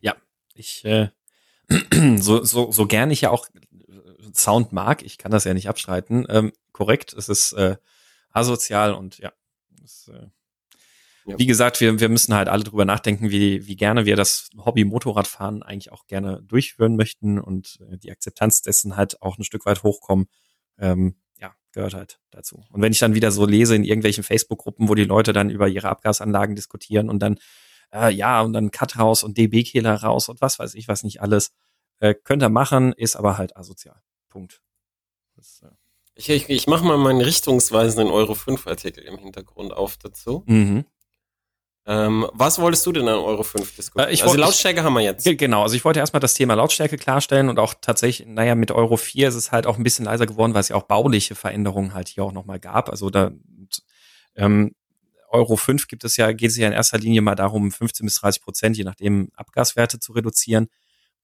Ja, 0.00 0.14
ich 0.54 0.84
äh, 0.84 1.08
so, 2.18 2.44
so, 2.44 2.70
so 2.70 2.86
gern 2.86 3.10
ich 3.10 3.22
ja 3.22 3.30
auch 3.30 3.48
Sound 4.34 4.70
mag, 4.70 5.02
ich 5.02 5.18
kann 5.18 5.32
das 5.32 5.42
ja 5.42 5.52
nicht 5.52 5.68
abstreiten. 5.68 6.24
Ähm, 6.28 6.52
korrekt, 6.70 7.12
es 7.12 7.28
ist 7.28 7.52
äh, 7.54 7.76
asozial 8.30 8.94
und 8.94 9.18
ja, 9.18 9.32
das, 9.80 10.06
äh, 10.14 10.28
ja. 11.26 11.38
Wie 11.38 11.46
gesagt, 11.46 11.80
wir, 11.80 11.98
wir 11.98 12.08
müssen 12.08 12.34
halt 12.34 12.48
alle 12.48 12.62
drüber 12.62 12.84
nachdenken, 12.84 13.30
wie, 13.30 13.66
wie 13.66 13.74
gerne 13.74 14.06
wir 14.06 14.14
das 14.14 14.48
Hobby 14.64 14.84
Motorradfahren 14.84 15.62
eigentlich 15.64 15.90
auch 15.90 16.06
gerne 16.06 16.40
durchführen 16.42 16.94
möchten 16.94 17.40
und 17.40 17.80
äh, 17.90 17.98
die 17.98 18.12
Akzeptanz 18.12 18.62
dessen 18.62 18.96
halt 18.96 19.20
auch 19.22 19.36
ein 19.36 19.42
Stück 19.42 19.66
weit 19.66 19.82
hochkommen. 19.82 20.26
Ähm, 20.78 21.16
ja, 21.38 21.52
gehört 21.72 21.94
halt 21.94 22.20
dazu. 22.30 22.64
Und 22.70 22.80
wenn 22.80 22.92
ich 22.92 23.00
dann 23.00 23.14
wieder 23.14 23.32
so 23.32 23.44
lese 23.44 23.74
in 23.74 23.82
irgendwelchen 23.82 24.22
Facebook-Gruppen, 24.22 24.88
wo 24.88 24.94
die 24.94 25.04
Leute 25.04 25.32
dann 25.32 25.50
über 25.50 25.66
ihre 25.66 25.88
Abgasanlagen 25.88 26.54
diskutieren 26.54 27.10
und 27.10 27.18
dann, 27.18 27.38
äh, 27.92 28.12
ja, 28.12 28.40
und 28.42 28.52
dann 28.52 28.70
Cut 28.70 28.96
raus 28.96 29.24
und 29.24 29.36
DB-Kehler 29.36 29.94
raus 29.94 30.28
und 30.28 30.40
was 30.40 30.60
weiß 30.60 30.74
ich, 30.74 30.86
was 30.86 31.02
nicht 31.02 31.20
alles, 31.20 31.50
äh, 31.98 32.14
könnt 32.14 32.42
ihr 32.42 32.50
machen, 32.50 32.92
ist 32.92 33.16
aber 33.16 33.36
halt 33.36 33.56
asozial. 33.56 34.00
Punkt. 34.28 34.62
Das, 35.34 35.62
äh 35.64 35.70
ich, 36.14 36.30
ich, 36.30 36.48
ich 36.48 36.66
mache 36.66 36.84
mal 36.84 36.96
meinen 36.96 37.20
richtungsweisenden 37.20 38.12
Euro 38.12 38.34
5 38.34 38.66
Artikel 38.66 39.04
im 39.04 39.18
Hintergrund 39.18 39.72
auf 39.74 39.96
dazu. 39.98 40.44
Mhm. 40.46 40.86
Ähm, 41.88 42.26
was 42.32 42.58
wolltest 42.58 42.84
du 42.84 42.92
denn 42.92 43.06
an 43.06 43.18
Euro 43.20 43.44
5 43.44 43.76
diskutieren? 43.76 44.08
Äh, 44.08 44.12
ich 44.12 44.24
also 44.24 44.36
Lautstärke 44.36 44.82
haben 44.82 44.94
wir 44.94 45.02
jetzt. 45.02 45.24
Genau, 45.24 45.62
also 45.62 45.76
ich 45.76 45.84
wollte 45.84 46.00
erstmal 46.00 46.20
das 46.20 46.34
Thema 46.34 46.54
Lautstärke 46.54 46.96
klarstellen 46.96 47.48
und 47.48 47.60
auch 47.60 47.74
tatsächlich, 47.80 48.26
naja, 48.26 48.56
mit 48.56 48.72
Euro 48.72 48.96
4 48.96 49.28
ist 49.28 49.36
es 49.36 49.52
halt 49.52 49.68
auch 49.68 49.76
ein 49.76 49.84
bisschen 49.84 50.04
leiser 50.04 50.26
geworden, 50.26 50.52
weil 50.52 50.62
es 50.62 50.68
ja 50.68 50.76
auch 50.76 50.82
bauliche 50.82 51.36
Veränderungen 51.36 51.94
halt 51.94 52.08
hier 52.08 52.24
auch 52.24 52.32
nochmal 52.32 52.58
gab. 52.58 52.90
Also 52.90 53.08
da 53.10 53.30
ähm, 54.34 54.74
Euro 55.28 55.56
5 55.56 55.86
gibt 55.86 56.02
es 56.02 56.16
ja, 56.16 56.32
geht 56.32 56.50
es 56.50 56.56
ja 56.56 56.66
in 56.66 56.72
erster 56.72 56.98
Linie 56.98 57.20
mal 57.20 57.36
darum, 57.36 57.70
15 57.70 58.04
bis 58.04 58.16
30 58.16 58.42
Prozent, 58.42 58.76
je 58.76 58.84
nachdem, 58.84 59.30
Abgaswerte 59.34 60.00
zu 60.00 60.12
reduzieren. 60.12 60.66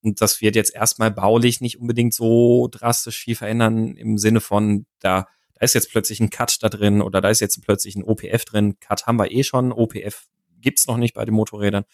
Und 0.01 0.21
das 0.21 0.41
wird 0.41 0.55
jetzt 0.55 0.75
erstmal 0.75 1.11
baulich 1.11 1.61
nicht 1.61 1.81
unbedingt 1.81 2.15
so 2.15 2.69
drastisch 2.71 3.19
viel 3.19 3.35
verändern 3.35 3.97
im 3.97 4.19
Sinne 4.19 4.41
von, 4.41 4.87
da, 5.01 5.27
da 5.55 5.61
ist 5.61 5.75
jetzt 5.75 5.91
plötzlich 5.91 6.21
ein 6.21 6.31
Cut 6.31 6.63
da 6.63 6.69
drin 6.69 7.03
oder 7.03 7.21
da 7.21 7.31
ist 7.31 7.41
jetzt 7.41 7.63
plötzlich 7.63 7.97
ein 7.97 8.05
OPF 8.05 8.45
drin. 8.45 8.79
Cut 8.81 9.07
haben 9.07 9.19
wir 9.19 9.31
eh 9.31 9.45
schon, 9.45 9.73
OPF 9.73 10.27
gibt's 10.63 10.87
noch 10.87 10.97
nicht 10.97 11.15
bei 11.15 11.25
den 11.25 11.35
Motorrädern. 11.35 11.85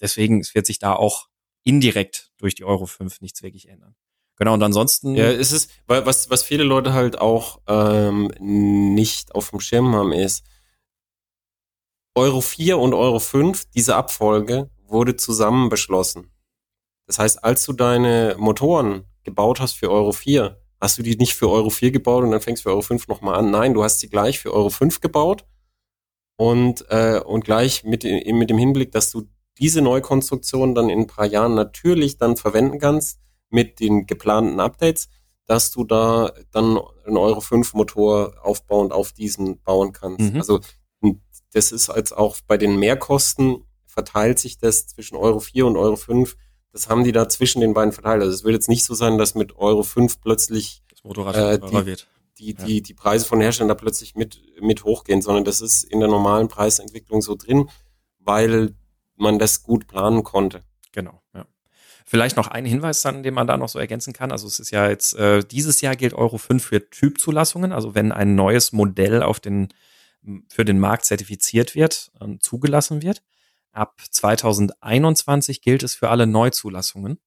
Deswegen 0.00 0.40
es 0.40 0.54
wird 0.54 0.66
sich 0.66 0.78
da 0.78 0.94
auch 0.94 1.28
indirekt 1.62 2.30
durch 2.38 2.54
die 2.54 2.64
Euro 2.64 2.86
5 2.86 3.20
nichts 3.20 3.42
wirklich 3.42 3.68
ändern. 3.68 3.94
Genau, 4.36 4.54
und 4.54 4.62
ansonsten. 4.62 5.14
Ja, 5.14 5.30
es 5.30 5.52
ist, 5.52 5.70
was, 5.86 6.30
was 6.30 6.42
viele 6.42 6.64
Leute 6.64 6.92
halt 6.92 7.18
auch 7.18 7.60
ähm, 7.66 8.30
nicht 8.38 9.34
auf 9.34 9.50
dem 9.50 9.60
Schirm 9.60 9.94
haben, 9.94 10.12
ist, 10.12 10.44
Euro 12.14 12.40
4 12.40 12.78
und 12.78 12.94
Euro 12.94 13.18
5, 13.18 13.70
diese 13.74 13.96
Abfolge 13.96 14.70
wurde 14.86 15.16
zusammen 15.16 15.68
beschlossen. 15.68 16.32
Das 17.06 17.18
heißt, 17.18 17.44
als 17.44 17.64
du 17.64 17.72
deine 17.72 18.36
Motoren 18.38 19.04
gebaut 19.24 19.60
hast 19.60 19.74
für 19.74 19.90
Euro 19.90 20.12
4, 20.12 20.60
hast 20.80 20.98
du 20.98 21.02
die 21.02 21.16
nicht 21.16 21.34
für 21.34 21.50
Euro 21.50 21.70
4 21.70 21.90
gebaut 21.90 22.24
und 22.24 22.30
dann 22.30 22.40
fängst 22.40 22.60
du 22.60 22.68
für 22.68 22.72
Euro 22.72 22.82
5 22.82 23.08
nochmal 23.08 23.36
an. 23.36 23.50
Nein, 23.50 23.74
du 23.74 23.82
hast 23.82 24.00
sie 24.00 24.08
gleich 24.08 24.38
für 24.38 24.52
Euro 24.52 24.70
5 24.70 25.00
gebaut 25.00 25.44
und, 26.36 26.84
äh, 26.90 27.20
und 27.24 27.44
gleich 27.44 27.84
mit, 27.84 28.04
mit 28.04 28.50
dem 28.50 28.58
Hinblick, 28.58 28.92
dass 28.92 29.10
du 29.10 29.22
diese 29.58 29.80
Neukonstruktion 29.80 30.74
dann 30.74 30.90
in 30.90 31.00
ein 31.00 31.06
paar 31.06 31.26
Jahren 31.26 31.54
natürlich 31.54 32.18
dann 32.18 32.36
verwenden 32.36 32.78
kannst 32.78 33.18
mit 33.48 33.80
den 33.80 34.06
geplanten 34.06 34.60
Updates, 34.60 35.08
dass 35.46 35.70
du 35.70 35.84
da 35.84 36.32
dann 36.50 36.78
einen 37.06 37.16
Euro 37.16 37.40
5 37.40 37.74
Motor 37.74 38.34
aufbauend 38.42 38.92
auf 38.92 39.12
diesen 39.12 39.62
bauen 39.62 39.92
kannst. 39.92 40.32
Mhm. 40.32 40.36
Also 40.36 40.60
das 41.52 41.72
ist 41.72 41.88
als 41.88 42.12
auch 42.12 42.36
bei 42.46 42.58
den 42.58 42.78
Mehrkosten 42.78 43.64
verteilt 43.86 44.38
sich 44.38 44.58
das 44.58 44.88
zwischen 44.88 45.16
Euro 45.16 45.40
4 45.40 45.66
und 45.66 45.76
Euro 45.76 45.96
5. 45.96 46.36
Das 46.72 46.90
haben 46.90 47.04
die 47.04 47.12
da 47.12 47.30
zwischen 47.30 47.62
den 47.62 47.72
beiden 47.72 47.92
verteilt. 47.92 48.20
Also 48.20 48.34
es 48.34 48.44
wird 48.44 48.52
jetzt 48.52 48.68
nicht 48.68 48.84
so 48.84 48.94
sein, 48.94 49.16
dass 49.16 49.34
mit 49.34 49.56
Euro 49.56 49.82
5 49.82 50.20
plötzlich 50.20 50.82
das 50.90 51.02
Motorrad 51.02 51.34
äh, 51.36 51.58
die, 51.58 51.86
wird 51.86 52.06
die, 52.38 52.54
ja. 52.54 52.64
die, 52.64 52.82
die 52.82 52.94
Preise 52.94 53.26
von 53.26 53.40
Herstellern 53.40 53.68
da 53.68 53.74
plötzlich 53.74 54.14
mit, 54.14 54.40
mit 54.60 54.84
hochgehen, 54.84 55.22
sondern 55.22 55.44
das 55.44 55.60
ist 55.60 55.84
in 55.84 56.00
der 56.00 56.08
normalen 56.08 56.48
Preisentwicklung 56.48 57.22
so 57.22 57.34
drin, 57.34 57.68
weil 58.18 58.74
man 59.16 59.38
das 59.38 59.62
gut 59.62 59.86
planen 59.86 60.22
konnte. 60.22 60.62
Genau, 60.92 61.22
ja. 61.34 61.46
Vielleicht 62.08 62.36
noch 62.36 62.46
ein 62.46 62.64
Hinweis 62.64 63.02
dann, 63.02 63.24
den 63.24 63.34
man 63.34 63.48
da 63.48 63.56
noch 63.56 63.68
so 63.68 63.80
ergänzen 63.80 64.12
kann. 64.12 64.30
Also 64.30 64.46
es 64.46 64.60
ist 64.60 64.70
ja 64.70 64.88
jetzt, 64.88 65.14
äh, 65.16 65.42
dieses 65.42 65.80
Jahr 65.80 65.96
gilt 65.96 66.14
Euro 66.14 66.38
5 66.38 66.64
für 66.64 66.88
Typzulassungen. 66.88 67.72
Also 67.72 67.96
wenn 67.96 68.12
ein 68.12 68.36
neues 68.36 68.72
Modell 68.72 69.24
auf 69.24 69.40
den, 69.40 69.68
für 70.48 70.64
den 70.64 70.78
Markt 70.78 71.04
zertifiziert 71.04 71.74
wird, 71.74 72.12
äh, 72.20 72.38
zugelassen 72.38 73.02
wird. 73.02 73.24
Ab 73.72 74.00
2021 74.08 75.62
gilt 75.62 75.82
es 75.82 75.96
für 75.96 76.08
alle 76.08 76.28
Neuzulassungen. 76.28 77.18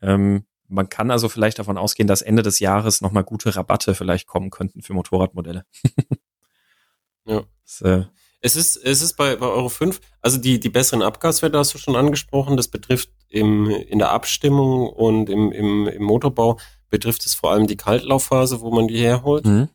Ähm, 0.00 0.44
man 0.68 0.88
kann 0.88 1.10
also 1.10 1.28
vielleicht 1.28 1.58
davon 1.58 1.78
ausgehen, 1.78 2.06
dass 2.06 2.22
Ende 2.22 2.42
des 2.42 2.58
Jahres 2.58 3.00
nochmal 3.00 3.24
gute 3.24 3.54
Rabatte 3.54 3.94
vielleicht 3.94 4.26
kommen 4.26 4.50
könnten 4.50 4.82
für 4.82 4.92
Motorradmodelle. 4.92 5.64
ja. 7.24 7.42
Das, 7.64 7.80
äh, 7.82 8.04
es 8.40 8.54
ist, 8.54 8.76
es 8.76 9.02
ist 9.02 9.16
bei, 9.16 9.34
bei 9.36 9.46
Euro 9.46 9.68
5, 9.68 10.00
also 10.22 10.38
die, 10.38 10.60
die 10.60 10.68
besseren 10.68 11.02
Abgaswerte 11.02 11.58
hast 11.58 11.74
du 11.74 11.78
schon 11.78 11.96
angesprochen, 11.96 12.56
das 12.56 12.68
betrifft 12.68 13.10
im, 13.28 13.68
in 13.68 13.98
der 13.98 14.10
Abstimmung 14.10 14.88
und 14.88 15.28
im, 15.28 15.50
im, 15.50 15.88
im 15.88 16.02
Motorbau 16.02 16.58
betrifft 16.88 17.26
es 17.26 17.34
vor 17.34 17.50
allem 17.50 17.66
die 17.66 17.76
Kaltlaufphase, 17.76 18.60
wo 18.60 18.70
man 18.70 18.86
die 18.86 19.00
herholt. 19.00 19.44
Mhm. 19.44 19.68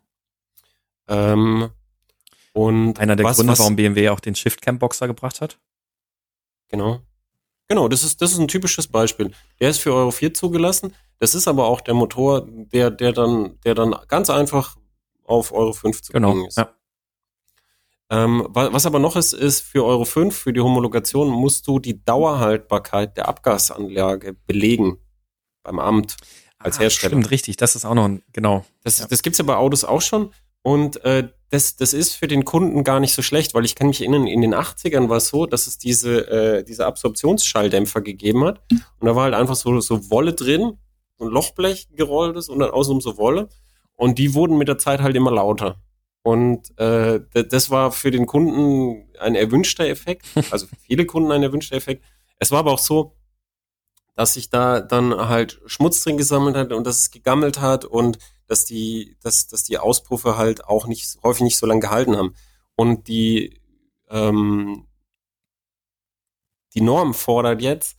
Ähm, 1.10 1.70
und 2.54 3.00
Einer 3.00 3.16
der 3.16 3.26
was, 3.26 3.38
Gründe, 3.38 3.52
was, 3.52 3.60
warum 3.60 3.76
BMW 3.76 4.10
auch 4.10 4.20
den 4.20 4.36
Shift 4.36 4.62
Cam 4.62 4.80
Boxer 4.80 5.08
gebracht 5.08 5.42
hat. 5.42 5.60
Genau. 6.70 7.02
Genau, 7.74 7.88
das 7.88 8.04
ist, 8.04 8.22
das 8.22 8.34
ist 8.34 8.38
ein 8.38 8.48
typisches 8.48 8.86
Beispiel. 8.86 9.32
Der 9.60 9.72
ist 9.72 9.80
für 9.80 9.96
Euro 9.96 10.12
4 10.12 10.36
zugelassen. 10.36 10.94
Das 11.18 11.34
ist 11.34 11.48
aber 11.48 11.66
auch 11.66 11.82
der 11.82 11.96
Motor, 11.96 12.48
der, 12.48 12.92
der 12.92 13.14
dann, 13.14 13.60
der 13.66 13.74
dann 13.74 13.96
ganz 14.08 14.30
einfach 14.30 14.78
auf 15.24 15.52
Euro 15.52 15.74
5 15.74 16.04
zu 16.04 16.14
genau, 16.14 16.34
bringen 16.34 16.46
ist. 16.46 16.58
Ja. 16.58 16.70
Ähm, 18.12 18.46
was 18.50 18.86
aber 18.86 19.00
noch 19.00 19.16
ist, 19.16 19.34
ist 19.34 19.62
für 19.62 19.84
Euro 19.86 20.06
5, 20.06 20.38
für 20.38 20.54
die 20.54 20.62
Homologation, 20.62 21.30
musst 21.30 21.66
du 21.66 21.80
die 21.80 22.06
Dauerhaltbarkeit 22.06 23.18
der 23.18 23.28
Abgasanlage 23.28 24.34
belegen 24.46 25.00
beim 25.64 25.80
Amt 25.80 26.18
als 26.60 26.78
ah, 26.78 26.82
Hersteller. 26.82 27.14
Stimmt, 27.14 27.32
richtig. 27.32 27.58
Das 27.58 27.76
ist 27.76 27.86
auch 27.86 27.96
noch 27.96 28.06
ein, 28.06 28.22
genau. 28.34 28.66
Das, 28.84 29.00
ja. 29.00 29.08
das 29.08 29.24
gibt's 29.24 29.40
ja 29.40 29.46
bei 29.46 29.56
Autos 29.56 29.84
auch 29.84 30.04
schon. 30.04 30.32
Und 30.62 31.04
äh, 31.06 31.28
das, 31.54 31.76
das 31.76 31.94
ist 31.94 32.16
für 32.16 32.26
den 32.26 32.46
Kunden 32.46 32.84
gar 32.84 33.00
nicht 33.00 33.14
so 33.14 33.22
schlecht, 33.22 33.54
weil 33.54 33.64
ich 33.64 33.76
kann 33.76 33.86
mich 33.86 34.02
erinnern, 34.02 34.26
in 34.26 34.42
den 34.42 34.56
80ern 34.56 35.08
war 35.08 35.18
es 35.18 35.28
so, 35.28 35.46
dass 35.46 35.68
es 35.68 35.78
diese, 35.78 36.28
äh, 36.28 36.64
diese 36.64 36.88
Absorptionsschalldämpfer 36.88 38.02
gegeben 38.02 38.44
hat. 38.44 38.62
Und 38.72 39.06
da 39.06 39.16
war 39.16 39.26
halt 39.26 39.36
einfach 39.36 39.56
so, 39.56 39.80
so 39.80 40.10
Wolle 40.10 40.34
drin, 40.34 40.80
so 41.20 41.26
ein 41.26 41.30
Lochblech 41.32 41.90
gerolltes 41.92 42.50
und 42.50 42.58
dann 42.58 42.72
außenrum 42.72 43.02
so 43.02 43.18
Wolle. 43.18 43.50
Und 43.96 44.18
die 44.18 44.34
wurden 44.34 44.58
mit 44.58 44.68
der 44.68 44.80
Zeit 44.80 45.02
halt 45.02 45.16
immer 45.16 45.30
lauter. 45.30 45.80
Und 46.24 46.76
äh, 46.80 47.22
das 47.32 47.70
war 47.70 47.92
für 47.92 48.10
den 48.10 48.26
Kunden 48.26 49.06
ein 49.20 49.36
erwünschter 49.36 49.88
Effekt, 49.88 50.26
also 50.50 50.66
für 50.66 50.76
viele 50.78 51.06
Kunden 51.06 51.32
ein 51.32 51.44
erwünschter 51.44 51.76
Effekt. 51.76 52.04
Es 52.40 52.50
war 52.50 52.60
aber 52.60 52.72
auch 52.72 52.80
so, 52.80 53.14
dass 54.16 54.34
sich 54.34 54.50
da 54.50 54.82
dann 54.82 55.14
halt 55.30 55.62
Schmutz 55.68 56.04
drin 56.04 56.18
gesammelt 56.18 56.56
hat 56.56 56.74
und 56.74 56.88
dass 56.88 57.00
es 57.00 57.12
gegammelt 57.12 57.62
hat 57.62 57.86
und 57.86 58.18
dass 58.48 58.66
die, 58.66 59.18
dass, 59.22 59.48
dass 59.48 59.64
die 59.64 59.78
Auspuffe 59.78 60.38
halt 60.38 60.66
auch 60.66 60.88
nicht 60.88 61.18
häufig 61.24 61.44
nicht 61.44 61.58
so 61.58 61.66
lange 61.66 61.82
gehalten 61.82 62.18
haben. 62.18 62.36
Und 62.76 63.08
die, 63.08 63.60
ähm, 64.10 64.88
die 66.74 66.82
Norm 66.82 67.14
fordert 67.14 67.62
jetzt, 67.62 67.98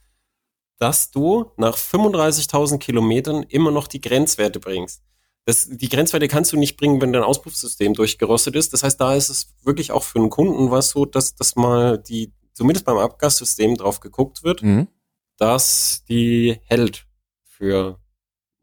dass 0.78 1.10
du 1.10 1.52
nach 1.56 1.76
35.000 1.76 2.78
Kilometern 2.78 3.42
immer 3.44 3.70
noch 3.70 3.86
die 3.86 4.00
Grenzwerte 4.00 4.60
bringst. 4.60 5.02
Das, 5.46 5.68
die 5.68 5.88
Grenzwerte 5.88 6.26
kannst 6.26 6.52
du 6.52 6.56
nicht 6.56 6.76
bringen, 6.76 7.00
wenn 7.00 7.12
dein 7.12 7.22
Auspuffsystem 7.22 7.94
durchgerostet 7.94 8.56
ist. 8.56 8.72
Das 8.72 8.82
heißt, 8.82 9.00
da 9.00 9.14
ist 9.14 9.28
es 9.28 9.54
wirklich 9.62 9.92
auch 9.92 10.02
für 10.02 10.18
einen 10.18 10.30
Kunden 10.30 10.70
was 10.70 10.90
so, 10.90 11.04
dass, 11.04 11.34
dass 11.34 11.54
mal 11.54 11.98
die, 11.98 12.32
zumindest 12.54 12.86
beim 12.86 12.96
Abgassystem 12.96 13.76
drauf 13.76 14.00
geguckt 14.00 14.42
wird, 14.42 14.62
mhm. 14.62 14.88
dass 15.36 16.04
die 16.08 16.58
hält 16.64 17.06
für 17.44 18.00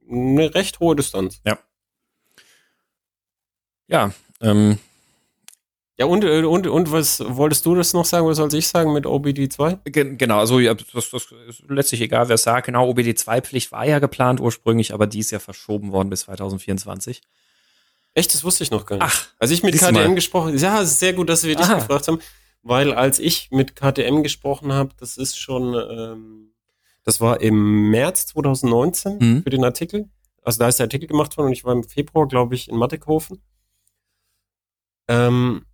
eine 0.09 0.53
recht 0.53 0.79
hohe 0.79 0.95
Distanz. 0.95 1.39
Ja. 1.45 1.59
Ja, 3.91 4.11
ähm, 4.41 4.79
ja, 6.01 6.07
und, 6.07 6.23
äh, 6.23 6.43
und, 6.43 6.65
und 6.65 6.91
was 6.91 7.19
wolltest 7.23 7.63
du 7.65 7.75
das 7.75 7.93
noch 7.93 8.05
sagen? 8.05 8.25
Was 8.25 8.37
soll 8.37 8.51
ich 8.55 8.67
sagen 8.67 8.91
mit 8.91 9.05
OBD2? 9.05 9.79
Genau, 9.83 10.39
also 10.39 10.59
ja, 10.59 10.73
das, 10.73 11.11
das 11.11 11.27
ist 11.47 11.63
letztlich 11.69 12.01
egal, 12.01 12.27
wer 12.27 12.35
es 12.35 12.41
sagt. 12.43 12.65
Genau, 12.65 12.89
OBD2-Pflicht 12.89 13.71
war 13.71 13.85
ja 13.85 13.99
geplant 13.99 14.39
ursprünglich, 14.39 14.95
aber 14.95 15.05
die 15.05 15.19
ist 15.19 15.29
ja 15.29 15.37
verschoben 15.37 15.91
worden 15.91 16.09
bis 16.09 16.21
2024. 16.21 17.21
Echt, 18.15 18.33
das 18.33 18.43
wusste 18.43 18.63
ich 18.63 18.71
noch 18.71 18.87
gar 18.87 18.95
nicht. 18.95 19.05
Ach, 19.07 19.27
als 19.37 19.51
ich 19.51 19.61
mit 19.61 19.75
KTM 19.75 19.93
mal. 19.93 20.15
gesprochen 20.15 20.57
ja, 20.57 20.81
es 20.81 20.91
ist 20.91 20.99
sehr 20.99 21.13
gut, 21.13 21.29
dass 21.29 21.43
wir 21.43 21.55
dich 21.55 21.67
Aha. 21.67 21.75
gefragt 21.75 22.07
haben, 22.07 22.19
weil 22.63 22.93
als 22.93 23.19
ich 23.19 23.51
mit 23.51 23.75
KTM 23.75 24.23
gesprochen 24.23 24.73
habe, 24.73 24.89
das 24.97 25.17
ist 25.17 25.37
schon, 25.37 25.75
ähm, 25.75 26.53
das 27.03 27.21
war 27.21 27.41
im 27.41 27.91
März 27.91 28.25
2019 28.27 29.17
mhm. 29.19 29.43
für 29.43 29.49
den 29.49 29.63
Artikel. 29.63 30.09
Also 30.41 30.59
da 30.59 30.67
ist 30.67 30.79
der 30.79 30.85
Artikel 30.85 31.07
gemacht 31.07 31.37
worden 31.37 31.47
und 31.47 31.53
ich 31.53 31.63
war 31.63 31.73
im 31.73 31.83
Februar, 31.83 32.27
glaube 32.27 32.55
ich, 32.55 32.69
in 32.69 32.75
Mattighofen. 32.75 33.41
Ähm, 35.07 35.65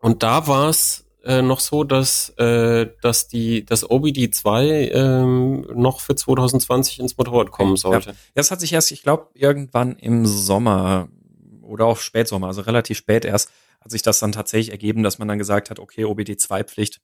und 0.00 0.22
da 0.22 0.46
war 0.46 0.68
es 0.68 1.06
äh, 1.26 1.42
noch 1.42 1.60
so, 1.60 1.82
dass, 1.82 2.30
äh, 2.38 2.86
dass 3.02 3.28
die, 3.28 3.64
das 3.64 3.84
OBD2 3.84 4.92
ähm, 4.92 5.66
noch 5.74 6.00
für 6.00 6.14
2020 6.14 7.00
ins 7.00 7.16
Motorrad 7.16 7.50
kommen 7.50 7.76
sollte. 7.76 8.10
Ja, 8.10 8.16
das 8.34 8.50
hat 8.50 8.60
sich 8.60 8.72
erst, 8.72 8.92
ich 8.92 9.02
glaube, 9.02 9.30
irgendwann 9.34 9.96
im 9.96 10.24
Sommer 10.24 11.08
oder 11.62 11.86
auch 11.86 11.98
Spätsommer, 11.98 12.46
also 12.46 12.62
relativ 12.62 12.98
spät 12.98 13.24
erst, 13.24 13.50
hat 13.80 13.90
sich 13.90 14.02
das 14.02 14.20
dann 14.20 14.32
tatsächlich 14.32 14.70
ergeben, 14.70 15.02
dass 15.02 15.18
man 15.18 15.26
dann 15.26 15.38
gesagt 15.38 15.70
hat, 15.70 15.80
okay, 15.80 16.04
OBD2-Pflicht 16.04 17.00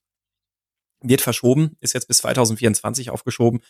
wird 1.01 1.21
verschoben, 1.21 1.77
ist 1.81 1.95
jetzt 1.95 2.07
bis 2.07 2.19
2024 2.19 3.11
aufgeschoben, 3.11 3.61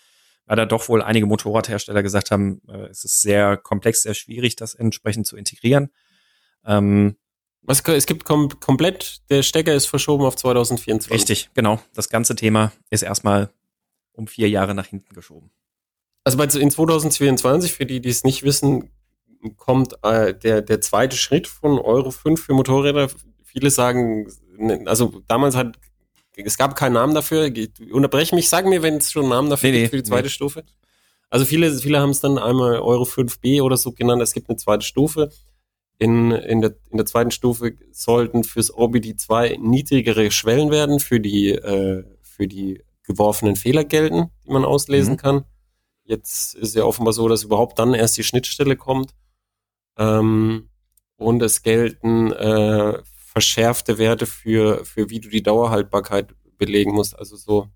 weil 0.45 0.57
da 0.57 0.67
doch 0.67 0.89
wohl 0.89 1.03
einige 1.03 1.25
Motorradhersteller 1.25 2.03
gesagt 2.03 2.31
haben, 2.31 2.61
äh, 2.69 2.89
es 2.91 3.05
ist 3.05 3.23
sehr 3.23 3.57
komplex, 3.57 4.03
sehr 4.03 4.15
schwierig, 4.15 4.57
das 4.57 4.75
entsprechend 4.75 5.27
zu 5.27 5.37
integrieren. 5.37 5.89
Ähm, 6.65 7.17
was, 7.63 7.81
es 7.81 8.07
gibt 8.07 8.25
kom 8.25 8.49
komplett, 8.61 9.23
der 9.31 9.43
Stecker 9.43 9.73
ist 9.73 9.87
verschoben 9.87 10.25
auf 10.25 10.37
2024. 10.37 11.13
Richtig, 11.13 11.51
genau. 11.55 11.81
Das 11.95 12.09
ganze 12.09 12.35
Thema 12.35 12.73
ist 12.91 13.03
erstmal 13.03 13.51
um 14.13 14.27
vier 14.27 14.49
Jahre 14.49 14.75
nach 14.75 14.87
hinten 14.87 15.15
geschoben. 15.15 15.51
Also 16.25 16.39
bei, 16.39 16.45
in 16.45 16.71
2022, 16.71 17.73
für 17.73 17.87
die, 17.87 18.01
die 18.01 18.09
es 18.09 18.25
nicht 18.25 18.43
wissen, 18.43 18.91
kommt 19.57 19.95
äh, 20.03 20.35
der, 20.35 20.63
der 20.63 20.81
zweite 20.81 21.17
Schritt 21.17 21.47
von 21.47 21.79
Euro 21.79 22.11
5 22.11 22.41
für 22.41 22.55
Motorräder. 22.55 23.09
Viele 23.45 23.71
sagen, 23.71 24.29
ne, 24.57 24.83
also 24.87 25.23
damals 25.27 25.57
hat, 25.57 25.79
es 26.37 26.59
gab 26.59 26.77
keinen 26.77 26.95
Namen 26.95 27.15
dafür. 27.15 27.53
Unterbreche 27.91 28.35
mich, 28.35 28.49
sag 28.49 28.67
mir, 28.67 28.83
wenn 28.83 28.97
es 28.97 29.13
schon 29.13 29.25
einen 29.25 29.31
Namen 29.31 29.51
dafür 29.51 29.71
nee, 29.71 29.81
gibt 29.81 29.91
für 29.91 29.97
die 29.97 30.03
zweite 30.05 30.25
nee. 30.25 30.31
Stufe. 30.31 30.65
Also 31.31 31.45
viele, 31.45 31.73
viele 31.77 32.01
haben 32.01 32.11
es 32.11 32.21
dann 32.21 32.39
einmal 32.39 32.79
Euro 32.81 33.05
5b 33.05 33.63
oder 33.63 33.77
so 33.77 33.93
genannt. 33.93 34.23
Es 34.23 34.33
gibt 34.33 34.49
eine 34.49 34.57
zweite 34.57 34.85
Stufe. 34.85 35.31
In, 35.99 36.33
in, 36.33 36.61
der, 36.61 36.75
in 36.91 36.97
der 36.97 37.07
zweiten 37.07 37.31
Stufe 37.31 37.75
sollten 37.93 38.43
fürs 38.43 38.73
OBD2 38.75 39.59
niedrigere 39.61 40.31
Schwellen 40.31 40.71
werden 40.71 40.99
für 40.99 41.21
die, 41.21 41.51
äh, 41.51 42.05
für 42.23 42.49
die 42.49 42.83
geworfenen 43.05 43.57
Fehler 43.57 43.85
gelten, 43.85 44.31
die 44.45 44.51
man 44.51 44.65
auslesen 44.65 45.15
mhm. 45.15 45.19
kann. 45.19 45.45
Jetzt 46.05 46.55
ist 46.55 46.75
ja 46.75 46.85
offenbar 46.85 47.13
so, 47.13 47.29
dass 47.29 47.45
überhaupt 47.45 47.79
dann 47.79 47.95
erst 47.95 48.17
die 48.17 48.25
Schnittstelle 48.25 48.77
kommt. 48.77 49.15
Ähm, 49.97 50.69
und 51.17 51.43
es 51.43 51.63
gelten 51.63 52.33
äh, 52.33 53.01
verschärfte 53.05 53.99
Werte 53.99 54.27
für, 54.27 54.85
für 54.85 55.09
wie 55.11 55.21
du 55.21 55.29
die 55.29 55.43
Dauerhaltbarkeit 55.43 56.35
belegen 56.59 56.93
musst. 56.93 57.19
Also 57.19 57.37
so 57.37 57.69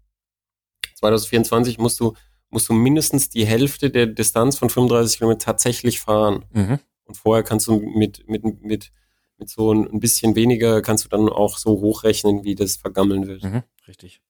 2024 0.96 1.78
musst 1.78 2.00
du, 2.00 2.14
musst 2.50 2.68
du 2.68 2.72
mindestens 2.72 3.28
die 3.30 3.46
Hälfte 3.46 3.90
der 3.90 4.06
Distanz 4.06 4.58
von 4.58 4.70
35 4.70 5.18
Kilometern 5.18 5.40
tatsächlich 5.40 6.00
fahren. 6.00 6.44
Mhm. 6.52 6.78
Und 7.06 7.16
vorher 7.16 7.42
kannst 7.42 7.66
du 7.68 7.80
mit, 7.80 8.28
mit, 8.28 8.44
mit, 8.62 8.92
mit 9.38 9.48
so 9.48 9.72
ein 9.72 10.00
bisschen 10.00 10.34
weniger, 10.34 10.82
kannst 10.82 11.04
du 11.04 11.08
dann 11.08 11.28
auch 11.28 11.58
so 11.58 11.80
hochrechnen, 11.80 12.44
wie 12.44 12.54
das 12.54 12.76
vergammeln 12.76 13.26
wird. 13.26 13.44
Mhm, 13.44 13.62
richtig. 13.86 14.20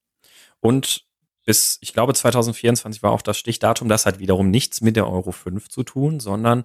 Und 0.61 1.07
bis, 1.44 1.78
ich 1.81 1.93
glaube, 1.93 2.12
2024 2.12 3.03
war 3.03 3.12
auch 3.12 3.23
das 3.23 3.39
Stichdatum, 3.39 3.89
das 3.89 4.05
hat 4.05 4.19
wiederum 4.19 4.51
nichts 4.51 4.81
mit 4.81 4.97
der 4.97 5.09
Euro 5.09 5.32
5 5.32 5.69
zu 5.69 5.85
tun, 5.85 6.20
sondern 6.20 6.65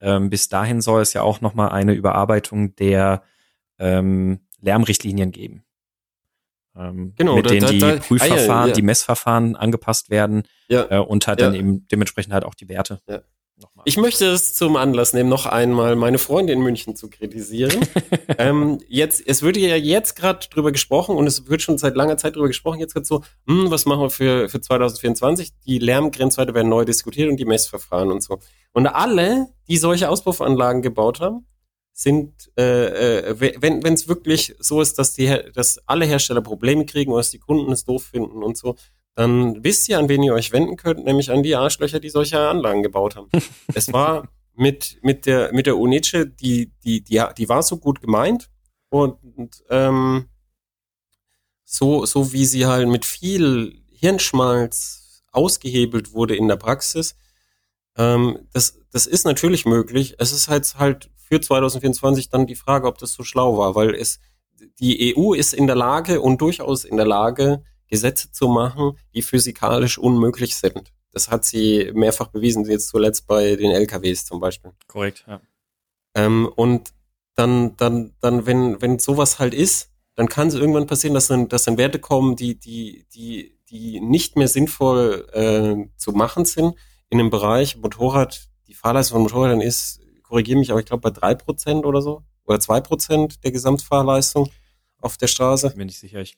ähm, 0.00 0.30
bis 0.30 0.48
dahin 0.48 0.80
soll 0.80 1.02
es 1.02 1.12
ja 1.12 1.22
auch 1.22 1.40
nochmal 1.40 1.70
eine 1.70 1.92
Überarbeitung 1.92 2.74
der 2.76 3.22
ähm, 3.78 4.40
Lärmrichtlinien 4.60 5.32
geben. 5.32 5.64
Ähm, 6.76 7.12
genau, 7.16 7.36
mit 7.36 7.46
da, 7.46 7.50
denen 7.50 7.70
die 7.70 7.78
da, 7.80 7.96
Prüfverfahren, 7.96 8.50
ah, 8.50 8.62
ja, 8.62 8.66
ja. 8.68 8.72
die 8.72 8.82
Messverfahren 8.82 9.56
angepasst 9.56 10.08
werden 10.08 10.44
ja, 10.68 10.86
äh, 10.90 10.98
und 10.98 11.26
halt 11.26 11.40
dann 11.40 11.54
eben 11.54 11.88
dementsprechend 11.88 12.32
halt 12.32 12.44
auch 12.44 12.54
die 12.54 12.68
Werte. 12.68 13.00
Nochmal. 13.60 13.84
Ich 13.86 13.98
möchte 13.98 14.26
es 14.26 14.54
zum 14.54 14.76
Anlass 14.76 15.12
nehmen, 15.12 15.28
noch 15.28 15.44
einmal 15.44 15.94
meine 15.94 16.18
Freunde 16.18 16.52
in 16.52 16.60
München 16.60 16.96
zu 16.96 17.10
kritisieren. 17.10 17.86
ähm, 18.38 18.78
jetzt, 18.88 19.22
es 19.26 19.42
wird 19.42 19.58
ja 19.58 19.76
jetzt 19.76 20.16
gerade 20.16 20.46
drüber 20.48 20.72
gesprochen 20.72 21.16
und 21.16 21.26
es 21.26 21.48
wird 21.48 21.60
schon 21.60 21.76
seit 21.76 21.94
langer 21.94 22.16
Zeit 22.16 22.36
drüber 22.36 22.48
gesprochen. 22.48 22.80
Jetzt 22.80 22.94
gerade 22.94 23.04
so, 23.04 23.22
hm, 23.46 23.70
was 23.70 23.84
machen 23.84 24.02
wir 24.02 24.10
für, 24.10 24.48
für 24.48 24.60
2024? 24.60 25.52
Die 25.66 25.78
Lärmgrenzwerte 25.78 26.54
werden 26.54 26.70
neu 26.70 26.86
diskutiert 26.86 27.28
und 27.28 27.36
die 27.36 27.44
Messverfahren 27.44 28.10
und 28.10 28.22
so. 28.22 28.38
Und 28.72 28.86
alle, 28.86 29.48
die 29.68 29.76
solche 29.76 30.08
Auspuffanlagen 30.08 30.80
gebaut 30.80 31.20
haben, 31.20 31.46
sind, 31.92 32.50
äh, 32.56 33.18
äh, 33.18 33.60
wenn 33.60 33.92
es 33.92 34.08
wirklich 34.08 34.54
so 34.58 34.80
ist, 34.80 34.98
dass 34.98 35.12
die, 35.12 35.36
dass 35.54 35.86
alle 35.86 36.06
Hersteller 36.06 36.40
Probleme 36.40 36.86
kriegen 36.86 37.10
oder 37.10 37.20
dass 37.20 37.30
die 37.30 37.38
Kunden 37.38 37.70
es 37.72 37.84
doof 37.84 38.04
finden 38.04 38.42
und 38.42 38.56
so, 38.56 38.76
dann 39.14 39.62
wisst 39.64 39.88
ihr, 39.88 39.98
an 39.98 40.08
wen 40.08 40.22
ihr 40.22 40.34
euch 40.34 40.52
wenden 40.52 40.76
könnt, 40.76 41.04
nämlich 41.04 41.30
an 41.30 41.42
die 41.42 41.56
Arschlöcher, 41.56 42.00
die 42.00 42.10
solche 42.10 42.38
Anlagen 42.38 42.82
gebaut 42.82 43.16
haben. 43.16 43.28
es 43.74 43.92
war 43.92 44.28
mit, 44.54 44.98
mit 45.02 45.26
der, 45.26 45.52
mit 45.52 45.66
der 45.66 45.76
Unice, 45.76 46.26
die, 46.26 46.72
die, 46.84 47.02
die, 47.02 47.22
die 47.36 47.48
war 47.48 47.62
so 47.62 47.78
gut 47.78 48.00
gemeint 48.00 48.50
und, 48.88 49.16
und 49.36 49.62
ähm, 49.70 50.28
so, 51.64 52.04
so 52.04 52.32
wie 52.32 52.46
sie 52.46 52.66
halt 52.66 52.88
mit 52.88 53.04
viel 53.04 53.80
Hirnschmalz 53.92 55.22
ausgehebelt 55.32 56.12
wurde 56.12 56.34
in 56.36 56.48
der 56.48 56.56
Praxis, 56.56 57.14
Ähm, 57.96 58.48
das, 58.52 58.78
das 58.92 59.06
ist 59.06 59.24
natürlich 59.24 59.66
möglich. 59.66 60.14
Es 60.18 60.32
ist 60.32 60.48
halt 60.48 60.78
halt 60.78 61.10
für 61.16 61.40
2024 61.40 62.28
dann 62.28 62.46
die 62.46 62.56
Frage, 62.56 62.86
ob 62.86 62.98
das 62.98 63.12
so 63.12 63.24
schlau 63.24 63.58
war, 63.58 63.74
weil 63.74 63.94
es 63.94 64.20
die 64.80 65.14
EU 65.16 65.32
ist 65.32 65.54
in 65.54 65.66
der 65.66 65.76
Lage 65.76 66.20
und 66.20 66.40
durchaus 66.40 66.84
in 66.84 66.96
der 66.96 67.06
Lage, 67.06 67.62
Gesetze 67.90 68.30
zu 68.32 68.48
machen, 68.48 68.96
die 69.14 69.22
physikalisch 69.22 69.98
unmöglich 69.98 70.56
sind. 70.56 70.92
Das 71.12 71.30
hat 71.30 71.44
sie 71.44 71.90
mehrfach 71.92 72.28
bewiesen, 72.28 72.64
jetzt 72.66 72.88
zuletzt 72.88 73.26
bei 73.26 73.56
den 73.56 73.72
LKWs 73.72 74.24
zum 74.24 74.40
Beispiel. 74.40 74.72
Korrekt, 74.86 75.24
ja. 75.26 75.40
Ähm, 76.14 76.48
und 76.54 76.92
dann, 77.34 77.76
dann, 77.76 78.14
dann, 78.20 78.46
wenn, 78.46 78.80
wenn 78.80 78.98
sowas 78.98 79.38
halt 79.38 79.54
ist, 79.54 79.90
dann 80.14 80.28
kann 80.28 80.48
es 80.48 80.54
irgendwann 80.54 80.86
passieren, 80.86 81.14
dass 81.14 81.28
dann, 81.28 81.48
dass 81.48 81.64
dann 81.64 81.78
Werte 81.78 81.98
kommen, 81.98 82.36
die, 82.36 82.58
die, 82.58 83.06
die, 83.14 83.58
die 83.70 84.00
nicht 84.00 84.36
mehr 84.36 84.48
sinnvoll 84.48 85.26
äh, 85.32 85.88
zu 85.96 86.12
machen 86.12 86.44
sind. 86.44 86.74
In 87.08 87.18
dem 87.18 87.30
Bereich 87.30 87.76
Motorrad, 87.76 88.48
die 88.66 88.74
Fahrleistung 88.74 89.16
von 89.16 89.22
Motorrädern 89.22 89.60
ist, 89.60 90.00
korrigiere 90.22 90.58
mich, 90.58 90.70
aber 90.70 90.80
ich 90.80 90.86
glaube 90.86 91.00
bei 91.00 91.10
drei 91.10 91.34
Prozent 91.34 91.84
oder 91.84 92.02
so, 92.02 92.22
oder 92.44 92.60
zwei 92.60 92.80
Prozent 92.80 93.42
der 93.44 93.52
Gesamtfahrleistung 93.52 94.50
auf 94.98 95.16
der 95.16 95.26
Straße. 95.26 95.70
Bin 95.70 95.88
ich 95.88 95.98
sicher. 95.98 96.20
Ich 96.20 96.36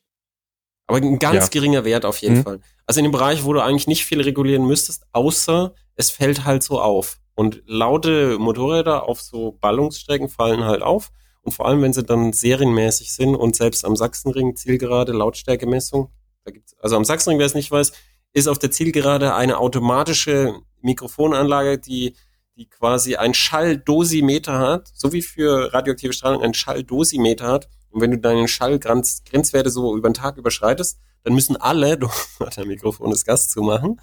aber 0.93 1.06
ein 1.06 1.19
ganz 1.19 1.44
Ja. 1.44 1.48
geringer 1.48 1.85
Wert 1.85 2.05
auf 2.05 2.19
jeden 2.19 2.39
Mhm. 2.39 2.43
Fall. 2.43 2.60
Also 2.86 2.98
in 3.01 3.05
dem 3.05 3.12
Bereich, 3.12 3.44
wo 3.44 3.52
du 3.52 3.60
eigentlich 3.62 3.86
nicht 3.86 4.05
viel 4.05 4.20
regulieren 4.20 4.66
müsstest, 4.66 5.05
außer 5.12 5.74
es 5.97 6.10
fällt 6.10 6.44
halt 6.44 6.62
so 6.62 6.81
auf. 6.81 7.19
Und 7.35 7.62
laute 7.66 8.39
Motorräder 8.39 9.09
auf 9.09 9.20
so 9.20 9.52
Ballungsstrecken 9.60 10.28
fallen 10.28 10.64
halt 10.64 10.82
auf. 10.82 11.10
Und 11.43 11.52
vor 11.52 11.66
allem, 11.66 11.82
wenn 11.82 11.93
sie 11.93 12.02
dann 12.05 12.32
serienmäßig 12.32 13.12
sind 13.12 13.35
und 13.35 13.56
selbst 13.56 13.85
am 13.85 13.97
Sachsenring 13.97 14.55
Zielgerade 14.55 15.12
Lautstärkemessung, 15.12 16.10
da 16.44 16.52
gibt's, 16.52 16.74
also 16.78 16.97
am 16.97 17.05
Sachsenring, 17.05 17.39
wer 17.39 17.47
es 17.47 17.55
nicht 17.55 17.70
weiß, 17.70 17.93
ist 18.32 18.48
auf 18.48 18.59
der 18.59 18.70
Zielgerade 18.70 19.35
eine 19.35 19.59
automatische 19.59 20.55
Mikrofonanlage, 20.82 21.78
die, 21.78 22.14
die 22.56 22.69
quasi 22.69 23.16
ein 23.16 23.35
Schalldosimeter 23.35 24.59
hat, 24.59 24.90
so 24.94 25.12
wie 25.12 25.23
für 25.23 25.73
radioaktive 25.73 26.12
Strahlung 26.12 26.43
ein 26.43 26.55
Schalldosimeter 26.55 27.47
hat. 27.48 27.69
Und 27.93 28.01
wenn 28.01 28.10
du 28.10 28.19
deinen 28.19 28.48
Schallgrenzwerte 28.48 29.70
so 29.70 29.97
über 29.97 30.09
den 30.09 30.14
Tag 30.14 30.36
überschreitest, 30.39 30.98
dann 31.24 31.35
müssen 31.35 31.56
alle, 31.56 31.97
du 31.98 32.09
hat 32.40 32.56
der 32.56 32.66
Mikrofon 32.66 33.10
das 33.10 33.24
Gas 33.24 33.48
zu 33.51 33.62
machen, 33.62 34.01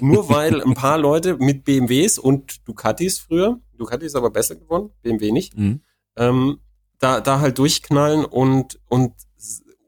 nur 0.00 0.28
weil 0.28 0.60
ein 0.62 0.74
paar 0.74 0.98
Leute 0.98 1.36
mit 1.36 1.64
BMWs 1.64 2.18
und 2.18 2.66
Ducatis 2.68 3.18
früher, 3.18 3.58
Ducati 3.78 4.04
ist 4.04 4.16
aber 4.16 4.30
besser 4.30 4.56
geworden, 4.56 4.90
BMW 5.02 5.30
nicht, 5.32 5.56
Mhm. 5.56 5.80
ähm, 6.16 6.58
da, 6.98 7.20
da 7.20 7.40
halt 7.40 7.56
durchknallen 7.58 8.24
und, 8.26 8.78
und 8.88 9.14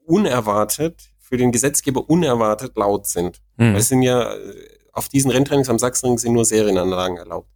unerwartet, 0.06 1.10
für 1.18 1.36
den 1.36 1.52
Gesetzgeber 1.52 2.08
unerwartet 2.10 2.76
laut 2.76 3.06
sind. 3.06 3.42
Mhm. 3.56 3.72
Weil 3.72 3.76
es 3.76 3.88
sind 3.88 4.02
ja, 4.02 4.34
äh, 4.34 4.68
auf 4.92 5.08
diesen 5.08 5.30
Renntrainings 5.30 5.68
am 5.68 5.78
Sachsenring 5.78 6.18
sind 6.18 6.32
nur 6.32 6.44
Serienanlagen 6.44 7.16
erlaubt. 7.16 7.50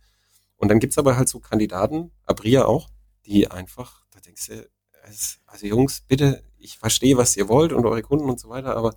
Und 0.56 0.68
dann 0.68 0.78
gibt's 0.80 0.96
aber 0.98 1.16
halt 1.16 1.28
so 1.28 1.40
Kandidaten, 1.40 2.10
Abria 2.24 2.64
auch, 2.64 2.88
die 3.26 3.50
einfach, 3.50 4.02
da 4.12 4.20
denkst 4.20 4.46
du, 4.48 4.68
also 5.46 5.66
Jungs, 5.66 6.02
bitte, 6.06 6.42
ich 6.58 6.78
verstehe, 6.78 7.16
was 7.16 7.36
ihr 7.36 7.48
wollt 7.48 7.72
und 7.72 7.86
eure 7.86 8.02
Kunden 8.02 8.28
und 8.28 8.40
so 8.40 8.48
weiter, 8.48 8.76
aber 8.76 8.94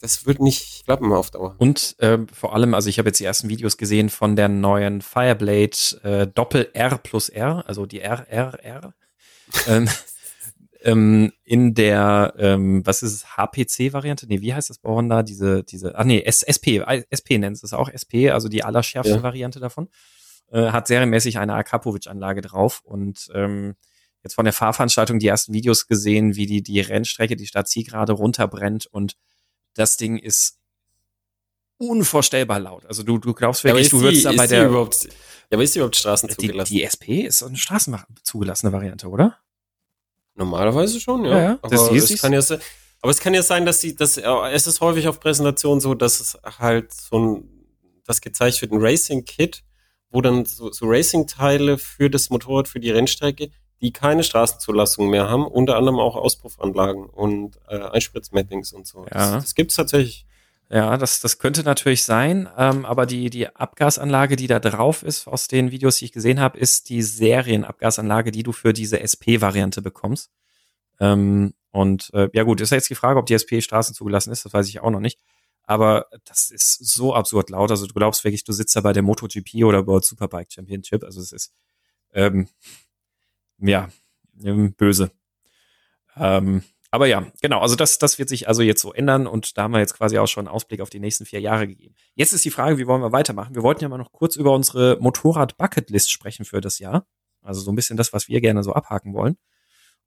das 0.00 0.26
wird 0.26 0.40
nicht 0.40 0.84
klappen 0.84 1.12
auf 1.12 1.30
Dauer. 1.30 1.56
Und 1.58 1.96
ähm, 2.00 2.28
vor 2.28 2.54
allem, 2.54 2.74
also 2.74 2.88
ich 2.88 2.98
habe 2.98 3.08
jetzt 3.08 3.20
die 3.20 3.24
ersten 3.24 3.48
Videos 3.48 3.76
gesehen 3.76 4.10
von 4.10 4.36
der 4.36 4.48
neuen 4.48 5.00
Fireblade 5.00 5.76
äh, 6.02 6.26
Doppel 6.26 6.68
R 6.74 6.98
plus 6.98 7.28
R, 7.28 7.64
also 7.66 7.86
die 7.86 8.00
RRR. 8.00 8.92
ähm, 9.66 9.88
ähm, 10.82 11.32
in 11.44 11.74
der, 11.74 12.34
ähm, 12.38 12.84
was 12.86 13.02
ist 13.02 13.12
es, 13.12 13.36
HPC-Variante? 13.36 14.26
Nee, 14.26 14.40
wie 14.40 14.54
heißt 14.54 14.70
das 14.70 14.78
bei 14.78 14.90
Honda? 14.90 15.22
Diese, 15.22 15.64
diese, 15.64 15.96
ach 15.96 16.04
nee, 16.04 16.20
S, 16.20 16.42
SP, 16.42 16.84
SP 17.10 17.38
nennt 17.38 17.62
es 17.62 17.72
auch 17.72 17.88
SP, 17.88 18.30
also 18.30 18.48
die 18.48 18.64
allerschärfste 18.64 19.16
Ja. 19.16 19.22
Variante 19.22 19.60
davon. 19.60 19.88
Äh, 20.50 20.70
hat 20.70 20.86
serienmäßig 20.86 21.38
eine 21.38 21.54
Akapovic-Anlage 21.54 22.40
drauf 22.40 22.82
und 22.84 23.28
ähm, 23.34 23.74
jetzt 24.26 24.34
von 24.34 24.44
der 24.44 24.52
Fahrveranstaltung 24.52 25.18
die 25.18 25.26
ersten 25.28 25.52
Videos 25.54 25.86
gesehen, 25.86 26.36
wie 26.36 26.46
die, 26.46 26.62
die 26.62 26.80
Rennstrecke, 26.80 27.36
die 27.36 27.46
Stadt 27.46 27.70
gerade 27.74 28.12
runterbrennt 28.12 28.86
und 28.86 29.16
das 29.74 29.96
Ding 29.96 30.18
ist 30.18 30.58
unvorstellbar 31.78 32.58
laut. 32.58 32.86
Also 32.86 33.02
du, 33.02 33.18
du 33.18 33.34
glaubst 33.34 33.64
wirklich, 33.64 33.90
du 33.90 34.00
würdest 34.00 34.24
da 34.24 34.32
bei 34.32 34.46
die 34.46 34.54
der 34.54 34.68
überhaupt, 34.68 35.04
ja, 35.04 35.10
aber 35.52 35.62
ist 35.62 35.74
die 35.74 35.78
überhaupt 35.78 35.96
Straßen 35.96 36.28
die, 36.28 36.34
zugelassen? 36.34 36.72
die 36.72 36.82
SP 36.82 37.20
ist 37.26 37.38
so 37.38 37.46
eine 37.46 37.56
straßenzugelassene 37.56 38.72
Variante, 38.72 39.08
oder? 39.08 39.38
Normalerweise 40.34 41.00
schon, 41.00 41.24
ja. 41.24 41.30
Ja, 41.30 41.40
ja, 41.40 41.58
Aber, 41.62 41.68
das 41.68 42.10
es 42.10 42.20
kann 42.20 42.32
ja, 42.32 42.40
aber 43.02 43.10
es 43.10 43.20
kann 43.20 43.34
ja 43.34 43.42
sein, 43.42 43.66
dass 43.66 43.80
sie, 43.80 43.94
dass, 43.94 44.16
es 44.16 44.66
ist 44.66 44.80
häufig 44.80 45.06
auf 45.08 45.20
Präsentationen 45.20 45.80
so, 45.80 45.94
dass 45.94 46.20
es 46.20 46.38
halt 46.58 46.92
so 46.92 47.18
ein, 47.18 47.48
das 48.04 48.20
gezeigt 48.20 48.60
wird, 48.60 48.72
ein 48.72 48.80
Racing-Kit, 48.80 49.62
wo 50.10 50.20
dann 50.20 50.44
so, 50.44 50.72
so 50.72 50.86
Racing-Teile 50.86 51.78
für 51.78 52.10
das 52.10 52.30
Motorrad, 52.30 52.68
für 52.68 52.80
die 52.80 52.90
Rennstrecke, 52.90 53.50
die 53.80 53.92
keine 53.92 54.22
Straßenzulassung 54.22 55.10
mehr 55.10 55.28
haben, 55.28 55.46
unter 55.46 55.76
anderem 55.76 55.98
auch 55.98 56.16
Auspuffanlagen 56.16 57.04
und 57.04 57.58
äh, 57.68 57.78
Einspritzmappings 57.78 58.72
und 58.72 58.86
so. 58.86 59.04
Ja. 59.04 59.10
Das, 59.12 59.32
das 59.32 59.54
gibt's 59.54 59.76
tatsächlich. 59.76 60.26
Ja, 60.68 60.96
das, 60.96 61.20
das 61.20 61.38
könnte 61.38 61.62
natürlich 61.62 62.02
sein, 62.02 62.48
ähm, 62.58 62.84
aber 62.84 63.06
die, 63.06 63.30
die 63.30 63.54
Abgasanlage, 63.54 64.34
die 64.34 64.48
da 64.48 64.58
drauf 64.58 65.04
ist, 65.04 65.28
aus 65.28 65.46
den 65.46 65.70
Videos, 65.70 65.98
die 65.98 66.06
ich 66.06 66.12
gesehen 66.12 66.40
habe, 66.40 66.58
ist 66.58 66.88
die 66.88 67.02
Serienabgasanlage, 67.02 68.32
die 68.32 68.42
du 68.42 68.50
für 68.50 68.72
diese 68.72 68.98
SP-Variante 68.98 69.80
bekommst. 69.80 70.32
Ähm, 70.98 71.54
und 71.70 72.10
äh, 72.14 72.28
ja 72.32 72.42
gut, 72.42 72.60
ist 72.60 72.70
ja 72.70 72.78
jetzt 72.78 72.90
die 72.90 72.96
Frage, 72.96 73.20
ob 73.20 73.26
die 73.26 73.34
SP 73.38 73.60
Straßen 73.60 73.94
zugelassen 73.94 74.32
ist, 74.32 74.44
das 74.44 74.52
weiß 74.54 74.68
ich 74.68 74.80
auch 74.80 74.90
noch 74.90 74.98
nicht. 74.98 75.20
Aber 75.66 76.06
das 76.24 76.50
ist 76.50 76.78
so 76.84 77.14
absurd 77.14 77.50
laut. 77.50 77.70
Also 77.70 77.86
du 77.86 77.94
glaubst 77.94 78.24
wirklich, 78.24 78.44
du 78.44 78.52
sitzt 78.52 78.74
da 78.76 78.80
bei 78.80 78.92
der 78.92 79.02
MotoGP 79.02 79.64
oder 79.64 79.86
World 79.86 80.04
Superbike 80.04 80.52
Championship. 80.52 81.04
Also 81.04 81.20
es 81.20 81.32
ist 81.32 81.52
ähm, 82.14 82.48
ja 83.58 83.88
ähm, 84.42 84.74
böse. 84.74 85.10
Ähm, 86.16 86.62
aber 86.90 87.06
ja, 87.06 87.26
genau, 87.42 87.60
also 87.60 87.76
das, 87.76 87.98
das 87.98 88.18
wird 88.18 88.28
sich 88.28 88.48
also 88.48 88.62
jetzt 88.62 88.80
so 88.80 88.92
ändern 88.92 89.26
und 89.26 89.58
da 89.58 89.64
haben 89.64 89.72
wir 89.72 89.80
jetzt 89.80 89.94
quasi 89.94 90.18
auch 90.18 90.28
schon 90.28 90.46
einen 90.46 90.54
Ausblick 90.54 90.80
auf 90.80 90.90
die 90.90 91.00
nächsten 91.00 91.26
vier 91.26 91.40
Jahre 91.40 91.66
gegeben. 91.66 91.94
Jetzt 92.14 92.32
ist 92.32 92.44
die 92.44 92.50
Frage, 92.50 92.78
wie 92.78 92.86
wollen 92.86 93.02
wir 93.02 93.12
weitermachen? 93.12 93.54
Wir 93.54 93.62
wollten 93.62 93.82
ja 93.82 93.88
mal 93.88 93.98
noch 93.98 94.12
kurz 94.12 94.36
über 94.36 94.52
unsere 94.52 94.96
Motorrad-Bucketlist 95.00 96.10
sprechen 96.10 96.44
für 96.44 96.60
das 96.60 96.78
Jahr. 96.78 97.06
Also 97.42 97.60
so 97.60 97.70
ein 97.70 97.76
bisschen 97.76 97.96
das, 97.96 98.12
was 98.12 98.28
wir 98.28 98.40
gerne 98.40 98.62
so 98.62 98.72
abhaken 98.72 99.14
wollen. 99.14 99.36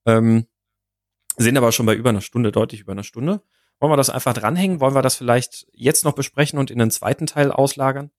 Ähm, 0.05 0.47
sind 1.37 1.57
aber 1.57 1.71
schon 1.71 1.85
bei 1.85 1.95
über 1.95 2.09
einer 2.09 2.21
Stunde, 2.21 2.51
deutlich 2.51 2.81
über 2.81 2.91
einer 2.93 3.03
Stunde. 3.03 3.41
Wollen 3.79 3.91
wir 3.91 3.97
das 3.97 4.09
einfach 4.09 4.33
dranhängen? 4.33 4.79
Wollen 4.81 4.95
wir 4.95 5.01
das 5.01 5.15
vielleicht 5.15 5.67
jetzt 5.71 6.03
noch 6.03 6.13
besprechen 6.13 6.59
und 6.59 6.71
in 6.71 6.79
den 6.79 6.91
zweiten 6.91 7.27
Teil 7.27 7.51
auslagern? 7.51 8.11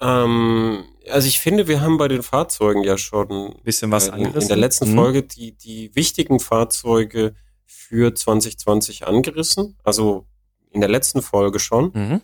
Ähm, 0.00 0.84
also 1.10 1.26
ich 1.26 1.40
finde, 1.40 1.66
wir 1.68 1.80
haben 1.80 1.98
bei 1.98 2.08
den 2.08 2.22
Fahrzeugen 2.22 2.84
ja 2.84 2.98
schon 2.98 3.56
bisschen 3.64 3.90
was 3.90 4.08
in, 4.08 4.26
in 4.34 4.48
der 4.48 4.56
letzten 4.56 4.92
Mhm. 4.92 4.96
Folge 4.96 5.22
die, 5.22 5.52
die 5.52 5.94
wichtigen 5.94 6.38
Fahrzeuge 6.40 7.34
für 7.64 8.14
2020 8.14 9.06
angerissen. 9.06 9.76
Also 9.82 10.26
in 10.70 10.80
der 10.80 10.90
letzten 10.90 11.22
Folge 11.22 11.58
schon. 11.58 11.90
Mhm. 11.94 12.20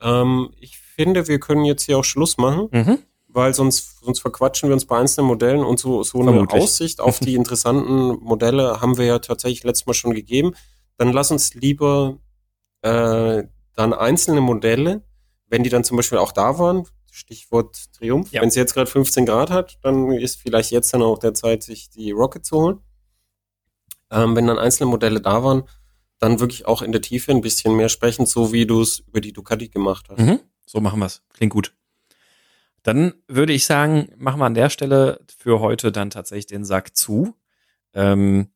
Ähm, 0.00 0.50
ich 0.60 0.78
finde, 0.78 1.26
wir 1.26 1.40
können 1.40 1.64
jetzt 1.64 1.84
hier 1.84 1.98
auch 1.98 2.04
Schluss 2.04 2.36
machen, 2.38 2.68
Mhm. 2.70 2.98
weil 3.28 3.54
sonst, 3.54 4.00
sonst 4.04 4.20
verquatschen 4.20 4.68
wir 4.68 4.74
uns 4.74 4.84
bei 4.84 4.98
einzelnen 4.98 5.26
Modellen 5.26 5.64
und 5.64 5.78
so, 5.80 6.02
so 6.02 6.18
eine 6.20 6.32
Vermutlich. 6.32 6.62
Aussicht 6.62 7.00
auf 7.00 7.18
die 7.18 7.34
interessanten 7.36 8.18
Modelle 8.22 8.80
haben 8.80 8.96
wir 8.98 9.06
ja 9.06 9.18
tatsächlich 9.18 9.64
letztes 9.64 9.86
Mal 9.86 9.94
schon 9.94 10.14
gegeben. 10.14 10.52
Dann 10.98 11.12
lass 11.12 11.30
uns 11.30 11.54
lieber 11.54 12.18
äh, 12.82 13.44
dann 13.74 13.92
einzelne 13.92 14.40
Modelle, 14.40 15.02
wenn 15.48 15.62
die 15.64 15.70
dann 15.70 15.84
zum 15.84 15.96
Beispiel 15.96 16.18
auch 16.18 16.32
da 16.32 16.58
waren, 16.58 16.86
Stichwort 17.18 17.92
Triumph, 17.92 18.30
Ja. 18.32 18.40
wenn 18.42 18.50
sie 18.50 18.60
jetzt 18.60 18.74
gerade 18.74 18.88
15 18.90 19.26
Grad 19.26 19.50
hat, 19.50 19.78
dann 19.82 20.10
ist 20.12 20.40
vielleicht 20.40 20.70
jetzt 20.70 20.92
dann 20.94 21.02
auch 21.02 21.18
der 21.18 21.34
Zeit, 21.34 21.62
sich 21.62 21.90
die 21.90 22.10
Rocket 22.12 22.44
zu 22.46 22.56
holen. 22.60 22.80
Ähm, 24.10 24.34
wenn 24.36 24.46
dann 24.46 24.58
einzelne 24.58 24.88
Modelle 24.90 25.20
da 25.20 25.42
waren, 25.44 25.64
dann 26.18 26.40
wirklich 26.40 26.66
auch 26.66 26.82
in 26.82 26.92
der 26.92 27.02
Tiefe 27.02 27.30
ein 27.30 27.42
bisschen 27.42 27.76
mehr 27.76 27.88
sprechen, 27.88 28.24
so 28.26 28.52
wie 28.52 28.66
du 28.66 28.80
es 28.80 29.00
über 29.00 29.20
die 29.20 29.32
Ducati 29.32 29.68
gemacht 29.68 30.06
hast. 30.08 30.18
Mhm. 30.20 30.40
So 30.66 30.80
machen 30.80 30.98
wir's. 31.00 31.22
Klingt 31.34 31.52
gut. 31.52 31.74
Dann 32.82 33.12
würde 33.26 33.52
ich 33.52 33.66
sagen, 33.66 34.08
machen 34.16 34.40
wir 34.40 34.46
an 34.46 34.54
der 34.54 34.70
Stelle 34.70 35.20
für 35.36 35.60
heute 35.60 35.92
dann 35.92 36.10
tatsächlich 36.10 36.46
den 36.46 36.64
Sack 36.64 36.96
zu. 36.96 37.34
Ähm, 37.92 38.48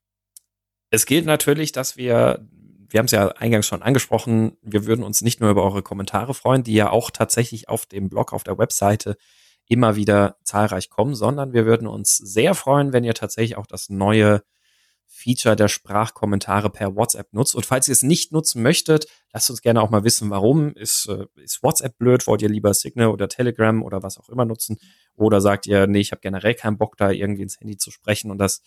es 0.91 1.07
gilt 1.07 1.27
natürlich, 1.27 1.73
dass 1.73 1.97
wir, 1.97 2.47
wir 2.93 2.99
haben 2.99 3.07
es 3.07 3.13
ja 3.13 3.29
eingangs 3.29 3.67
schon 3.67 3.83
angesprochen, 3.83 4.57
wir 4.63 4.87
würden 4.87 5.05
uns 5.05 5.23
nicht 5.23 5.41
nur 5.41 5.51
über 5.51 5.63
eure 5.63 5.83
Kommentare 5.83 6.35
freuen, 6.35 6.63
die 6.63 6.75
ja 6.75 6.91
auch 6.91 7.11
tatsächlich 7.11 7.69
auf 7.69 7.87
dem 7.87 8.09
Blog, 8.09 8.33
auf 8.33 8.45
der 8.45 8.59
Webseite 8.59 9.17
immer 9.67 9.97
wieder 9.97 10.37
zahlreich 10.45 10.91
kommen, 10.91 11.15
sondern 11.15 11.53
wir 11.53 11.67
würden 11.67 11.87
uns 11.87 12.17
sehr 12.17 12.55
freuen, 12.55 12.93
wenn 12.93 13.05
ihr 13.05 13.15
tatsächlich 13.15 13.57
auch 13.57 13.67
das 13.67 13.89
neue 13.89 14.43
Feature 15.07 15.57
der 15.57 15.69
Sprachkommentare 15.69 16.71
per 16.71 16.97
WhatsApp 16.97 17.33
nutzt. 17.33 17.55
Und 17.55 17.67
falls 17.67 17.87
ihr 17.87 17.93
es 17.93 18.03
nicht 18.03 18.33
nutzen 18.33 18.63
möchtet, 18.63 19.07
lasst 19.33 19.51
uns 19.51 19.61
gerne 19.61 19.83
auch 19.83 19.91
mal 19.91 20.05
wissen, 20.05 20.31
warum. 20.31 20.75
Ist, 20.75 21.07
äh, 21.09 21.27
ist 21.37 21.63
WhatsApp 21.63 21.99
blöd? 21.99 22.27
Wollt 22.27 22.43
ihr 22.43 22.49
lieber 22.49 22.73
Signal 22.73 23.09
oder 23.09 23.29
Telegram 23.29 23.83
oder 23.83 24.03
was 24.03 24.19
auch 24.19 24.31
immer 24.31 24.47
nutzen? 24.47 24.79
Oder 25.15 25.41
sagt 25.41 25.67
ihr, 25.67 25.87
nee, 25.87 26.01
ich 26.01 26.13
habe 26.13 26.21
generell 26.23 26.55
keinen 26.55 26.79
Bock, 26.79 26.97
da 26.97 27.11
irgendwie 27.11 27.43
ins 27.43 27.61
Handy 27.61 27.77
zu 27.77 27.91
sprechen 27.91 28.31
und 28.31 28.39
das 28.39 28.63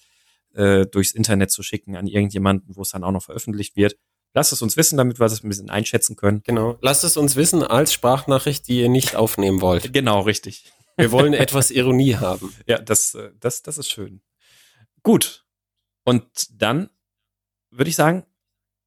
äh, 0.54 0.86
durchs 0.86 1.12
Internet 1.12 1.52
zu 1.52 1.64
schicken 1.64 1.96
an 1.96 2.08
irgendjemanden, 2.08 2.76
wo 2.76 2.84
es 2.84 2.90
dann 2.90 3.04
auch 3.04 3.12
noch 3.12 3.24
veröffentlicht 3.24 3.76
wird? 3.76 3.98
Lasst 4.36 4.54
es 4.54 4.62
uns 4.62 4.78
wissen, 4.78 4.98
damit 4.98 5.20
wir 5.20 5.28
das 5.28 5.44
ein 5.44 5.50
bisschen 5.50 5.70
einschätzen 5.70 6.16
können. 6.16 6.44
Genau. 6.44 6.78
Lasst 6.82 7.04
es 7.04 7.18
uns 7.18 7.36
wissen 7.36 7.64
als 7.64 7.94
Sprachnachricht, 7.94 8.68
die 8.68 8.82
ihr 8.82 8.90
nicht 8.90 9.16
aufnehmen 9.16 9.62
wollt. 9.62 9.92
Genau, 9.94 10.22
richtig. 10.22 10.72
Wir 10.98 11.12
wollen 11.12 11.34
etwas 11.34 11.72
Ironie 11.72 12.16
haben. 12.16 12.54
Ja, 12.68 12.80
das, 12.80 13.16
äh, 13.16 13.32
das, 13.40 13.64
das 13.64 13.78
ist 13.78 13.90
schön. 13.90 14.22
Gut. 15.04 15.46
Und 16.04 16.26
dann 16.52 16.90
würde 17.72 17.90
ich 17.90 17.96
sagen, 17.96 18.26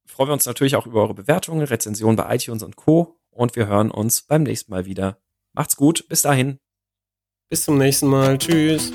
freuen 0.05 0.29
wir 0.29 0.33
uns 0.33 0.45
natürlich 0.45 0.75
auch 0.75 0.85
über 0.85 1.01
eure 1.01 1.13
Bewertungen, 1.13 1.65
Rezensionen 1.65 2.15
bei 2.15 2.33
iTunes 2.35 2.63
und 2.63 2.75
Co. 2.75 3.19
Und 3.29 3.55
wir 3.55 3.67
hören 3.67 3.91
uns 3.91 4.21
beim 4.21 4.43
nächsten 4.43 4.71
Mal 4.71 4.85
wieder. 4.85 5.17
Macht's 5.53 5.75
gut. 5.75 6.07
Bis 6.07 6.21
dahin. 6.21 6.59
Bis 7.49 7.65
zum 7.65 7.77
nächsten 7.77 8.07
Mal. 8.07 8.37
Tschüss. 8.37 8.91